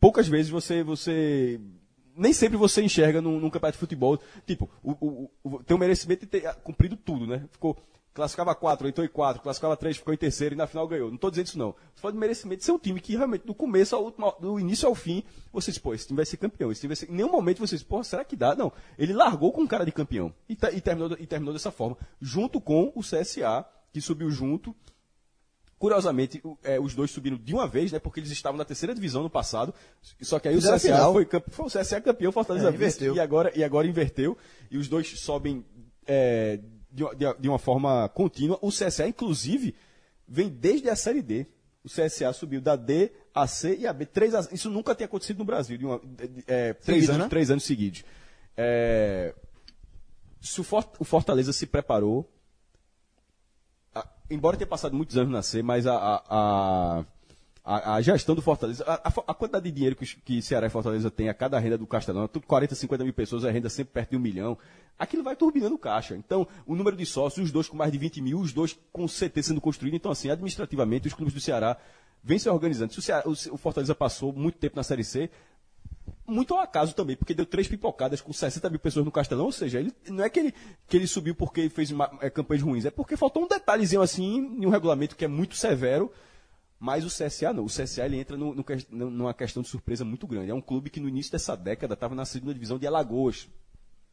poucas 0.00 0.26
vezes 0.28 0.50
você. 0.50 0.82
você 0.82 1.60
nem 2.16 2.32
sempre 2.32 2.56
você 2.58 2.82
enxerga 2.82 3.22
num, 3.22 3.38
num 3.38 3.48
campeonato 3.48 3.76
de 3.76 3.80
futebol. 3.80 4.18
Tipo, 4.46 4.68
o, 4.82 4.90
o- 5.00 5.30
o- 5.44 5.62
tem 5.62 5.76
o 5.76 5.80
merecimento 5.80 6.22
de 6.22 6.26
ter 6.26 6.46
ah, 6.46 6.52
cumprido 6.54 6.96
tudo, 6.96 7.26
né? 7.26 7.46
Ficou. 7.52 7.76
Classificava 8.12 8.52
4, 8.56 8.88
entrou 8.88 9.06
em 9.06 9.08
4, 9.08 9.40
classificava 9.40 9.76
3, 9.76 9.96
ficou 9.98 10.12
em 10.12 10.16
terceiro 10.16 10.56
e 10.56 10.58
na 10.58 10.66
final 10.66 10.86
ganhou. 10.88 11.06
Não 11.08 11.14
estou 11.14 11.30
dizendo 11.30 11.46
isso 11.46 11.58
não. 11.58 11.68
Estou 11.70 12.02
falando 12.02 12.16
de 12.16 12.20
merecimento 12.20 12.58
de 12.58 12.64
ser 12.64 12.72
um 12.72 12.78
time 12.78 13.00
que 13.00 13.14
realmente, 13.16 13.46
do 13.46 13.54
começo 13.54 13.94
ao 13.94 14.02
último, 14.02 14.34
do 14.40 14.58
início 14.58 14.88
ao 14.88 14.96
fim, 14.96 15.22
você 15.52 15.70
diz, 15.70 15.78
pô, 15.78 15.94
esse 15.94 16.08
time 16.08 16.16
vai 16.16 16.26
ser 16.26 16.36
campeão. 16.36 16.72
Esse 16.72 16.80
time 16.80 16.88
vai 16.88 16.96
ser... 16.96 17.08
Em 17.08 17.14
nenhum 17.14 17.30
momento 17.30 17.60
você 17.60 17.76
diz, 17.76 17.84
pô, 17.84 18.02
será 18.02 18.24
que 18.24 18.34
dá? 18.34 18.56
Não. 18.56 18.72
Ele 18.98 19.12
largou 19.12 19.52
com 19.52 19.62
um 19.62 19.66
cara 19.66 19.84
de 19.86 19.92
campeão. 19.92 20.34
E, 20.48 20.56
ta- 20.56 20.72
e 20.72 20.80
terminou, 20.80 21.16
e 21.20 21.24
terminou 21.26 21.54
dessa 21.54 21.70
forma. 21.70 21.96
Junto 22.20 22.60
com 22.60 22.90
o 22.96 23.00
CSA, 23.00 23.64
que 23.92 24.00
subiu 24.00 24.28
junto. 24.28 24.74
Curiosamente, 25.80 26.42
é, 26.62 26.78
os 26.78 26.94
dois 26.94 27.10
subiram 27.10 27.38
de 27.38 27.54
uma 27.54 27.66
vez, 27.66 27.90
né? 27.90 27.98
Porque 27.98 28.20
eles 28.20 28.30
estavam 28.30 28.58
na 28.58 28.66
terceira 28.66 28.94
divisão 28.94 29.22
no 29.22 29.30
passado. 29.30 29.74
Só 30.20 30.38
que 30.38 30.46
aí 30.46 30.54
Fizeram 30.54 30.76
o 30.76 30.78
CSA 30.78 30.88
final. 30.94 31.12
foi, 31.14 31.26
foi 31.48 31.64
o 31.64 31.68
CSA 31.70 32.00
campeão, 32.02 32.30
Fortaleza 32.30 32.68
É, 32.68 32.70
vice, 32.70 33.02
e 33.10 33.18
agora, 33.18 33.50
e 33.58 33.64
agora 33.64 33.86
inverteu. 33.86 34.36
E 34.70 34.76
os 34.76 34.88
dois 34.88 35.08
sobem 35.20 35.64
é, 36.06 36.60
de, 36.92 37.02
uma- 37.02 37.14
de 37.14 37.48
uma- 37.48 37.58
forma 37.58 38.06
contínua. 38.10 38.58
O 38.60 38.68
CSA, 38.70 39.08
inclusive, 39.08 39.74
vem 40.28 40.50
desde 40.50 40.90
a 40.90 40.94
Série 40.94 41.22
D. 41.22 41.46
O 41.82 41.88
CSA 41.88 42.30
subiu 42.34 42.60
da 42.60 42.76
D, 42.76 43.10
a 43.34 43.46
C 43.46 43.74
e 43.78 43.86
a 43.86 43.92
B. 43.94 44.04
Três, 44.04 44.34
a- 44.34 44.46
isso 44.52 44.68
nunca 44.68 44.94
tinha 44.94 45.06
acontecido 45.06 45.38
no 45.38 45.46
Brasil, 45.46 45.78
de 45.78 45.86
uma- 45.86 45.98
de- 45.98 46.44
é, 46.46 46.74
três, 46.74 47.08
anos, 47.08 47.22
né? 47.22 47.28
três 47.30 47.50
anos 47.50 47.64
seguidos. 47.64 48.04
É, 48.54 49.34
se 50.42 50.60
o, 50.60 50.64
For- 50.64 50.90
o 50.98 51.04
Fortaleza 51.06 51.54
se 51.54 51.66
preparou, 51.66 52.30
embora 54.30 54.56
tenha 54.56 54.66
passado 54.66 54.94
muitos 54.96 55.16
anos 55.16 55.32
na 55.32 55.42
C, 55.42 55.62
mas 55.62 55.86
a, 55.86 55.94
a, 56.28 57.04
a, 57.64 57.94
a- 57.96 58.00
gestão 58.02 58.34
do 58.34 58.42
Fortaleza, 58.42 58.84
a, 58.86 59.08
a 59.08 59.34
quantidade 59.34 59.64
de 59.64 59.70
dinheiro 59.72 59.96
que, 59.96 60.06
que 60.06 60.40
Ceará 60.42 60.66
e 60.66 60.70
Fortaleza 60.70 61.10
tem 61.10 61.28
a 61.28 61.34
cada 61.34 61.58
renda 61.58 61.76
do 61.76 61.86
Castelão, 61.86 62.26
tudo 62.28 62.46
40, 62.46 62.74
50 62.74 63.04
mil 63.04 63.12
pessoas, 63.12 63.44
a 63.44 63.50
renda 63.50 63.68
sempre 63.68 63.92
perto 63.92 64.10
de 64.10 64.16
um 64.16 64.20
milhão, 64.20 64.56
aquilo 64.98 65.22
vai 65.22 65.36
turbinando 65.36 65.74
o 65.74 65.78
caixa. 65.78 66.16
Então, 66.16 66.46
o 66.66 66.74
número 66.74 66.96
de 66.96 67.04
sócios, 67.06 67.46
os 67.46 67.52
dois 67.52 67.68
com 67.68 67.76
mais 67.76 67.90
de 67.92 67.98
20 67.98 68.20
mil, 68.20 68.38
os 68.40 68.52
dois 68.52 68.78
com 68.92 69.06
CT 69.06 69.42
sendo 69.42 69.60
construído, 69.60 69.94
então 69.94 70.10
assim, 70.12 70.30
administrativamente, 70.30 71.08
os 71.08 71.14
clubes 71.14 71.34
do 71.34 71.40
Ceará 71.40 71.76
vêm 72.22 72.38
se 72.38 72.48
organizando. 72.48 72.92
Se 72.92 73.50
o 73.50 73.56
Fortaleza 73.56 73.94
passou 73.94 74.32
muito 74.32 74.58
tempo 74.58 74.76
na 74.76 74.82
Série 74.82 75.04
C, 75.04 75.30
muito 76.26 76.54
ao 76.54 76.60
acaso 76.60 76.94
também, 76.94 77.16
porque 77.16 77.34
deu 77.34 77.44
três 77.46 77.66
pipocadas 77.68 78.20
com 78.20 78.32
60 78.32 78.68
mil 78.70 78.78
pessoas 78.78 79.04
no 79.04 79.12
Castelão, 79.12 79.46
ou 79.46 79.52
seja, 79.52 79.80
ele, 79.80 79.92
não 80.08 80.24
é 80.24 80.30
que 80.30 80.38
ele, 80.40 80.54
que 80.88 80.96
ele 80.96 81.06
subiu 81.06 81.34
porque 81.34 81.68
fez 81.68 81.90
uma, 81.90 82.10
é, 82.20 82.30
campanhas 82.30 82.62
ruins, 82.62 82.84
é 82.84 82.90
porque 82.90 83.16
faltou 83.16 83.44
um 83.44 83.48
detalhezinho 83.48 84.02
assim 84.02 84.36
em 84.60 84.66
um 84.66 84.70
regulamento 84.70 85.16
que 85.16 85.24
é 85.24 85.28
muito 85.28 85.56
severo, 85.56 86.10
mas 86.78 87.04
o 87.04 87.08
CSA 87.08 87.52
não. 87.52 87.64
O 87.64 87.68
CSA 87.68 88.06
ele 88.06 88.16
entra 88.18 88.36
no, 88.36 88.54
no- 88.54 89.10
numa 89.10 89.34
questão 89.34 89.62
de 89.62 89.68
surpresa 89.68 90.02
muito 90.04 90.26
grande. 90.26 90.50
É 90.50 90.54
um 90.54 90.62
clube 90.62 90.88
que 90.88 90.98
no 90.98 91.08
início 91.08 91.30
dessa 91.30 91.54
década 91.54 91.92
estava 91.92 92.14
na 92.14 92.24
segunda 92.24 92.54
divisão 92.54 92.78
de 92.78 92.86
Alagoas. 92.86 93.48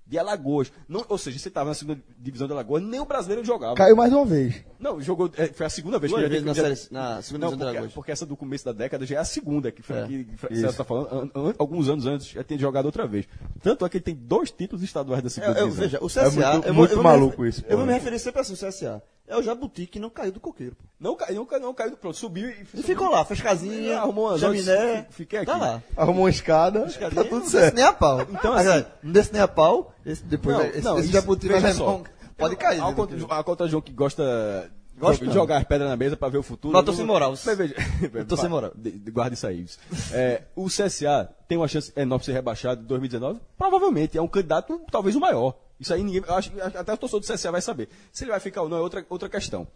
De 0.07 0.17
Alagoas. 0.17 0.71
Não, 0.87 1.03
ou 1.09 1.17
seja, 1.17 1.37
você 1.37 1.49
estava 1.49 1.69
na 1.69 1.73
segunda 1.73 2.01
divisão 2.17 2.47
de 2.47 2.53
Alagoas, 2.53 2.81
nem 2.81 2.99
o 2.99 3.05
brasileiro 3.05 3.43
jogava. 3.45 3.75
Caiu 3.75 3.95
mais 3.95 4.13
uma 4.13 4.25
vez. 4.25 4.63
Não, 4.79 5.01
jogou. 5.01 5.29
é, 5.35 5.47
foi 5.47 5.65
a 5.65 5.69
segunda 5.69 5.99
vez 5.99 6.11
Duas 6.11 6.25
que 6.27 6.33
ele 6.33 6.45
na, 6.45 6.53
já- 6.53 6.63
série, 6.75 6.87
na 6.91 7.21
segunda 7.21 7.45
não, 7.45 7.49
divisão 7.49 7.49
de 7.49 7.57
porque, 7.57 7.65
Alagoas. 7.77 7.93
porque 7.93 8.11
essa 8.11 8.25
do 8.25 8.37
começo 8.37 8.63
da 8.63 8.71
década 8.71 9.05
já 9.05 9.15
é 9.17 9.19
a 9.19 9.25
segunda 9.25 9.69
que, 9.71 9.81
foi, 9.81 9.97
É, 9.97 10.07
que 10.07 10.37
Celso 10.55 10.65
está 10.67 10.83
falando. 10.85 11.07
An- 11.11 11.29
an- 11.49 11.53
alguns 11.59 11.89
anos 11.89 12.05
antes 12.05 12.27
já 12.27 12.43
tinha 12.43 12.57
jogado 12.57 12.85
outra 12.85 13.05
vez. 13.05 13.27
Tanto 13.61 13.85
é 13.85 13.89
que 13.89 13.97
ele 13.97 14.03
tem 14.03 14.15
dois 14.15 14.49
títulos 14.49 14.81
estaduais 14.81 15.21
da 15.21 15.29
segunda 15.29 15.53
Eu, 15.53 15.57
eu, 15.57 15.63
divisão. 15.71 15.83
veja, 15.83 15.97
o 16.01 16.07
CSA. 16.07 16.19
É 16.21 16.23
muito- 16.23 16.39
eu 16.39 16.61
vou- 16.61 16.73
muito 16.73 16.91
eu 16.91 16.95
vou 16.95 17.03
maluco 17.03 17.45
isso, 17.45 17.63
Eu 17.67 17.77
vou 17.77 17.85
me 17.85 17.91
referir 17.93 18.19
sempre 18.19 18.39
assim, 18.41 18.53
o 18.53 18.57
CSA. 18.57 19.03
É 19.27 19.35
o 19.35 19.43
Jabuti 19.43 19.85
que 19.87 19.99
não 19.99 20.09
caiu 20.09 20.31
do 20.31 20.39
coqueiro. 20.39 20.75
pô. 20.75 20.83
Não, 20.99 21.15
caiu, 21.15 21.35
não, 21.35 21.45
caiu, 21.45 21.61
não 21.61 21.73
caiu, 21.73 21.97
pronto, 21.97 22.15
subiu 22.17 22.49
e, 22.49 22.65
E 22.73 22.81
ficou 22.83 23.09
lá, 23.09 23.25
fez 23.25 23.41
casinha, 23.41 23.97
Arrumou 23.99 24.29
umas 24.29 24.39
chaminé. 24.39 25.05
fiquei 25.09 25.39
aqui. 25.39 25.45
Tá 25.51 25.57
lá. 25.57 25.83
Arrumou 25.97 26.23
uma 26.23 26.29
escada, 26.29 26.85
tá 26.87 27.23
tudo 27.23 27.39
não 27.39 27.45
certo. 27.45 27.63
desce 27.65 27.75
nem 27.75 27.83
a 27.83 27.91
pau. 27.93 28.21
Então, 28.21 28.53
Agora, 28.53 28.75
assim- 28.75 28.85
não 29.03 29.11
desce 29.11 29.33
nem 29.33 29.41
a 29.41 29.47
pau, 29.47 29.93
esse, 30.05 30.23
depois 30.23 30.55
Não, 30.57 30.65
esse, 30.65 30.81
não, 30.81 30.93
esse 30.97 31.03
isso- 31.09 31.13
Jabuti 31.13 31.47
vai 31.49 31.73
só. 31.73 32.01
Pode 32.37 32.55
cair. 32.55 32.79
Ao 32.79 32.87
ao 32.89 33.43
contra 33.43 33.67
João 33.67 33.81
que 33.81 33.91
gosta 33.91 34.71
Gosto 34.97 35.19
de 35.21 35.27
não. 35.27 35.33
jogar 35.33 35.57
as 35.57 35.63
pedras 35.63 35.89
na 35.89 35.95
mesa 35.95 36.17
para 36.17 36.29
ver 36.29 36.37
o 36.39 36.43
futuro. 36.43 36.73
Mas 36.73 36.79
eu 36.81 36.85
tô 36.85 36.91
Não- 36.91 36.97
sem 36.97 37.05
moral. 37.05 37.31
Mas 37.45 37.57
veja, 37.57 37.75
Eu 38.13 38.25
tô 38.25 38.35
sem 38.37 38.49
moral. 38.49 38.71
Guarda 39.11 39.33
isso 39.35 39.45
aí. 39.45 39.65
É, 40.11 40.41
o 40.55 40.67
CSA 40.67 41.29
tem 41.47 41.57
uma 41.57 41.67
chance 41.67 41.91
enorme 41.95 42.21
de 42.21 42.25
ser 42.25 42.31
rebaixado 42.33 42.81
em 42.81 42.85
2019? 42.85 43.39
Provavelmente. 43.57 44.17
É 44.17 44.21
um 44.21 44.27
candidato, 44.27 44.81
talvez 44.91 45.15
o 45.15 45.19
maior. 45.19 45.53
Isso 45.79 45.93
aí 45.93 46.03
ninguém. 46.03 46.23
acho, 46.27 46.51
até 46.61 46.93
o 46.93 46.97
torcedor 46.97 47.21
do 47.21 47.25
CSA 47.33 47.51
vai 47.51 47.61
saber. 47.61 47.89
Se 48.11 48.23
ele 48.23 48.31
vai 48.31 48.39
ficar 48.39 48.61
ou 48.63 48.69
não 48.69 48.77
é 48.77 48.81
outra, 48.81 49.05
outra 49.09 49.29
questão. 49.29 49.67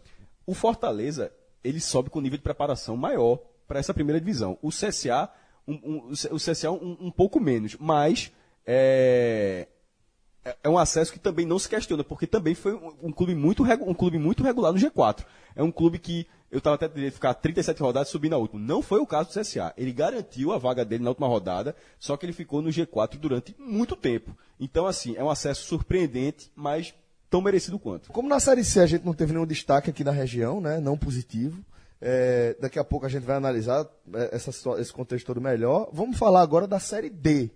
O 0.46 0.54
Fortaleza, 0.54 1.32
ele 1.62 1.80
sobe 1.80 2.10
com 2.10 2.20
nível 2.20 2.38
de 2.38 2.42
preparação 2.44 2.96
maior 2.96 3.38
para 3.68 3.78
essa 3.78 3.94
primeira 3.94 4.20
divisão. 4.20 4.58
O 4.60 4.70
CSA, 4.70 5.28
um, 5.66 5.74
um- 5.74 6.12
o 6.32 6.38
CSA 6.38 6.70
um, 6.70 6.96
um 7.00 7.10
pouco 7.10 7.38
menos. 7.40 7.76
Mas. 7.78 8.32
É, 8.66 9.66
é- 10.44 10.56
é 10.64 10.68
um 10.68 10.78
acesso 10.78 11.12
que 11.12 11.18
também 11.18 11.46
não 11.46 11.58
se 11.58 11.68
questiona, 11.68 12.02
porque 12.04 12.26
também 12.26 12.54
foi 12.54 12.74
um, 12.74 12.94
um 13.04 13.12
clube, 13.12 13.34
muito, 13.34 13.62
um 13.64 13.94
clube 13.94 14.18
muito 14.18 14.42
regular 14.42 14.72
no 14.72 14.78
G4. 14.78 15.24
É 15.54 15.62
um 15.62 15.70
clube 15.72 15.98
que 15.98 16.26
eu 16.52 16.58
estava 16.58 16.76
até 16.76 16.86
de 16.86 17.10
ficar 17.10 17.32
37 17.34 17.80
rodadas 17.82 18.08
e 18.08 18.12
subir 18.12 18.28
na 18.28 18.36
última. 18.36 18.60
Não 18.60 18.82
foi 18.82 19.00
o 19.00 19.06
caso 19.06 19.30
do 19.30 19.40
CSA. 19.40 19.72
Ele 19.76 19.90
garantiu 19.92 20.52
a 20.52 20.58
vaga 20.58 20.84
dele 20.84 21.02
na 21.02 21.10
última 21.10 21.26
rodada, 21.26 21.74
só 21.98 22.16
que 22.16 22.26
ele 22.26 22.32
ficou 22.34 22.60
no 22.62 22.68
G4 22.68 23.16
durante 23.18 23.56
muito 23.58 23.96
tempo. 23.96 24.36
Então, 24.60 24.86
assim, 24.86 25.16
é 25.16 25.24
um 25.24 25.30
acesso 25.30 25.64
surpreendente, 25.64 26.52
mas 26.54 26.92
tão 27.30 27.40
merecido 27.40 27.78
quanto. 27.78 28.12
Como 28.12 28.28
na 28.28 28.38
Série 28.38 28.62
C 28.62 28.80
a 28.80 28.86
gente 28.86 29.04
não 29.06 29.14
teve 29.14 29.32
nenhum 29.32 29.46
destaque 29.46 29.88
aqui 29.90 30.04
na 30.04 30.12
região, 30.12 30.60
né? 30.60 30.78
Não 30.78 30.96
positivo. 30.96 31.64
é, 32.04 32.54
daqui 32.60 32.78
a 32.78 32.84
pouco 32.84 33.06
a 33.06 33.08
gente 33.08 33.24
vai 33.24 33.36
analisar 33.36 33.86
é, 34.12 34.36
essa 34.36 34.50
esse 34.78 34.92
contexto 34.92 35.24
todo 35.26 35.40
melhor. 35.40 35.88
Vamos 35.92 36.18
falar 36.18 36.42
agora 36.42 36.66
da 36.66 36.78
Série 36.78 37.08
D. 37.08 37.48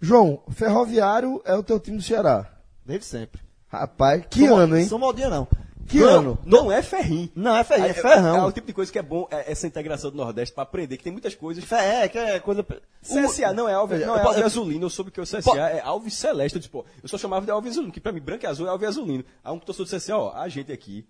João, 0.00 0.42
Ferroviário 0.50 1.40
é 1.46 1.54
o 1.54 1.62
teu 1.62 1.80
time 1.80 1.96
do 1.96 2.02
Ceará. 2.02 2.50
Desde 2.84 3.06
sempre. 3.06 3.40
Rapaz, 3.68 4.24
que 4.28 4.46
São- 4.46 4.56
ano, 4.56 4.76
hein? 4.76 4.86
São 4.86 4.98
Maldinha, 4.98 5.30
não. 5.30 5.48
Que 5.88 5.98
Não, 5.98 6.08
ano? 6.08 6.38
Não 6.44 6.72
é 6.72 6.82
ferrinho. 6.82 7.30
Não, 7.34 7.56
é 7.56 7.62
ferrinho, 7.64 7.86
é 7.88 7.90
É, 7.90 7.94
ferrão. 7.94 8.36
é 8.36 8.44
o 8.46 8.52
tipo 8.52 8.66
de 8.66 8.72
coisa 8.72 8.90
que 8.90 8.98
é 8.98 9.02
bom, 9.02 9.28
é 9.30 9.50
essa 9.52 9.66
integração 9.66 10.10
do 10.10 10.16
Nordeste 10.16 10.54
para 10.54 10.62
aprender, 10.64 10.96
que 10.96 11.04
tem 11.04 11.12
muitas 11.12 11.34
coisas. 11.34 11.70
É, 11.72 12.08
que 12.08 12.18
é 12.18 12.40
coisa... 12.40 12.64
CSA 13.02 13.52
não 13.52 13.68
é 13.68 13.74
Alves, 13.74 14.00
não 14.06 14.16
é 14.16 14.22
Alves 14.22 14.42
Azulino, 14.42 14.86
eu 14.86 14.90
soube 14.90 15.10
que 15.10 15.20
o 15.20 15.24
CSA 15.24 15.58
é 15.58 15.80
Alves 15.80 16.14
Celeste. 16.14 16.56
Eu, 16.56 16.60
disse, 16.60 16.70
pô, 16.70 16.84
eu 17.02 17.08
só 17.08 17.18
chamava 17.18 17.44
de 17.44 17.50
Alves 17.52 17.72
Azulino, 17.72 17.92
que 17.92 18.00
pra 18.00 18.12
mim 18.12 18.20
branco 18.20 18.44
e 18.44 18.46
azul 18.46 18.66
é 18.66 18.70
Alves 18.70 18.88
Azulino. 18.88 19.24
Aí 19.42 19.52
um 19.52 19.58
torcedor 19.58 19.86
do 19.86 19.96
CSA, 19.96 20.16
ó, 20.16 20.32
a 20.34 20.48
gente 20.48 20.72
aqui 20.72 21.06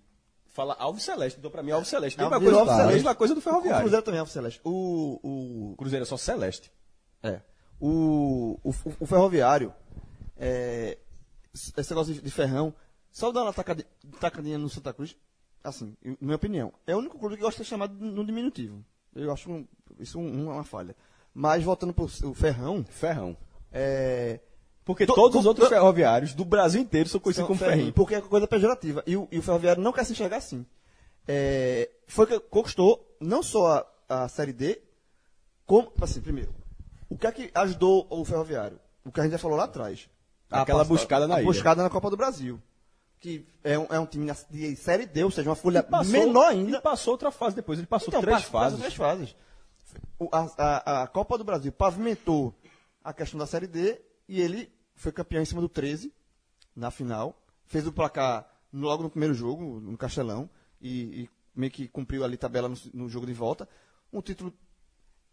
fala 0.49 0.75
Alves 0.79 1.03
Celeste, 1.05 1.39
então 1.39 1.51
pra 1.51 1.63
mim 1.63 1.71
é 1.71 1.75
Alves 1.75 1.89
Celeste. 1.89 2.19
Mesma, 2.19 2.39
coisa, 2.41 2.59
Alves 2.59 2.75
Celeste. 2.75 2.95
mesma 2.95 3.15
coisa 3.15 3.35
do 3.35 3.39
O 3.39 3.43
Ferroviário. 3.43 3.81
Cruzeiro 3.81 4.05
também 4.05 4.19
é 4.19 4.21
Alves 4.21 4.33
Celeste. 4.33 4.61
O, 4.65 5.21
o, 5.23 5.73
O 5.73 5.77
Cruzeiro 5.77 6.03
é 6.05 6.07
só 6.07 6.17
Celeste. 6.17 6.71
É. 7.23 7.41
O, 7.81 8.59
o, 8.63 8.75
o 9.01 9.07
ferroviário, 9.07 9.73
é, 10.39 10.97
esse 11.55 11.91
negócio 11.91 12.15
de 12.15 12.31
ferrão, 12.31 12.73
só 13.15 13.31
uma 13.31 13.53
tacadi- 13.53 13.87
tacadinha 14.21 14.59
no 14.59 14.69
Santa 14.69 14.93
Cruz, 14.93 15.17
assim, 15.63 15.97
na 16.05 16.17
minha 16.21 16.37
opinião, 16.37 16.73
é 16.87 16.95
o 16.95 16.99
único 16.99 17.17
clube 17.19 17.37
que 17.37 17.43
gosta 17.43 17.63
de 17.63 17.65
ser 17.67 17.71
chamado 17.71 17.95
no 17.95 18.25
diminutivo. 18.27 18.85
Eu 19.15 19.33
acho 19.33 19.49
um- 19.51 19.67
isso 20.01 20.19
um- 20.19 20.51
uma 20.51 20.65
falha. 20.65 20.97
Mas 21.33 21.63
voltando 21.63 21.95
pro 21.95 22.05
o 22.05 22.35
ferrão, 22.35 22.85
Ferrão. 22.91 23.37
é, 23.73 24.41
Porque 24.85 25.07
To- 25.07 25.15
todos 25.15 25.41
os 25.41 25.47
outros 25.47 25.67
to- 25.67 25.75
ferroviários 25.75 26.35
do 26.35 26.45
Brasil 26.45 26.79
inteiro 26.83 27.09
são 27.09 27.19
conhecidos 27.19 27.47
como 27.47 27.59
ferrinho. 27.59 27.91
Porque 27.95 28.17
é 28.17 28.21
coisa 28.21 28.47
pejorativa. 28.47 29.03
E 29.07 29.17
o, 29.17 29.27
e 29.33 29.39
o 29.39 29.43
ferroviário 29.43 29.83
não 29.83 29.93
quer 29.95 30.05
se 30.05 30.13
enxergar 30.13 30.37
assim. 30.37 30.67
É, 31.27 31.89
foi 32.07 32.27
que 32.27 32.39
conquistou 32.39 33.17
não 33.19 33.43
só 33.43 33.87
a, 34.09 34.25
a 34.25 34.29
Série 34.29 34.53
D, 34.53 34.83
como, 35.65 35.91
assim, 36.03 36.21
primeiro, 36.21 36.55
o 37.09 37.17
que 37.17 37.27
é 37.27 37.33
que 37.33 37.51
ajudou 37.55 38.07
o 38.11 38.25
ferroviário? 38.27 38.79
O 39.05 39.11
que 39.11 39.21
a 39.21 39.23
gente 39.23 39.33
já 39.33 39.39
falou 39.39 39.57
lá 39.57 39.65
atrás. 39.65 40.07
Aquela 40.51 40.81
passa- 40.81 40.89
buscada 40.91 41.27
na 41.27 41.37
a 41.37 41.39
ilha. 41.41 41.47
buscada 41.47 41.83
na 41.83 41.89
Copa 41.89 42.11
do 42.11 42.17
Brasil. 42.19 42.61
Que 43.25 43.47
é 43.65 43.79
um, 43.79 43.87
é 43.89 43.99
um 43.99 44.05
time 44.05 44.31
de 44.51 44.77
Série 44.77 45.07
D, 45.07 45.25
ou 45.25 45.31
seja, 45.31 45.49
uma 45.49 45.57
folha 45.57 45.83
passou- 45.83 46.13
menor 46.13 46.49
ainda. 46.51 46.77
E 46.77 46.81
passou 46.83 47.13
outra 47.15 47.31
fase 47.31 47.57
depois. 47.57 47.79
Ele 47.79 47.87
passou 47.87 48.09
Então, 48.09 48.21
três 48.21 48.41
passa 48.43 48.51
fases. 48.51 48.79
três 48.81 48.95
fases. 48.95 49.35
O- 50.19 50.29
a, 50.31 50.51
a- 50.59 51.03
a 51.03 51.07
Copa 51.07 51.39
do 51.39 51.43
Brasil 51.45 51.73
pavimentou 51.73 52.55
a 53.03 53.15
questão 53.15 53.39
da 53.39 53.47
Série 53.47 53.67
D 53.67 53.99
e 54.29 54.43
ele 54.43 54.71
foi 54.95 55.11
campeão 55.11 55.41
em 55.41 55.47
cima 55.47 55.63
do 55.63 55.71
13 55.71 56.13
na 56.77 56.91
final. 56.91 57.35
Fez 57.67 57.87
o 57.87 57.93
placar 57.93 58.47
logo 58.71 59.03
no 59.05 59.09
primeiro 59.09 59.33
jogo, 59.33 59.81
no 59.81 59.97
Castelão, 59.97 60.51
e, 60.79 61.23
e 61.23 61.31
meio 61.57 61.73
que 61.73 61.89
cumpriu 61.89 62.25
ali 62.25 62.37
tabela 62.37 62.69
no, 62.69 62.77
no 62.93 63.09
jogo 63.09 63.25
de 63.25 63.33
volta. 63.33 63.67
Um 64.13 64.21
título 64.21 64.53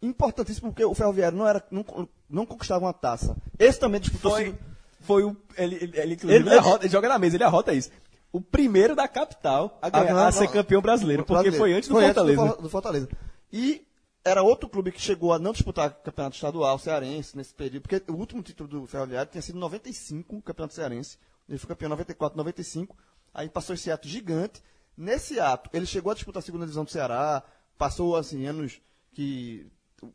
importantíssimo 0.00 0.68
porque 0.70 0.84
o 0.84 0.94
Ferroviário 0.94 1.36
não, 1.36 1.46
era, 1.46 1.62
não, 1.70 1.84
não 2.28 2.46
conquistava 2.46 2.84
uma 2.86 2.92
taça. 2.94 3.36
Esse 3.58 3.78
também 3.78 4.00
disputou. 4.00 4.32
Foi, 4.32 4.58
foi 5.02 5.24
o. 5.24 5.36
Ele, 5.56 5.76
ele, 5.76 5.92
ele, 5.98 6.12
Ele- 6.22 6.34
ele 6.34 6.54
arrota- 6.58 6.84
ele 6.84 6.92
joga 6.92 7.08
na 7.08 7.18
mesa, 7.18 7.36
ele 7.36 7.44
arrota 7.44 7.72
isso. 7.74 7.90
O 8.32 8.40
primeiro 8.40 8.96
da 8.96 9.06
capital 9.06 9.78
a, 9.82 9.90
ganhar- 9.90 10.04
ganhar- 10.06 10.26
a 10.28 10.32
ser 10.32 10.48
campeão 10.48 10.80
brasileiro, 10.80 11.22
porque 11.24 11.34
brasileiro. 11.34 11.62
foi 11.62 11.72
antes 11.74 11.88
do 11.88 11.94
Foi 11.94 12.04
Fortaleza. 12.06 12.46
For- 12.46 12.62
do 12.62 12.68
Fortaleza. 12.70 13.08
E 13.52 13.86
era 14.24 14.42
outro 14.42 14.68
clube 14.68 14.90
que 14.92 15.00
chegou 15.00 15.32
a 15.34 15.38
não 15.38 15.52
disputar 15.52 15.90
campeonato 15.90 16.36
estadual 16.36 16.78
cearense 16.78 17.36
nesse 17.36 17.52
período, 17.52 17.82
porque 17.82 18.02
o 18.10 18.14
último 18.14 18.42
título 18.42 18.68
do 18.68 18.86
Ferroviário 18.86 19.30
tinha 19.30 19.42
sido 19.42 19.56
em 19.56 19.60
95, 19.60 20.36
o 20.36 20.42
campeonato 20.42 20.74
cearense. 20.74 21.18
Ele 21.48 21.58
foi 21.58 21.68
campeão 21.68 21.88
em 21.88 21.90
94, 21.90 22.36
95. 22.38 22.96
Aí 23.34 23.48
passou 23.50 23.74
esse 23.74 23.90
ato 23.90 24.08
gigante. 24.08 24.62
Nesse 24.96 25.38
ato, 25.40 25.68
ele 25.72 25.84
chegou 25.86 26.12
a 26.12 26.14
disputar 26.14 26.40
a 26.40 26.44
segunda 26.44 26.64
divisão 26.64 26.84
do 26.84 26.90
Ceará, 26.90 27.42
passou 27.76 28.16
assim 28.16 28.46
anos 28.46 28.80
que 29.12 29.66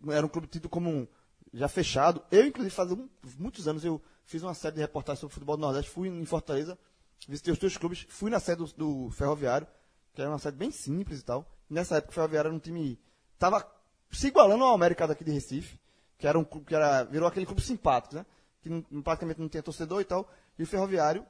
era 0.10 0.26
um 0.26 0.30
clube 0.30 0.48
tido 0.48 0.70
como 0.70 0.90
um- 0.90 1.08
já 1.54 1.68
fechado. 1.68 2.22
Eu, 2.32 2.46
inclusive, 2.48 2.74
faz 2.74 2.92
um- 2.92 3.08
muitos 3.38 3.68
anos 3.68 3.84
eu 3.86 4.02
fiz 4.28 4.44
uma 4.44 4.54
série 4.54 4.76
de 4.76 4.82
reportagens 4.82 5.22
sobre 5.22 5.34
futebol 5.34 5.58
do 5.58 5.62
Nordeste, 5.62 5.90
fui 5.90 6.10
em 6.10 6.26
Fortaleza, 6.26 6.78
visitei 7.28 7.52
os 7.52 7.58
dois 7.58 7.76
clubes, 7.78 8.06
fui 8.10 8.30
na 8.30 8.40
sede 8.40 8.64
do, 8.64 9.06
do 9.06 9.12
Ferroviário, 9.12 9.66
que 10.14 10.22
era 10.22 10.30
uma 10.30 10.38
sede 10.38 10.58
bem 10.58 10.70
simples 10.70 11.22
e 11.22 11.24
tal. 11.24 11.50
Nessa 11.70 11.98
época 11.98 12.12
o 12.12 12.14
Ferroviário 12.14 12.50
era 12.50 12.56
um 12.56 12.60
time 12.60 13.00
tava 13.40 13.66
se 14.12 14.28
igualando 14.28 14.64
ao 14.64 14.74
América 14.74 15.08
daqui 15.08 15.24
de 15.24 15.32
Recife, 15.32 15.80
que 16.18 16.28
era 16.28 16.38
um 16.38 16.44
clube 16.44 16.66
que 16.68 16.76
era 16.76 17.04
virou 17.04 17.28
aquele 17.28 17.46
clube 17.46 17.62
simpático, 17.62 18.16
né? 18.16 18.26
Que 18.62 18.70
não- 18.70 19.02
praticamente 19.02 19.40
não 19.40 19.48
tinha 19.48 19.64
torcedor 19.64 20.02
e 20.02 20.06
tal. 20.06 20.30
E 20.60 20.64
o 20.64 20.68
Ferroviário 20.68 21.26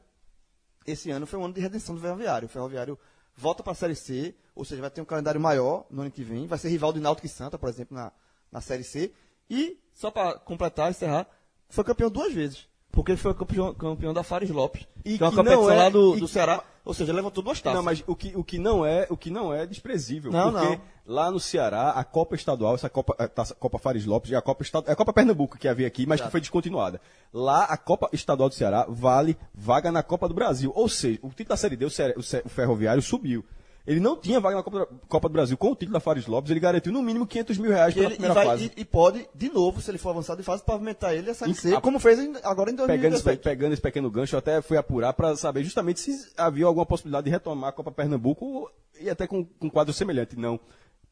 esse 0.85 1.11
ano 1.11 1.27
foi 1.27 1.37
um 1.37 1.45
ano 1.45 1.53
de 1.53 1.61
redenção 1.61 1.93
do 1.93 2.01
Ferroviário. 2.01 2.47
O 2.47 2.49
Ferroviário 2.49 2.97
volta 3.35 3.61
para 3.61 3.73
a 3.73 3.75
Série 3.75 3.95
C, 3.95 4.35
ou 4.55 4.65
seja, 4.65 4.81
vai 4.81 4.89
ter 4.89 5.01
um 5.01 5.05
calendário 5.05 5.39
maior 5.39 5.85
no 5.89 6.01
ano 6.01 6.09
que 6.09 6.23
vem. 6.23 6.47
Vai 6.47 6.57
ser 6.57 6.69
rival 6.69 6.91
de 6.93 6.99
Náutico 6.99 7.27
e 7.27 7.29
Santa, 7.29 7.59
por 7.59 7.69
exemplo, 7.69 7.95
na, 7.95 8.11
na 8.51 8.61
Série 8.61 8.83
C. 8.83 9.13
E, 9.49 9.77
só 9.93 10.09
para 10.09 10.39
completar, 10.39 10.89
encerrar, 10.89 11.27
foi 11.69 11.83
campeão 11.83 12.09
duas 12.09 12.33
vezes. 12.33 12.67
Porque 12.91 13.11
ele 13.11 13.17
foi 13.17 13.33
campeão, 13.33 13.73
campeão 13.73 14.13
da 14.13 14.23
Fares 14.23 14.49
Lopes, 14.49 14.87
E 15.05 15.17
que 15.17 15.23
é 15.23 15.27
uma 15.27 15.31
competição 15.35 15.69
é- 15.71 15.75
lá 15.75 15.89
do, 15.89 16.15
do 16.17 16.27
Ceará. 16.27 16.63
Ou 16.83 16.93
seja, 16.93 17.11
levantou 17.11 17.43
duas 17.43 17.59
taças. 17.59 17.75
Não, 17.75 17.83
mas 17.83 18.01
o 18.07 18.15
que, 18.15 18.31
o 18.33 18.43
que 18.43 18.57
não 18.57 18.85
é, 18.85 19.05
o 19.09 19.17
que 19.17 19.29
não 19.29 19.53
é 19.53 19.65
desprezível, 19.65 20.31
Não, 20.31 20.53
porque 20.53 20.67
não. 20.69 20.81
lá 21.05 21.29
no 21.29 21.37
Ceará, 21.37 21.89
a 21.91 22.03
Copa 22.05 22.33
Estadual, 22.33 22.75
essa 22.75 22.89
Copa, 22.89 23.13
a 23.19 23.27
taça- 23.27 23.53
Copa 23.55 23.77
Fares 23.77 24.05
Lopes 24.05 24.31
e 24.31 24.35
a 24.37 24.41
Copa 24.41 24.63
Estadual, 24.63 24.89
é 24.89 24.93
a 24.93 24.95
Copa 24.95 25.11
Pernambuco 25.11 25.57
que 25.57 25.67
havia 25.67 25.85
aqui, 25.85 26.05
mas 26.05 26.21
que 26.21 26.31
foi 26.31 26.39
descontinuada. 26.39 27.01
Lá 27.33 27.65
a 27.65 27.75
Copa 27.75 28.09
Estadual 28.13 28.47
do 28.47 28.55
Ceará 28.55 28.85
vale 28.87 29.37
vaga 29.53 29.91
na 29.91 30.01
Copa 30.01 30.29
do 30.29 30.33
Brasil, 30.33 30.71
ou 30.73 30.87
seja, 30.87 31.19
o 31.21 31.27
título 31.27 31.49
da 31.49 31.57
Série 31.57 31.75
D, 31.75 31.85
o 31.85 32.49
Ferroviário 32.49 33.01
subiu. 33.01 33.43
Ele 33.87 34.01
não 34.01 34.17
tinha 34.17 34.37
vaga 34.41 34.57
na 34.57 34.63
Copa, 34.63 34.79
do- 34.79 34.99
Copa 35.07 35.29
do 35.29 35.31
Brasil 35.31 35.57
com 35.57 35.71
o 35.71 35.75
título 35.75 35.93
da 35.93 36.01
Fares 36.01 36.27
Lopes, 36.27 36.51
ele 36.51 36.59
garantiu 36.59 36.91
no 36.91 37.01
mínimo 37.01 37.25
500 37.25 37.57
mil 37.57 37.71
reais 37.71 37.93
pela 37.93 38.07
ele, 38.07 38.15
e, 38.15 38.17
primeira 38.17 38.33
vai- 38.33 38.45
fase. 38.45 38.65
e- 38.75 38.81
e 38.81 38.83
pode, 38.85 39.29
de 39.33 39.49
novo, 39.49 39.79
se 39.81 39.89
ele 39.89 39.97
for 39.97 40.09
avançado 40.09 40.37
de 40.41 40.43
fase, 40.45 40.61
pavimentar 40.61 41.13
ele 41.15 41.29
a 41.29 41.33
Série 41.33 41.53
C, 41.53 41.79
como 41.79 41.97
fez 41.97 42.19
agora 42.43 42.69
em 42.69 42.75
Pegando 42.75 43.15
esse, 43.15 43.23
2018. 43.23 43.41
pegando 43.43 43.71
esse 43.73 43.81
pequeno 43.81 44.11
gancho, 44.11 44.35
eu 44.35 44.39
até 44.39 44.61
fui 44.61 44.75
apurar 44.75 45.13
para 45.13 45.37
saber 45.37 45.63
justamente 45.63 46.01
se 46.01 46.33
havia 46.35 46.65
alguma 46.65 46.85
possibilidade 46.85 47.23
de 47.25 47.31
retomar 47.31 47.69
a 47.69 47.71
Copa 47.73 47.89
Pernambuco 47.89 48.69
e 48.99 49.09
até 49.09 49.25
com, 49.25 49.45
com 49.45 49.67
um 49.67 49.69
quadro 49.69 49.93
semelhante. 49.93 50.35
Não. 50.37 50.59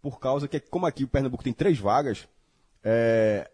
Por 0.01 0.19
causa 0.19 0.45
que, 0.45 0.59
como 0.59 0.85
aqui 0.85 1.05
o 1.05 1.07
Pernambuco 1.07 1.43
tem 1.45 1.53
três 1.53 1.79
vagas, 1.79 2.27
é, 2.83 3.49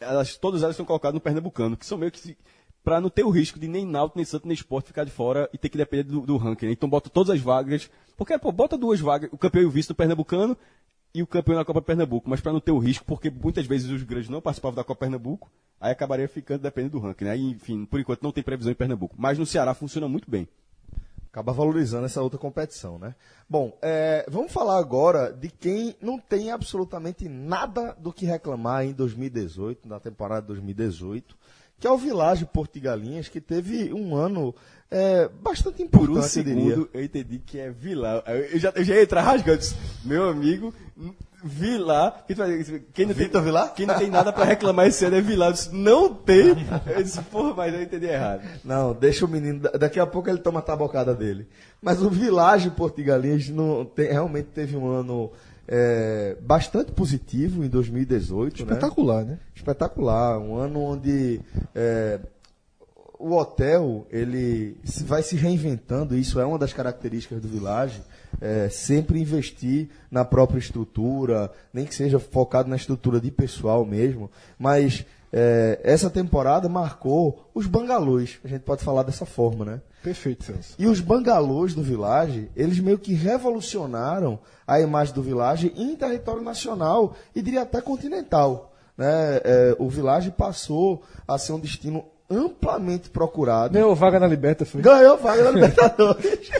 elas, 0.00 0.36
todas 0.36 0.62
elas 0.64 0.74
são 0.76 0.84
colocadas 0.84 1.14
no 1.14 1.20
Pernambucano, 1.20 1.76
que 1.76 1.86
são 1.86 1.96
meio 1.98 2.10
que. 2.10 2.36
Para 2.82 3.00
não 3.00 3.10
ter 3.10 3.24
o 3.24 3.30
risco 3.30 3.58
de 3.58 3.68
nem 3.68 3.84
Náutico, 3.84 4.18
nem 4.18 4.24
Santo, 4.24 4.46
nem 4.46 4.54
Sport 4.54 4.86
ficar 4.86 5.04
de 5.04 5.10
fora 5.10 5.48
e 5.52 5.58
ter 5.58 5.68
que 5.68 5.76
depender 5.76 6.04
do, 6.04 6.20
do 6.22 6.36
ranking. 6.36 6.66
né? 6.66 6.72
Então 6.72 6.88
bota 6.88 7.10
todas 7.10 7.34
as 7.34 7.40
vagas. 7.40 7.90
Porque, 8.16 8.36
pô, 8.38 8.50
bota 8.50 8.76
duas 8.76 9.00
vagas, 9.00 9.30
o 9.32 9.38
campeão 9.38 9.62
e 9.62 9.66
o 9.66 9.70
vice 9.70 9.88
do 9.88 9.94
Pernambucano 9.94 10.56
e 11.14 11.22
o 11.22 11.26
campeão 11.26 11.56
na 11.56 11.64
Copa 11.64 11.80
Pernambuco, 11.80 12.28
mas 12.28 12.40
para 12.40 12.52
não 12.52 12.60
ter 12.60 12.72
o 12.72 12.78
risco, 12.78 13.04
porque 13.04 13.30
muitas 13.30 13.66
vezes 13.66 13.90
os 13.90 14.02
grandes 14.02 14.28
não 14.28 14.40
participavam 14.40 14.76
da 14.76 14.84
Copa 14.84 15.00
Pernambuco, 15.00 15.50
aí 15.80 15.92
acabaria 15.92 16.28
ficando 16.28 16.62
dependendo 16.62 16.98
do 16.98 17.06
ranking, 17.06 17.24
né? 17.24 17.36
E, 17.36 17.50
enfim, 17.50 17.84
por 17.84 18.00
enquanto 18.00 18.22
não 18.22 18.32
tem 18.32 18.44
previsão 18.44 18.72
em 18.72 18.74
Pernambuco. 18.74 19.14
Mas 19.18 19.38
no 19.38 19.46
Ceará 19.46 19.74
funciona 19.74 20.08
muito 20.08 20.30
bem. 20.30 20.48
Acaba 21.30 21.52
valorizando 21.52 22.06
essa 22.06 22.22
outra 22.22 22.38
competição, 22.38 22.98
né? 22.98 23.14
Bom, 23.48 23.76
é, 23.82 24.26
vamos 24.28 24.50
falar 24.50 24.78
agora 24.78 25.32
de 25.32 25.50
quem 25.50 25.94
não 26.00 26.18
tem 26.18 26.50
absolutamente 26.50 27.28
nada 27.28 27.94
do 27.98 28.12
que 28.12 28.26
reclamar 28.26 28.84
em 28.84 28.92
2018, 28.92 29.88
na 29.88 30.00
temporada 30.00 30.42
de 30.42 30.48
2018, 30.48 31.36
que 31.80 31.86
é 31.86 31.90
o 31.90 31.96
Village 31.98 32.44
Porto 32.46 32.74
de 32.74 32.80
Galinhas, 32.80 33.28
que 33.28 33.40
teve 33.40 33.92
um 33.92 34.14
ano 34.16 34.54
é, 34.90 35.28
bastante 35.42 35.84
Por 35.84 36.04
importante, 36.04 36.38
um 36.38 36.40
eu 36.40 36.44
diria. 36.44 36.62
segundo 36.70 36.90
eu 36.94 37.04
entendi 37.04 37.38
que 37.38 37.58
é 37.58 37.70
Vilar. 37.70 38.22
Eu 38.26 38.58
já, 38.58 38.72
eu 38.74 38.84
já 38.84 38.94
ia 38.94 39.02
entrar 39.02 39.22
rasgando. 39.22 39.62
Meu 40.04 40.28
amigo, 40.28 40.72
Vilar. 41.44 42.24
Quem, 42.92 43.06
não 43.06 43.14
tem, 43.14 43.28
Vilar? 43.28 43.72
Quem 43.74 43.86
não 43.86 43.96
tem 43.96 44.10
nada 44.10 44.32
para 44.32 44.44
reclamar 44.44 44.86
esse 44.86 45.04
ano 45.04 45.16
é 45.16 45.20
Vilar. 45.20 45.50
Eu 45.50 45.52
disse, 45.52 45.74
não 45.74 46.12
tem. 46.12 46.56
Eu 46.86 47.02
disse, 47.02 47.20
porra, 47.22 47.54
mas 47.54 47.74
eu 47.74 47.82
entendi 47.82 48.06
errado. 48.06 48.42
Não, 48.64 48.92
deixa 48.92 49.24
o 49.24 49.28
menino. 49.28 49.60
da- 49.60 49.70
Daqui 49.70 50.00
a 50.00 50.06
pouco 50.06 50.28
ele 50.28 50.38
toma 50.38 50.58
a 50.58 50.62
tabocada 50.62 51.14
dele. 51.14 51.46
Mas 51.80 52.02
o 52.02 52.10
Village 52.10 52.70
Porto 52.70 52.96
de 52.96 53.04
Galinhas 53.04 53.48
não, 53.50 53.84
tem- 53.84 54.10
realmente 54.10 54.46
teve 54.46 54.76
um 54.76 54.88
ano 54.88 55.30
é, 55.68 56.36
bastante 56.40 56.92
positivo 56.92 57.62
em 57.62 57.68
2018. 57.68 58.64
né? 58.64 58.72
Espetacular, 58.72 59.24
né? 59.24 59.38
espetacular, 59.54 60.38
um 60.38 60.56
ano 60.56 60.80
onde 60.80 61.40
é, 61.74 62.18
o 63.18 63.36
hotel 63.36 64.06
ele 64.10 64.76
vai 65.04 65.22
se 65.22 65.36
reinventando, 65.36 66.16
isso 66.16 66.40
é 66.40 66.46
uma 66.46 66.58
das 66.58 66.72
características 66.72 67.42
do 67.42 67.48
Village, 67.48 68.00
é, 68.40 68.68
sempre 68.70 69.20
investir 69.20 69.88
na 70.10 70.24
própria 70.24 70.58
estrutura, 70.58 71.52
nem 71.72 71.84
que 71.84 71.94
seja 71.94 72.18
focado 72.18 72.70
na 72.70 72.76
estrutura 72.76 73.20
de 73.20 73.30
pessoal 73.30 73.84
mesmo, 73.84 74.30
mas 74.58 75.04
é, 75.32 75.80
essa 75.82 76.08
temporada 76.08 76.68
marcou 76.68 77.50
os 77.54 77.66
bangalôs, 77.66 78.38
a 78.44 78.48
gente 78.48 78.62
pode 78.62 78.82
falar 78.82 79.02
dessa 79.02 79.26
forma, 79.26 79.64
né? 79.64 79.80
Perfeito, 80.02 80.44
Celso. 80.44 80.74
E 80.78 80.86
os 80.86 81.00
bangalôs 81.00 81.74
do 81.74 81.82
Village, 81.82 82.50
eles 82.56 82.78
meio 82.78 82.98
que 82.98 83.12
revolucionaram 83.12 84.38
a 84.66 84.80
imagem 84.80 85.14
do 85.14 85.22
Village 85.22 85.72
em 85.76 85.96
território 85.96 86.42
nacional 86.42 87.14
e 87.34 87.42
diria 87.42 87.62
até 87.62 87.80
continental. 87.80 88.72
Né? 88.96 89.40
É, 89.44 89.76
o 89.78 89.88
Village 89.88 90.30
passou 90.30 91.02
a 91.26 91.36
ser 91.36 91.52
um 91.52 91.60
destino 91.60 92.04
amplamente 92.30 93.08
procurado. 93.08 93.74
Ganhou 93.74 93.94
vaga 93.94 94.20
na 94.20 94.26
Liberta, 94.26 94.66
foi? 94.66 94.82
Ganhou 94.82 95.16
vaga 95.16 95.44
na 95.44 95.50
Libertadores. 95.52 96.50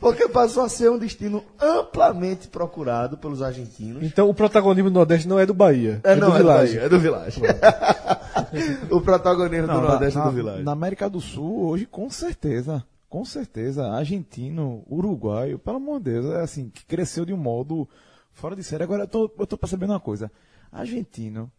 Porque 0.00 0.28
passou 0.28 0.64
a 0.64 0.68
ser 0.68 0.90
um 0.90 0.98
destino 0.98 1.44
amplamente 1.60 2.48
procurado 2.48 3.18
pelos 3.18 3.42
argentinos. 3.42 4.02
Então 4.02 4.28
o 4.28 4.34
protagonismo 4.34 4.90
do 4.90 4.94
Nordeste 4.94 5.28
não 5.28 5.38
é 5.38 5.44
do 5.44 5.52
Bahia. 5.52 6.00
É, 6.04 6.16
não, 6.16 6.30
do 6.30 6.34
é 6.34 6.38
Village. 6.38 6.78
É 6.78 6.88
do 6.88 6.98
Village. 6.98 7.40
o 8.90 9.00
protagonismo 9.00 9.66
Não, 9.66 9.80
do 9.80 9.88
Nordeste 9.88 10.18
na, 10.18 10.24
é 10.24 10.28
do 10.28 10.34
Village. 10.34 10.62
Na 10.62 10.72
América 10.72 11.10
do 11.10 11.20
Sul, 11.20 11.66
hoje, 11.66 11.86
com 11.86 12.08
certeza. 12.08 12.82
Com 13.08 13.24
certeza. 13.24 13.86
Argentino, 13.88 14.84
uruguaio, 14.88 15.58
pelo 15.58 15.76
amor 15.76 15.98
de 15.98 16.12
Deus, 16.12 16.26
é 16.34 16.40
assim, 16.40 16.70
que 16.70 16.84
cresceu 16.84 17.24
de 17.24 17.32
um 17.32 17.36
modo 17.36 17.88
fora 18.32 18.56
de 18.56 18.64
série. 18.64 18.82
Agora 18.82 19.04
eu 19.04 19.08
tô, 19.08 19.30
eu 19.38 19.46
tô 19.46 19.56
percebendo 19.56 19.90
uma 19.90 20.00
coisa. 20.00 20.32
Argentino 20.72 21.50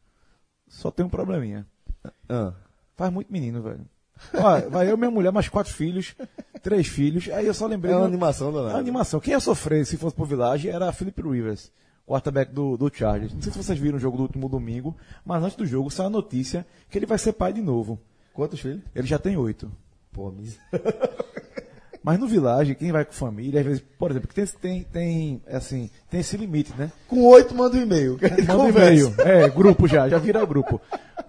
só 0.68 0.90
tem 0.90 1.06
um 1.06 1.10
probleminha. 1.10 1.66
Ah. 2.28 2.54
Faz 2.96 3.12
muito 3.12 3.32
menino, 3.32 3.62
velho. 3.62 3.86
Ó, 4.34 4.70
vai 4.70 4.90
eu, 4.90 4.98
minha 4.98 5.12
mulher, 5.12 5.32
mais 5.32 5.50
quatro 5.50 5.74
filhos, 5.74 6.16
três 6.64 6.88
filhos. 6.88 7.30
Aí 7.30 7.46
eu 7.46 7.54
só 7.54 7.68
lembrei. 7.68 7.94
É 7.94 7.98
uma 7.98 8.06
animação 8.06 8.50
É 8.50 8.52
danada. 8.54 8.74
uma 8.76 8.80
animação. 8.80 9.20
Quem 9.20 9.34
ia 9.34 9.40
sofrer 9.40 9.86
se 9.86 9.98
fosse 9.98 10.16
pro 10.16 10.26
Village 10.26 10.70
era 10.70 10.92
Philip 10.94 11.22
Rivers, 11.22 11.72
quarterback 12.08 12.54
do, 12.54 12.78
do 12.78 12.90
Chargers. 12.94 13.34
Não 13.34 13.42
sei 13.42 13.52
se 13.52 13.58
vocês 13.58 13.78
viram 13.78 13.98
o 13.98 14.00
jogo 14.00 14.16
do 14.18 14.24
último 14.24 14.48
domingo, 14.48 14.96
mas 15.26 15.44
antes 15.44 15.58
do 15.58 15.66
jogo 15.66 15.92
saiu 15.92 16.08
a 16.08 16.10
notícia 16.10 16.66
que 16.90 16.98
ele 16.98 17.06
vai 17.06 17.18
ser 17.18 17.34
pai 17.34 17.52
de 17.52 17.62
novo. 17.62 18.00
Quantos 18.34 18.60
filhos? 18.60 18.82
Ele 18.96 19.08
já 19.08 19.20
tem 19.20 19.36
oito. 19.38 19.70
Pô, 20.14 20.32
mis... 20.32 20.58
Mas 22.04 22.20
no 22.20 22.28
Village, 22.28 22.76
quem 22.76 22.92
vai 22.92 23.04
com 23.04 23.12
família, 23.14 23.60
às 23.62 23.66
vezes, 23.66 23.84
por 23.98 24.12
exemplo, 24.12 24.30
tem, 24.32 24.46
tem, 24.46 24.84
tem, 24.84 25.42
assim, 25.48 25.90
tem 26.08 26.20
esse 26.20 26.38
limite, 26.38 26.72
né? 26.78 26.92
Com 27.08 27.24
oito, 27.24 27.56
manda 27.56 27.76
um 27.78 27.82
e-mail. 27.82 28.20
Manda 28.48 28.58
um 28.62 28.70
e-mail. 28.70 29.16
É, 29.18 29.50
grupo 29.50 29.88
já, 29.88 30.08
já 30.08 30.20
vira 30.20 30.46
grupo. 30.46 30.80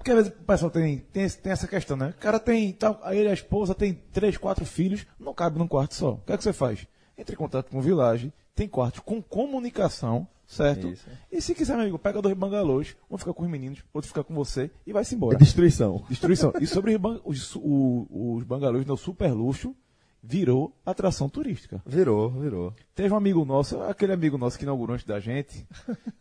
Porque 0.06 0.18
às 0.20 0.24
vezes 0.28 0.40
o 0.40 0.44
pessoal 0.44 0.70
tem, 0.70 0.98
tem, 0.98 1.28
tem 1.28 1.52
essa 1.52 1.66
questão, 1.66 1.96
né? 1.96 2.14
O 2.16 2.20
cara 2.20 2.38
tem, 2.38 2.76
aí 3.02 3.18
ele, 3.18 3.28
a 3.28 3.32
esposa 3.32 3.74
tem 3.74 3.92
três, 4.12 4.36
quatro 4.36 4.64
filhos, 4.64 5.04
não 5.18 5.34
cabe 5.34 5.58
num 5.58 5.66
quarto 5.66 5.94
só. 5.96 6.12
O 6.12 6.18
que 6.18 6.32
é 6.32 6.36
que 6.36 6.44
você 6.44 6.52
faz? 6.52 6.86
Entre 7.18 7.34
em 7.34 7.36
contato 7.36 7.68
com 7.70 7.78
o 7.78 7.82
Village, 7.82 8.32
tem 8.54 8.68
quartos 8.68 9.00
com 9.00 9.20
comunicação, 9.20 10.28
certo? 10.46 10.86
Isso. 10.86 11.06
E 11.32 11.42
se 11.42 11.56
quiser, 11.56 11.72
meu 11.72 11.82
amigo, 11.82 11.98
pega 11.98 12.22
dois 12.22 12.36
bangalôs, 12.36 12.94
um 13.10 13.18
fica 13.18 13.34
com 13.34 13.42
os 13.42 13.48
meninos, 13.50 13.82
outro 13.92 14.06
fica 14.06 14.22
com 14.22 14.32
você 14.32 14.70
e 14.86 14.92
vai-se 14.92 15.14
É 15.14 15.16
embora. 15.16 15.36
destruição. 15.38 16.04
Destruição. 16.08 16.52
E 16.60 16.68
sobre 16.68 16.96
os, 17.24 17.56
o- 17.56 18.06
os 18.36 18.44
bangalôs, 18.44 18.86
né, 18.86 18.92
o 18.92 18.96
super 18.96 19.32
luxo, 19.32 19.74
virou 20.22 20.72
atração 20.86 21.28
turística. 21.28 21.82
Virou, 21.84 22.30
virou. 22.30 22.72
Teve 22.94 23.12
um 23.12 23.16
amigo 23.16 23.44
nosso, 23.44 23.80
aquele 23.82 24.12
amigo 24.12 24.38
nosso 24.38 24.56
que 24.56 24.64
inaugurou 24.64 24.94
antes 24.94 25.04
da 25.06 25.18
gente, 25.18 25.66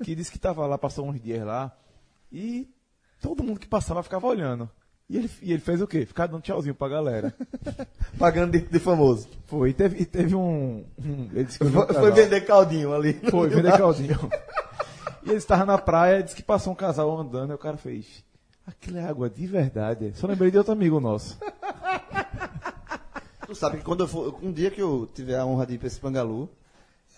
que 0.03 0.15
disse 0.15 0.31
que 0.31 0.37
estava 0.37 0.65
lá, 0.65 0.75
passou 0.75 1.07
uns 1.07 1.21
dias 1.21 1.45
lá, 1.45 1.71
e 2.31 2.67
todo 3.21 3.43
mundo 3.43 3.59
que 3.59 3.67
passava 3.67 4.03
ficava 4.03 4.27
olhando. 4.27 4.69
E 5.07 5.17
ele, 5.17 5.29
e 5.41 5.51
ele 5.51 5.61
fez 5.61 5.81
o 5.81 5.87
quê? 5.87 6.03
Ficar 6.05 6.25
dando 6.27 6.41
tchauzinho 6.41 6.73
pra 6.73 6.87
galera. 6.89 7.33
Pagando 8.17 8.53
de, 8.53 8.59
de 8.61 8.79
famoso. 8.79 9.27
Foi, 9.45 9.69
e 9.69 9.73
teve, 9.73 10.01
e 10.01 10.05
teve 10.05 10.33
um, 10.35 10.83
um- 10.97 11.29
Ele 11.31 11.43
disse 11.43 11.59
que 11.59 11.65
Foi, 11.65 11.85
foi 11.85 11.93
casal. 11.93 12.11
vender 12.13 12.41
caldinho 12.41 12.91
ali. 12.93 13.13
Foi, 13.29 13.47
vender 13.49 13.77
caldinho. 13.77 14.17
E 15.23 15.29
ele 15.29 15.37
estava 15.37 15.63
na 15.65 15.77
praia, 15.77 16.23
disse 16.23 16.35
que 16.35 16.41
passou 16.41 16.73
um 16.73 16.75
casal 16.75 17.15
andando, 17.19 17.51
e 17.51 17.53
o 17.53 17.57
cara 17.57 17.77
fez. 17.77 18.23
Aquilo 18.65 18.97
é 18.97 19.05
água 19.05 19.29
de 19.29 19.45
verdade. 19.45 20.11
Só 20.15 20.25
lembrei 20.25 20.49
de 20.49 20.57
outro 20.57 20.73
amigo 20.73 20.99
nosso. 20.99 21.37
Tu 23.45 23.53
sabe 23.53 23.77
que 23.77 23.83
quando 23.83 24.01
eu 24.01 24.07
for, 24.07 24.39
um 24.41 24.51
dia 24.51 24.71
que 24.71 24.81
eu 24.81 25.07
tiver 25.13 25.37
a 25.37 25.45
honra 25.45 25.67
de 25.67 25.75
ir 25.75 25.77
pra 25.77 25.85
esse 25.87 25.99
Bangalu, 26.01 26.49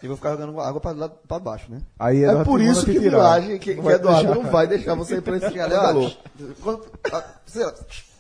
eu 0.02 0.10
vou 0.10 0.18
ficar 0.18 0.32
jogando 0.32 0.60
água 0.60 0.80
pra, 0.80 0.92
lá, 0.92 1.10
pra 1.10 1.40
baixo, 1.40 1.72
né? 1.72 1.82
Aí 1.98 2.24
É 2.24 2.44
por 2.44 2.62
isso 2.62 2.86
que. 2.86 3.00
Village, 3.00 3.60
que, 3.60 3.76
que 3.76 3.82
vai 3.82 3.96
Eduardo 3.96 4.36
não 4.36 4.44
vai 4.44 4.68
deixar 4.68 4.94
você 4.96 5.16
ir 5.16 5.22
pra 5.22 5.38
esse 5.38 5.48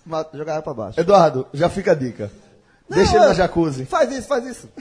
ma- 0.05 0.25
jogar 0.33 0.53
água 0.53 0.63
pra 0.63 0.73
baixo. 0.73 0.99
Eduardo, 0.99 1.47
já 1.53 1.69
fica 1.69 1.91
a 1.91 1.95
dica. 1.95 2.31
Deixa 2.89 3.11
Não, 3.13 3.19
ele 3.19 3.25
na 3.27 3.31
é- 3.33 3.35
jacuzzi. 3.35 3.85
Faz 3.85 4.11
isso, 4.11 4.27
faz 4.27 4.45
isso. 4.45 4.69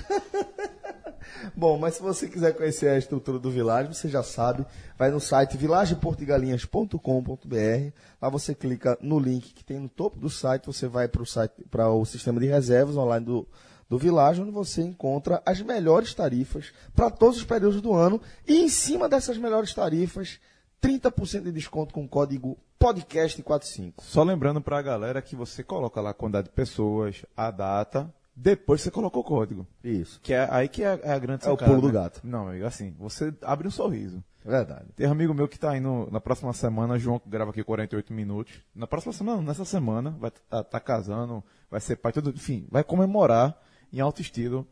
Bom, 1.55 1.78
mas 1.78 1.94
se 1.97 2.03
você 2.03 2.28
quiser 2.28 2.53
conhecer 2.57 2.88
a 2.88 2.97
estrutura 2.99 3.38
do 3.38 3.51
Village, 3.51 3.94
você 3.94 4.09
já 4.09 4.22
sabe, 4.22 4.64
vai 4.99 5.11
no 5.11 5.20
site 5.20 5.57
vilageportigalinhas.com.br. 5.57 7.92
Lá 8.20 8.28
você 8.28 8.55
clica 8.55 8.97
no 9.01 9.18
link 9.18 9.53
que 9.53 9.64
tem 9.64 9.78
no 9.78 9.88
topo 9.88 10.18
do 10.18 10.30
site, 10.30 10.66
você 10.66 10.88
vai 10.88 11.09
para 11.09 11.22
o 11.22 11.26
site, 11.26 11.53
para 11.70 11.88
o 11.90 12.05
sistema 12.05 12.40
de 12.40 12.47
reservas 12.47 12.97
online 12.97 13.24
do, 13.26 13.47
do 13.89 13.99
Village, 13.99 14.41
onde 14.41 14.51
você 14.51 14.82
encontra 14.82 15.43
as 15.45 15.61
melhores 15.61 16.14
tarifas 16.14 16.72
para 16.95 17.11
todos 17.11 17.37
os 17.39 17.45
períodos 17.45 17.80
do 17.80 17.95
ano. 17.95 18.20
E 18.47 18.62
em 18.62 18.68
cima 18.68 19.09
dessas 19.09 19.39
melhores 19.39 19.72
tarifas, 19.74 20.41
30% 20.82 21.45
de 21.45 21.53
desconto 21.53 21.95
com 21.95 22.05
o 22.05 22.09
código 22.09 22.59
podcast45. 22.80 23.95
Só 23.99 24.22
lembrando 24.22 24.61
pra 24.61 24.82
galera 24.82 25.22
que 25.22 25.37
você 25.37 25.62
coloca 25.62 26.01
lá 26.01 26.11
a 26.11 26.14
quantidade 26.14 26.49
de 26.49 26.55
pessoas, 26.55 27.24
a 27.37 27.51
data, 27.51 28.12
depois 28.34 28.82
você 28.82 28.91
coloca 28.91 29.18
o 29.18 29.24
código. 29.24 29.66
Isso. 29.82 30.20
Que 30.22 30.34
é 30.34 30.47
aí 30.51 30.68
que 30.68 30.82
é, 30.82 31.01
é 31.03 31.12
a 31.12 31.18
grande 31.18 31.47
É 31.47 31.49
o 31.49 31.53
sacada, 31.53 31.70
pulo 31.70 31.80
do 31.80 31.89
né? 31.89 31.95
gato. 31.95 32.20
Não, 32.22 32.49
amigo, 32.49 32.66
assim, 32.66 32.95
você 32.99 33.32
abre 33.43 33.66
um 33.66 33.70
sorriso. 33.70 34.22
Verdade. 34.45 34.84
Tem 34.95 35.09
um 35.09 35.12
amigo 35.12 35.34
meu 35.34 35.49
que 35.49 35.59
tá 35.59 35.76
indo 35.76 36.09
na 36.12 36.20
próxima 36.20 36.53
semana, 36.53 36.99
João, 36.99 37.18
que 37.18 37.28
grava 37.28 37.51
aqui 37.51 37.64
48 37.64 38.12
minutos. 38.12 38.53
Na 38.74 38.87
próxima 38.87 39.12
semana, 39.12 39.39
não, 39.39 39.45
nessa 39.45 39.64
semana, 39.64 40.11
vai 40.20 40.30
tá, 40.30 40.62
tá 40.62 40.78
casando, 40.78 41.43
vai 41.68 41.80
ser 41.80 41.97
pai, 41.97 42.12
tudo, 42.12 42.30
enfim, 42.30 42.68
vai 42.70 42.84
comemorar 42.84 43.61
em 43.93 44.01
alto 44.01 44.20
estilo 44.20 44.66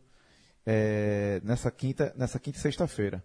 é, 0.67 1.41
nessa 1.45 1.71
quinta, 1.71 2.15
nessa 2.17 2.39
quinta 2.39 2.59
e 2.59 2.61
sexta-feira 2.61 3.23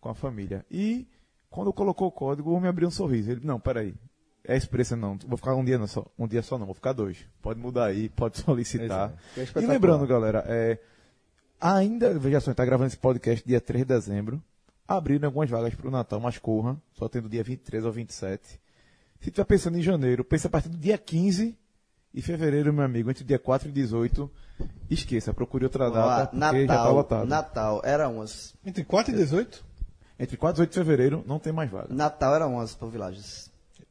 com 0.00 0.08
a 0.08 0.14
família. 0.14 0.64
E 0.70 1.06
quando 1.48 1.72
colocou 1.72 2.08
o 2.08 2.12
código, 2.12 2.50
o 2.50 2.54
homem 2.54 2.68
abriu 2.68 2.88
um 2.88 2.90
sorriso. 2.90 3.30
Ele, 3.30 3.40
não, 3.44 3.60
peraí, 3.60 3.94
é 4.44 4.58
preço 4.60 4.96
não, 4.96 5.18
vou 5.26 5.36
ficar 5.36 5.54
um 5.54 5.64
dia 5.64 5.78
não 5.78 5.86
só, 5.86 6.06
um 6.18 6.26
dia 6.26 6.42
só 6.42 6.58
não, 6.58 6.66
vou 6.66 6.74
ficar 6.74 6.92
dois. 6.92 7.18
Pode 7.42 7.60
mudar 7.60 7.86
aí, 7.86 8.08
pode 8.08 8.38
solicitar. 8.38 9.14
É 9.36 9.60
e 9.60 9.66
lembrando, 9.66 10.06
galera, 10.06 10.44
é, 10.46 10.78
ainda, 11.60 12.18
veja 12.18 12.40
só, 12.40 12.50
a 12.50 12.52
gente 12.52 12.56
tá 12.56 12.64
gravando 12.64 12.88
esse 12.88 12.98
podcast 12.98 13.46
dia 13.46 13.60
3 13.60 13.84
de 13.84 13.94
dezembro. 13.94 14.42
Abriram 14.88 15.28
algumas 15.28 15.48
vagas 15.48 15.74
para 15.74 15.86
o 15.86 15.90
Natal, 15.90 16.18
mas 16.18 16.38
corra, 16.38 16.76
só 16.94 17.08
tendo 17.08 17.28
dia 17.28 17.44
23 17.44 17.84
ou 17.84 17.92
27. 17.92 18.60
Se 19.20 19.30
tiver 19.30 19.44
pensando 19.44 19.78
em 19.78 19.82
janeiro, 19.82 20.24
pense 20.24 20.46
a 20.46 20.50
partir 20.50 20.68
do 20.68 20.78
dia 20.78 20.98
15 20.98 21.56
e 22.12 22.20
fevereiro, 22.20 22.72
meu 22.72 22.84
amigo, 22.84 23.10
entre 23.10 23.24
dia 23.24 23.38
4 23.38 23.68
e 23.68 23.72
18, 23.72 24.30
esqueça, 24.90 25.32
procure 25.32 25.64
outra 25.64 25.88
Ó, 25.88 25.90
data, 25.90 26.26
porque 26.26 26.62
já 26.62 26.66
tá 26.66 26.74
Natal, 26.74 26.94
lotado. 26.94 27.26
Natal 27.26 27.80
era 27.84 28.08
umas. 28.08 28.54
Entre 28.64 28.84
4 28.84 29.12
e 29.12 29.16
18? 29.16 29.64
Entre 30.18 30.36
4 30.36 30.62
e 30.62 30.66
18 30.66 30.70
de 30.70 30.78
fevereiro, 30.78 31.24
não 31.26 31.38
tem 31.38 31.52
mais 31.52 31.70
vaga. 31.70 31.86
Natal 31.88 32.34
era 32.34 32.46
umas 32.46 32.74
para 32.74 32.88
Villages. 32.88 33.50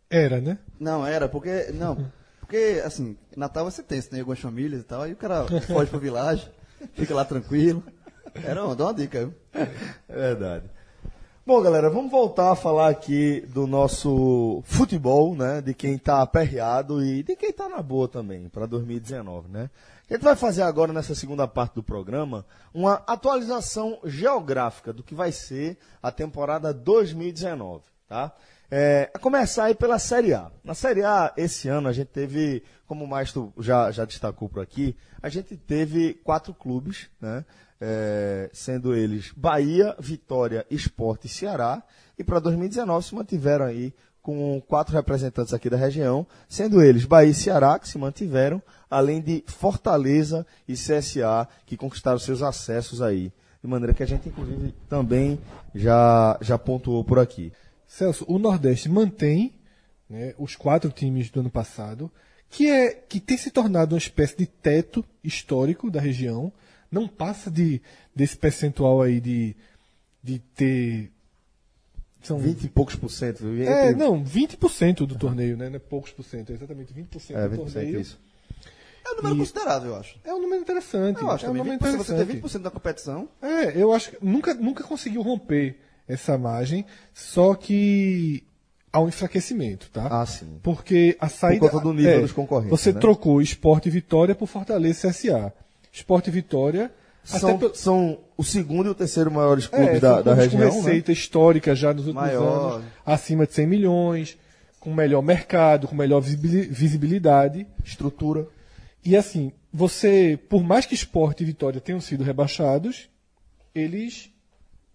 Era, 0.09 0.41
né? 0.41 0.57
Não, 0.79 1.05
era, 1.05 1.29
porque. 1.29 1.71
Não. 1.73 2.11
Porque, 2.39 2.81
assim, 2.83 3.15
Natal 3.37 3.65
vai 3.65 3.71
ser 3.71 3.83
tenso, 3.83 4.09
né? 4.11 4.19
Algumas 4.19 4.39
famílias 4.39 4.81
e 4.81 4.83
tal. 4.83 5.03
Aí 5.03 5.13
o 5.13 5.15
cara 5.15 5.45
foge 5.67 5.89
pro 5.89 5.99
vilagem, 5.99 6.47
fica 6.93 7.13
lá 7.13 7.23
tranquilo. 7.23 7.83
Era 8.43 8.65
uma, 8.65 8.75
dá 8.75 8.85
uma 8.85 8.93
dica, 8.93 9.19
viu? 9.19 9.33
É 9.53 10.15
verdade. 10.15 10.65
Bom, 11.49 11.63
galera, 11.63 11.89
vamos 11.89 12.11
voltar 12.11 12.51
a 12.51 12.55
falar 12.55 12.89
aqui 12.89 13.41
do 13.47 13.65
nosso 13.65 14.61
futebol, 14.65 15.35
né? 15.35 15.61
De 15.61 15.73
quem 15.73 15.97
tá 15.97 16.21
aperreado 16.21 17.03
e 17.03 17.23
de 17.23 17.35
quem 17.35 17.51
tá 17.51 17.67
na 17.67 17.81
boa 17.81 18.07
também, 18.07 18.47
para 18.47 18.67
2019, 18.67 19.49
né? 19.49 19.71
A 20.07 20.13
gente 20.13 20.21
vai 20.21 20.35
fazer 20.35 20.61
agora, 20.61 20.93
nessa 20.93 21.15
segunda 21.15 21.47
parte 21.47 21.73
do 21.73 21.81
programa, 21.81 22.45
uma 22.71 23.01
atualização 23.07 23.97
geográfica 24.05 24.93
do 24.93 25.01
que 25.01 25.15
vai 25.15 25.31
ser 25.31 25.79
a 26.03 26.11
temporada 26.11 26.71
2019, 26.71 27.81
tá? 28.07 28.31
É, 28.69 29.09
a 29.11 29.17
começar 29.17 29.63
aí 29.63 29.73
pela 29.73 29.97
Série 29.97 30.35
A. 30.35 30.51
Na 30.63 30.75
Série 30.75 31.03
A, 31.03 31.33
esse 31.35 31.67
ano, 31.67 31.87
a 31.87 31.91
gente 31.91 32.09
teve, 32.09 32.61
como 32.85 33.05
o 33.05 33.07
Maestro 33.07 33.51
já, 33.57 33.89
já 33.89 34.05
destacou 34.05 34.47
por 34.47 34.61
aqui, 34.61 34.95
a 35.19 35.29
gente 35.29 35.57
teve 35.57 36.13
quatro 36.13 36.53
clubes, 36.53 37.09
né? 37.19 37.43
É, 37.81 38.49
sendo 38.51 38.93
eles 38.93 39.31
Bahia, 39.35 39.95
Vitória, 39.99 40.65
Esporte 40.69 41.27
e 41.27 41.29
Ceará. 41.29 41.81
E 42.17 42.23
para 42.23 42.39
2019 42.39 43.05
se 43.05 43.15
mantiveram 43.15 43.65
aí 43.65 43.93
com 44.21 44.61
quatro 44.67 44.93
representantes 44.93 45.53
aqui 45.53 45.69
da 45.69 45.77
região, 45.77 46.27
sendo 46.47 46.81
eles 46.81 47.05
Bahia 47.05 47.31
e 47.31 47.33
Ceará, 47.33 47.79
que 47.79 47.87
se 47.87 47.97
mantiveram, 47.97 48.61
além 48.89 49.21
de 49.21 49.43
Fortaleza 49.47 50.45
e 50.67 50.73
CSA, 50.73 51.47
que 51.65 51.77
conquistaram 51.77 52.19
seus 52.19 52.41
acessos 52.41 53.01
aí. 53.01 53.31
De 53.61 53.67
maneira 53.67 53.93
que 53.93 54.03
a 54.03 54.05
gente, 54.05 54.29
inclusive, 54.29 54.73
também 54.87 55.39
já, 55.73 56.37
já 56.41 56.57
pontuou 56.57 57.03
por 57.03 57.19
aqui. 57.19 57.51
Celso, 57.87 58.23
o 58.27 58.37
Nordeste 58.37 58.87
mantém 58.87 59.53
né, 60.09 60.33
os 60.37 60.55
quatro 60.55 60.91
times 60.91 61.29
do 61.29 61.39
ano 61.39 61.49
passado, 61.49 62.11
que, 62.49 62.69
é, 62.69 62.91
que 62.91 63.19
tem 63.19 63.37
se 63.37 63.51
tornado 63.51 63.95
uma 63.95 63.99
espécie 63.99 64.37
de 64.37 64.45
teto 64.45 65.03
histórico 65.23 65.89
da 65.91 65.99
região. 65.99 66.51
Não 66.91 67.07
passa 67.07 67.51
de, 67.51 67.81
desse 68.15 68.35
percentual 68.37 69.01
aí 69.01 69.19
de, 69.19 69.55
de 70.23 70.39
ter. 70.55 71.11
São 72.21 72.37
20 72.37 72.63
e 72.65 72.69
poucos 72.69 72.95
por 72.95 73.09
cento, 73.09 73.39
viu? 73.39 73.63
É, 73.67 73.91
Entre- 73.91 73.95
não, 74.03 74.21
20% 74.23 75.05
do 75.05 75.15
torneio, 75.17 75.55
né? 75.55 75.69
Não 75.69 75.77
é 75.77 75.79
poucos 75.79 76.11
por 76.11 76.23
cento, 76.23 76.51
é 76.51 76.55
exatamente 76.55 76.93
20% 76.93 77.35
É, 77.35 77.47
do 77.47 77.55
20% 77.55 77.71
torneio. 77.73 77.99
isso. 78.01 78.19
É 79.05 79.11
um 79.11 79.15
número 79.15 79.37
considerável, 79.37 79.91
eu 79.91 79.95
acho. 79.95 80.19
É 80.25 80.33
um 80.33 80.41
número 80.41 80.61
interessante. 80.61 81.21
Eu 81.21 81.31
acho 81.31 81.45
é 81.45 81.49
um 81.49 81.53
número 81.53 81.77
20%, 81.77 81.79
você 81.97 82.13
ter 82.13 82.21
interessante. 82.23 82.41
20% 82.57 82.61
da 82.61 82.69
competição. 82.71 83.29
É, 83.41 83.81
eu 83.81 83.93
acho 83.93 84.11
que 84.11 84.17
nunca, 84.21 84.53
nunca 84.53 84.83
conseguiu 84.83 85.21
romper 85.21 85.77
essa 86.07 86.37
margem, 86.37 86.85
só 87.13 87.55
que 87.55 88.43
há 88.91 88.99
um 88.99 89.07
enfraquecimento, 89.07 89.89
tá? 89.91 90.07
Ah, 90.21 90.25
sim. 90.25 90.59
Porque 90.61 91.15
a 91.19 91.29
saída. 91.29 91.69
conta 91.69 91.83
do 91.83 91.93
nível 91.93 92.21
dos 92.21 92.31
concorrentes, 92.33 92.71
Você 92.77 92.91
né? 92.91 92.99
trocou 92.99 93.41
Esporte 93.41 93.87
e 93.87 93.91
Vitória 93.91 94.35
por 94.35 94.47
Fortaleza 94.47 95.07
e 95.07 95.11
CSA. 95.11 95.53
Esporte 95.91 96.27
e 96.29 96.31
Vitória. 96.31 96.91
São, 97.23 97.57
pelo- 97.59 97.75
são 97.75 98.19
o 98.37 98.43
segundo 98.43 98.87
e 98.87 98.89
o 98.89 98.95
terceiro 98.95 99.29
maiores 99.29 99.67
clubes 99.67 99.97
é, 99.97 99.99
da, 99.99 100.21
da 100.21 100.33
clubes 100.35 100.43
região. 100.53 100.69
com 100.69 100.75
né? 100.77 100.81
receita 100.83 101.11
histórica 101.11 101.75
já 101.75 101.93
nos 101.93 102.07
últimos 102.07 102.27
Maior. 102.27 102.73
anos, 102.77 102.85
acima 103.05 103.45
de 103.45 103.53
100 103.53 103.67
milhões, 103.67 104.37
com 104.79 104.93
melhor 104.93 105.21
mercado, 105.21 105.87
com 105.87 105.95
melhor 105.95 106.21
visibili- 106.21 106.67
visibilidade. 106.67 107.67
Estrutura. 107.83 108.47
E 109.05 109.15
assim, 109.15 109.51
você, 109.71 110.39
por 110.49 110.63
mais 110.63 110.85
que 110.85 110.95
Esporte 110.95 111.43
e 111.43 111.45
Vitória 111.45 111.79
tenham 111.81 112.01
sido 112.01 112.23
rebaixados, 112.23 113.09
eles, 113.75 114.31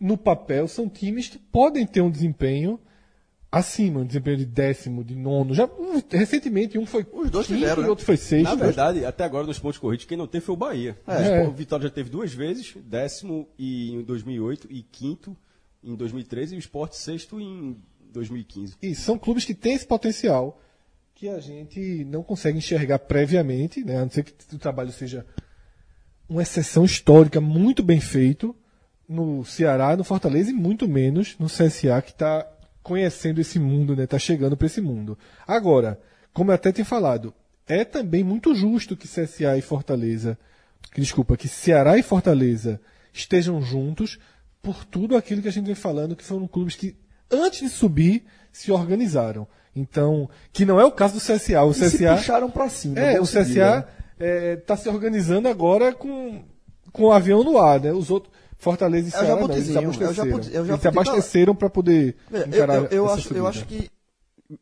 no 0.01 0.17
papel, 0.17 0.67
são 0.67 0.89
times 0.89 1.29
que 1.29 1.39
podem 1.39 1.87
ter 1.87 2.01
um 2.01 2.11
desempenho 2.11 2.81
acima, 3.59 4.01
um 4.01 4.05
desempenho 4.07 4.37
de 4.39 4.45
décimo, 4.47 5.03
de 5.05 5.15
nono. 5.15 5.55
Já, 5.55 5.69
recentemente, 6.11 6.79
um 6.79 6.87
foi 6.87 7.07
Os 7.13 7.31
dois 7.31 7.47
quinto 7.47 7.59
tiveram, 7.59 7.83
e 7.83 7.85
né? 7.85 7.91
outro 7.91 8.05
foi 8.05 8.17
sexto. 8.17 8.45
Na 8.45 8.55
verdade, 8.55 9.05
até 9.05 9.25
agora 9.25 9.47
nos 9.47 9.59
pontos 9.59 9.79
corridos, 9.79 10.05
quem 10.07 10.17
não 10.19 10.27
teve 10.27 10.45
foi 10.45 10.55
o 10.55 10.59
Bahia. 10.59 10.99
É. 11.07 11.47
O 11.47 11.53
Vitória 11.53 11.85
já 11.85 11.91
teve 11.91 12.11
duas 12.11 12.33
vezes, 12.33 12.75
décimo 12.85 13.49
e- 13.59 13.93
em 13.93 14.03
2008 14.03 14.67
e 14.71 14.83
quinto 14.83 15.37
em 15.83 15.95
2013 15.95 16.55
e 16.55 16.59
o 16.59 16.61
Sport 16.61 16.93
sexto 16.95 17.41
em 17.41 17.77
2015. 18.13 18.75
E 18.83 18.95
são 18.95 19.19
clubes 19.19 19.45
que 19.45 19.55
têm 19.55 19.75
esse 19.75 19.87
potencial 19.87 20.61
que 21.15 21.29
a 21.29 21.39
gente 21.41 22.05
não 22.07 22.23
consegue 22.23 22.59
enxergar 22.59 22.99
previamente, 23.01 23.85
né? 23.85 23.99
a 23.99 24.01
não 24.03 24.11
ser 24.11 24.25
que 24.25 24.33
o 24.55 24.59
trabalho 24.59 24.91
seja 24.93 25.25
uma 26.29 26.43
exceção 26.43 26.85
histórica 26.85 27.41
muito 27.41 27.83
bem 27.83 28.01
feito 28.01 28.55
no 29.09 29.45
Ceará, 29.45 29.95
no 29.97 30.03
Fortaleza 30.03 30.51
e 30.51 30.55
muito 30.55 30.89
menos 30.89 31.37
no 31.39 31.47
CSA 31.47 32.01
que 32.03 32.11
está 32.11 32.47
conhecendo 32.85 33.41
esse 33.41 33.59
mundo, 33.59 33.97
né? 33.97 34.05
Está 34.05 34.19
chegando 34.19 34.57
para 34.57 34.67
esse 34.67 34.81
mundo. 34.81 35.19
Agora, 35.47 35.99
como 36.33 36.51
eu 36.51 36.55
até 36.55 36.71
tinha 36.71 36.85
falado, 36.85 37.35
é 37.67 37.83
também 37.85 38.23
muito 38.23 38.55
justo 38.55 38.95
que 38.97 39.09
CSA 39.09 39.57
e 39.57 39.63
Fortaleza, 39.63 40.39
que, 40.93 41.01
desculpa, 41.01 41.37
que 41.37 41.49
Ceará 41.49 41.97
e 41.97 42.03
Fortaleza 42.03 42.79
estejam 43.13 43.61
juntos 43.63 44.19
por 44.63 44.85
tudo 44.85 45.17
aquilo 45.17 45.41
que 45.41 45.49
a 45.49 45.53
gente 45.53 45.67
vem 45.67 45.75
falando, 45.75 46.15
que 46.15 46.23
foram 46.23 46.47
clubes 46.47 46.77
que 46.77 46.95
antes 47.31 47.61
de 47.61 47.69
subir 47.71 48.25
se 48.53 48.71
organizaram. 48.71 49.49
Então, 49.75 50.29
que 50.53 50.65
não 50.65 50.79
é 50.79 50.85
o 50.85 50.93
caso 50.93 51.15
do 51.15 51.21
CSA. 51.21 51.63
O 51.65 51.71
E 51.71 51.75
se 51.75 52.07
puxaram 52.07 52.51
pra 52.51 52.69
cima. 52.69 53.01
é, 53.01 53.17
bom 53.17 53.25
o 53.25 53.27
CSA 53.27 53.89
né? 54.19 54.53
está 54.55 54.77
se 54.77 54.89
organizando 54.89 55.49
agora 55.49 55.93
com, 55.93 56.45
com 56.93 57.05
o 57.05 57.13
avião 57.13 57.43
no 57.43 57.59
ar, 57.59 57.81
né? 57.81 57.93
Os 57.93 58.11
outros, 58.11 58.33
Fortaleza 58.59 59.07
e 59.07 59.09
É 59.09 59.11
Ceará, 59.13 59.29
não, 59.41 59.51
eles 59.51 59.67
se 59.67 59.73
Jabutinho, 59.73 60.05
é 60.05 60.09
o 60.09 60.11
abasteceram. 60.11 60.39
É 60.57 60.69
eles 60.69 60.81
se 60.81 60.89
abasteceram 60.89 61.55
para 61.55 61.71
poder 61.71 62.17
É, 62.33 62.37
Eu, 62.39 62.47
encarar 62.47 62.75
eu, 62.77 62.85
eu 62.89 63.05
essa 63.07 63.15
acho, 63.15 63.35
eu 63.35 63.47
acho 63.47 63.67
que 63.67 63.91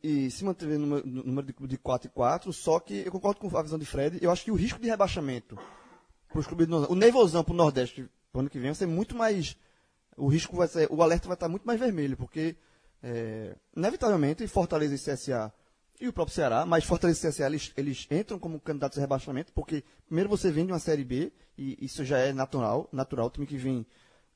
e 0.02 0.30
se 0.30 0.44
manter 0.44 0.66
no 0.78 1.02
número- 1.04 1.46
de, 1.46 1.66
de 1.66 1.76
4 1.76 2.08
e 2.08 2.10
4, 2.10 2.52
só 2.52 2.78
que 2.78 3.02
eu 3.04 3.10
concordo 3.12 3.40
com 3.40 3.56
a 3.56 3.62
visão 3.62 3.78
de 3.78 3.84
Fred, 3.84 4.18
eu 4.22 4.30
acho 4.30 4.44
que 4.44 4.50
o 4.50 4.54
risco 4.54 4.80
de 4.80 4.88
rebaixamento 4.88 5.58
para 6.28 6.38
os 6.40 6.46
clubes 6.46 6.66
do 6.66 6.70
Nordeste, 6.70 6.92
o 6.92 6.96
nervosão 6.96 7.44
para 7.44 7.52
o 7.52 7.56
Nordeste 7.56 8.08
pro 8.30 8.40
ano 8.40 8.48
que 8.48 8.58
vem 8.58 8.68
vai 8.70 8.74
ser 8.76 8.86
muito 8.86 9.14
mais, 9.16 9.56
o 10.16 10.28
risco 10.28 10.56
vai 10.56 10.68
ser, 10.68 10.86
o 10.90 11.02
alerta 11.02 11.26
vai 11.28 11.34
estar 11.34 11.48
muito 11.48 11.64
mais 11.66 11.78
vermelho, 11.78 12.16
porque 12.16 12.56
é, 13.02 13.56
inevitavelmente 13.76 14.46
Fortaleza 14.46 14.94
e 14.94 14.98
CSA 14.98 15.52
e 16.02 16.08
o 16.08 16.12
próprio 16.12 16.34
Ceará, 16.34 16.66
mas 16.66 16.84
Fortaleza 16.84 17.28
e 17.28 17.30
CSA 17.30 17.46
eles, 17.46 17.72
eles 17.76 18.06
entram 18.10 18.38
como 18.38 18.58
candidatos 18.58 18.98
a 18.98 19.00
rebaixamento, 19.00 19.52
porque 19.54 19.84
primeiro 20.06 20.28
você 20.28 20.50
vem 20.50 20.66
de 20.66 20.72
uma 20.72 20.78
Série 20.78 21.04
B, 21.04 21.32
e 21.56 21.78
isso 21.80 22.04
já 22.04 22.18
é 22.18 22.32
natural, 22.32 22.88
natural, 22.92 23.26
o 23.26 23.30
time 23.30 23.46
que 23.46 23.56
vem 23.56 23.86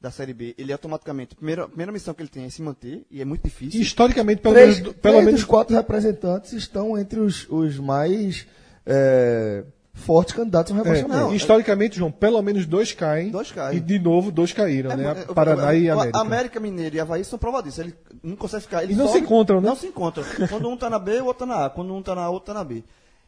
da 0.01 0.10
Série 0.10 0.32
B, 0.32 0.55
ele 0.56 0.72
automaticamente, 0.72 1.32
a 1.32 1.36
primeira, 1.36 1.64
a 1.64 1.68
primeira 1.68 1.90
missão 1.90 2.14
que 2.14 2.22
ele 2.22 2.28
tem 2.28 2.44
é 2.44 2.51
se 2.51 2.62
manter, 2.62 3.05
e 3.10 3.20
é 3.20 3.24
muito 3.24 3.40
E 3.40 3.48
difícil. 3.48 3.80
historicamente, 3.80 4.40
pelo 4.43 4.55
Três, 4.55 4.78
menos, 4.78 4.93
pelo 4.94 5.01
três 5.14 5.24
menos 5.24 5.40
dos 5.40 5.44
quatro 5.48 5.74
representantes 5.74 6.52
estão 6.52 6.97
entre 6.97 7.18
os, 7.18 7.48
os 7.48 7.78
mais 7.78 8.47
é, 8.84 9.64
fortes 9.97 10.35
candidatos 10.35 10.70
ao 10.73 10.78
é, 10.78 10.82
rebaixamento. 10.82 11.20
Não, 11.20 11.35
historicamente, 11.35 11.97
João, 11.97 12.12
pelo 12.12 12.40
menos 12.43 12.64
dois 12.66 12.93
caem. 12.93 13.31
Dois 13.31 13.51
caem. 13.51 13.78
E 13.78 13.81
de 13.81 13.98
novo, 13.98 14.31
dois 14.31 14.52
caíram, 14.52 14.90
É, 14.93 14.97
né? 14.97 15.10
é, 15.28 15.35
Paraná 15.35 15.73
é, 15.74 15.78
e 15.81 15.90
América. 15.90 16.18
América 16.20 16.60
Mineiro 16.60 16.97
e 16.97 17.01
Havaí 17.01 17.24
são 17.24 17.39
prova 17.39 17.62
disso. 17.62 17.81
Ele 17.81 17.94
não 18.23 18.36
consegue 18.36 18.62
ficar. 18.64 18.82
ele 18.85 18.93
E 18.93 18.97
não 18.97 19.06
sobe- 19.06 19.18
se 19.18 19.24
encontram, 19.24 19.60
né? 19.60 19.68
Não 19.68 19.74
se 19.77 19.86
encontram. 19.86 20.23
Quando 20.48 20.68
um 20.68 20.77
tá 20.77 20.89
na 20.90 20.98
B, 20.98 21.20
o 21.20 21.24
outro 21.24 21.47
tá 21.47 21.47
na 21.47 21.66
A. 21.66 21.70
Quando 21.70 21.93
um 21.94 22.02
tá 22.02 22.14
na 22.14 22.23
A, 22.23 22.31
o 22.31 22.35
outro 22.35 22.47
tá 22.47 22.55
na 22.55 22.62
B. 22.62 22.85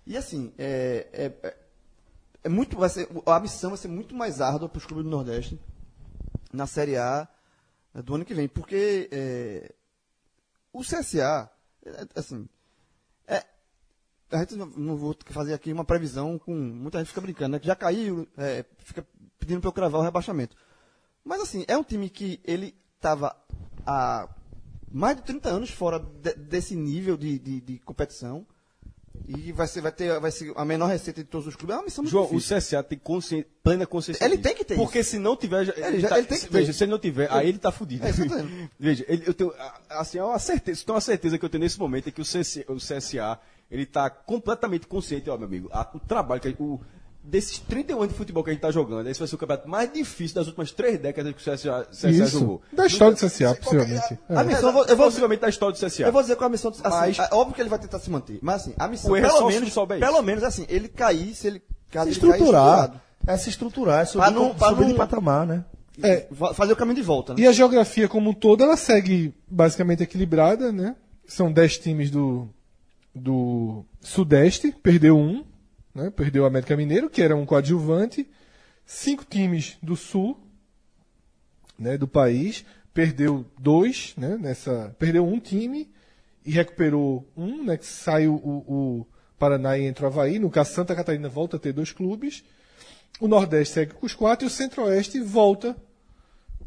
E 0.07 0.17
assim, 0.17 0.53
é, 0.59 1.07
é, 1.13 1.33
é- 1.43 1.57
é 2.45 2.49
muito, 2.49 2.77
vai 2.79 2.89
ser, 2.89 3.09
a 3.27 3.41
missão 3.41 3.71
vai 3.71 3.79
ser 3.79 3.89
muito 3.89 4.15
mais 4.15 4.41
árdua 4.41 4.69
para 4.69 4.79
os 4.79 4.85
clubes 4.87 5.05
do 5.05 5.11
Nordeste 5.11 5.59
na 6.53 6.67
Série 6.67 6.97
A 6.97 7.27
eh, 7.95 8.03
do 8.03 8.15
ano 8.15 8.25
que 8.25 8.33
vem. 8.35 8.47
Porque 8.47 9.09
é, 9.11 9.73
o 10.73 10.83
CSA, 10.83 11.51
é, 11.85 12.07
assim, 12.15 12.47
é, 12.47 12.58
a 14.31 14.39
gente 14.39 14.57
não, 14.57 14.67
não 14.67 14.97
vou 14.97 15.17
fazer 15.27 15.55
aqui 15.55 15.73
uma 15.73 15.85
previsão 15.85 16.39
com. 16.39 16.55
Muita 16.55 16.99
gente 16.99 17.09
fica 17.09 17.21
brincando, 17.21 17.53
né? 17.53 17.59
Que 17.59 17.67
já 17.67 17.77
caiu, 17.77 18.27
é, 18.37 18.65
fica 18.79 19.07
pedindo 19.39 19.61
para 19.61 19.69
eu 19.69 19.73
cravar 19.73 20.01
o 20.01 20.05
rebaixamento. 20.05 20.57
Mas 21.25 21.41
assim, 21.41 21.65
é 21.69 21.77
um 21.77 21.83
time 21.83 22.09
que 22.09 22.41
ele 22.45 22.75
estava 22.97 23.35
há 23.87 24.29
mais 24.91 25.17
de 25.17 25.23
30 25.23 25.49
anos 25.49 25.71
fora 25.71 25.99
de- 25.99 26.35
desse 26.35 26.75
nível 26.75 27.17
de, 27.17 27.39
de, 27.39 27.61
de 27.61 27.79
competição. 27.81 28.47
E 29.27 29.51
vai 29.53 29.67
ser, 29.67 29.81
vai 29.81 29.91
ter 29.91 30.19
vai 30.21 30.31
ser 30.31 30.53
a 30.57 30.65
menor 30.65 30.87
receita 30.87 31.23
de 31.23 31.29
todos 31.29 31.47
os 31.49 31.57
clubes. 31.57 31.75
É 31.75 31.79
uma 31.79 31.85
missão 31.85 32.03
muito 32.05 32.13
João, 32.13 32.25
o 32.27 32.29
difícil. 32.39 32.57
CSA 32.57 32.83
tem 32.85 32.99
consci... 32.99 33.45
plena 33.65 33.85
consciência. 33.85 34.25
Ele 34.25 34.39
tem 34.39 34.55
que 34.55 34.65
ter 34.65 34.77
Porque 34.77 35.01
isso. 35.01 35.11
se 35.11 35.19
não 35.19 35.37
tiver. 35.37 35.65
já- 35.65 35.75
Ele 35.77 36.01
já- 36.01 36.09
tá- 36.09 36.19
ele 36.19 36.27
tem 36.29 36.39
que 36.39 36.47
ter. 36.47 36.53
Veja, 36.53 36.73
se 36.73 36.85
ele 36.85 36.91
não 36.93 36.99
tiver, 37.01 37.31
aí 37.33 37.49
ele 37.49 37.59
tá 37.59 37.73
fudido. 37.73 38.07
É. 38.07 38.11
Veja, 38.79 39.05
ele- 39.09 39.25
eu 39.27 39.35
tenho. 39.35 39.51
a- 39.59 39.81
Assim, 40.01 40.19
é 40.19 40.25
uma 40.25 40.39
certeza. 40.39 40.85
Tem 40.85 40.95
uma 40.95 41.01
certeza 41.01 41.37
que 41.37 41.45
eu 41.45 41.49
tenho 41.49 41.63
nesse 41.65 41.79
momento 41.79 42.09
é 42.09 42.13
que 42.13 42.21
o, 42.21 42.25
CSA, 42.25 42.65
o 42.69 42.77
CSA 42.77 43.39
ele 43.71 43.87
tá 43.87 44.09
completamente 44.11 44.87
consciente, 44.87 45.29
ó, 45.31 45.37
meu 45.37 45.47
amigo. 45.47 45.69
a- 45.73 45.89
o 45.95 46.01
trabalho 46.01 46.41
que. 46.41 46.49
a- 46.49 46.55
O, 46.59 46.81
desses 47.23 47.59
31 47.59 47.99
anos 47.99 48.11
de 48.13 48.15
futebol 48.17 48.43
que 48.43 48.49
a 48.49 48.53
gente 48.55 48.63
tá 48.63 48.71
jogando, 48.71 49.07
esse 49.09 49.19
vai 49.19 49.29
ser 49.29 49.35
o 49.35 49.39
campeonato 49.39 49.69
mais 49.69 49.93
difícil 49.93 50.35
das 50.37 50.47
últimas 50.47 50.73
três 50.73 50.99
décadas 50.99 51.35
que 51.35 51.41
o 51.41 51.45
CSA, 51.45 51.87
CSA 51.91 52.09
Isso. 52.11 52.39
jogou. 52.39 52.63
Da 52.73 52.87
história 52.87 53.15
do 53.15 53.19
CSA, 53.21 53.55
possivelmente. 53.57 54.19
A 54.31 54.41
É. 54.41 54.45
missão, 54.45 54.69
Eu 54.69 54.73
vou- 54.73 54.85
eu 54.87 54.97
vou- 54.97 55.07
possivelmente 55.07 55.43
da 55.43 55.49
história 55.51 55.75
do 55.75 55.79
CSA. 55.79 56.05
Eu 56.05 56.13
vou 56.13 56.23
dizer 56.23 56.37
qual 56.37 56.47
a 56.47 56.51
missão. 56.51 56.71
Assim, 56.71 56.81
Mas- 56.85 57.19
é 57.19 57.29
óbvio 57.33 57.55
que 57.55 57.61
ele 57.61 57.69
vai 57.69 57.79
tentar 57.79 57.99
se 57.99 58.09
manter. 58.11 58.39
Mas 58.41 58.63
assim, 58.63 58.75
a 58.79 58.89
missão, 58.89 59.15
é 59.15 59.21
pelo 59.21 59.47
menos, 59.47 59.75
pelo 60.01 60.23
menos 60.23 60.43
assim, 60.45 60.65
ele 60.71 60.89
cair, 60.89 61.35
se 61.35 61.47
ele. 61.49 61.59
Se 61.61 62.09
estruturar. 62.09 62.11
estruturado. 62.39 63.01
É 63.27 63.37
se 63.37 63.51
estruturar, 63.51 64.01
é 64.03 64.05
subir, 64.07 64.23
Pra 64.25 64.31
não- 64.31 64.55
pra 64.55 64.69
subir 64.71 64.85
de 64.87 64.91
não- 64.93 64.97
patamar, 64.97 65.47
né? 65.47 65.65
É, 66.03 66.27
Va- 66.31 66.55
Fazer 66.55 66.73
o 66.73 66.77
caminho 66.77 66.97
de 66.97 67.03
volta, 67.03 67.35
né? 67.35 67.41
E 67.43 67.47
a 67.47 67.53
geografia 67.53 68.09
como 68.09 68.31
um 68.31 68.33
todo, 68.33 68.63
ela 68.63 68.77
segue 68.77 69.35
basicamente 69.51 70.03
equilibrada, 70.03 70.71
né? 70.73 70.95
São 71.27 71.53
10 71.53 71.77
times 71.77 72.11
do, 72.11 72.49
do 73.19 73.85
Sudeste, 74.01 74.73
perdeu 74.83 75.17
um, 75.17 75.45
né? 75.95 76.11
Perdeu 76.11 76.45
o 76.45 76.47
América 76.47 76.77
Mineiro, 76.77 77.11
que 77.11 77.23
era 77.23 77.37
um 77.37 77.45
coadjuvante. 77.45 78.29
Cinco 78.87 79.25
times 79.25 79.77
do 79.83 79.97
Sul, 79.97 80.39
né? 81.79 81.99
Do 81.99 82.09
país, 82.09 82.65
perdeu 82.95 83.45
dois, 83.59 84.15
né? 84.17 84.39
Nessa, 84.39 84.95
perdeu 84.99 85.27
um 85.27 85.39
time 85.39 85.91
e 86.45 86.51
recuperou 86.51 87.29
um, 87.37 87.65
né? 87.65 87.77
Que 87.77 87.87
saiu 87.87 88.35
o, 88.35 88.65
o 88.67 89.07
Paraná 89.39 89.77
e 89.77 89.85
entra 89.85 90.05
o 90.05 90.09
Havaí. 90.09 90.39
No 90.39 90.51
caso, 90.51 90.73
Santa 90.73 90.95
Catarina 90.95 91.29
volta 91.29 91.57
a 91.57 91.61
ter 91.61 91.73
dois 91.73 91.93
clubes. 91.93 92.45
O 93.21 93.29
Nordeste 93.29 93.75
segue 93.75 93.95
com 93.95 94.07
os 94.07 94.15
quatro 94.15 94.47
e 94.47 94.49
o 94.49 94.51
Centro-Oeste 94.51 95.21
volta 95.21 95.77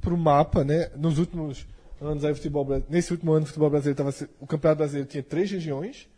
para 0.01 0.13
o 0.13 0.17
mapa, 0.17 0.63
né? 0.63 0.91
Nos 0.95 1.17
últimos 1.17 1.65
anos, 2.01 2.25
aí, 2.25 2.33
futebol, 2.33 2.67
nesse 2.89 3.11
último 3.11 3.31
ano, 3.31 3.43
o 3.43 3.47
futebol 3.47 3.69
brasileiro 3.69 4.03
o 4.39 4.47
Campeonato 4.47 4.79
Brasileiro 4.79 5.07
tinha 5.07 5.23
três 5.23 5.49
regiões, 5.51 6.09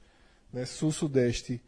né? 0.54 0.66
Sul, 0.66 0.92
Sudeste 0.92 1.62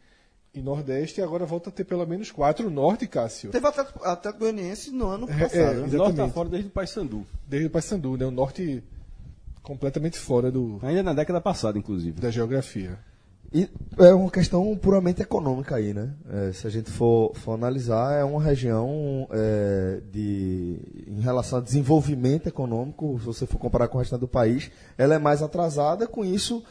e 0.54 0.62
Nordeste, 0.62 1.20
e 1.20 1.22
agora 1.22 1.44
volta 1.44 1.68
a 1.68 1.72
ter 1.72 1.84
pelo 1.84 2.06
menos 2.06 2.30
quatro. 2.30 2.68
O 2.68 2.70
Norte, 2.70 3.06
Cássio, 3.06 3.50
Teve 3.50 3.66
até, 3.66 3.84
até 4.02 4.32
Goianiense 4.32 4.90
no 4.90 5.06
ano 5.08 5.28
É, 5.30 5.38
passado. 5.40 5.58
é, 5.60 5.64
né? 5.64 5.70
O 5.72 5.76
Norte 5.76 5.90
tá 5.90 5.96
exatamente. 6.06 6.32
fora 6.34 6.48
desde 6.48 6.68
o 6.68 6.70
Paysandu. 6.72 7.26
desde 7.46 7.66
o 7.66 7.70
Paysandu, 7.70 8.16
né? 8.16 8.24
O 8.24 8.30
Norte 8.30 8.82
completamente 9.62 10.18
fora 10.18 10.50
do, 10.50 10.78
Ainda 10.82 11.02
na 11.02 11.12
década 11.12 11.40
passada, 11.40 11.78
inclusive. 11.78 12.20
da 12.20 12.30
geografia. 12.30 12.98
E 13.52 13.68
é 13.98 14.12
uma 14.12 14.30
questão 14.30 14.76
puramente 14.76 15.22
econômica 15.22 15.76
aí, 15.76 15.94
né? 15.94 16.10
É, 16.30 16.52
se 16.52 16.66
a 16.66 16.70
gente 16.70 16.90
for, 16.90 17.32
for 17.36 17.52
analisar, 17.54 18.12
é 18.18 18.24
uma 18.24 18.42
região 18.42 19.26
é, 19.30 20.00
de, 20.10 20.78
em 21.06 21.20
relação 21.20 21.58
a 21.58 21.62
desenvolvimento 21.62 22.48
econômico, 22.48 23.18
se 23.20 23.24
você 23.24 23.46
for 23.46 23.58
comparar 23.58 23.88
com 23.88 23.98
o 23.98 24.00
restante 24.00 24.20
do 24.20 24.28
país, 24.28 24.70
ela 24.98 25.14
é 25.14 25.18
mais 25.18 25.42
atrasada, 25.42 26.06
com 26.08 26.24
isso, 26.24 26.62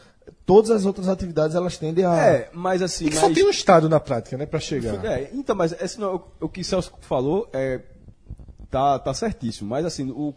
todas 0.45 0.71
as 0.71 0.85
outras 0.85 1.07
atividades 1.07 1.55
elas 1.55 1.77
tendem 1.77 2.05
a. 2.05 2.15
É, 2.15 2.49
mas 2.53 2.81
assim. 2.81 3.05
E 3.05 3.09
mas... 3.09 3.19
só 3.19 3.29
tem 3.31 3.45
um 3.45 3.49
estado 3.49 3.89
na 3.89 3.99
prática, 3.99 4.37
né? 4.37 4.45
Para 4.45 4.59
chegar. 4.59 5.03
É, 5.05 5.29
então, 5.33 5.55
mas 5.55 5.71
esse 5.81 5.99
não, 5.99 6.15
o, 6.15 6.45
o 6.45 6.49
que 6.49 6.63
Celso 6.63 6.93
falou 7.01 7.49
é, 7.53 7.81
tá, 8.69 8.99
tá 8.99 9.13
certíssimo. 9.13 9.69
Mas 9.69 9.85
assim, 9.85 10.11
o 10.11 10.33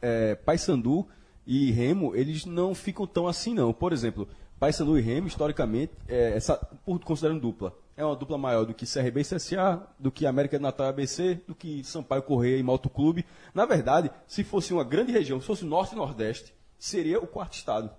é, 0.00 0.34
Paysandu 0.34 1.06
e 1.46 1.70
Remo, 1.70 2.14
eles 2.14 2.44
não 2.44 2.74
ficam 2.74 3.06
tão 3.06 3.26
assim 3.26 3.54
não. 3.54 3.72
Por 3.72 3.92
exemplo, 3.92 4.28
Paysandu 4.58 4.98
e 4.98 5.02
Remo, 5.02 5.28
historicamente, 5.28 5.92
é, 6.08 6.36
essa, 6.36 6.56
por 6.84 6.98
considerando 7.00 7.40
dupla, 7.40 7.72
é 7.96 8.04
uma 8.04 8.16
dupla 8.16 8.36
maior 8.36 8.64
do 8.64 8.74
que 8.74 8.86
CRB 8.86 9.20
e 9.20 9.24
CSA, 9.24 9.82
do 9.98 10.10
que 10.10 10.26
América 10.26 10.58
do 10.58 10.62
Natal 10.62 10.86
e 10.86 10.90
ABC, 10.90 11.40
do 11.46 11.54
que 11.54 11.82
Sampaio 11.84 12.22
Correia 12.22 12.58
e 12.58 12.62
Malto 12.62 12.90
Clube. 12.90 13.24
Na 13.54 13.64
verdade, 13.64 14.10
se 14.26 14.44
fosse 14.44 14.72
uma 14.72 14.84
grande 14.84 15.12
região, 15.12 15.40
se 15.40 15.46
fosse 15.46 15.64
o 15.64 15.68
Norte 15.68 15.94
e 15.94 15.96
Nordeste, 15.96 16.54
seria 16.78 17.18
o 17.18 17.26
quarto 17.26 17.54
estado. 17.54 17.90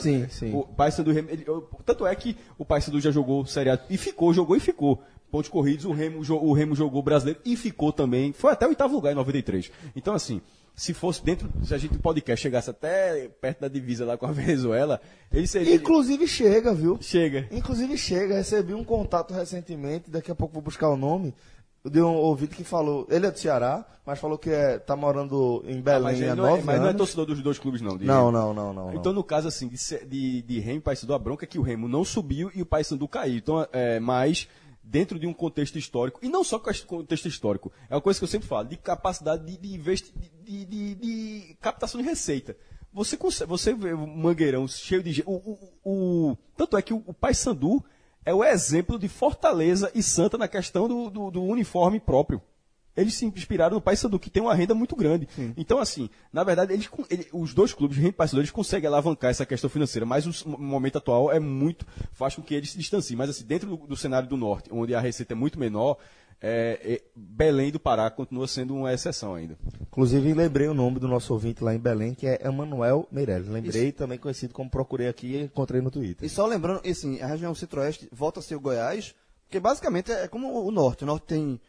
Sim, 0.00 0.26
sim. 0.28 0.54
O 0.54 0.62
Paysandu 0.64 1.10
ele- 1.10 1.46
tanto 1.84 2.06
é 2.06 2.14
que 2.14 2.36
o 2.58 2.64
Paysandu 2.64 3.00
já 3.00 3.10
jogou 3.10 3.44
Série 3.46 3.70
A 3.70 3.78
e 3.90 3.96
ficou, 3.96 4.32
jogou 4.32 4.56
e 4.56 4.60
ficou. 4.60 5.02
Pontos 5.30 5.50
corridos, 5.50 5.84
o 5.84 5.92
Remo, 5.92 6.20
o 6.20 6.52
Remo 6.54 6.74
jogou 6.74 7.02
brasileiro 7.02 7.40
e 7.44 7.54
ficou 7.56 7.92
também. 7.92 8.32
Foi 8.32 8.50
até 8.52 8.64
o 8.64 8.70
oitavo 8.70 8.94
lugar 8.94 9.12
em 9.12 9.14
93. 9.16 9.70
Então, 9.94 10.14
assim, 10.14 10.40
se 10.74 10.94
fosse 10.94 11.22
dentro, 11.22 11.50
se 11.64 11.74
a 11.74 11.78
gente 11.78 11.96
o 11.96 11.98
podcast 11.98 12.40
chegasse 12.42 12.70
até 12.70 13.28
perto 13.40 13.60
da 13.60 13.68
divisa 13.68 14.06
lá 14.06 14.16
com 14.16 14.24
a 14.24 14.32
Venezuela, 14.32 14.98
ele 15.30 15.46
seria. 15.46 15.74
Inclusive 15.74 16.26
chega, 16.26 16.72
viu? 16.72 16.96
Chega. 17.02 17.46
Inclusive 17.50 17.98
chega, 17.98 18.36
recebi 18.36 18.72
um 18.72 18.82
contato 18.84 19.34
recentemente, 19.34 20.10
daqui 20.10 20.30
a 20.30 20.34
pouco 20.34 20.54
vou 20.54 20.62
buscar 20.62 20.88
o 20.88 20.96
nome. 20.96 21.34
Eu 21.84 21.90
dei 21.90 22.02
um 22.02 22.14
ouvido 22.16 22.54
que 22.54 22.64
falou, 22.64 23.06
ele 23.08 23.26
é 23.26 23.30
do 23.30 23.38
Ceará, 23.38 23.86
mas 24.04 24.18
falou 24.18 24.36
que 24.36 24.50
é, 24.50 24.78
tá 24.78 24.96
morando 24.96 25.62
em 25.66 25.78
Ah, 25.78 25.82
Belém 25.82 26.28
há 26.28 26.34
não, 26.34 26.44
é, 26.46 26.50
nove 26.50 26.62
mas 26.62 26.78
não 26.78 26.86
é 26.86 26.88
anos. 26.90 26.98
torcedor 26.98 27.26
dos 27.26 27.40
dois 27.40 27.58
clubes, 27.58 27.80
não. 27.80 27.96
Não, 27.96 28.32
não, 28.32 28.52
não, 28.52 28.72
não. 28.72 28.94
Então, 28.94 29.12
no 29.12 29.22
caso, 29.22 29.46
assim, 29.48 29.68
de, 29.68 29.76
de, 30.06 30.42
de 30.42 30.58
Remo 30.60 30.78
e 30.78 30.80
Paysandu, 30.80 31.14
a 31.14 31.18
bronca 31.18 31.44
é 31.44 31.48
que 31.48 31.58
o 31.58 31.62
Remo 31.62 31.86
não 31.88 32.04
subiu 32.04 32.50
e 32.54 32.60
o 32.62 32.66
Paysandu 32.66 33.06
caiu. 33.06 33.36
Então, 33.36 33.66
é, 33.72 34.00
mas 34.00 34.48
dentro 34.82 35.18
de 35.18 35.26
um 35.26 35.32
contexto 35.32 35.78
histórico, 35.78 36.18
e 36.22 36.28
não 36.28 36.42
só 36.42 36.58
com 36.58 36.70
esse 36.70 36.82
contexto 36.84 37.28
histórico, 37.28 37.70
é 37.88 37.94
uma 37.94 38.00
coisa 38.00 38.18
que 38.18 38.24
eu 38.24 38.28
sempre 38.28 38.48
falo, 38.48 38.66
de 38.68 38.76
capacidade 38.76 39.44
de, 39.44 39.56
de, 39.58 39.74
investi- 39.74 40.12
de, 40.42 40.64
de- 40.64 40.94
de 40.94 41.56
captação 41.60 42.00
de 42.00 42.06
receita. 42.08 42.56
Você, 42.92 43.16
consegue, 43.16 43.48
você 43.50 43.74
vê 43.74 43.92
um 43.94 44.06
mangueirão 44.06 44.66
cheio 44.66 45.02
de. 45.02 45.22
O, 45.26 45.32
o, 45.34 45.72
o- 46.32 46.36
tanto 46.56 46.76
é 46.76 46.82
que 46.82 46.92
o, 46.94 47.02
o 47.06 47.12
Paysandu 47.14 47.84
é 48.28 48.34
o 48.34 48.44
exemplo 48.44 48.98
de 48.98 49.08
Fortaleza 49.08 49.90
e 49.94 50.02
Santa 50.02 50.36
na 50.36 50.46
questão 50.46 50.86
do, 50.86 51.08
do, 51.08 51.30
do 51.30 51.42
uniforme 51.42 51.98
próprio. 51.98 52.42
Eles 52.96 53.14
se 53.14 53.24
inspiraram 53.24 53.76
no 53.76 53.80
Paysandu, 53.80 54.18
que 54.18 54.28
tem 54.28 54.42
uma 54.42 54.54
renda 54.54 54.74
muito 54.74 54.96
grande. 54.96 55.28
Então, 55.56 55.78
assim, 55.78 56.10
na 56.32 56.42
verdade, 56.42 56.72
eles, 56.72 56.88
ele- 57.08 57.28
os 57.32 57.54
dois 57.54 57.72
clubes, 57.72 57.96
Remo 57.96 58.08
e 58.08 58.12
Paysandu, 58.12 58.40
eles 58.40 58.50
conseguem 58.50 58.88
alavancar 58.88 59.30
essa 59.30 59.46
questão 59.46 59.70
financeira, 59.70 60.04
mas 60.04 60.26
o 60.44 60.48
momento 60.58 60.98
atual 60.98 61.30
é 61.32 61.38
muito, 61.38 61.86
faz 62.12 62.34
com 62.34 62.42
que 62.42 62.54
eles 62.54 62.72
se 62.72 62.78
distanciem. 62.78 63.16
Mas, 63.16 63.30
assim, 63.30 63.44
dentro 63.46 63.68
do, 63.70 63.76
do 63.86 63.96
cenário 63.96 64.28
do 64.28 64.36
Norte, 64.36 64.68
onde 64.72 64.94
a 64.96 65.00
receita 65.00 65.32
é 65.32 65.36
muito 65.36 65.58
menor, 65.60 65.96
é, 66.40 66.78
é, 66.84 67.02
Belém 67.16 67.70
do 67.72 67.80
Pará 67.80 68.08
continua 68.10 68.46
sendo 68.46 68.74
uma 68.74 68.92
exceção 68.92 69.34
ainda. 69.34 69.58
Inclusive, 69.82 70.32
lembrei 70.34 70.68
o 70.68 70.74
nome 70.74 71.00
do 71.00 71.08
nosso 71.08 71.32
ouvinte 71.32 71.64
lá 71.64 71.74
em 71.74 71.78
Belém, 71.78 72.14
que 72.14 72.26
é 72.26 72.40
Emanuel 72.46 73.08
Meirelles. 73.10 73.48
Lembrei, 73.48 73.90
também 73.92 74.18
conhecido 74.18 74.54
como 74.54 74.70
Procurei 74.70 75.08
Aqui 75.08 75.34
e 75.34 75.42
encontrei 75.42 75.80
no 75.80 75.90
Twitter. 75.90 76.24
E 76.24 76.28
só 76.28 76.46
lembrando, 76.46 76.80
assim, 76.88 77.20
a 77.20 77.26
região 77.26 77.54
centro-oeste 77.54 78.08
volta 78.12 78.38
a 78.40 78.42
ser 78.42 78.54
o 78.54 78.60
Goiás, 78.60 79.14
porque 79.46 79.58
basicamente 79.58 80.12
é 80.12 80.28
como 80.28 80.64
o 80.64 80.70
norte. 80.70 81.02
O 81.02 81.06
norte 81.06 81.24
tem 81.26 81.60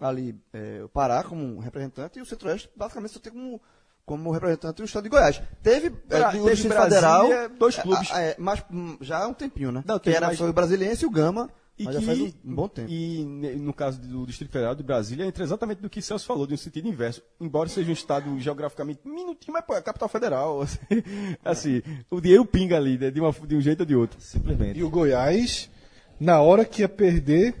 ali 0.00 0.38
é, 0.52 0.82
o 0.84 0.88
Pará 0.88 1.24
como 1.24 1.58
representante 1.60 2.18
e 2.18 2.22
o 2.22 2.26
centro-oeste 2.26 2.68
basicamente 2.76 3.12
só 3.14 3.20
tem 3.20 3.32
como, 3.32 3.60
como 4.04 4.30
representante 4.30 4.82
o 4.82 4.84
estado 4.84 5.04
de 5.04 5.08
Goiás. 5.08 5.40
Teve, 5.62 5.88
Bra- 5.88 6.18
é, 6.18 6.24
do 6.36 6.44
teve 6.44 6.50
Distrito 6.50 6.68
Brasília, 6.74 7.00
Federal, 7.00 7.48
dois 7.58 7.76
clubes. 7.78 8.10
é, 8.12 8.30
é, 8.30 8.36
mas 8.38 8.62
hum, 8.70 8.98
já 9.00 9.24
há 9.24 9.26
um 9.26 9.32
tempinho, 9.34 9.72
né? 9.72 9.82
Não, 9.86 9.98
que 9.98 10.10
era, 10.10 10.26
mais- 10.26 10.38
foi 10.38 10.50
o 10.50 10.52
Brasiliense 10.52 11.04
e 11.04 11.06
o 11.06 11.10
Gama, 11.10 11.50
E 11.78 11.84
mas 11.84 11.94
que, 11.96 12.00
já 12.00 12.06
faz 12.06 12.20
um, 12.20 12.32
bom 12.54 12.68
tempo. 12.68 12.90
E 12.90 13.24
ne- 13.24 13.54
no 13.56 13.72
caso 13.72 14.00
do 14.00 14.26
Distrito 14.26 14.50
Federal 14.50 14.74
de 14.74 14.82
Brasília, 14.82 15.24
entra 15.24 15.44
exatamente 15.44 15.80
do 15.80 15.88
que 15.88 16.02
Celso 16.02 16.26
falou, 16.26 16.46
de 16.46 16.54
um 16.54 16.56
sentido 16.56 16.88
inverso. 16.88 17.22
Embora 17.40 17.68
seja 17.68 17.90
um 17.90 17.92
estado 17.92 18.38
geograficamente 18.40 19.00
minutinho, 19.04 19.52
mas 19.52 19.64
pô, 19.64 19.74
é 19.74 19.78
a 19.78 19.82
capital 19.82 20.08
federal. 20.08 20.60
Assim, 20.62 20.78
assim, 21.44 21.82
o 22.10 22.20
dinheiro 22.20 22.44
pinga 22.44 22.76
ali, 22.76 22.98
né, 22.98 23.10
de, 23.10 23.20
uma- 23.20 23.30
de 23.32 23.54
um 23.56 23.60
jeito 23.60 23.80
ou 23.80 23.86
de 23.86 23.94
outro. 23.94 24.20
Simplesmente. 24.20 24.78
E 24.78 24.82
o 24.82 24.90
Goiás, 24.90 25.70
na 26.18 26.40
hora 26.40 26.64
que 26.64 26.82
ia 26.82 26.88
perder, 26.88 27.54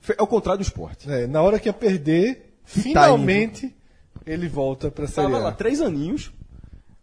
Foi- 0.00 0.16
É 0.18 0.22
o 0.22 0.26
contrário 0.26 0.58
do 0.58 0.66
esporte. 0.66 1.10
é, 1.10 1.26
na 1.26 1.40
hora 1.40 1.58
que 1.60 1.68
ia 1.68 1.72
perder, 1.72 2.54
finalmente 2.64 3.74
ele 4.26 4.48
volta 4.48 4.90
para 4.90 5.04
a 5.04 5.08
Série 5.08 5.28
Tava 5.28 5.38
lá 5.42 5.48
A. 5.50 5.52
três 5.52 5.80
aninhos, 5.80 6.32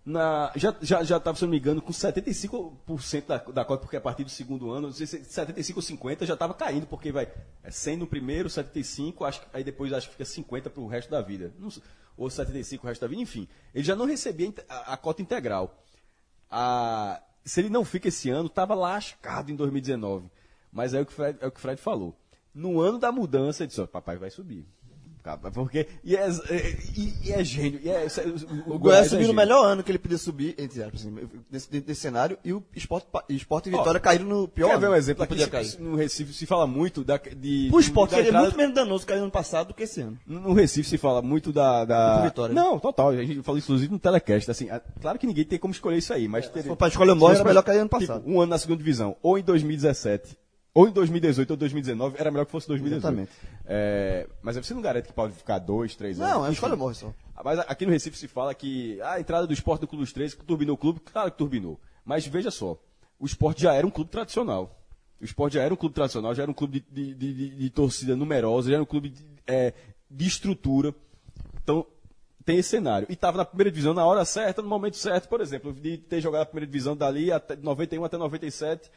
na, 0.10 0.52
já, 0.56 0.76
já, 0.81 1.03
já 1.03 1.19
tava, 1.19 1.38
se 1.38 1.44
não 1.44 1.52
me 1.52 1.60
engano, 1.60 1.81
com 1.81 1.91
75% 1.94 3.26
da, 3.27 3.38
da 3.38 3.65
cota, 3.65 3.81
porque 3.84 3.95
a 3.95 4.02
partir 4.02 4.23
do 4.23 4.30
segundo 4.30 4.72
ano, 4.72 4.88
não 4.88 4.94
sei 4.94 5.06
se 5.06 5.23
75 5.23 5.77
ou 5.77 5.84
50 5.84 6.26
já 6.26 6.34
estava 6.34 6.53
caindo, 6.53 6.88
porque 6.88 7.11
vai 7.11 7.31
é 7.64 7.69
100 7.72 7.98
no 7.98 8.07
primeiro, 8.07 8.49
75, 8.49 9.23
acho, 9.23 9.41
aí 9.53 9.64
depois 9.64 9.94
acho 9.94 10.07
que 10.07 10.14
fica 10.14 10.26
50 10.26 10.69
para 10.69 10.81
o 10.81 10.88
resto 10.88 11.11
da 11.11 11.22
vida. 11.22 11.53
Não 11.60 11.69
ou 12.18 12.30
75 12.30 12.86
o 12.86 12.90
resto 12.90 13.02
da 13.02 13.07
vida, 13.07 13.22
enfim. 13.22 13.48
Ele 13.73 13.84
já 13.84 13.95
não 13.95 14.06
recebia 14.06 14.53
a, 14.68 14.94
a 14.94 14.98
cota 14.98 15.22
integral. 15.22 15.81
A- 16.49 17.22
se 17.45 17.61
ele 17.61 17.69
não 17.69 17.86
fica 17.86 18.10
esse 18.10 18.30
ano, 18.30 18.48
estava 18.48 18.76
lascado 18.76 19.52
em 19.52 19.56
2019. 19.56 20.30
Mas 20.72 20.94
é 20.94 20.99
o 21.02 21.06
que 21.06 21.11
o 21.14 21.15
Fred, 21.15 21.38
é 21.41 21.48
o 21.48 21.52
que 21.52 21.57
o 21.57 21.61
Fred 21.61 21.80
falou. 21.80 22.14
No 22.53 22.81
ano 22.81 22.99
da 22.99 23.11
mudança, 23.11 23.64
ele 23.64 23.68
disse, 23.69 23.86
papai 23.88 24.18
vai 24.18 24.30
subir. 24.30 24.68
Porque, 25.54 25.88
e 26.04 26.16
é, 26.16 26.28
é- 26.28 26.78
e, 26.98 27.14
e 27.26 27.32
é 27.32 27.44
gênio. 27.44 27.80
E 27.84 27.90
é, 27.90 28.08
o, 28.68 28.76
O 28.76 28.80
Goiás 28.80 29.08
é 29.08 29.10
subiu 29.10 29.20
no 29.20 29.26
gênio. 29.28 29.36
melhor 29.36 29.66
ano 29.66 29.84
que 29.84 29.91
ele 29.91 30.00
podia 30.00 30.18
subir, 30.18 30.56
entre 30.58 30.82
aspas, 30.82 31.02
assim, 31.02 31.16
nesse, 31.52 31.70
cenário, 31.96 32.38
e 32.44 32.54
o 32.54 32.64
Sport, 32.76 33.06
Sport 33.30 33.68
e 33.68 33.70
Vitória 33.72 34.00
caíram 34.00 34.26
no 34.26 34.48
pior 34.48 34.70
Quer 34.70 34.80
ver 34.80 34.90
um 34.90 34.96
exemplo? 34.96 35.24
Aqui 35.24 35.34
se- 35.66 35.82
no 35.82 35.96
Recife 35.96 36.34
se 36.34 36.46
fala 36.46 36.66
muito 36.66 37.04
da, 37.04 37.18
de. 37.18 37.70
O 37.72 37.80
Sport 37.80 38.10
seria 38.12 38.28
entrada- 38.30 38.46
muito 38.46 38.58
menos 38.58 38.74
danoso 38.76 39.06
cair 39.06 39.18
no 39.18 39.24
ano 39.24 39.32
passado 39.32 39.68
do 39.68 39.74
que 39.74 39.84
esse 39.84 40.02
ano. 40.02 40.18
No 40.26 40.54
Recife 40.54 40.90
se 40.90 40.98
fala 40.98 41.22
muito 41.22 41.52
da. 41.52 41.86
da... 41.86 42.22
Vitória. 42.24 42.56
Não, 42.56 42.80
total. 42.80 43.10
A 43.10 43.24
gente 43.24 43.44
falou 43.44 43.60
inclusive 43.60 43.91
no 43.91 44.00
telecast. 44.00 44.50
Assim, 44.50 44.70
a- 44.70 44.82
claro 45.02 45.20
que 45.20 45.28
ninguém 45.28 45.44
tem 45.46 45.60
como 45.60 45.74
escolher 45.74 45.98
isso 45.98 46.14
aí, 46.14 46.28
mas. 46.28 46.48
teria- 46.50 46.70
for 46.70 46.76
pra 46.76 46.88
escolher 46.88 47.12
o 47.12 47.30
era 47.30 47.44
melhor 47.44 47.64
cair 47.64 47.80
ano 47.80 47.90
passado. 47.90 48.20
Tipo, 48.22 48.32
um 48.32 48.41
ano 48.41 48.50
na 48.50 48.58
segunda 48.58 48.78
divisão, 48.80 49.16
ou 49.22 49.38
em 49.38 49.44
2017, 49.44 50.38
ou 50.74 50.88
em 50.88 50.91
2018 50.91 51.50
ou 51.52 51.58
2019, 51.58 52.16
era 52.20 52.30
melhor 52.32 52.46
que 52.46 52.52
fosse 52.52 52.68
2018. 52.68 53.00
Exatamente. 53.02 53.32
É, 53.66 54.28
mas 54.41 54.56
você 54.56 54.74
não 54.74 54.82
garante 54.82 55.08
que 55.08 55.14
pode 55.14 55.34
ficar 55.34 55.60
dois, 55.60 55.96
três 55.96 56.20
anos. 56.20 56.34
Não, 56.34 56.46
é 56.46 56.52
escolha 56.52 56.76
morre 56.76 56.96
só. 56.96 57.14
Mas 57.44 57.60
aqui 57.60 57.86
no 57.86 57.91
Recife 57.91 58.18
se 58.18 58.28
fala 58.28 58.54
que 58.54 59.02
a 59.02 59.20
entrada 59.20 59.48
do 59.48 59.54
esporte 59.54 59.82
do 59.82 59.88
Clube 59.88 60.04
dos 60.04 60.14
13 60.14 60.38
turbinou 60.38 60.76
o 60.76 60.78
clube, 60.78 61.00
claro 61.00 61.32
que 61.32 61.38
turbinou. 61.38 61.80
Mas 62.06 62.26
veja 62.28 62.52
só, 62.52 62.78
o 63.20 63.26
esporte 63.26 63.62
já 63.64 63.74
era 63.74 63.86
um 63.86 63.90
clube 63.91 64.10
tradicional. 64.12 64.76
O 65.22 65.26
esporte 65.26 65.54
já 65.56 65.62
era 65.64 65.74
um 65.74 65.78
clube 65.78 65.94
tradicional, 65.96 66.34
já 66.34 66.44
era 66.44 66.52
um 66.52 66.54
clube 66.54 66.80
de, 66.90 67.14
de- 67.14 67.14
de- 67.16 67.34
de- 67.34 67.56
de 67.58 67.70
torcida 67.70 68.16
numerosa, 68.16 68.70
já 68.70 68.76
era 68.76 68.84
um 68.84 68.86
clube 68.86 69.10
de, 69.10 69.26
é, 69.48 69.74
de 70.10 70.26
estrutura. 70.28 70.94
Então, 71.64 71.86
tem 72.46 72.58
esse 72.58 72.70
cenário. 72.70 73.06
E 73.10 73.14
estava 73.14 73.38
na 73.38 73.46
primeira 73.46 73.70
divisão 73.70 73.94
na 73.94 74.06
hora 74.06 74.24
certa, 74.26 74.62
no 74.62 74.68
momento 74.70 74.96
certo, 74.98 75.28
por 75.28 75.41
exemplo, 75.41 75.74
de 75.74 75.98
ter 75.98 76.22
jogado 76.22 76.44
a 76.44 76.46
primeira 76.46 76.66
divisão 76.68 76.96
dali 76.96 77.32
até 77.32 77.56
91 77.56 78.04
até 78.06 78.18
97 78.18 78.90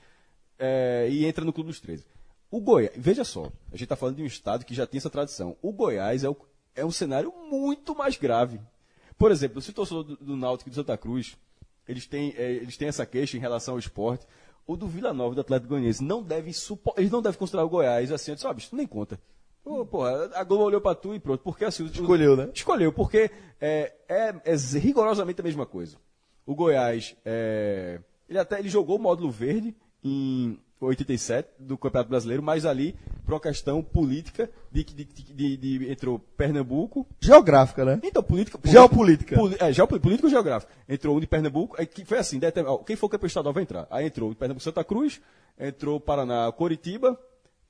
é, 0.59 1.09
e 1.11 1.25
entra 1.27 1.45
no 1.45 1.53
Clube 1.53 1.69
dos 1.71 1.81
13. 1.81 2.05
O 2.51 2.61
Goiás, 2.61 2.93
veja 2.97 3.25
só, 3.25 3.45
a 3.69 3.73
gente 3.77 3.85
está 3.85 3.97
falando 3.97 4.17
de 4.17 4.23
um 4.23 4.27
estado 4.27 4.65
que 4.65 4.75
já 4.75 4.87
tem 4.87 4.99
essa 4.99 5.09
tradição. 5.11 5.57
O 5.63 5.73
Goiás 5.73 6.23
é, 6.25 6.29
o- 6.29 6.37
é 6.75 6.85
um 6.85 6.91
cenário 6.91 7.33
muito 7.51 7.95
mais 7.95 8.17
grave. 8.17 8.61
Por 9.17 9.31
exemplo, 9.31 9.61
se 9.63 9.71
o 9.71 9.73
torcedor 9.73 10.05
do, 10.05 10.17
do 10.17 10.37
Náutico 10.37 10.69
e 10.69 10.73
do 10.73 10.75
Santa 10.75 10.97
Cruz, 10.99 11.37
eles 11.89 12.07
têm, 12.07 12.35
é, 12.37 12.51
eles 12.53 12.77
têm 12.77 12.89
essa 12.89 13.07
queixa 13.07 13.37
em 13.37 13.41
relação 13.41 13.75
ao 13.75 13.79
esporte, 13.79 14.27
o 14.67 14.77
do 14.77 14.87
Vila 14.87 15.13
Nova 15.13 15.33
e 15.33 15.35
do 15.37 15.41
Atlético 15.41 15.71
Goianiense 15.71 16.05
não 16.05 16.23
devem 16.23 16.53
supo- 16.53 16.95
eles 16.97 17.11
não 17.11 17.23
devem 17.23 17.39
considerar 17.39 17.65
o 17.65 17.69
Goiás 17.69 18.13
assim, 18.13 18.37
sabe, 18.37 18.61
isso 18.61 18.77
nem 18.77 18.87
conta. 18.87 19.19
Ô, 19.65 19.87
porra, 19.87 20.29
a 20.35 20.43
Globo 20.45 20.65
olhou 20.65 20.81
pra 20.81 20.95
tu 20.95 21.15
e 21.15 21.21
pronto. 21.21 21.43
Porque 21.43 21.65
assim, 21.65 21.85
Escolheu, 21.87 22.37
né? 22.37 22.51
Escolheu, 22.53 22.93
porque 22.93 23.31
é, 23.61 23.93
é, 24.09 24.35
é 24.45 24.57
rigorosamente 24.79 25.41
a 25.41 25.45
mesma 25.45 25.65
coisa. 25.65 25.97
O 26.45 26.55
Goiás, 26.55 27.17
é, 27.25 28.01
ele 28.29 28.39
até 28.41 28.59
ele 28.59 28.69
jogou 28.69 28.97
o 28.99 29.01
módulo 29.03 29.31
verde 29.31 29.75
em 30.03 30.59
87 30.81 31.49
do 31.61 31.79
Campeonato 31.79 32.11
Brasileiro, 32.11 32.43
mas 32.43 32.67
ali, 32.67 32.97
por 33.25 33.35
uma 33.35 33.41
questão 33.41 33.83
política, 33.83 34.51
de, 34.71 34.83
de, 34.85 35.05
de, 35.05 35.57
de- 35.57 35.91
entrou 35.93 36.19
Pernambuco. 36.37 37.07
Geográfica, 37.21 37.85
né? 37.85 38.01
Então, 38.03 38.23
política. 38.23 38.59
Geopolítica. 38.65 39.37
Poli, 39.37 39.57
é, 39.61 39.73
geopolítica 39.73 40.27
ou 40.27 40.31
geográfico. 40.31 40.73
Entrou 40.89 41.17
um 41.17 41.21
de 41.21 41.27
Pernambuco, 41.27 41.81
é, 41.81 41.87
que 41.87 42.05
foi 42.05 42.19
assim, 42.19 42.41
quem 42.87 42.97
for 42.97 43.09
campeão 43.09 43.29
estadual 43.29 43.55
vai 43.55 43.63
entrar. 43.63 43.87
Aí 43.91 44.07
entrou 44.07 44.31
de 44.31 44.37
Pernambuco 44.37 44.65
Santa 44.65 44.83
Cruz, 44.83 45.21
entrou 45.59 46.01
Paraná 46.01 46.51
Coritiba, 46.53 47.19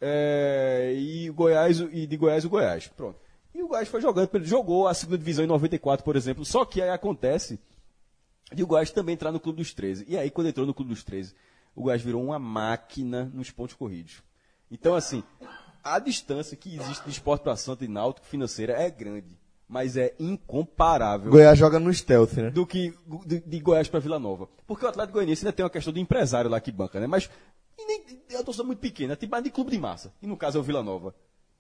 é, 0.01 0.95
e 0.97 1.29
Goiás, 1.31 1.81
e 1.81 2.07
de 2.07 2.17
Goiás 2.17 2.45
o 2.45 2.49
Goiás. 2.49 2.89
Pronto. 2.89 3.19
E 3.55 3.63
o 3.63 3.69
Goiás 3.69 3.89
foi 3.89 4.01
jogando, 4.01 4.31
jogou 4.45 4.89
a 4.89 4.95
segunda 4.95 5.19
divisão 5.19 5.45
em 5.45 5.49
94, 5.49 6.03
por 6.03 6.17
exemplo, 6.17 6.45
só 6.45 6.65
que 6.65 6.81
aí 6.81 6.89
acontece 6.89 7.61
de 8.55 8.63
o 8.63 8.67
Goiás 8.67 8.91
também 8.91 9.13
entrar 9.13 9.31
no 9.31 9.39
Clube 9.41 9.59
dos 9.59 9.75
13. 9.75 10.07
E 10.09 10.17
aí, 10.17 10.31
quando 10.31 10.49
entrou 10.49 10.67
no 10.67 10.75
Clube 10.75 10.91
dos 10.91 11.05
13, 11.05 11.35
o 11.74 11.82
Goiás 11.82 12.03
virou 12.03 12.23
uma 12.24 12.39
máquina 12.39 13.31
nos 13.35 13.51
pontos 13.51 13.74
corridos. 13.74 14.23
Então, 14.70 14.94
assim, 14.94 15.23
a 15.82 15.99
distância 15.99 16.57
que 16.57 16.74
existe 16.77 17.05
de 17.05 17.11
esporte 17.11 17.43
para 17.43 17.57
Santa 17.57 17.85
e 17.85 17.89
Náutico 17.89 18.27
financeira 18.27 18.73
é 18.74 18.90
grande, 18.90 19.39
mas 19.69 19.97
é 19.97 20.15
incomparável 20.19 21.31
Goiás 21.31 21.59
joga 21.59 21.78
no 21.81 21.93
stealth, 21.93 22.35
né? 22.35 22.51
do 22.51 22.66
que 22.66 22.94
de, 23.27 23.40
de 23.40 23.61
Goiás 23.61 23.89
para 23.89 24.01
Vila 24.01 24.19
Nova. 24.19 24.49
Porque 24.66 24.85
o 24.85 24.89
Atlético 24.89 25.15
Goianiense 25.15 25.44
ainda 25.44 25.53
tem 25.55 25.65
uma 25.65 25.70
questão 25.70 25.93
do 25.93 25.99
empresário 25.99 26.51
lá 26.51 26.61
que 26.61 26.70
banca, 26.73 27.01
né? 27.01 27.07
Mas 27.07 27.28
e 27.78 27.86
nem, 27.86 28.23
é 28.31 28.36
uma 28.36 28.44
torcida 28.44 28.65
muito 28.65 28.78
pequena, 28.81 29.16
tipo 29.16 29.31
mais 29.32 29.43
de 29.44 29.51
clube 29.51 29.70
de 29.70 29.78
massa. 29.78 30.12
E 30.23 30.27
no 30.27 30.36
caso 30.36 30.59
é 30.59 30.61
o 30.61 30.65
Vila 30.65 30.82
Nova. 30.82 31.15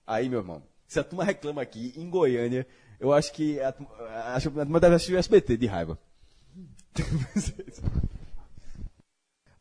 Aí, 0.06 0.28
meu 0.28 0.40
irmão, 0.40 0.62
se 0.86 1.00
a 1.00 1.04
turma 1.04 1.24
reclama 1.24 1.62
aqui 1.62 1.92
em 1.96 2.08
Goiânia, 2.10 2.66
eu 3.00 3.12
acho 3.12 3.32
que 3.32 3.58
a, 3.60 3.72
turma- 3.72 3.92
acho 4.34 4.50
que 4.50 4.60
a 4.60 4.64
turma 4.64 4.78
deve 4.80 4.94
assistir 4.94 5.14
o 5.14 5.18
SBT 5.18 5.56
de 5.56 5.66
raiva. 5.66 5.98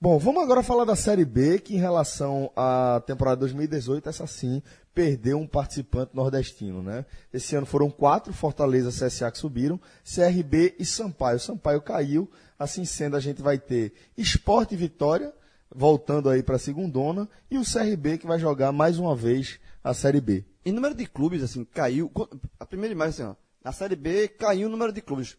Bom, 0.03 0.17
vamos 0.17 0.41
agora 0.41 0.63
falar 0.63 0.83
da 0.83 0.95
Série 0.95 1.23
B, 1.23 1.59
que 1.59 1.75
em 1.75 1.77
relação 1.77 2.51
à 2.55 3.03
temporada 3.05 3.41
2018, 3.41 4.09
essa 4.09 4.25
sim 4.25 4.59
perdeu 4.95 5.37
um 5.37 5.45
participante 5.45 6.15
nordestino, 6.15 6.81
né? 6.81 7.05
Esse 7.31 7.55
ano 7.55 7.67
foram 7.67 7.91
quatro, 7.91 8.33
Fortaleza, 8.33 8.89
CSA 8.89 9.29
que 9.29 9.37
subiram, 9.37 9.79
CRB 10.03 10.73
e 10.79 10.85
Sampaio. 10.85 11.39
Sampaio 11.39 11.83
caiu, 11.83 12.27
assim 12.57 12.83
sendo 12.83 13.15
a 13.15 13.19
gente 13.19 13.43
vai 13.43 13.59
ter 13.59 13.93
Esporte 14.17 14.73
e 14.73 14.77
Vitória, 14.77 15.31
voltando 15.69 16.31
aí 16.31 16.41
para 16.41 16.55
a 16.55 16.59
segundona, 16.59 17.29
e 17.51 17.59
o 17.59 17.63
CRB 17.63 18.17
que 18.17 18.25
vai 18.25 18.39
jogar 18.39 18.71
mais 18.71 18.97
uma 18.97 19.15
vez 19.15 19.59
a 19.83 19.93
Série 19.93 20.19
B. 20.19 20.43
Em 20.65 20.71
número 20.71 20.95
de 20.95 21.05
clubes, 21.05 21.43
assim, 21.43 21.63
caiu. 21.63 22.11
A 22.59 22.65
primeira 22.65 22.91
imagem, 22.91 23.23
assim, 23.23 23.31
ó. 23.31 23.35
Na 23.63 23.71
Série 23.71 23.95
B, 23.95 24.29
caiu 24.29 24.67
o 24.67 24.71
número 24.71 24.91
de 24.91 25.01
clubes. 25.01 25.37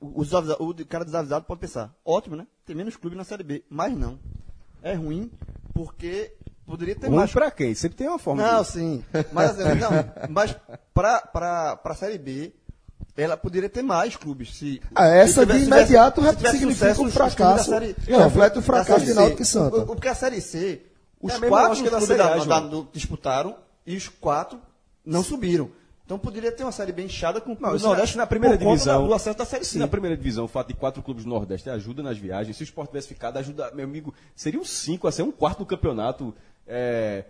O, 0.00 0.20
o 0.60 0.72
de- 0.72 0.84
cara 0.84 1.04
desavisado 1.04 1.44
pode 1.44 1.60
pensar, 1.60 1.94
ótimo, 2.04 2.36
né? 2.36 2.46
Tem 2.64 2.74
menos 2.74 2.96
clubes 2.96 3.16
na 3.18 3.24
Série 3.24 3.42
B. 3.42 3.64
Mas 3.68 3.96
não. 3.96 4.18
É 4.82 4.94
ruim, 4.94 5.30
porque 5.74 6.32
poderia 6.66 6.94
ter 6.94 7.08
Ruim 7.08 7.16
mais. 7.16 7.32
pra 7.32 7.50
quem? 7.50 7.74
Sempre 7.74 7.98
tem 7.98 8.08
uma 8.08 8.18
forma. 8.18 8.42
Não, 8.42 8.62
de- 8.62 8.68
sim. 8.68 9.04
Mas, 9.32 9.58
assim, 9.58 9.78
não, 9.78 9.90
mas 10.30 10.56
pra, 10.92 11.20
pra, 11.20 11.76
pra 11.76 11.94
Série 11.94 12.18
B, 12.18 12.52
ela 13.16 13.36
poderia 13.36 13.68
ter 13.68 13.82
mais 13.82 14.16
clubes. 14.16 14.56
Se, 14.56 14.80
Ah, 14.94 15.06
essa 15.08 15.40
se 15.40 15.46
de 15.46 15.52
tivesse- 15.64 15.66
imediato 15.66 16.22
se 16.22 16.36
tivesse 16.36 16.58
significa 16.58 16.86
sucesso 16.86 17.02
um 17.02 17.06
os 17.06 17.14
fracasso. 17.14 17.70
Série- 17.70 17.96
Não, 18.08 18.18
reflete 18.24 18.58
o 18.58 18.62
fracasso 18.62 19.04
de 19.04 19.14
Náutico 19.14 19.42
e 19.42 19.46
Santa. 19.46 19.76
O- 19.78 19.86
Porque 19.86 20.08
a 20.08 20.14
Série 20.14 20.40
C, 20.40 20.82
os 21.20 21.32
É 21.32 21.36
a 21.36 21.38
mesma 21.40 21.56
quatro 21.56 21.68
lógica 21.68 21.90
da 21.90 22.00
Série 22.00 22.22
A, 22.22 22.36
disputaram 22.92 23.56
e 23.86 23.96
os 23.96 24.08
quatro 24.08 24.58
não 25.04 25.22
subiram. 25.22 25.70
Então 26.04 26.18
poderia 26.18 26.52
ter 26.52 26.62
uma 26.64 26.72
série 26.72 26.92
bem 26.92 27.06
inchada 27.06 27.40
com 27.40 27.56
Não, 27.58 27.70
o 27.70 27.96
na- 27.96 28.06
se 28.06 28.16
na 28.16 28.26
primeira 28.26 28.58
divisão- 28.58 29.02
da- 29.02 29.06
do 29.08 29.14
acesso 29.14 29.38
da 29.38 29.44
Série 29.46 29.64
C. 29.64 29.78
na 29.78 29.88
primeira 29.88 30.14
divisão 30.16 30.44
o 30.44 30.48
fato 30.48 30.68
de 30.68 30.74
quatro 30.74 31.02
clubes 31.02 31.24
do 31.24 31.30
Nordeste 31.30 31.70
ajuda 31.70 32.02
nas 32.02 32.18
viagens, 32.18 32.56
se 32.56 32.62
o 32.62 32.64
esporte 32.64 32.90
tivesse 32.90 33.08
ficado, 33.08 33.38
ajuda, 33.38 33.70
meu 33.74 33.84
amigo, 33.86 34.12
seria 34.36 34.60
um 34.60 34.64
cinco, 34.64 35.08
a 35.08 35.12
ser 35.12 35.22
um 35.22 35.32
quarto 35.32 35.60
do 35.60 35.66
campeonato. 35.66 36.34
É, 36.66 37.24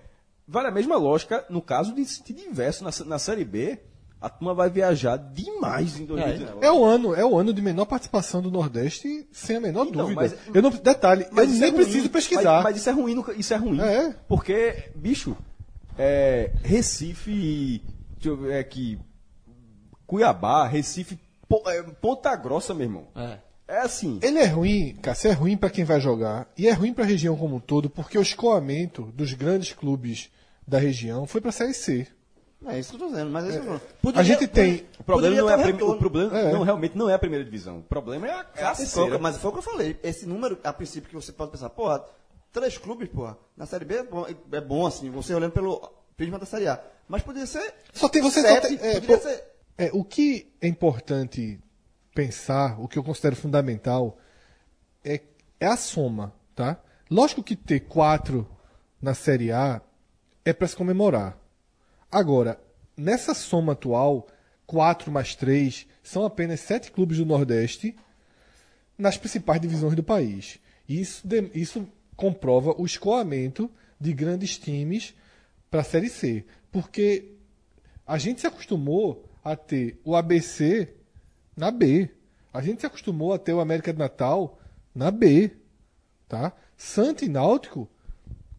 vale 0.46 0.66
a 0.68 0.70
mesma 0.72 0.96
lógica 0.96 1.44
no 1.48 1.62
caso 1.62 1.94
de 1.94 2.04
sentido 2.04 2.40
inverso. 2.40 2.82
Na, 2.82 2.90
na 3.06 3.18
Série 3.20 3.44
B, 3.44 3.78
a 4.20 4.28
turma 4.28 4.52
vai 4.54 4.68
viajar 4.68 5.18
demais 5.18 6.00
em 6.00 6.04
2019. 6.04 6.64
É 6.66 6.72
o 6.72 6.84
ano, 6.84 7.14
é 7.14 7.24
o 7.24 7.38
ano 7.38 7.52
de 7.54 7.62
menor 7.62 7.84
participação 7.84 8.42
do 8.42 8.50
Nordeste, 8.50 9.24
sem 9.30 9.54
a 9.56 9.60
menor 9.60 9.86
Então, 9.86 10.02
dúvida. 10.02 10.20
mas- 10.20 10.34
eu 10.52 10.60
não, 10.60 10.70
detalhe, 10.70 11.26
eu 11.30 11.44
isso 11.44 11.60
nem 11.60 11.68
é 11.68 11.72
ruim, 11.72 11.84
preciso 11.84 12.10
pesquisar. 12.10 12.54
Mas, 12.54 12.64
mas 12.64 12.76
isso 12.78 12.88
é 12.88 12.92
ruim, 12.92 13.24
isso 13.36 13.54
é 13.54 13.56
ruim. 13.56 13.80
É. 13.80 14.16
Porque, 14.26 14.90
bicho, 14.96 15.36
é, 15.96 16.50
Recife, 16.64 17.80
eu 18.28 18.36
ver 18.36 18.58
aqui, 18.58 18.98
Cuiabá, 20.06 20.66
Recife, 20.66 21.18
é, 21.66 21.82
Ponta 21.82 22.34
Grossa, 22.36 22.74
meu 22.74 22.84
irmão. 22.86 23.08
É. 23.16 23.38
É 23.66 23.78
assim. 23.78 24.18
Ele 24.22 24.38
é 24.38 24.44
ruim, 24.44 24.94
Cássio, 25.00 25.30
é 25.30 25.32
ruim 25.32 25.56
para 25.56 25.70
quem 25.70 25.84
vai 25.84 25.98
jogar 25.98 26.46
e 26.56 26.68
é 26.68 26.72
ruim 26.72 26.92
para 26.92 27.04
a 27.04 27.06
região 27.06 27.34
como 27.36 27.56
um 27.56 27.60
todo, 27.60 27.88
porque 27.88 28.18
o 28.18 28.22
escoamento 28.22 29.02
dos 29.14 29.32
grandes 29.32 29.72
clubes 29.72 30.30
da 30.68 30.78
região 30.78 31.26
foi 31.26 31.40
para 31.40 31.48
a 31.48 31.52
Série 31.52 31.72
C. 31.72 32.06
É 32.66 32.78
isso 32.78 32.90
que 32.90 32.96
eu 32.96 33.00
tô 33.00 33.08
dizendo, 33.08 33.30
mas 33.30 33.44
é 33.44 33.48
isso 33.48 33.60
que 33.60 33.66
eu 33.66 33.72
tô 33.72 33.78
falando. 33.78 33.90
A 33.98 34.02
Poderia- 34.02 34.24
gente 34.24 34.46
tem. 34.48 34.86
O 34.98 35.04
problema 35.04 35.36
poderia 35.36 35.42
não 35.42 35.50
é 35.50 35.62
prime- 35.62 35.82
o 35.82 35.96
problema 35.98 36.38
É. 36.38 36.52
não 36.52 36.62
realmente 36.62 36.96
não 36.96 37.08
é 37.10 37.14
a 37.14 37.18
primeira 37.18 37.44
divisão. 37.44 37.78
O 37.78 37.82
problema 37.82 38.26
é 38.26 38.32
a, 38.32 38.46
é 38.54 38.64
a 38.64 38.74
foi 38.74 38.84
o 38.84 38.88
terceira. 38.88 39.16
que- 39.16 39.22
mas 39.22 39.36
foi 39.38 39.50
o 39.50 39.52
que 39.52 39.58
eu 39.58 39.62
falei. 39.62 39.98
Esse 40.02 40.26
número, 40.26 40.58
a 40.62 40.72
princípio, 40.72 41.08
que 41.08 41.14
você 41.14 41.32
pode 41.32 41.50
pensar, 41.50 41.68
porra, 41.70 42.04
três 42.52 42.76
clubes, 42.78 43.08
porra, 43.08 43.36
na 43.56 43.64
Série 43.66 43.84
B 43.86 43.96
é 43.96 44.02
bom, 44.02 44.26
é 44.52 44.60
bom 44.60 44.86
assim, 44.86 45.10
você 45.10 45.34
olhando 45.34 45.52
pelo 45.52 45.90
prisma 46.16 46.38
da 46.38 46.46
Série 46.46 46.68
A. 46.68 46.82
Mas 47.08 47.22
poderia 47.22 47.46
ser. 47.46 47.74
Só 47.92 48.08
tem 48.08 48.22
você 48.22 48.40
só 48.42 48.48
sete, 48.48 48.76
tem- 48.76 48.88
é, 48.90 48.94
poderia 49.00 49.18
pô, 49.18 49.22
ser. 49.22 49.44
É, 49.76 49.90
o 49.92 50.04
que 50.04 50.52
é 50.60 50.68
importante 50.68 51.58
pensar, 52.14 52.80
o 52.80 52.86
que 52.88 52.98
eu 52.98 53.02
considero 53.04 53.34
fundamental, 53.36 54.18
é, 55.04 55.20
é 55.60 55.66
a 55.66 55.76
soma, 55.76 56.32
tá? 56.54 56.80
Lógico 57.10 57.42
que 57.42 57.56
ter 57.56 57.80
quatro 57.80 58.48
na 59.02 59.14
Série 59.14 59.50
A 59.52 59.80
é 60.44 60.52
para 60.52 60.68
se 60.68 60.76
comemorar. 60.76 61.36
Agora, 62.10 62.60
nessa 62.96 63.34
soma 63.34 63.72
atual, 63.72 64.26
quatro 64.66 65.10
mais 65.10 65.34
três 65.34 65.86
são 66.02 66.24
apenas 66.24 66.60
sete 66.60 66.90
clubes 66.92 67.18
do 67.18 67.26
Nordeste 67.26 67.96
nas 68.96 69.18
principais 69.18 69.60
divisões 69.60 69.94
do 69.96 70.02
país. 70.02 70.58
Isso, 70.88 71.26
de- 71.26 71.50
isso 71.54 71.86
comprova 72.16 72.74
o 72.78 72.86
escoamento 72.86 73.68
de 74.00 74.12
grandes 74.12 74.56
times 74.56 75.14
para 75.74 75.80
a 75.80 75.84
Série 75.84 76.08
C. 76.08 76.44
Porque 76.70 77.32
a 78.06 78.16
gente 78.16 78.40
se 78.40 78.46
acostumou 78.46 79.28
a 79.42 79.56
ter 79.56 79.98
o 80.04 80.14
ABC 80.14 80.94
na 81.56 81.72
B. 81.72 82.08
A 82.52 82.62
gente 82.62 82.78
se 82.78 82.86
acostumou 82.86 83.32
a 83.32 83.40
ter 83.40 83.52
o 83.52 83.58
América 83.58 83.92
de 83.92 83.98
Natal 83.98 84.56
na 84.94 85.10
B. 85.10 85.50
Tá? 86.28 86.52
Santa 86.76 87.24
e 87.24 87.28
Náutico, 87.28 87.88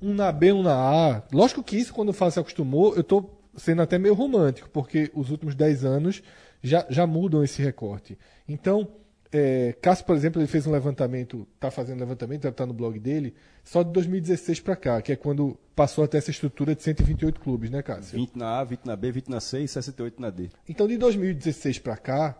um 0.01 0.13
na 0.13 0.29
B, 0.29 0.51
um 0.51 0.61
na 0.61 0.75
A. 0.75 1.23
Lógico 1.31 1.63
que 1.63 1.77
isso, 1.77 1.93
quando 1.93 2.09
eu 2.09 2.13
falo 2.13 2.31
se 2.31 2.39
acostumou, 2.39 2.93
eu 2.95 3.01
estou 3.01 3.41
sendo 3.55 3.81
até 3.81 3.97
meio 3.97 4.13
romântico, 4.13 4.69
porque 4.69 5.09
os 5.13 5.31
últimos 5.31 5.55
10 5.55 5.85
anos 5.85 6.21
já, 6.61 6.85
já 6.89 7.07
mudam 7.07 7.45
esse 7.45 7.61
recorte. 7.61 8.19
Então, 8.45 8.89
é, 9.37 9.73
Cássio, 9.81 10.05
por 10.05 10.15
exemplo, 10.15 10.39
ele 10.41 10.47
fez 10.47 10.65
um 10.65 10.71
levantamento, 10.71 11.45
está 11.55 11.69
fazendo 11.69 11.99
levantamento, 11.99 12.43
deve 12.43 12.53
estar 12.53 12.65
no 12.65 12.73
blog 12.73 12.97
dele, 12.97 13.35
só 13.65 13.83
de 13.83 13.91
2016 13.91 14.61
para 14.61 14.77
cá, 14.77 15.01
que 15.01 15.11
é 15.11 15.15
quando 15.17 15.57
passou 15.75 16.05
até 16.05 16.17
essa 16.17 16.31
estrutura 16.31 16.73
de 16.73 16.81
128 16.81 17.41
clubes, 17.41 17.69
né, 17.69 17.81
Cássio? 17.83 18.17
20 18.17 18.37
na 18.37 18.59
A, 18.59 18.63
20 18.63 18.85
na 18.85 18.95
B, 18.95 19.11
20 19.11 19.27
na 19.27 19.41
C 19.41 19.59
e 19.59 19.67
68 19.67 20.21
na 20.21 20.29
D. 20.29 20.49
Então, 20.69 20.87
de 20.87 20.97
2016 20.97 21.79
para 21.79 21.97
cá, 21.97 22.37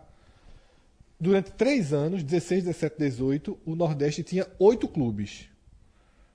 durante 1.20 1.52
três 1.52 1.92
anos, 1.92 2.22
16, 2.22 2.64
17, 2.64 2.96
18, 2.98 3.58
o 3.66 3.74
Nordeste 3.76 4.22
tinha 4.22 4.46
oito 4.58 4.88
clubes. 4.88 5.50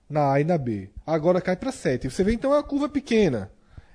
na 0.07 0.33
A 0.33 0.41
e 0.41 0.43
na 0.43 0.59
B. 0.59 0.89
Agora 1.07 1.41
cai 1.41 1.55
para 1.55 1.71
7. 1.71 2.07
Você 2.07 2.23
vê 2.23 2.33
então 2.33 2.53
é 2.53 2.57
uma 2.57 2.63
curva 2.63 2.87
pequena. 2.87 3.49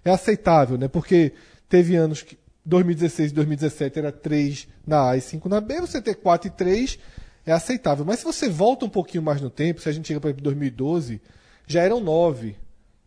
É 0.05 0.11
aceitável, 0.11 0.77
né? 0.77 0.89
Porque 0.89 1.33
teve 1.69 1.95
anos 1.95 2.23
que 2.23 2.37
2016 2.67 3.31
e 3.31 3.35
2017 3.35 3.99
era 3.99 4.13
3 4.13 4.69
na 4.85 5.11
A 5.11 5.17
e 5.17 5.21
5 5.21 5.49
na 5.49 5.61
B, 5.61 5.81
você 5.81 6.03
ter 6.03 6.17
4 6.17 6.49
e 6.49 6.51
3 6.51 6.99
é 7.47 7.53
aceitável. 7.53 8.05
Mas 8.05 8.19
se 8.19 8.25
você 8.25 8.49
volta 8.49 8.85
um 8.85 8.89
pouquinho 8.89 9.23
mais 9.23 9.41
no 9.41 9.49
tempo, 9.49 9.81
se 9.81 9.89
a 9.89 9.93
gente 9.93 10.09
chega 10.09 10.21
para 10.21 10.33
2012, 10.33 11.23
já 11.67 11.83
eram 11.83 12.01
9, 12.01 12.57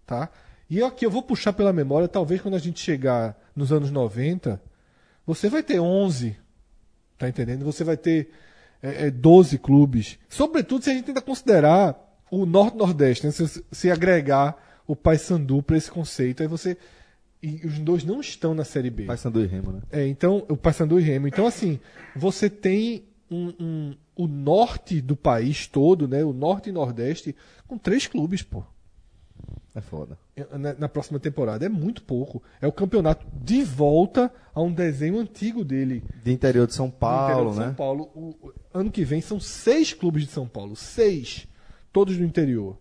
tá? 0.06 0.30
E 0.70 0.82
aqui 0.82 1.06
eu 1.06 1.12
vou 1.12 1.22
puxar 1.22 1.52
pela 1.52 1.74
memória, 1.74 2.08
talvez 2.08 2.42
quando 2.42 2.56
a 2.56 2.60
gente 2.60 2.80
chegar 2.80 3.38
nos 3.56 3.72
anos 3.72 3.92
90, 3.92 4.62
você 5.26 5.50
vai 5.50 5.62
ter 5.62 5.80
11, 5.80 6.38
tá 7.18 7.28
entendendo? 7.28 7.66
Você 7.66 7.84
vai 7.84 7.98
ter 7.98 8.30
é, 8.82 9.08
é, 9.08 9.12
12 9.12 9.58
clubes. 9.58 10.18
Sobretudo 10.30 10.84
se 10.84 10.90
a 10.90 10.94
gente 10.94 11.06
tenta 11.06 11.22
considerar 11.22 11.96
o 12.32 12.46
Norte-Nordeste, 12.46 13.26
né? 13.26 13.32
se, 13.32 13.66
se 13.72 13.92
agregar 13.92 14.56
o 14.88 14.96
Paysandu 14.96 15.62
para 15.62 15.78
esse 15.78 15.92
conceito, 15.92 16.42
aí 16.42 16.48
você 16.48 16.78
e 17.42 17.66
os 17.66 17.80
dois 17.80 18.04
não 18.04 18.20
estão 18.20 18.54
na 18.54 18.64
Série 18.66 18.90
B. 18.90 19.06
Paysandu 19.06 19.42
e 19.44 19.48
Remo, 19.48 19.72
né? 19.72 19.82
É, 19.92 20.08
então, 20.08 20.46
o 20.50 20.58
Paysandu 20.58 21.00
e 21.00 21.04
Remo. 21.04 21.28
Então, 21.28 21.46
assim, 21.48 21.80
você 22.16 22.50
tem 22.50 23.04
um, 23.32 23.54
um- 23.60 23.96
o 24.16 24.28
norte 24.28 25.00
do 25.00 25.16
país 25.16 25.66
todo, 25.68 26.08
né? 26.08 26.24
O 26.26 26.34
norte 26.34 26.70
e 26.70 26.74
nordeste, 26.74 27.34
com 27.68 27.78
três 27.78 28.06
clubes, 28.08 28.42
pô. 28.44 28.64
É 29.74 29.80
foda. 29.82 30.18
Na, 30.58 30.74
na 30.74 30.90
próxima 30.90 31.20
temporada. 31.20 31.66
É 31.66 31.70
muito 31.70 32.02
pouco. 32.02 32.44
É 32.60 32.68
o 32.68 32.72
campeonato 32.72 33.26
de 33.42 33.64
volta 33.64 34.30
a 34.54 34.62
um 34.62 34.74
desenho 34.74 35.18
antigo 35.20 35.64
dele. 35.64 36.04
De 36.24 36.32
interior 36.34 36.68
de 36.68 36.74
São 36.74 36.90
Paulo, 36.90 37.52
de 37.52 37.56
São 37.56 37.68
né? 37.68 37.74
Paulo. 37.78 38.10
O, 38.14 38.36
o 38.48 38.54
ano 38.74 38.92
que 38.92 39.06
vem 39.06 39.22
são 39.22 39.40
seis 39.40 39.94
clubes 39.94 40.26
de 40.26 40.32
São 40.32 40.48
Paulo. 40.48 40.76
Seis. 40.76 41.48
Todos 41.94 42.18
do 42.18 42.24
interior. 42.26 42.78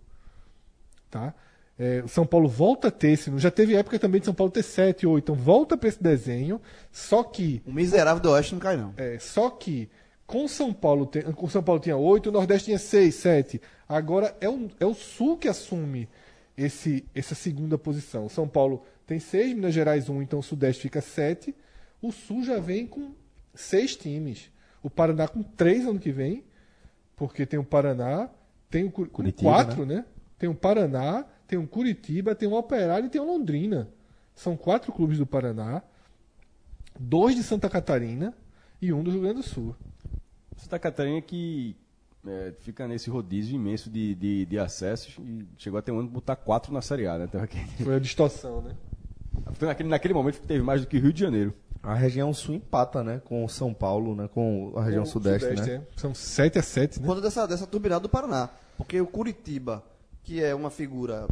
Tá? 1.10 1.34
É, 1.78 2.02
o 2.04 2.08
São 2.08 2.26
Paulo 2.26 2.48
volta 2.48 2.88
a 2.88 2.90
ter 2.90 3.10
esse. 3.10 3.30
Já 3.38 3.50
teve 3.50 3.76
época 3.76 3.98
também 3.98 4.20
de 4.20 4.24
São 4.24 4.34
Paulo 4.34 4.50
ter 4.50 4.64
sete, 4.64 5.06
oito. 5.06 5.30
Então 5.30 5.34
volta 5.34 5.76
para 5.76 5.88
esse 5.88 6.02
desenho. 6.02 6.60
Só 6.90 7.22
que 7.22 7.62
O 7.64 7.72
miserável 7.72 8.20
do 8.20 8.30
Oeste 8.30 8.52
não 8.54 8.60
cai, 8.60 8.76
não. 8.76 8.92
é, 8.96 9.18
só 9.18 9.48
que 9.48 9.88
com 10.26 10.46
São 10.48 10.72
Paulo, 10.74 11.08
com 11.36 11.48
São 11.48 11.62
Paulo 11.62 11.80
tinha 11.80 11.96
oito, 11.96 12.28
o 12.28 12.32
Nordeste 12.32 12.66
tinha 12.66 12.78
seis, 12.78 13.14
sete. 13.14 13.60
Agora 13.88 14.36
é 14.40 14.48
o, 14.48 14.68
é 14.78 14.84
o 14.84 14.92
Sul 14.92 15.38
que 15.38 15.48
assume 15.48 16.08
esse, 16.56 17.06
essa 17.14 17.34
segunda 17.34 17.78
posição. 17.78 18.26
O 18.26 18.30
São 18.30 18.46
Paulo 18.48 18.82
tem 19.06 19.18
seis, 19.20 19.54
Minas 19.54 19.72
Gerais 19.72 20.08
um, 20.08 20.20
então 20.20 20.40
o 20.40 20.42
Sudeste 20.42 20.82
fica 20.82 21.00
sete. 21.00 21.54
O 22.02 22.12
Sul 22.12 22.42
já 22.44 22.58
vem 22.58 22.86
com 22.86 23.12
seis 23.54 23.96
times. 23.96 24.50
O 24.82 24.90
Paraná 24.90 25.26
com 25.28 25.42
três 25.42 25.86
ano 25.86 25.98
que 25.98 26.10
vem, 26.12 26.44
porque 27.16 27.46
tem 27.46 27.58
o 27.58 27.64
Paraná, 27.64 28.28
tem 28.68 28.84
o 28.84 28.90
Curitiba, 28.90 29.50
quatro, 29.50 29.86
né? 29.86 30.04
Tem 30.38 30.48
o 30.48 30.54
Paraná, 30.54 31.24
tem 31.48 31.58
o 31.58 31.66
Curitiba, 31.66 32.34
tem 32.34 32.46
o 32.48 32.52
Operário 32.54 33.06
e 33.06 33.10
tem 33.10 33.20
o 33.20 33.24
Londrina. 33.24 33.88
São 34.36 34.56
quatro 34.56 34.92
clubes 34.92 35.18
do 35.18 35.26
Paraná, 35.26 35.82
dois 36.98 37.34
de 37.34 37.42
Santa 37.42 37.68
Catarina 37.68 38.32
e 38.80 38.92
um 38.92 39.02
do 39.02 39.10
Rio 39.10 39.22
Grande 39.22 39.36
do 39.38 39.42
Sul. 39.42 39.74
Santa 40.56 40.78
Catarina 40.78 41.20
que 41.20 41.74
é, 42.26 42.52
fica 42.60 42.86
nesse 42.86 43.08
rodízio 43.10 43.54
imenso 43.56 43.88
de, 43.90 44.14
de, 44.14 44.46
de 44.46 44.58
acessos 44.58 45.16
e 45.24 45.46
chegou 45.56 45.78
até 45.78 45.90
um 45.92 45.98
ano 46.00 46.08
de 46.08 46.14
botar 46.14 46.36
quatro 46.36 46.72
na 46.72 46.82
Série 46.82 47.06
A, 47.06 47.16
né? 47.18 47.24
Então, 47.24 47.40
aquele- 47.42 47.64
Foi 47.82 47.94
a 47.96 47.98
distorção, 47.98 48.60
né? 48.62 48.76
foi 49.54 49.66
naquele, 49.68 49.88
naquele 49.88 50.14
momento 50.14 50.40
que 50.40 50.46
teve 50.46 50.62
mais 50.62 50.80
do 50.82 50.86
que 50.86 50.98
Rio 50.98 51.12
de 51.12 51.20
Janeiro. 51.20 51.54
A 51.82 51.94
região 51.94 52.34
sul 52.34 52.56
empata, 52.56 53.02
né? 53.04 53.22
Com 53.24 53.46
São 53.48 53.72
Paulo, 53.72 54.14
né? 54.14 54.28
Com 54.28 54.72
a 54.76 54.82
região 54.82 55.04
O 55.04 55.06
sudeste, 55.06 55.48
né? 55.54 55.74
é. 55.76 55.82
São 55.96 56.12
7 56.12 56.58
a 56.58 56.62
7, 56.62 57.00
né? 57.00 57.06
Quando 57.06 57.22
dessa, 57.22 57.46
dessa 57.46 57.66
turbinada 57.66 58.00
do 58.00 58.08
Paraná. 58.08 58.50
Porque 58.76 59.00
o 59.00 59.06
Curitiba, 59.06 59.82
que 60.28 60.44
é 60.44 60.54
uma 60.54 60.68
figura 60.68 61.26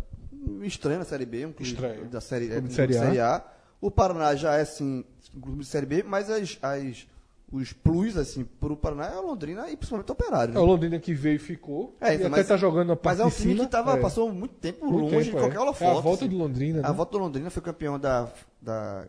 estranha 0.62 0.98
na 1.00 1.04
Série 1.04 1.26
B, 1.26 1.44
um 1.44 1.52
clube 1.52 1.70
Estranho. 1.70 2.06
da 2.06 2.18
série, 2.18 2.48
Clube 2.48 2.64
é, 2.64 2.86
de 2.86 2.94
Série 2.94 3.20
A. 3.20 3.36
A. 3.36 3.44
O 3.78 3.90
Paraná 3.90 4.34
já 4.34 4.54
é, 4.56 4.62
assim, 4.62 5.04
um 5.34 5.40
clube 5.40 5.58
de 5.60 5.66
Série 5.66 5.84
B, 5.84 6.02
mas 6.02 6.30
as, 6.30 6.58
as, 6.62 7.06
os 7.52 7.74
plus, 7.74 8.16
assim, 8.16 8.42
pro 8.42 8.74
Paraná 8.74 9.08
é 9.08 9.18
o 9.18 9.26
Londrina 9.26 9.68
e 9.68 9.76
principalmente 9.76 10.08
o 10.08 10.12
Operário. 10.14 10.52
É 10.52 10.54
né? 10.54 10.60
o 10.60 10.64
Londrina 10.64 10.98
que 10.98 11.12
veio 11.12 11.36
e 11.36 11.38
ficou. 11.38 11.94
É, 12.00 12.12
e 12.12 12.16
então, 12.16 12.28
até 12.28 12.42
tá 12.42 12.56
jogando 12.56 12.88
na 12.88 12.96
parte 12.96 13.18
Mas 13.18 13.20
é 13.20 13.28
um 13.28 13.30
time 13.38 13.52
cima. 13.52 13.64
que 13.66 13.70
tava, 13.70 13.98
É. 13.98 14.00
passou 14.00 14.32
muito 14.32 14.54
tempo 14.54 14.86
Muito 14.86 15.14
longe 15.14 15.26
tempo, 15.26 15.36
de 15.36 15.42
qualquer 15.42 15.58
é. 15.58 15.60
holofote. 15.60 15.84
É 15.84 15.98
a 15.98 16.00
volta 16.00 16.24
assim. 16.24 16.34
do 16.34 16.38
Londrina, 16.38 16.80
né? 16.80 16.88
A 16.88 16.92
volta 16.92 17.12
do 17.12 17.18
Londrina 17.18 17.50
foi 17.50 17.62
campeão 17.62 17.98
da, 17.98 18.32
da 18.62 19.06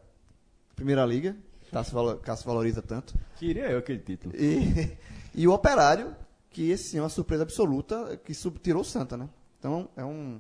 Primeira 0.76 1.05
Liga. 1.05 1.34
Tá, 1.72 1.81
se 1.81 1.91
se 1.91 2.45
valoriza 2.45 2.81
tanto. 2.81 3.14
Queria 3.38 3.69
eu 3.72 3.77
aquele 3.77 3.99
título. 3.99 4.35
E, 4.35 4.97
e 5.34 5.47
o 5.47 5.53
Operário, 5.53 6.14
que 6.49 6.72
esse 6.72 6.89
sim 6.89 6.97
é 6.97 7.01
uma 7.01 7.07
surpresa 7.09 7.43
absoluta, 7.43 8.19
que 8.26 8.34
sub- 8.34 8.59
tirou 8.59 8.81
o 8.81 8.85
Santa, 8.85 9.15
né? 9.15 9.30
Então, 9.60 9.90
é 9.96 10.04
um... 10.04 10.40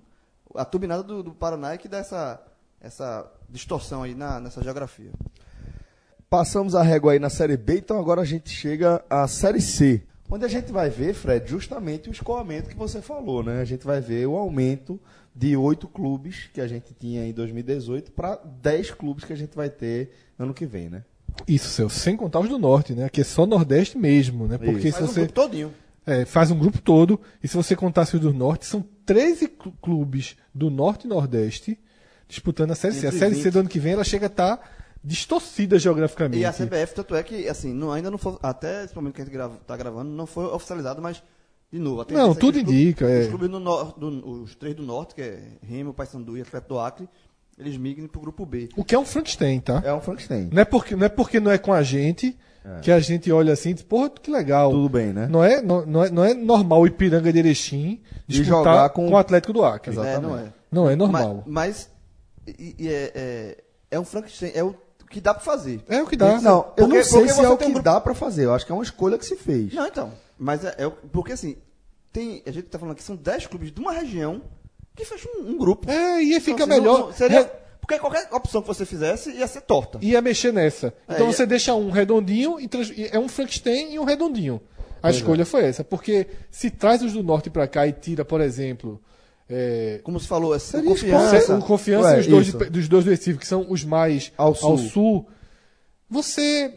A 0.55 0.65
turbinada 0.65 1.03
do, 1.03 1.21
do 1.21 1.31
Paraná 1.33 1.73
é 1.73 1.77
que 1.77 1.87
dá 1.87 1.97
essa, 1.97 2.41
essa 2.79 3.29
distorção 3.49 4.03
aí 4.03 4.15
na, 4.15 4.39
nessa 4.39 4.63
geografia. 4.63 5.11
Passamos 6.29 6.75
a 6.75 6.81
régua 6.81 7.13
aí 7.13 7.19
na 7.19 7.29
Série 7.29 7.55
B, 7.55 7.77
então 7.77 7.99
agora 7.99 8.21
a 8.21 8.25
gente 8.25 8.49
chega 8.49 9.03
à 9.09 9.27
Série 9.27 9.61
C. 9.61 10.03
Onde 10.29 10.43
a 10.43 10.49
gente 10.49 10.71
vai 10.73 10.89
ver, 10.89 11.13
Fred, 11.13 11.49
justamente 11.49 12.09
o 12.09 12.11
escoamento 12.11 12.69
que 12.69 12.75
você 12.75 13.01
falou, 13.01 13.41
né? 13.43 13.61
A 13.61 13.65
gente 13.65 13.85
vai 13.85 14.01
ver 14.01 14.27
o 14.27 14.35
aumento 14.35 14.99
de 15.33 15.55
oito 15.55 15.87
clubes 15.87 16.49
que 16.53 16.59
a 16.59 16.67
gente 16.67 16.93
tinha 16.93 17.25
em 17.25 17.31
2018 17.31 18.11
para 18.11 18.35
10 18.35 18.91
clubes 18.91 19.23
que 19.23 19.31
a 19.31 19.37
gente 19.37 19.55
vai 19.55 19.69
ter 19.69 20.11
ano 20.37 20.53
que 20.53 20.65
vem, 20.65 20.89
né? 20.89 21.03
Isso, 21.47 21.69
seu, 21.69 21.87
sem 21.89 22.17
contar 22.17 22.39
os 22.39 22.49
do 22.49 22.57
Norte, 22.57 22.93
né? 22.93 23.07
Que 23.07 23.21
é 23.21 23.23
só 23.23 23.45
Nordeste 23.45 23.97
mesmo, 23.97 24.47
né? 24.47 24.57
Porque 24.57 24.89
Isso. 24.89 24.97
se 24.97 24.99
Faz 24.99 25.03
um 25.03 25.13
você 25.13 25.19
grupo 25.21 25.33
todinho. 25.33 25.73
é, 26.05 26.25
faz 26.25 26.51
um 26.51 26.57
grupo 26.59 26.81
todo, 26.81 27.21
e 27.41 27.47
se 27.47 27.55
você 27.55 27.75
contasse 27.75 28.15
os 28.15 28.21
do 28.21 28.33
Norte, 28.33 28.65
são 28.65 28.83
13 29.07 29.47
clu- 29.47 29.73
clubes 29.81 30.35
do 30.53 30.69
Norte 30.69 31.05
e 31.05 31.07
Nordeste 31.09 31.79
disputando 32.27 32.71
a 32.71 32.75
Série 32.75 32.93
C. 32.93 33.07
A 33.07 33.11
Série 33.11 33.35
C 33.35 33.43
20. 33.45 33.53
do 33.53 33.59
ano 33.61 33.69
que 33.69 33.79
vem 33.79 33.93
ela 33.93 34.03
chega 34.03 34.25
a 34.25 34.27
estar 34.27 34.77
distorcida 35.03 35.79
geograficamente. 35.79 36.41
E 36.41 36.45
a 36.45 36.51
CBF, 36.51 36.93
tanto 36.93 37.15
é 37.15 37.23
que, 37.23 37.47
assim, 37.47 37.73
não, 37.73 37.91
ainda 37.91 38.11
não 38.11 38.17
foi, 38.17 38.37
até 38.43 38.83
esse 38.83 38.93
momento 38.95 39.15
que 39.15 39.21
a 39.21 39.25
gente 39.25 39.33
grava, 39.33 39.55
tá 39.65 39.75
gravando, 39.77 40.11
não 40.11 40.25
foi 40.27 40.45
oficializado, 40.45 41.01
mas, 41.01 41.23
de 41.71 41.79
novo, 41.79 42.05
Não, 42.11 42.31
é 42.31 42.35
tudo 42.35 42.57
os 42.57 42.63
clubes- 42.63 42.81
indica, 42.81 43.05
é. 43.09 43.21
Os 43.21 43.27
clubes 43.27 43.49
do, 43.49 43.59
nor- 43.59 43.97
do- 43.97 44.41
os 44.43 44.55
três 44.55 44.75
do 44.75 44.83
Norte, 44.83 45.15
que 45.15 45.21
é 45.21 45.39
Remo, 45.63 45.93
Paysandu 45.93 46.37
e 46.37 46.41
Atlético 46.41 46.73
do 46.73 46.79
Acre, 46.79 47.07
eles 47.57 47.77
migrem 47.77 48.07
pro 48.07 48.19
grupo 48.19 48.45
B. 48.45 48.67
O 48.75 48.83
que 48.83 48.93
é 48.93 48.99
um 48.99 49.05
Frankenstein, 49.05 49.59
tá? 49.61 49.81
É 49.85 49.93
um 49.93 50.01
Frankenstein. 50.01 50.49
Não 50.51 50.61
é 50.61 50.65
porque 50.65 50.95
não 50.95 51.05
é, 51.05 51.09
porque 51.09 51.39
não 51.39 51.51
é 51.51 51.57
com 51.57 51.71
a 51.73 51.81
gente 51.81 52.37
que 52.81 52.91
a 52.91 52.99
gente 52.99 53.31
olha 53.31 53.53
assim 53.53 53.69
e 53.69 53.73
diz, 53.75 53.83
porra, 53.83 54.09
que 54.09 54.29
legal. 54.31 54.71
Tudo 54.71 54.89
bem, 54.89 55.13
né? 55.13 55.27
Não 55.29 55.43
é, 55.43 55.61
não, 55.61 55.85
não 55.85 56.03
é, 56.03 56.09
não 56.09 56.25
é 56.25 56.33
normal 56.33 56.81
o 56.81 56.87
Ipiranga 56.87 57.31
de 57.31 57.39
Erechim 57.39 58.01
De 58.27 58.37
disputar 58.39 58.63
jogar 58.63 58.89
com... 58.89 59.07
com- 59.07 59.13
o 59.13 59.17
Atlético 59.17 59.53
do 59.53 59.63
Acre. 59.63 59.91
Exato. 59.91 60.07
É, 60.07 60.11
Exatamente. 60.13 60.33
não 60.39 60.45
é. 60.47 60.53
Não 60.71 60.89
é 60.89 60.95
normal. 60.95 61.43
Mas, 61.45 61.89
mas 62.45 62.55
e- 62.59 62.75
e 62.79 62.87
é, 62.87 63.11
é, 63.15 63.57
é 63.91 63.99
um 63.99 64.05
Frankenstein, 64.05 64.51
é 64.53 64.63
o 64.63 64.75
que 65.09 65.21
dá 65.21 65.33
pra 65.33 65.43
fazer. 65.43 65.81
É 65.87 66.01
o 66.01 66.07
que 66.07 66.15
dá. 66.17 66.41
Não, 66.41 66.57
eu 66.57 66.63
Porque- 66.63 66.97
não 66.97 67.03
sei 67.03 67.19
porque 67.21 67.33
se 67.33 67.39
é 67.45 67.49
o 67.49 67.57
que 67.57 67.63
um 67.65 67.67
grupo- 67.71 67.83
dá 67.83 68.01
para 68.01 68.13
fazer. 68.13 68.45
Eu 68.45 68.53
acho 68.53 68.65
que 68.65 68.71
é 68.71 68.75
uma 68.75 68.83
escolha 68.83 69.17
que 69.17 69.25
se 69.25 69.35
fez. 69.37 69.73
Não, 69.73 69.87
então. 69.87 70.11
Mas 70.37 70.63
é, 70.65 70.75
é 70.77 70.87
o- 70.87 70.91
porque 70.91 71.31
assim, 71.31 71.55
tem, 72.11 72.43
a 72.45 72.51
gente 72.51 72.65
tá 72.67 72.77
falando 72.77 72.93
aqui, 72.93 73.03
são 73.03 73.15
10 73.15 73.47
clubes 73.47 73.71
de 73.71 73.79
uma 73.79 73.91
região 73.93 74.41
que 74.95 75.05
fecham 75.05 75.31
um, 75.39 75.51
um 75.51 75.57
grupo. 75.57 75.89
É, 75.89 76.21
e 76.21 76.39
fica 76.41 76.63
Então, 76.63 76.65
assim, 76.75 76.81
melhor. 76.81 76.99
não- 76.99 77.13
seria, 77.13 77.51
porque 77.87 77.99
qualquer 77.99 78.27
opção 78.33 78.61
que 78.61 78.67
você 78.67 78.85
fizesse 78.85 79.31
ia 79.31 79.47
ser 79.47 79.61
torta. 79.61 79.97
Ia 80.01 80.21
mexer 80.21 80.51
nessa. 80.51 80.93
Então 81.09 81.27
É, 81.29 81.31
você 81.31 81.43
ia- 81.43 81.47
deixa 81.47 81.73
um 81.73 81.89
redondinho 81.89 82.57
trans- 82.67 82.91
é 83.11 83.17
um 83.17 83.29
Frankenstein 83.29 83.93
e 83.93 83.99
um 83.99 84.03
redondinho. 84.03 84.59
A 85.01 85.09
escolha 85.09 85.45
foi 85.45 85.63
essa. 85.63 85.83
Porque 85.83 86.27
se 86.51 86.69
traz 86.69 87.01
os 87.01 87.13
do 87.13 87.23
norte 87.23 87.49
pra 87.49 87.65
cá 87.67 87.87
e 87.87 87.93
tira, 87.93 88.25
por 88.25 88.41
exemplo. 88.41 89.01
é, 89.49 90.01
Como 90.03 90.19
se 90.19 90.27
falou, 90.27 90.53
essa 90.53 90.71
Seria 90.77 90.89
confiança. 90.89 91.55
O 91.57 91.61
Confiança 91.63 92.07
Ué, 92.09 92.17
e 92.17 92.19
os 92.19 92.27
dois, 92.27 92.45
de- 92.47 92.69
dos 92.69 92.87
dois 92.89 93.05
do 93.05 93.11
Recife, 93.11 93.39
que 93.39 93.47
são 93.47 93.65
os 93.69 93.85
mais 93.85 94.33
Ao 94.37 94.53
sul. 94.53 94.77
sul, 94.77 95.27
você 96.09 96.73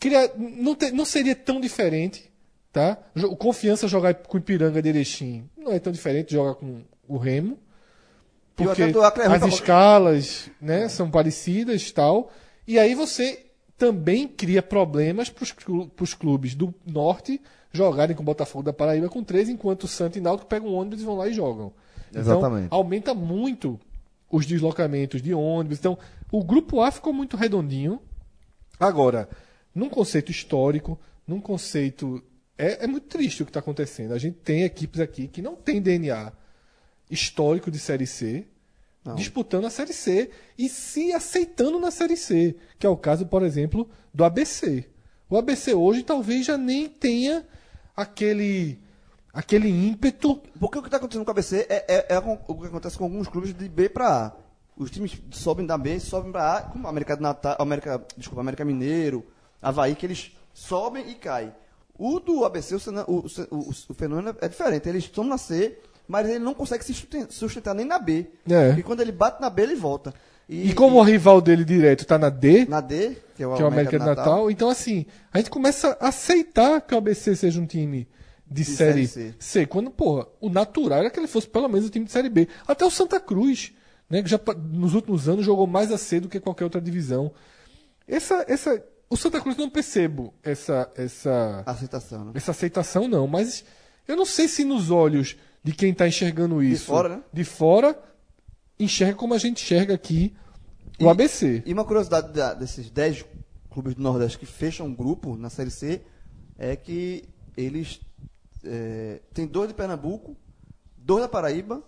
queria, 0.00 0.32
não, 0.36 0.74
te- 0.74 0.90
não 0.90 1.04
seria 1.04 1.34
tão 1.36 1.60
diferente, 1.60 2.30
tá? 2.72 2.98
O 3.24 3.36
Confiança 3.36 3.86
jogar 3.88 4.14
com 4.14 4.36
o 4.36 4.40
Ipiranga 4.40 4.80
de 4.82 4.88
Erechim 4.88 5.48
não 5.56 5.72
é 5.72 5.78
tão 5.78 5.92
diferente 5.92 6.28
de 6.30 6.34
jogar 6.34 6.54
com 6.54 6.82
o 7.06 7.16
Remo. 7.16 7.58
Porque 8.58 8.82
as 8.82 9.54
escalas 9.54 10.50
né, 10.60 10.88
são 10.88 11.08
parecidas 11.08 11.88
e 11.88 11.94
tal. 11.94 12.30
E 12.66 12.78
aí 12.78 12.94
você 12.94 13.46
também 13.76 14.26
cria 14.26 14.60
problemas 14.60 15.30
para 15.30 15.44
os 16.02 16.14
clubes 16.14 16.54
do 16.56 16.74
norte 16.84 17.40
jogarem 17.70 18.16
com 18.16 18.22
o 18.22 18.26
Botafogo 18.26 18.64
da 18.64 18.72
Paraíba 18.72 19.08
com 19.08 19.22
três, 19.22 19.48
enquanto 19.48 19.84
o 19.84 19.88
Santo 19.88 20.18
e 20.18 20.20
Náutico 20.20 20.48
pegam 20.48 20.68
um 20.68 20.74
ônibus 20.74 21.00
e 21.00 21.04
vão 21.04 21.16
lá 21.16 21.28
e 21.28 21.32
jogam. 21.32 21.72
Exatamente. 22.12 22.66
Então, 22.66 22.78
aumenta 22.78 23.14
muito 23.14 23.78
os 24.30 24.44
deslocamentos 24.44 25.22
de 25.22 25.32
ônibus. 25.32 25.78
Então, 25.78 25.96
o 26.32 26.42
grupo 26.42 26.80
A 26.80 26.90
ficou 26.90 27.12
muito 27.12 27.36
redondinho. 27.36 28.00
Agora, 28.80 29.28
num 29.74 29.88
conceito 29.88 30.30
histórico, 30.30 30.98
num 31.26 31.40
conceito. 31.40 32.22
É, 32.56 32.84
é 32.84 32.86
muito 32.88 33.06
triste 33.06 33.42
o 33.42 33.46
que 33.46 33.50
está 33.50 33.60
acontecendo. 33.60 34.12
A 34.12 34.18
gente 34.18 34.38
tem 34.38 34.64
equipes 34.64 35.00
aqui 35.00 35.28
que 35.28 35.40
não 35.40 35.54
tem 35.54 35.80
DNA 35.80 36.32
histórico 37.10 37.70
de 37.70 37.78
Série 37.78 38.06
C 38.06 38.46
Não. 39.04 39.14
disputando 39.14 39.66
a 39.66 39.70
Série 39.70 39.92
C 39.92 40.30
e 40.56 40.68
se 40.68 41.12
aceitando 41.12 41.78
na 41.80 41.90
Série 41.90 42.16
C, 42.16 42.56
que 42.78 42.86
é 42.86 42.90
o 42.90 42.96
caso, 42.96 43.26
por 43.26 43.42
exemplo, 43.42 43.88
do 44.12 44.24
ABC. 44.24 44.86
O 45.30 45.36
ABC 45.36 45.74
hoje 45.74 46.02
talvez 46.02 46.46
já 46.46 46.56
nem 46.56 46.88
tenha 46.88 47.46
aquele 47.96 48.78
aquele 49.32 49.68
ímpeto. 49.68 50.40
Porque 50.58 50.78
o 50.78 50.82
que 50.82 50.88
está 50.88 50.96
acontecendo 50.96 51.24
com 51.24 51.30
o 51.30 51.32
ABC 51.32 51.66
é, 51.68 51.84
é- 51.88 52.06
é 52.14 52.18
o 52.18 52.54
que 52.56 52.66
acontece 52.66 52.96
com 52.98 53.04
alguns 53.04 53.28
clubes 53.28 53.54
de 53.54 53.68
B 53.68 53.88
para 53.88 54.26
A. 54.26 54.32
Os 54.76 54.90
times 54.90 55.20
sobem 55.30 55.66
da 55.66 55.76
B, 55.76 55.98
sobem 56.00 56.30
para 56.32 56.56
A, 56.56 56.62
como 56.62 56.86
a 56.86 56.90
América 56.90 57.16
do 57.16 57.22
Natal, 57.22 57.56
América, 57.58 58.02
desculpa, 58.16 58.40
América 58.40 58.64
Mineiro, 58.64 59.24
Havaí, 59.60 59.94
que 59.94 60.06
eles 60.06 60.32
sobem 60.54 61.08
e 61.10 61.14
caem. 61.14 61.52
O 61.98 62.20
do 62.20 62.44
ABC, 62.44 62.74
o, 62.76 62.78
o, 63.08 63.26
o- 63.50 63.70
o 63.88 63.94
fenômeno 63.94 64.36
é 64.40 64.48
diferente. 64.48 64.88
Eles 64.88 65.04
estão 65.04 65.24
na 65.24 65.36
C, 65.36 65.78
mas 66.08 66.28
ele 66.28 66.38
não 66.38 66.54
consegue 66.54 66.84
se 66.84 66.94
susten- 66.94 67.26
sustentar 67.28 67.74
nem 67.74 67.86
na 67.86 67.98
B. 67.98 68.26
É. 68.50 68.74
E 68.78 68.82
quando 68.82 69.00
ele 69.00 69.12
bate 69.12 69.40
na 69.40 69.50
B, 69.50 69.62
ele 69.62 69.74
volta. 69.76 70.12
E, 70.48 70.72
como 70.72 70.98
o 70.98 71.02
rival 71.02 71.42
dele 71.42 71.62
direto 71.62 72.06
tá 72.06 72.16
na 72.16 72.30
D, 72.30 72.64
na 72.64 72.80
D, 72.80 73.18
que 73.36 73.42
é 73.42 73.46
o, 73.46 73.54
que 73.54 73.60
é 73.60 73.64
o 73.64 73.68
América 73.68 73.98
do 73.98 74.06
Natal, 74.06 74.50
então 74.50 74.70
assim, 74.70 75.04
a 75.30 75.36
gente 75.36 75.50
começa 75.50 75.94
a 76.00 76.08
aceitar 76.08 76.80
que 76.80 76.94
o 76.94 76.98
ABC 76.98 77.36
seja 77.36 77.60
um 77.60 77.66
time 77.66 78.08
de, 78.50 78.64
série, 78.64 79.06
série 79.06 79.32
C. 79.32 79.34
C. 79.38 79.66
Quando, 79.66 79.90
porra, 79.90 80.26
o 80.40 80.48
natural 80.48 81.00
era 81.00 81.10
que 81.10 81.20
ele 81.20 81.26
fosse 81.26 81.46
pelo 81.46 81.68
menos 81.68 81.86
um 81.86 81.90
time 81.90 82.06
de 82.06 82.12
série 82.12 82.30
B. 82.30 82.48
Até 82.66 82.82
o 82.86 82.90
Santa 82.90 83.20
Cruz, 83.20 83.72
né, 84.08 84.22
que 84.22 84.28
já 84.30 84.40
nos 84.72 84.94
últimos 84.94 85.28
anos 85.28 85.44
jogou 85.44 85.66
mais 85.66 85.92
a 85.92 85.98
C 85.98 86.18
do 86.18 86.30
que 86.30 86.40
qualquer 86.40 86.64
outra 86.64 86.80
divisão. 86.80 87.30
Essa, 88.06 88.42
essa, 88.48 88.82
o 89.10 89.18
Santa 89.18 89.42
Cruz 89.42 89.54
não 89.54 89.68
percebo 89.68 90.32
essa, 90.42 90.90
essa, 90.96 91.62
Aceitação, 91.66 92.24
né? 92.24 92.32
essa 92.34 92.52
aceitação 92.52 93.06
não, 93.06 93.26
mas 93.26 93.66
eu 94.06 94.16
não 94.16 94.24
sei 94.24 94.48
se 94.48 94.64
nos 94.64 94.90
olhos 94.90 95.36
de 95.68 95.74
quem 95.74 95.90
está 95.92 96.08
enxergando 96.08 96.62
isso 96.62 96.86
fora, 96.86 97.08
né? 97.10 97.22
de 97.32 97.44
fora 97.44 97.98
enxerga 98.78 99.14
como 99.16 99.34
a 99.34 99.38
gente 99.38 99.62
enxerga 99.62 99.94
aqui 99.94 100.34
o 101.00 101.04
E- 101.04 101.08
ABC. 101.08 101.62
E 101.66 101.72
uma 101.72 101.84
curiosidade 101.84 102.32
da- 102.32 102.54
desses 102.54 102.88
10 102.90 103.24
clubes 103.70 103.94
do 103.94 104.02
Nordeste 104.02 104.38
que 104.38 104.46
fecham 104.46 104.86
um 104.86 104.94
grupo 104.94 105.36
na 105.36 105.50
Série 105.50 105.70
C 105.70 106.00
é 106.58 106.74
que 106.74 107.24
eles 107.56 108.00
é, 108.64 109.20
tem 109.34 109.46
dois 109.46 109.68
de 109.68 109.74
Pernambuco, 109.74 110.36
dois 110.96 111.22
da 111.22 111.28
Paraíba, 111.28 111.82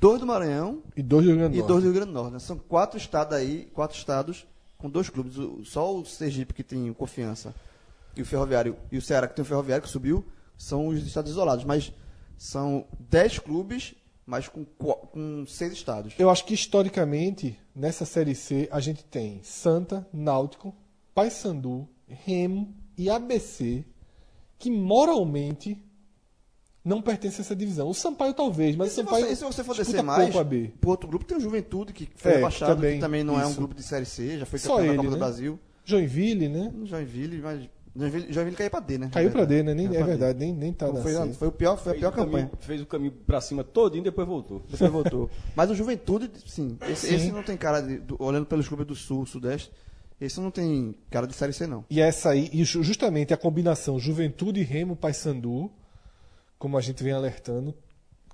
dois 0.00 0.20
do 0.20 0.26
Maranhão 0.26 0.82
E 0.96 1.02
dois 1.02 1.24
do 1.24 1.30
Rio 1.30 1.38
Grande 1.38 1.54
do 1.56 1.58
Norte. 1.60 1.72
do 1.74 1.80
Rio 1.80 1.92
Grande 1.92 2.06
do 2.12 2.14
Norte. 2.14 2.32
né? 2.32 2.38
São 2.38 2.56
quatro 2.58 2.98
estados 2.98 3.36
aí, 3.36 3.68
quatro 3.72 3.96
estados 3.96 4.46
com 4.78 4.88
dois 4.88 5.08
clubes. 5.10 5.36
O- 5.38 5.64
Só 5.64 5.94
o 5.94 6.04
Sergipe 6.04 6.54
que 6.54 6.62
tem 6.64 6.92
Confiança 6.94 7.54
e 8.16 8.22
o 8.22 8.24
Ferroviário 8.26 8.76
e 8.90 8.96
o 8.98 9.02
Ceará 9.02 9.28
que 9.28 9.34
tem 9.36 9.42
o 9.42 9.46
Ferroviário 9.46 9.84
que 9.84 9.90
subiu 9.90 10.24
são 10.56 10.88
os 10.88 11.06
estados 11.06 11.30
isolados, 11.30 11.64
mas 11.64 11.92
são 12.38 12.86
10 13.10 13.40
clubes, 13.40 13.94
mas 14.24 14.48
com, 14.48 14.64
com 14.64 15.44
seis 15.46 15.72
estados. 15.72 16.14
Eu 16.18 16.30
acho 16.30 16.44
que 16.44 16.54
historicamente, 16.54 17.58
nessa 17.74 18.04
Série 18.06 18.34
C, 18.34 18.68
a 18.70 18.78
gente 18.80 19.04
tem 19.04 19.40
Santa, 19.42 20.06
Náutico, 20.12 20.74
Paysandu, 21.14 21.88
Remo 22.06 22.74
e 22.96 23.10
ABC, 23.10 23.84
que 24.58 24.70
moralmente 24.70 25.82
não 26.84 27.02
pertencem 27.02 27.40
a 27.40 27.42
essa 27.42 27.56
divisão. 27.56 27.88
O 27.88 27.94
Sampaio 27.94 28.32
talvez, 28.32 28.76
mas 28.76 28.88
E 28.88 28.90
o 28.90 28.94
se 28.94 28.96
Sampaio 29.02 29.26
você, 29.26 29.36
se 29.36 29.44
você 29.44 29.64
for 29.64 29.76
descer 29.76 30.02
mais, 30.02 30.34
pro 30.80 30.90
outro 30.90 31.08
grupo 31.08 31.24
tem 31.24 31.36
o 31.36 31.40
Juventude, 31.40 31.92
que 31.92 32.08
foi 32.14 32.32
É, 32.32 32.34
rebaixado, 32.36 32.74
também, 32.76 32.94
que 32.94 33.00
também 33.00 33.24
não 33.24 33.38
é 33.38 33.44
um 33.44 33.50
isso. 33.50 33.58
grupo 33.58 33.74
de 33.74 33.82
Série 33.82 34.06
C, 34.06 34.38
já 34.38 34.46
foi 34.46 34.58
campeão 34.58 34.78
da 34.78 34.96
Copa 34.96 35.02
né? 35.02 35.10
do 35.10 35.18
Brasil. 35.18 35.58
Joinville, 35.84 36.48
né? 36.48 36.72
Joinville, 36.84 37.40
mas 37.42 37.68
Joinville, 37.96 38.32
Joinville 38.32 38.56
caiu 38.56 38.70
pra 38.70 38.80
D, 38.80 38.98
né? 38.98 39.08
Caiu 39.12 39.30
pra 39.30 39.44
D, 39.44 39.62
né? 39.62 39.74
Nem, 39.74 39.86
é 39.86 40.02
verdade, 40.02 40.38
nem, 40.38 40.52
nem 40.52 40.72
tá 40.72 40.92
na 40.92 41.00
Foi, 41.00 41.32
foi, 41.32 41.48
o 41.48 41.52
pior, 41.52 41.76
foi 41.76 41.92
a 41.92 41.94
pior 41.96 42.08
o 42.08 42.12
caminho- 42.12 42.32
campanha. 42.32 42.50
Fez 42.60 42.80
o 42.82 42.86
caminho 42.86 43.12
pra 43.26 43.40
cima 43.40 43.64
todinho 43.64 44.02
e 44.02 44.04
depois 44.04 44.26
voltou. 44.26 44.62
Depois 44.70 44.90
voltou. 44.90 45.30
Mas 45.56 45.70
o 45.70 45.74
Juventude, 45.74 46.30
sim, 46.46 46.76
esse, 46.88 47.08
Sim. 47.08 47.14
esse 47.16 47.32
não 47.32 47.42
tem 47.42 47.56
cara 47.56 47.80
de. 47.80 47.98
do- 47.98 48.16
olhando 48.22 48.46
pelos 48.46 48.68
clubes 48.68 48.86
do 48.86 48.94
Sul, 48.94 49.26
Sudeste, 49.26 49.70
esse 50.20 50.40
não 50.40 50.50
tem 50.50 50.94
cara 51.10 51.26
de 51.26 51.34
Série 51.34 51.52
C, 51.52 51.66
não. 51.66 51.84
E 51.90 52.00
essa 52.00 52.30
aí, 52.30 52.48
e 52.52 52.64
ju- 52.64 52.82
justamente 52.82 53.32
a 53.32 53.36
combinação 53.36 53.98
Juventude, 53.98 54.62
Remo, 54.62 54.94
Paysandu, 54.96 55.70
como 56.58 56.76
a 56.76 56.80
gente 56.80 57.02
vem 57.02 57.12
alertando, 57.12 57.74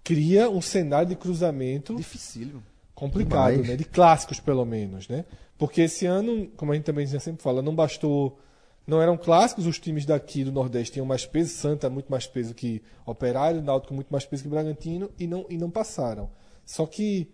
cria 0.02 0.50
um 0.50 0.60
cenário 0.60 1.08
de 1.08 1.16
cruzamento 1.16 1.94
Dificílimo. 1.94 2.62
complicado, 2.94 3.52
Demais. 3.52 3.68
né? 3.70 3.76
De 3.76 3.84
clássicos, 3.84 4.40
pelo 4.40 4.64
menos, 4.64 5.08
né? 5.08 5.24
Porque 5.56 5.82
esse 5.82 6.04
ano, 6.06 6.48
como 6.56 6.72
a 6.72 6.74
gente 6.74 6.84
também 6.84 7.06
já 7.06 7.20
sempre 7.20 7.42
fala, 7.42 7.62
não 7.62 7.74
bastou. 7.74 8.38
Não 8.86 9.00
eram 9.00 9.16
clássicos, 9.16 9.66
os 9.66 9.78
times 9.78 10.04
daqui 10.04 10.44
do 10.44 10.52
Nordeste 10.52 10.92
tinham 10.92 11.06
mais 11.06 11.24
peso, 11.24 11.54
Santa 11.54 11.88
muito 11.88 12.10
mais 12.10 12.26
peso 12.26 12.54
que 12.54 12.82
Operário, 13.06 13.62
Náutico 13.62 13.94
muito 13.94 14.08
mais 14.10 14.26
peso 14.26 14.42
que 14.42 14.48
Bragantino, 14.48 15.10
e 15.18 15.26
não, 15.26 15.46
e 15.48 15.56
não 15.56 15.70
passaram. 15.70 16.30
Só 16.66 16.84
que 16.86 17.30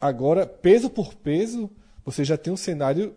agora, 0.00 0.46
peso 0.46 0.90
por 0.90 1.14
peso, 1.14 1.70
você 2.04 2.24
já 2.24 2.36
tem 2.36 2.52
um 2.52 2.56
cenário. 2.56 3.14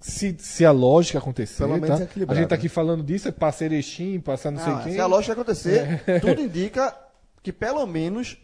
Se, 0.00 0.36
se 0.38 0.64
a 0.64 0.72
lógica 0.72 1.18
acontecer, 1.18 1.66
tá? 1.66 1.94
a 2.28 2.34
gente 2.34 2.48
tá 2.48 2.54
aqui 2.54 2.68
falando 2.68 3.02
disso, 3.02 3.28
é 3.28 3.32
passar 3.32 3.64
Erechim, 3.64 4.20
passar 4.20 4.50
não, 4.50 4.58
Não, 4.58 4.64
sei 4.64 4.82
se 4.82 4.90
quem. 4.90 5.00
a 5.00 5.06
lógica 5.06 5.32
acontecer, 5.32 6.02
tudo 6.20 6.42
indica 6.42 6.94
que 7.42 7.52
pelo 7.52 7.86
menos 7.86 8.36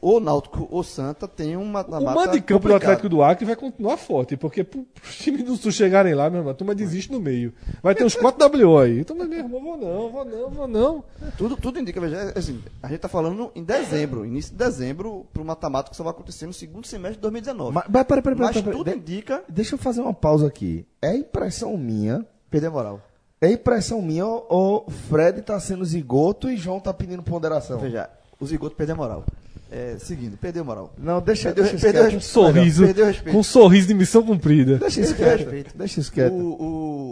o 0.00 0.18
Náutico 0.18 0.66
ou 0.70 0.82
Santa 0.82 1.28
tem 1.28 1.56
uma 1.56 1.82
O 1.82 2.00
mando 2.02 2.32
de 2.32 2.40
campo 2.40 2.68
do 2.68 2.74
Atlético 2.74 3.08
do 3.08 3.22
Acre 3.22 3.44
vai 3.44 3.56
continuar 3.56 3.96
forte, 3.96 4.36
porque 4.36 4.64
pro, 4.64 4.86
os 5.02 5.16
times 5.16 5.44
do 5.44 5.56
Sul 5.56 5.70
chegarem 5.70 6.14
lá, 6.14 6.30
meu 6.30 6.40
irmão, 6.40 6.52
a 6.52 6.54
turma 6.54 6.74
desiste 6.74 7.12
no 7.12 7.20
meio. 7.20 7.52
Vai 7.82 7.94
ter 7.94 8.04
uns 8.04 8.14
4 8.14 8.66
WO 8.66 8.78
aí. 8.78 9.00
Então, 9.00 9.14
meu 9.16 9.30
irmão, 9.30 9.60
vou 9.60 9.76
não, 9.76 10.10
vou 10.10 10.24
não, 10.24 10.50
vou 10.50 10.68
não. 10.68 11.04
Tudo, 11.36 11.56
tudo 11.56 11.78
indica, 11.78 12.00
veja, 12.00 12.32
assim, 12.34 12.62
a 12.82 12.88
gente 12.88 13.00
tá 13.00 13.08
falando 13.08 13.50
em 13.54 13.62
dezembro, 13.62 14.24
início 14.24 14.52
de 14.52 14.58
dezembro, 14.58 15.26
pro 15.32 15.44
mata-mata 15.44 15.90
que 15.90 15.96
só 15.96 16.02
vai 16.02 16.12
acontecer 16.12 16.46
no 16.46 16.52
segundo 16.52 16.86
semestre 16.86 17.16
de 17.16 17.22
2019. 17.22 17.74
Mas, 17.74 17.84
mas 17.88 18.04
peraí, 18.04 18.22
peraí, 18.22 18.38
Mas 18.38 18.48
peraí, 18.48 18.62
peraí, 18.62 18.78
tudo 18.78 18.84
peraí. 18.84 19.00
indica 19.00 19.44
Deixa 19.48 19.74
eu 19.74 19.78
fazer 19.78 20.00
uma 20.00 20.14
pausa 20.14 20.46
aqui. 20.46 20.86
É 21.02 21.14
impressão 21.14 21.76
minha. 21.76 22.24
perder 22.50 22.68
a 22.68 22.70
moral. 22.70 23.00
É 23.40 23.50
impressão 23.50 24.02
minha 24.02 24.26
ou 24.26 24.84
o 24.86 24.90
Fred 24.90 25.40
tá 25.40 25.58
sendo 25.58 25.84
zigoto 25.84 26.50
e 26.50 26.58
João 26.58 26.78
tá 26.78 26.92
pedindo 26.92 27.22
ponderação? 27.22 27.78
Veja, 27.78 28.10
o 28.38 28.46
Zigoto 28.46 28.76
perdeu 28.76 28.94
a 28.94 28.98
moral. 28.98 29.24
É, 29.70 29.96
seguindo, 30.00 30.36
perdeu 30.36 30.64
moral. 30.64 30.92
Não, 30.98 31.20
deixa, 31.20 31.44
Perdeu- 31.44 31.62
deixa 31.64 31.76
isso 31.76 31.84
perdeu 31.84 32.18
Um 32.18 32.20
sorriso, 32.20 32.84
Perdeu 32.84 33.06
respeito. 33.06 33.32
com 33.34 33.38
um 33.40 33.42
sorriso 33.44 33.86
de 33.86 33.94
missão 33.94 34.22
cumprida. 34.24 34.78
Deixa 34.78 35.00
isso 35.00 35.14
quieto. 35.14 35.38
respeito. 35.38 35.78
Deixa 35.78 36.00
isso 36.00 36.12
quieto. 36.12 36.32
O, 36.32 36.62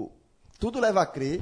o- 0.04 0.12
tudo 0.58 0.80
leva 0.80 1.00
a 1.02 1.06
crer 1.06 1.40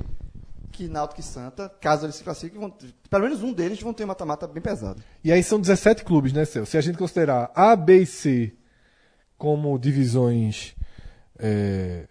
que 0.70 0.86
Náutico 0.88 1.22
e 1.22 1.24
Santa, 1.24 1.72
caso 1.80 2.04
eles 2.04 2.16
se 2.16 2.22
classifiquem, 2.22 2.60
vão, 2.60 2.70
pelo 3.08 3.24
menos 3.24 3.42
um 3.42 3.50
deles 3.50 3.80
vão 3.80 3.94
ter 3.94 4.04
um 4.04 4.08
mata-mata 4.08 4.46
bem 4.46 4.62
pesado. 4.62 5.02
E 5.24 5.32
aí 5.32 5.42
são 5.42 5.58
17 5.58 6.04
clubes, 6.04 6.34
né, 6.34 6.44
Celso? 6.44 6.72
Se 6.72 6.76
a 6.76 6.82
gente 6.82 6.98
considerar 6.98 7.50
A, 7.54 7.74
B 7.74 8.02
e 8.02 8.06
C 8.06 8.52
como 9.38 9.78
divisões 9.78 10.74
é, 11.38 12.04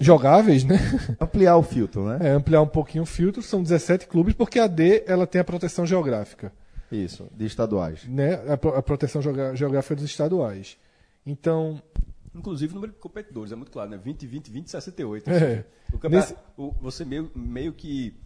jogáveis, 0.00 0.64
né? 0.64 0.78
Ampliar 1.20 1.56
o 1.56 1.62
filtro, 1.62 2.06
né? 2.08 2.18
É, 2.22 2.30
ampliar 2.32 2.60
um 2.62 2.66
pouquinho 2.66 3.04
o 3.04 3.06
filtro, 3.06 3.40
são 3.40 3.62
17 3.62 4.08
clubes, 4.08 4.34
porque 4.34 4.58
a 4.58 4.66
D 4.66 5.04
ela 5.06 5.26
tem 5.28 5.40
a 5.40 5.44
proteção 5.44 5.86
geográfica. 5.86 6.52
Isso, 6.92 7.28
de 7.34 7.46
estaduais. 7.46 8.04
né, 8.06 8.34
a, 8.48 8.52
a 8.54 8.82
proteção 8.82 9.20
geográfica 9.54 9.96
dos 9.96 10.04
estaduais. 10.04 10.76
Então, 11.26 11.82
Inclusive 12.34 12.72
o 12.72 12.74
número 12.76 12.92
de 12.92 12.98
competidores, 12.98 13.52
é 13.52 13.56
muito 13.56 13.70
claro, 13.70 13.90
né? 13.90 13.98
20, 14.02 14.26
20, 14.26 14.50
20, 14.50 14.70
68. 14.70 15.28
É. 15.30 15.64
O 15.92 15.98
campeonato- 15.98 16.32
Nesse- 16.32 16.42
o- 16.56 16.72
você 16.80 17.04
meio, 17.04 17.30
meio 17.34 17.72
que 17.74 18.16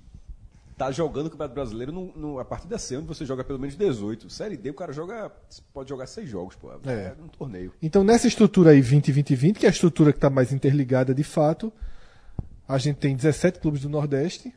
tá 0.79 0.93
jogando 0.93 1.27
o 1.27 1.31
Campeonato 1.31 1.55
Brasileiro 1.55 1.91
no, 1.91 2.13
no- 2.17 2.39
a 2.39 2.45
partir 2.45 2.69
da 2.69 2.79
C, 2.79 2.97
onde 2.97 3.07
você 3.09 3.25
joga 3.27 3.43
pelo 3.43 3.59
menos 3.59 3.75
18. 3.75 4.31
Série 4.31 4.57
D, 4.57 4.71
o 4.71 4.75
cara 4.75 4.93
joga. 4.93 5.33
Pode 5.73 5.89
jogar 5.89 6.07
seis 6.07 6.29
jogos, 6.29 6.55
pô. 6.55 6.71
É. 6.85 6.93
É 6.93 7.17
um 7.21 7.27
torneio. 7.29 7.73
então 7.83 8.05
nessa 8.05 8.29
estrutura 8.29 8.71
aí 8.71 8.81
20 8.81 9.11
20 9.11 9.35
20, 9.35 9.59
que 9.59 9.67
é 9.67 9.69
a 9.69 9.73
estrutura 9.73 10.13
que 10.13 10.19
está 10.19 10.31
mais 10.31 10.53
interligada 10.53 11.13
de 11.13 11.25
fato, 11.25 11.73
a 12.69 12.79
gente 12.79 12.97
tem 12.99 13.17
17 13.17 13.59
clubes 13.59 13.81
do 13.83 13.89
Nordeste, 13.89 14.55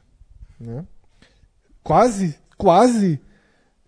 né? 0.59 0.85
Quase, 1.83 2.37
quase 2.57 3.19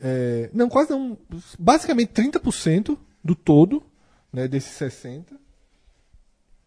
é, 0.02 0.50
não, 0.54 0.68
quase 0.70 0.90
não, 0.92 1.18
basicamente 1.60 2.12
30% 2.14 2.98
do 3.24 3.36
todo, 3.36 3.84
né, 4.34 4.48
desses 4.48 4.72
60, 4.72 5.36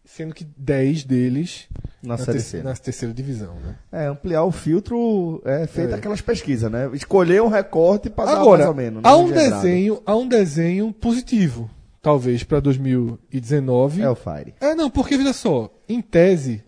sendo 0.03 0.33
que 0.35 0.43
10 0.57 1.03
deles 1.03 1.67
Na 2.01 2.17
Série 2.17 2.37
ter- 2.37 2.43
C, 2.43 2.57
né? 2.57 2.63
na 2.63 2.75
terceira 2.75 3.13
divisão, 3.13 3.55
né? 3.55 3.75
É, 3.91 4.05
ampliar 4.05 4.43
o 4.43 4.51
filtro 4.51 5.41
é 5.43 5.65
feito 5.67 5.93
É. 5.93 5.95
aquelas 5.97 6.21
pesquisas, 6.21 6.71
né? 6.71 6.89
Escolher 6.93 7.41
um 7.41 7.47
recorte 7.47 8.09
para 8.09 8.25
dar 8.35 8.45
mais 8.45 8.67
ou 8.67 8.73
menos. 8.73 9.01
há 9.03 9.09
né? 9.09 9.15
um 9.15 9.27
Gebrado. 9.27 9.55
desenho, 9.61 10.01
há 10.05 10.15
um 10.15 10.27
desenho 10.27 10.93
positivo, 10.93 11.69
talvez 12.01 12.43
para 12.43 12.59
2019. 12.59 14.01
É 14.01 14.09
o 14.09 14.15
Fire. 14.15 14.53
É, 14.61 14.75
não, 14.75 14.89
porque 14.91 15.17
veja 15.17 15.33
só, 15.33 15.69
em 15.89 16.01
tese, 16.01 16.63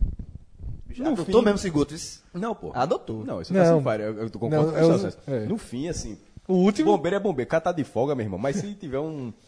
Já 0.89 1.09
adotou 1.09 1.43
mesmo 1.43 1.59
Zigoto, 1.59 1.93
isso? 1.93 2.23
Não, 2.33 2.55
pô. 2.55 2.71
Adotou. 2.73 3.23
Não, 3.23 3.39
isso 3.39 3.53
Não. 3.53 3.59
não, 3.81 3.91
é 3.91 3.93
assim, 3.95 4.03
eu, 4.03 4.17
eu 4.23 4.29
tô 4.31 4.39
concordando 4.39 4.71
Não, 4.71 4.73
com 4.73 4.79
é 4.79 4.95
o- 4.95 4.99
Celso. 4.99 5.17
é. 5.27 5.45
No 5.45 5.57
fim, 5.59 5.87
assim. 5.87 6.17
O 6.47 6.53
último 6.53 6.91
Bombeiro 6.91 7.15
é 7.17 7.19
bombeiro, 7.19 7.47
o 7.47 7.51
cara 7.51 7.61
tá 7.61 7.71
de 7.71 7.83
folga, 7.83 8.15
meu 8.15 8.25
irmão. 8.25 8.39
Mas 8.39 8.55
se 8.57 8.73
tiver 8.73 8.99
um. 8.99 9.31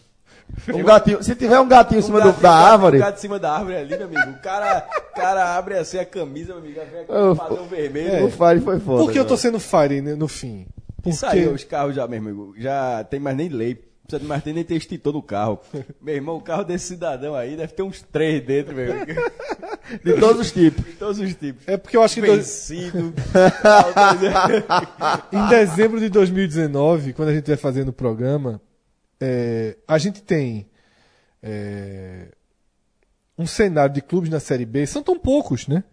Um 0.71 0.83
gatinho, 0.83 1.23
se 1.23 1.35
tiver 1.35 1.59
um 1.59 1.67
gatinho 1.67 1.99
em 1.99 2.01
cima 2.03 2.19
um 2.19 2.31
do- 2.31 2.39
da 2.39 2.49
um 2.51 2.53
árvore, 2.53 2.97
Um 2.97 2.99
gato 2.99 3.17
em 3.17 3.21
cima 3.21 3.39
da 3.39 3.51
árvore 3.51 3.77
ali, 3.77 3.97
meu 3.97 4.05
amigo. 4.05 4.29
O 4.37 4.41
cara, 4.41 4.87
o 5.11 5.15
cara 5.15 5.57
abre 5.57 5.75
assim 5.75 5.97
a 5.97 6.05
camisa, 6.05 6.53
meu 6.53 6.61
amigo. 6.61 6.79
Vem 7.07 7.31
um 7.31 7.35
padrão 7.35 7.65
vermelho. 7.65 8.25
o 8.27 8.29
Fire 8.31 8.61
foi 8.61 8.79
foda. 8.79 9.03
Por 9.03 9.11
que 9.11 9.17
eu 9.17 9.25
tô 9.25 9.35
sendo 9.35 9.59
fire 9.59 10.01
né, 10.01 10.13
no 10.13 10.27
fim? 10.27 10.67
Isso 11.05 11.25
aí, 11.25 11.47
os 11.47 11.63
carros 11.63 11.95
já, 11.95 12.07
meu 12.07 12.19
amigo, 12.19 12.53
já 12.57 13.03
tem 13.05 13.19
mais 13.19 13.35
nem 13.35 13.49
lei. 13.49 13.73
Precisa 13.75 14.19
de 14.21 14.25
mais 14.27 14.43
nem 14.43 14.63
ter 14.63 14.75
extintor 14.75 15.13
no 15.13 15.21
carro. 15.21 15.59
meu 16.01 16.15
irmão, 16.15 16.37
o 16.37 16.41
carro 16.41 16.63
desse 16.63 16.87
cidadão 16.87 17.33
aí 17.35 17.55
deve 17.55 17.73
ter 17.73 17.83
uns 17.83 18.01
três 18.01 18.43
dentro, 18.45 18.75
meu 18.75 18.91
amigo. 18.91 19.21
De 20.03 20.19
todos 20.19 20.41
os 20.41 20.51
tipos. 20.51 20.85
De 20.85 20.93
todos 20.93 21.19
os 21.19 21.35
tipos. 21.35 21.67
É 21.67 21.77
porque 21.77 21.97
eu 21.97 22.03
acho 22.03 22.15
que 22.15 22.21
Vencido. 22.21 23.13
em 25.31 25.49
dezembro 25.49 25.99
de 25.99 26.09
2019, 26.09 27.13
quando 27.13 27.29
a 27.29 27.33
gente 27.33 27.47
vai 27.47 27.57
fazendo 27.57 27.89
o 27.89 27.93
programa, 27.93 28.61
é, 29.19 29.77
a 29.87 29.97
gente 29.97 30.21
tem 30.21 30.67
é, 31.41 32.27
um 33.37 33.47
cenário 33.47 33.93
de 33.93 34.01
clubes 34.01 34.29
na 34.29 34.39
Série 34.39 34.65
B, 34.65 34.85
são 34.85 35.01
tão 35.01 35.17
poucos, 35.17 35.67
né? 35.67 35.83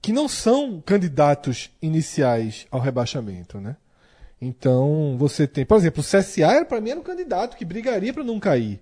Que 0.00 0.12
não 0.12 0.28
são 0.28 0.82
candidatos 0.84 1.70
iniciais 1.80 2.66
ao 2.70 2.80
rebaixamento, 2.80 3.60
né? 3.60 3.76
Então, 4.40 5.16
você 5.18 5.46
tem, 5.46 5.64
por 5.64 5.78
exemplo, 5.78 6.02
o 6.02 6.04
CSA 6.04 6.52
era 6.52 6.64
para 6.64 6.80
mim 6.80 6.90
era 6.90 7.00
um 7.00 7.04
candidato 7.04 7.56
que 7.56 7.64
brigaria 7.64 8.12
para 8.12 8.24
não 8.24 8.38
cair. 8.38 8.80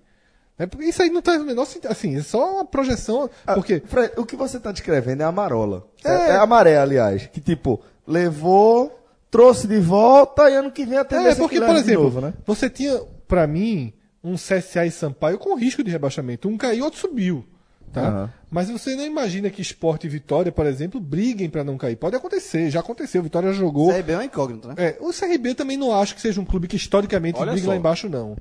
Né? 0.57 0.65
Porque 0.65 0.85
isso 0.85 1.01
aí 1.01 1.09
não 1.09 1.21
tá 1.21 1.37
no 1.37 1.43
menor 1.45 1.65
sentido. 1.65 1.91
Assim, 1.91 2.15
é 2.17 2.21
só 2.21 2.53
uma 2.55 2.65
projeção. 2.65 3.29
Porque 3.53 3.81
Ah, 3.85 3.87
Fred, 3.87 4.13
o 4.17 4.25
que 4.25 4.35
você 4.35 4.59
tá 4.59 4.71
descrevendo 4.71 5.21
é 5.21 5.25
a 5.25 5.31
marola. 5.31 5.85
É, 6.03 6.09
É. 6.09 6.29
é 6.31 6.35
a 6.37 6.45
maré, 6.45 6.77
aliás. 6.77 7.27
Que 7.27 7.41
tipo, 7.41 7.81
levou, 8.07 8.97
trouxe 9.29 9.67
de 9.67 9.79
volta 9.79 10.49
e 10.49 10.55
ano 10.55 10.71
que 10.71 10.85
vem 10.85 10.97
a 10.97 11.03
tendência 11.05 11.31
É, 11.31 11.35
porque, 11.35 11.59
que 11.59 11.65
por 11.65 11.75
exemplo, 11.75 12.03
novo, 12.03 12.21
né? 12.21 12.33
você 12.45 12.69
tinha, 12.69 12.99
pra 13.27 13.45
mim, 13.45 13.93
um 14.23 14.35
CSA 14.35 14.85
e 14.85 14.91
Sampaio 14.91 15.37
com 15.37 15.55
risco 15.55 15.83
de 15.83 15.91
rebaixamento. 15.91 16.47
Um 16.47 16.57
caiu, 16.57 16.85
outro 16.85 16.99
subiu. 16.99 17.45
Tá? 17.91 18.01
Aham. 18.01 18.33
Mas 18.51 18.69
você 18.69 18.95
não 18.95 19.05
imagina 19.05 19.49
que 19.49 19.61
Sport 19.61 20.03
e 20.05 20.09
Vitória, 20.09 20.51
por 20.51 20.65
exemplo, 20.65 20.99
briguem 20.99 21.49
pra 21.49 21.63
não 21.63 21.77
cair. 21.77 21.95
Pode 21.95 22.15
acontecer, 22.15 22.69
já 22.69 22.79
aconteceu. 22.79 23.21
Vitória 23.23 23.51
já 23.53 23.59
jogou. 23.59 23.91
CRB 23.93 24.11
é 24.13 24.15
uma 24.17 24.25
incógnita, 24.25 24.69
né? 24.69 24.73
É, 24.77 24.97
o 24.99 25.11
CRB 25.13 25.53
também 25.53 25.77
não 25.77 25.93
acho 25.97 26.15
que 26.15 26.21
seja 26.21 26.39
um 26.41 26.45
clube 26.45 26.67
que 26.67 26.75
historicamente 26.75 27.39
Olha 27.39 27.51
brigue 27.51 27.65
só. 27.65 27.71
lá 27.71 27.77
embaixo, 27.77 28.09
não. 28.09 28.35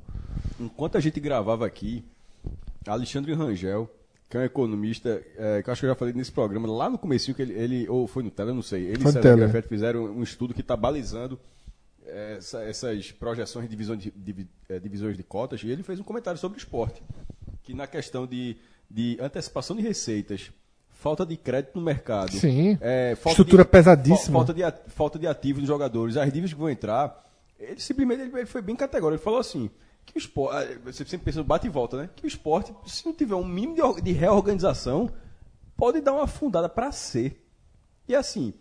Enquanto 0.58 0.96
a 0.96 1.00
gente 1.00 1.18
gravava 1.20 1.66
aqui, 1.66 2.04
Alexandre 2.86 3.32
Rangel, 3.34 3.90
que 4.28 4.36
é 4.36 4.40
um 4.40 4.44
economista, 4.44 5.22
é, 5.36 5.62
que 5.62 5.68
eu 5.68 5.72
acho 5.72 5.80
que 5.80 5.86
eu 5.86 5.90
já 5.90 5.96
falei 5.96 6.14
nesse 6.14 6.32
programa, 6.32 6.68
lá 6.70 6.88
no 6.88 6.98
comecinho 6.98 7.34
que 7.34 7.42
ele, 7.42 7.52
ele- 7.54 7.88
ou 7.88 8.06
foi 8.06 8.22
no 8.22 8.30
Tele, 8.30 8.52
não 8.52 8.62
sei, 8.62 8.84
ele 8.84 9.02
e. 9.02 9.36
Grafete 9.36 9.68
fizeram 9.68 10.04
um 10.04 10.22
estudo 10.22 10.54
que 10.54 10.60
está 10.60 10.76
balizando 10.76 11.38
é, 12.06 12.36
essa- 12.38 12.62
essas 12.62 13.10
projeções 13.12 13.64
de 13.64 13.70
divisões 13.70 14.00
de, 14.02 14.10
divi- 14.14 14.46
é, 14.68 14.78
divisões 14.78 15.16
de 15.16 15.22
cotas, 15.22 15.62
e 15.62 15.68
ele 15.70 15.82
fez 15.82 15.98
um 15.98 16.02
comentário 16.04 16.38
sobre 16.38 16.58
o 16.58 16.60
esporte, 16.60 17.02
que 17.62 17.72
na 17.74 17.86
questão 17.86 18.26
de, 18.26 18.56
de 18.90 19.16
antecipação 19.20 19.74
de 19.74 19.82
receitas, 19.82 20.50
falta 20.90 21.24
de 21.24 21.36
crédito 21.36 21.74
no 21.78 21.82
mercado, 21.84 22.32
Sim. 22.32 22.76
é, 22.80 23.14
falta 23.16 23.30
Estrutura 23.40 23.64
de- 23.64 23.70
pesadíssima. 23.70 24.38
fa- 24.40 24.46
Falta 24.46 24.54
de, 24.54 24.90
falta 24.90 25.18
de 25.18 25.26
ativos 25.26 25.62
dos 25.62 25.68
jogadores, 25.68 26.16
as 26.16 26.26
dívidas 26.26 26.52
que 26.52 26.58
vão 26.60 26.68
entrar. 26.70 27.24
Ele 27.58 27.80
simplesmente 27.80 28.20
ele, 28.22 28.36
ele 28.36 28.46
foi 28.46 28.60
bem 28.60 28.76
categórico. 28.76 29.16
Ele 29.18 29.24
falou 29.24 29.40
assim: 29.40 29.70
que 30.04 30.16
o 30.16 30.18
esporte. 30.18 30.54
ah, 30.56 30.78
Você 30.84 31.04
sempre 31.04 31.24
pensa 31.26 31.38
no 31.38 31.44
bate 31.44 31.66
e 31.66 31.70
volta, 31.70 31.96
né? 31.96 32.10
Que 32.14 32.24
o 32.24 32.28
esporte, 32.28 32.74
se 32.86 33.04
não 33.06 33.12
tiver 33.12 33.34
um 33.34 33.44
mínimo 33.44 33.74
de, 33.74 33.82
or- 33.82 34.00
de 34.00 34.12
reorganização, 34.12 35.10
pode 35.76 36.00
dar 36.00 36.12
uma 36.12 36.24
afundada 36.24 36.68
para 36.68 36.92
ser. 36.92 37.44
E 38.06 38.14
assim, 38.14 38.52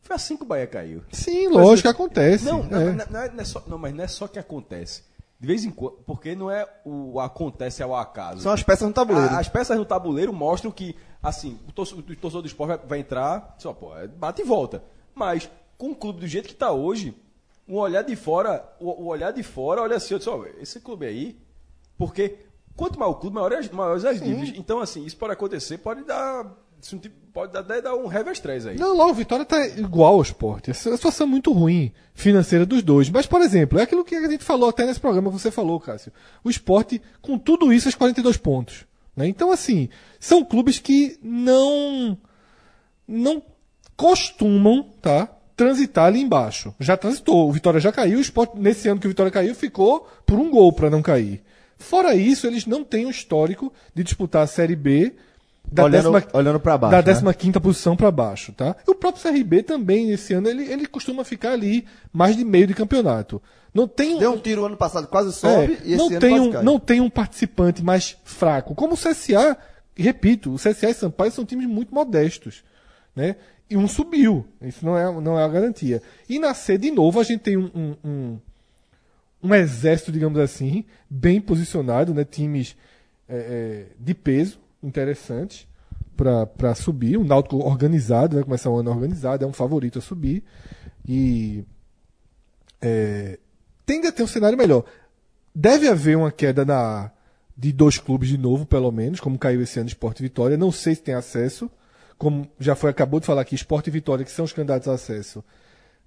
foi 0.00 0.16
assim 0.16 0.36
que 0.36 0.42
o 0.42 0.46
Bahia 0.46 0.66
caiu. 0.66 1.02
Sim, 1.12 1.48
lógico, 1.48 1.86
Mas, 1.88 1.94
acontece. 1.94 2.44
Não, 2.44 2.60
é. 2.60 2.64
não, 2.64 3.06
não 3.10 3.20
é, 3.20 3.30
não 3.30 3.40
é 3.40 3.44
só, 3.44 3.62
não, 3.66 3.78
mas 3.78 3.94
não 3.94 4.04
é 4.04 4.08
só 4.08 4.26
que 4.26 4.38
acontece. 4.38 5.04
De 5.38 5.46
vez 5.46 5.64
em 5.64 5.70
quando, 5.70 5.94
porque 6.06 6.34
não 6.36 6.50
é 6.50 6.68
o 6.84 7.18
acontece 7.18 7.82
ao 7.82 7.96
acaso. 7.96 8.42
São 8.42 8.52
as 8.52 8.62
peças 8.62 8.86
no 8.86 8.94
tabuleiro. 8.94 9.34
A- 9.34 9.38
As 9.38 9.48
peças 9.48 9.76
no 9.76 9.84
tabuleiro 9.84 10.32
mostram 10.32 10.70
que, 10.70 10.94
assim, 11.22 11.58
o 11.68 11.72
torcedor, 11.72 12.00
o 12.08 12.16
torcedor 12.16 12.42
do 12.42 12.46
esporte 12.48 12.68
vai, 12.68 12.78
vai 12.86 12.98
entrar, 13.00 13.54
só, 13.58 13.72
pô, 13.72 13.96
é 13.96 14.06
bate 14.06 14.42
e 14.42 14.44
volta. 14.44 14.82
Mas, 15.14 15.50
com 15.78 15.90
o 15.90 15.96
clube 15.96 16.20
do 16.20 16.26
jeito 16.28 16.46
que 16.46 16.54
está 16.54 16.70
hoje, 16.70 17.14
um 17.68 17.76
olhar 17.76 18.02
de 18.02 18.16
fora, 18.16 18.64
o, 18.80 19.06
olhar 19.06 19.30
de 19.32 19.42
fora, 19.42 19.82
olha 19.82 19.96
assim, 19.96 20.14
eu 20.14 20.18
disse, 20.18 20.30
ó, 20.30 20.44
esse 20.60 20.80
clube 20.80 21.06
aí, 21.06 21.38
porque 21.96 22.38
quanto 22.76 22.98
maior 22.98 23.12
o 23.12 23.14
clube, 23.16 23.34
maiores, 23.34 23.70
maiores 23.70 24.04
as 24.04 24.20
dívidas. 24.20 24.54
Então, 24.56 24.80
assim, 24.80 25.04
isso 25.04 25.16
pode 25.16 25.32
acontecer, 25.32 25.78
pode 25.78 26.04
dar. 26.04 26.60
Pode 27.32 27.52
dar, 27.52 27.62
dar 27.62 27.94
um 27.94 28.08
reverstress 28.08 28.66
aí. 28.66 28.76
Não, 28.76 28.96
lá 28.96 29.06
o 29.06 29.14
Vitória 29.14 29.44
tá 29.44 29.64
igual 29.68 30.14
ao 30.14 30.22
esporte. 30.22 30.72
A 30.72 30.74
situação 30.74 31.28
é 31.28 31.30
muito 31.30 31.52
ruim 31.52 31.92
financeira 32.12 32.66
dos 32.66 32.82
dois. 32.82 33.08
Mas, 33.08 33.24
por 33.24 33.40
exemplo, 33.40 33.78
é 33.78 33.82
aquilo 33.84 34.04
que 34.04 34.16
a 34.16 34.28
gente 34.28 34.42
falou 34.42 34.68
até 34.68 34.84
nesse 34.84 34.98
programa, 34.98 35.30
você 35.30 35.48
falou, 35.48 35.78
Cássio. 35.78 36.12
O 36.42 36.50
esporte, 36.50 37.00
com 37.20 37.38
tudo 37.38 37.72
isso, 37.72 37.84
faz 37.84 37.94
42 37.94 38.36
pontos. 38.36 38.84
né? 39.16 39.28
Então, 39.28 39.52
assim, 39.52 39.88
são 40.18 40.44
clubes 40.44 40.80
que 40.80 41.16
não. 41.22 42.18
não 43.06 43.40
costumam, 43.96 44.82
tá? 45.00 45.30
Transitar 45.56 46.06
ali 46.06 46.20
embaixo. 46.20 46.74
Já 46.80 46.96
transitou. 46.96 47.48
O 47.48 47.52
Vitória 47.52 47.78
já 47.80 47.92
caiu. 47.92 48.18
O 48.18 48.22
esporte, 48.22 48.58
nesse 48.58 48.88
ano 48.88 49.00
que 49.00 49.06
o 49.06 49.10
Vitória 49.10 49.30
caiu, 49.30 49.54
ficou 49.54 50.08
por 50.26 50.38
um 50.38 50.50
gol 50.50 50.72
para 50.72 50.88
não 50.90 51.02
cair. 51.02 51.42
Fora 51.78 52.14
isso, 52.14 52.46
eles 52.46 52.64
não 52.66 52.84
têm 52.84 53.06
um 53.06 53.10
histórico 53.10 53.72
de 53.94 54.02
disputar 54.04 54.42
a 54.42 54.46
Série 54.46 54.76
B 54.76 55.14
da 55.70 55.84
Olhando- 55.84 56.12
décima, 56.12 56.30
olhando 56.32 56.60
pra 56.60 56.76
baixo, 56.78 56.90
Da 56.92 57.12
né? 57.12 57.18
15 57.20 57.34
quinta 57.36 57.60
posição 57.60 57.96
para 57.96 58.10
baixo, 58.10 58.52
tá? 58.52 58.76
E 58.86 58.90
o 58.90 58.94
próprio 58.94 59.22
CRB 59.22 59.62
também, 59.62 60.10
esse 60.10 60.32
ano, 60.34 60.48
ele, 60.48 60.64
ele 60.70 60.86
costuma 60.86 61.24
ficar 61.24 61.52
ali 61.52 61.86
mais 62.12 62.36
de 62.36 62.44
meio 62.44 62.66
de 62.66 62.74
campeonato. 62.74 63.40
Não 63.72 63.88
tem 63.88 64.18
Deu 64.18 64.32
um 64.32 64.38
tiro 64.38 64.64
ano 64.66 64.76
passado, 64.76 65.06
quase 65.06 65.30
é, 65.30 65.32
sobe, 65.32 65.78
e 65.84 65.94
esse 65.94 65.96
não 65.96 66.06
ano 66.08 66.20
tem 66.20 66.40
um, 66.40 66.52
cai. 66.52 66.62
não 66.62 66.78
tem 66.78 67.00
um 67.00 67.08
participante 67.08 67.82
mais 67.82 68.16
fraco. 68.24 68.74
Como 68.74 68.94
o 68.94 68.98
CSA, 68.98 69.56
repito, 69.96 70.52
o 70.52 70.56
CSA 70.58 70.90
e 70.90 70.94
Sampaio 70.94 71.30
são 71.32 71.44
times 71.44 71.66
muito 71.66 71.94
modestos, 71.94 72.62
né? 73.16 73.36
E 73.72 73.76
um 73.76 73.88
subiu, 73.88 74.46
isso 74.60 74.84
não 74.84 74.98
é, 74.98 75.20
não 75.22 75.38
é 75.38 75.42
a 75.42 75.48
garantia. 75.48 76.02
E 76.28 76.38
na 76.38 76.52
C, 76.52 76.76
de 76.76 76.90
novo, 76.90 77.18
a 77.18 77.22
gente 77.22 77.40
tem 77.40 77.56
um, 77.56 77.70
um, 77.74 77.96
um, 78.04 78.38
um 79.44 79.54
exército, 79.54 80.12
digamos 80.12 80.38
assim, 80.38 80.84
bem 81.08 81.40
posicionado, 81.40 82.12
né? 82.12 82.22
Times 82.22 82.76
é, 83.26 83.34
é, 83.34 83.86
de 83.98 84.12
peso 84.12 84.60
interessantes 84.82 85.66
para 86.14 86.74
subir. 86.74 87.16
O 87.16 87.24
Náutico 87.24 87.56
organizado, 87.64 88.36
vai 88.36 88.44
começar 88.44 88.68
o 88.68 88.76
ano 88.76 88.90
organizado, 88.90 89.42
é 89.42 89.48
um 89.48 89.54
favorito 89.54 89.98
a 89.98 90.02
subir. 90.02 90.44
E 91.08 91.64
é, 92.78 93.38
tende 93.86 94.06
a 94.06 94.12
ter 94.12 94.22
um 94.22 94.26
cenário 94.26 94.58
melhor. 94.58 94.84
Deve 95.54 95.88
haver 95.88 96.18
uma 96.18 96.30
queda 96.30 96.62
na 96.62 97.10
de 97.56 97.72
dois 97.72 97.96
clubes 97.96 98.28
de 98.28 98.36
novo, 98.36 98.66
pelo 98.66 98.92
menos, 98.92 99.18
como 99.18 99.38
caiu 99.38 99.62
esse 99.62 99.80
ano 99.80 99.88
Sport 99.88 100.20
e 100.20 100.24
Vitória. 100.24 100.58
Não 100.58 100.70
sei 100.70 100.94
se 100.94 101.00
tem 101.00 101.14
acesso, 101.14 101.70
como 102.22 102.46
já 102.60 102.76
foi 102.76 102.88
acabou 102.90 103.18
de 103.18 103.26
falar 103.26 103.40
aqui, 103.40 103.56
Sport 103.56 103.88
e 103.88 103.90
Vitória, 103.90 104.24
que 104.24 104.30
são 104.30 104.44
os 104.44 104.52
candidatos 104.52 104.86
a 104.86 104.92
acesso, 104.94 105.42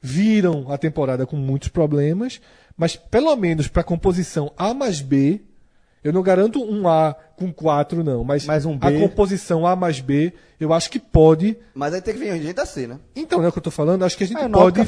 viram 0.02 0.72
a 0.72 0.78
temporada 0.78 1.26
com 1.26 1.36
muitos 1.36 1.68
problemas, 1.68 2.40
mas 2.78 2.96
pelo 2.96 3.36
menos 3.36 3.68
para 3.68 3.82
a 3.82 3.84
composição 3.84 4.50
A 4.58 4.74
mais 4.74 5.02
B, 5.02 5.42
eu 6.02 6.14
não 6.14 6.22
garanto 6.24 6.64
um 6.64 6.88
A 6.88 7.14
com 7.36 7.52
quatro, 7.52 8.02
não, 8.02 8.24
mas 8.24 8.46
Mais 8.46 8.66
um 8.66 8.78
a 8.80 8.90
B. 8.90 8.98
composição 9.02 9.68
A 9.68 9.76
mais 9.76 10.00
B, 10.00 10.32
eu 10.58 10.72
acho 10.72 10.90
que 10.90 11.00
pode 11.00 11.58
Mas 11.74 11.94
aí 11.94 12.02
tem 12.02 12.14
que 12.14 12.20
vir 12.22 12.32
gente 12.38 12.54
da 12.54 12.66
C, 12.66 12.88
né? 12.88 12.98
então, 13.14 13.40
não 13.40 13.46
é 13.46 13.50
o 13.50 13.52
que 13.52 13.58
eu 13.58 13.64
tô 13.64 13.72
falando, 13.72 14.06
acho 14.06 14.16
que 14.18 14.24
a 14.24 14.28
gente 14.28 14.38
É, 14.42 14.46
o 14.46 14.50
Náutico 14.50 14.68
pode. 14.78 14.80
é 14.80 14.86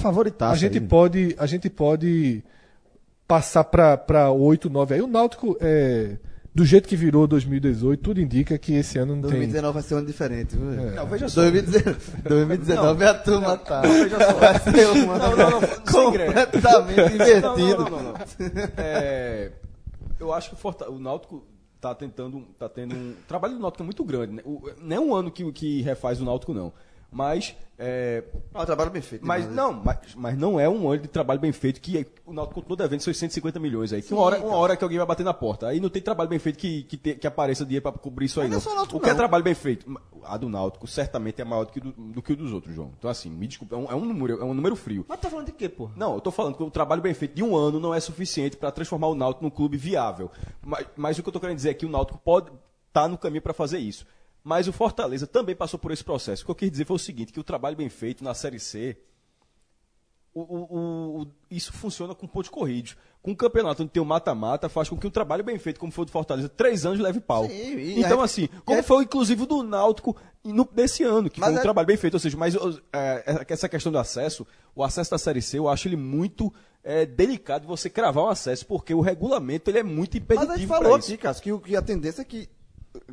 a 0.53 0.55
gente 0.55 0.77
aí. 0.77 0.87
pode. 0.87 1.35
A 1.37 1.45
gente 1.45 1.69
pode 1.69 2.41
passar 3.27 3.65
pra, 3.65 3.97
pra 3.97 4.31
8, 4.31 4.69
9 4.69 4.95
aí. 4.95 5.01
O 5.01 5.07
Náutico, 5.07 5.57
é, 5.59 6.17
do 6.57 6.65
jeito 6.65 6.89
que 6.89 6.95
virou 6.95 7.27
2018, 7.27 8.01
tudo 8.01 8.19
indica 8.19 8.57
que 8.57 8.73
esse 8.73 8.97
ano 8.97 9.13
não 9.15 9.21
tem. 9.21 9.29
2019 9.29 9.73
vai 9.75 9.83
ser 9.83 9.93
um 9.93 9.97
ano 9.99 10.07
diferente. 10.07 10.55
viu? 10.57 10.91
Não, 10.91 11.05
veja 11.05 11.29
só. 11.29 11.41
2019, 11.41 11.97
2019 12.23 13.05
a 13.05 13.13
turma 13.13 13.57
tá. 13.57 13.81
veja 13.81 14.17
só. 14.19 14.33
Vai 14.33 14.59
ser 14.59 14.87
um 14.87 15.11
ano 15.11 15.19
Não, 15.19 15.37
não, 15.37 15.61
não, 15.61 15.67
completamente 15.91 17.13
invertido. 17.13 17.41
Não, 17.41 17.57
não, 17.57 17.77
não, 17.77 17.89
não, 17.89 18.13
não. 18.13 18.15
É, 18.75 19.51
eu 20.19 20.33
acho 20.33 20.49
que 20.49 20.55
o, 20.55 20.57
Forta- 20.57 20.89
o 20.89 20.97
Náutico 20.97 21.45
tá 21.79 21.93
tentando, 21.93 22.41
tá 22.57 22.67
tendo 22.67 22.95
um 22.95 23.11
o 23.11 23.27
trabalho 23.27 23.53
do 23.53 23.59
Náutico 23.59 23.83
é 23.83 23.85
muito 23.85 24.03
grande, 24.03 24.33
né? 24.33 24.41
O- 24.43 24.63
não 24.81 24.95
é 24.95 24.99
um 24.99 25.13
ano 25.13 25.29
que, 25.29 25.49
que 25.51 25.83
refaz 25.83 26.19
o 26.19 26.25
Náutico 26.25 26.55
não, 26.55 26.73
mas 27.11 27.55
é, 27.79 28.23
Ah, 28.53 28.65
trabalho 28.65 28.89
bem 28.89 29.01
feito. 29.01 29.25
mas 29.25 29.43
demais. 29.47 29.55
não, 29.55 29.73
mas, 29.83 29.97
mas 30.15 30.37
não 30.37 30.59
é 30.59 30.67
um 30.67 30.89
ano 30.89 31.01
de 31.03 31.07
trabalho 31.07 31.39
bem 31.39 31.51
feito 31.51 31.79
que 31.79 32.05
o 32.25 32.33
Náutico 32.33 32.55
continua 32.55 32.75
devendo 32.77 33.01
seus 33.01 33.17
150 33.17 33.59
milhões 33.59 33.93
aí. 33.93 34.01
Que 34.01 34.13
uma 34.13 34.23
hora, 34.23 34.39
uma 34.43 34.55
hora 34.57 34.75
que 34.75 34.83
alguém 34.83 34.97
vai 34.97 35.05
bater 35.07 35.23
na 35.23 35.33
porta. 35.33 35.67
Aí 35.67 35.79
não 35.79 35.89
tem 35.89 36.01
trabalho 36.01 36.29
bem 36.29 36.39
feito 36.39 36.57
que, 36.57 36.83
que, 36.83 36.97
te- 36.97 37.15
que 37.15 37.27
apareça 37.27 37.63
dinheiro 37.63 37.83
para 37.83 37.91
cobrir 37.91 38.25
isso 38.25 38.41
aí 38.41 38.49
Mas 38.49 38.65
não 38.65 38.71
é 38.71 38.75
Náutico, 38.75 38.97
o 38.97 38.99
que 38.99 39.05
é 39.07 39.13
não. 39.13 39.17
trabalho 39.17 39.43
bem 39.43 39.53
feito? 39.53 39.99
A 40.23 40.35
do 40.37 40.49
Náutico 40.49 40.87
certamente 40.87 41.39
é 41.41 41.45
maior 41.45 41.65
do 41.65 41.71
que, 41.71 41.79
do, 41.79 41.91
do 41.91 42.21
que 42.21 42.33
o 42.33 42.35
dos 42.35 42.51
outros, 42.51 42.73
João. 42.75 42.91
Então 42.97 43.09
assim, 43.09 43.29
me 43.29 43.47
desculpa, 43.47 43.75
é 43.75 43.77
um, 43.77 43.85
é 43.91 43.95
um 43.95 44.03
número, 44.05 44.41
é 44.41 44.43
um 44.43 44.53
número 44.55 44.75
frio. 44.75 45.05
Mas 45.07 45.19
tá 45.19 45.29
falando 45.29 45.45
de 45.45 45.51
quê, 45.53 45.69
pô? 45.69 45.89
Não, 45.95 46.15
eu 46.15 46.19
tô 46.21 46.31
falando 46.31 46.55
que 46.57 46.63
o 46.63 46.71
trabalho 46.71 47.01
bem 47.01 47.13
feito 47.13 47.35
de 47.35 47.43
um 47.43 47.55
ano 47.55 47.79
não 47.79 47.93
é 47.93 47.99
suficiente 47.99 48.57
para 48.57 48.71
transformar 48.71 49.07
o 49.07 49.15
Náutico 49.15 49.43
num 49.43 49.51
clube 49.51 49.77
viável. 49.77 50.31
Mas, 50.65 50.85
mas 50.97 51.17
o 51.19 51.23
que 51.23 51.29
eu 51.29 51.33
tô 51.33 51.39
querendo 51.39 51.55
dizer 51.57 51.69
é 51.69 51.73
que 51.75 51.85
o 51.85 51.89
Náutico 51.89 52.17
pode 52.17 52.51
estar 52.87 53.07
no 53.07 53.17
caminho 53.19 53.41
para 53.43 53.53
fazer 53.53 53.77
isso. 53.77 54.05
Mas 54.47 54.65
o 54.65 54.71
Fortaleza 54.71 55.27
também 55.27 55.53
passou 55.53 55.77
por 55.77 55.91
esse 55.91 56.01
processo. 56.05 56.43
O 56.43 56.45
que 56.45 56.51
eu 56.51 56.55
quis 56.55 56.71
dizer 56.71 56.85
foi 56.85 56.95
o 56.95 56.99
seguinte, 56.99 57.33
que 57.33 57.39
o 57.39 57.43
trabalho 57.43 57.75
bem 57.75 57.89
feito 57.89 58.23
na 58.23 58.33
Série 58.33 58.61
C, 58.61 58.95
o- 60.33 60.39
o- 60.41 61.21
o- 61.23 61.27
isso 61.51 61.73
funciona 61.73 62.15
com 62.15 62.25
pontos 62.25 62.49
corridos. 62.49 62.95
Com 63.21 63.31
um 63.31 63.35
campeonato 63.35 63.83
onde 63.83 63.91
tem 63.91 64.01
o 64.01 64.05
mata-mata, 64.05 64.69
faz 64.69 64.87
com 64.87 64.95
que 64.95 65.05
um 65.05 65.09
trabalho 65.09 65.43
bem 65.43 65.59
feito, 65.59 65.81
como 65.81 65.91
foi 65.91 66.03
o 66.03 66.05
do 66.05 66.11
Fortaleza, 66.11 66.47
três 66.47 66.85
anos 66.85 66.97
leve 66.97 67.19
pau. 67.19 67.45
Sim, 67.45 67.99
então, 67.99 68.19
aí- 68.19 68.23
assim, 68.25 68.47
como 68.63 68.77
aí- 68.77 68.83
foi 68.83 69.03
inclusive 69.03 69.43
o 69.43 69.45
do 69.45 69.63
Náutico 69.63 70.15
no, 70.45 70.63
desse 70.63 71.03
ano, 71.03 71.29
que 71.29 71.41
Mas 71.41 71.49
foi 71.49 71.57
um 71.57 71.59
é- 71.59 71.63
trabalho 71.63 71.87
bem 71.87 71.97
feito. 71.97 72.13
Ou 72.13 72.19
seja, 72.21 72.37
mas 72.37 72.55
os- 72.55 72.81
é, 72.93 73.43
essa 73.49 73.67
questão 73.67 73.91
do 73.91 73.97
acesso, 73.97 74.47
o 74.73 74.81
acesso 74.81 75.11
da 75.11 75.17
Série 75.17 75.41
C, 75.41 75.57
eu 75.59 75.67
acho 75.67 75.87
ele 75.89 75.97
muito 75.97 76.53
é, 76.83 77.05
delicado 77.05 77.63
de 77.63 77.67
você 77.67 77.89
cravar 77.89 78.23
o 78.23 78.29
acesso, 78.29 78.65
porque 78.65 78.93
o 78.93 79.01
regulamento 79.01 79.69
ele 79.69 79.79
é 79.79 79.83
muito 79.83 80.13
Mas 80.29 80.37
a 80.37 80.41
gente 80.41 80.63
impeditivo 80.63 80.73
falou 80.73 80.95
aqui, 80.95 81.17
Cássio, 81.17 81.43
que, 81.43 81.51
o- 81.51 81.59
que 81.59 81.75
a 81.75 81.81
tendência 81.81 82.21
é 82.21 82.23
que 82.23 82.47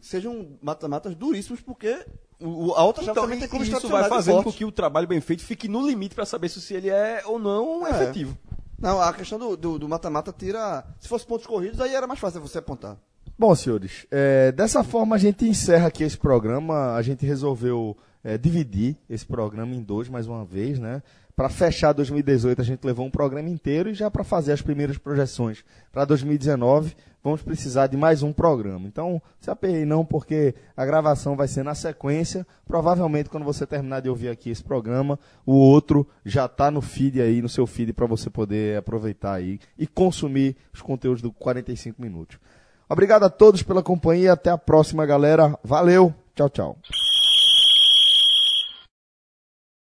sejam 0.00 0.48
mata-matas 0.62 1.14
duríssimos, 1.14 1.60
porque 1.60 2.04
o- 2.40 2.72
a 2.74 2.84
outra 2.84 3.02
chave 3.02 3.12
Então, 3.12 3.22
também 3.24 3.38
tem 3.38 3.48
clubes 3.48 3.68
isso 3.68 3.88
vai 3.88 4.08
fazendo 4.08 4.42
com 4.42 4.52
que 4.52 4.64
o 4.64 4.72
trabalho 4.72 5.06
bem 5.08 5.20
feito 5.20 5.42
fique 5.44 5.68
no 5.68 5.86
limite 5.86 6.14
para 6.14 6.26
saber 6.26 6.48
se 6.48 6.74
ele 6.74 6.88
é 6.90 7.22
ou 7.26 7.38
não 7.38 7.86
É. 7.86 7.90
efetivo. 7.90 8.36
Não, 8.78 9.00
a 9.00 9.12
questão 9.12 9.38
do- 9.38 9.56
do 9.56 9.78
do 9.78 9.88
mata-mata 9.88 10.32
tira. 10.36 10.84
Se 11.00 11.08
fosse 11.08 11.24
pontos 11.26 11.46
corridos, 11.46 11.80
aí 11.80 11.94
era 11.94 12.06
mais 12.06 12.20
fácil 12.20 12.40
você 12.40 12.58
apontar. 12.58 12.96
Bom, 13.38 13.54
senhores, 13.54 14.06
é, 14.10 14.52
dessa 14.52 14.84
forma 14.84 15.16
a 15.16 15.18
gente 15.18 15.48
encerra 15.48 15.86
aqui 15.88 16.04
esse 16.04 16.18
programa. 16.18 16.94
A 16.94 17.02
gente 17.02 17.24
resolveu 17.24 17.96
é, 18.22 18.38
dividir 18.38 18.96
esse 19.08 19.24
programa 19.26 19.74
em 19.74 19.82
dois 19.82 20.08
mais 20.08 20.26
uma 20.26 20.44
vez, 20.44 20.78
né? 20.78 21.02
Para 21.36 21.48
fechar 21.48 21.92
2018, 21.92 22.60
a 22.60 22.64
gente 22.64 22.84
levou 22.84 23.04
um 23.04 23.10
programa 23.10 23.48
inteiro 23.50 23.90
e 23.90 23.94
já 23.94 24.10
para 24.10 24.22
fazer 24.24 24.52
as 24.52 24.62
primeiras 24.62 24.96
projeções 24.96 25.64
para 25.92 26.04
2019, 26.04 26.96
vamos 27.24 27.42
precisar 27.42 27.86
de 27.86 27.96
mais 27.96 28.22
um 28.22 28.32
programa. 28.32 28.86
Então, 28.86 29.20
se 29.40 29.50
apeie 29.50 29.86
não, 29.86 30.04
porque 30.04 30.54
a 30.76 30.84
gravação 30.84 31.34
vai 31.34 31.48
ser 31.48 31.64
na 31.64 31.74
sequência. 31.74 32.46
Provavelmente, 32.66 33.30
quando 33.30 33.44
você 33.44 33.66
terminar 33.66 34.00
de 34.00 34.10
ouvir 34.10 34.28
aqui 34.28 34.50
esse 34.50 34.62
programa, 34.62 35.18
o 35.46 35.54
outro 35.54 36.06
já 36.22 36.44
está 36.44 36.70
no 36.70 36.82
feed 36.82 37.22
aí, 37.22 37.40
no 37.40 37.48
seu 37.48 37.66
feed, 37.66 37.94
para 37.94 38.06
você 38.06 38.28
poder 38.28 38.76
aproveitar 38.76 39.32
aí 39.32 39.58
e 39.78 39.86
consumir 39.86 40.54
os 40.72 40.82
conteúdos 40.82 41.22
do 41.22 41.32
45 41.32 42.00
minutos. 42.00 42.38
Obrigado 42.86 43.24
a 43.24 43.30
todos 43.30 43.62
pela 43.62 43.82
companhia. 43.82 44.34
Até 44.34 44.50
a 44.50 44.58
próxima, 44.58 45.06
galera. 45.06 45.58
Valeu. 45.64 46.14
Tchau, 46.34 46.50
tchau. 46.50 46.76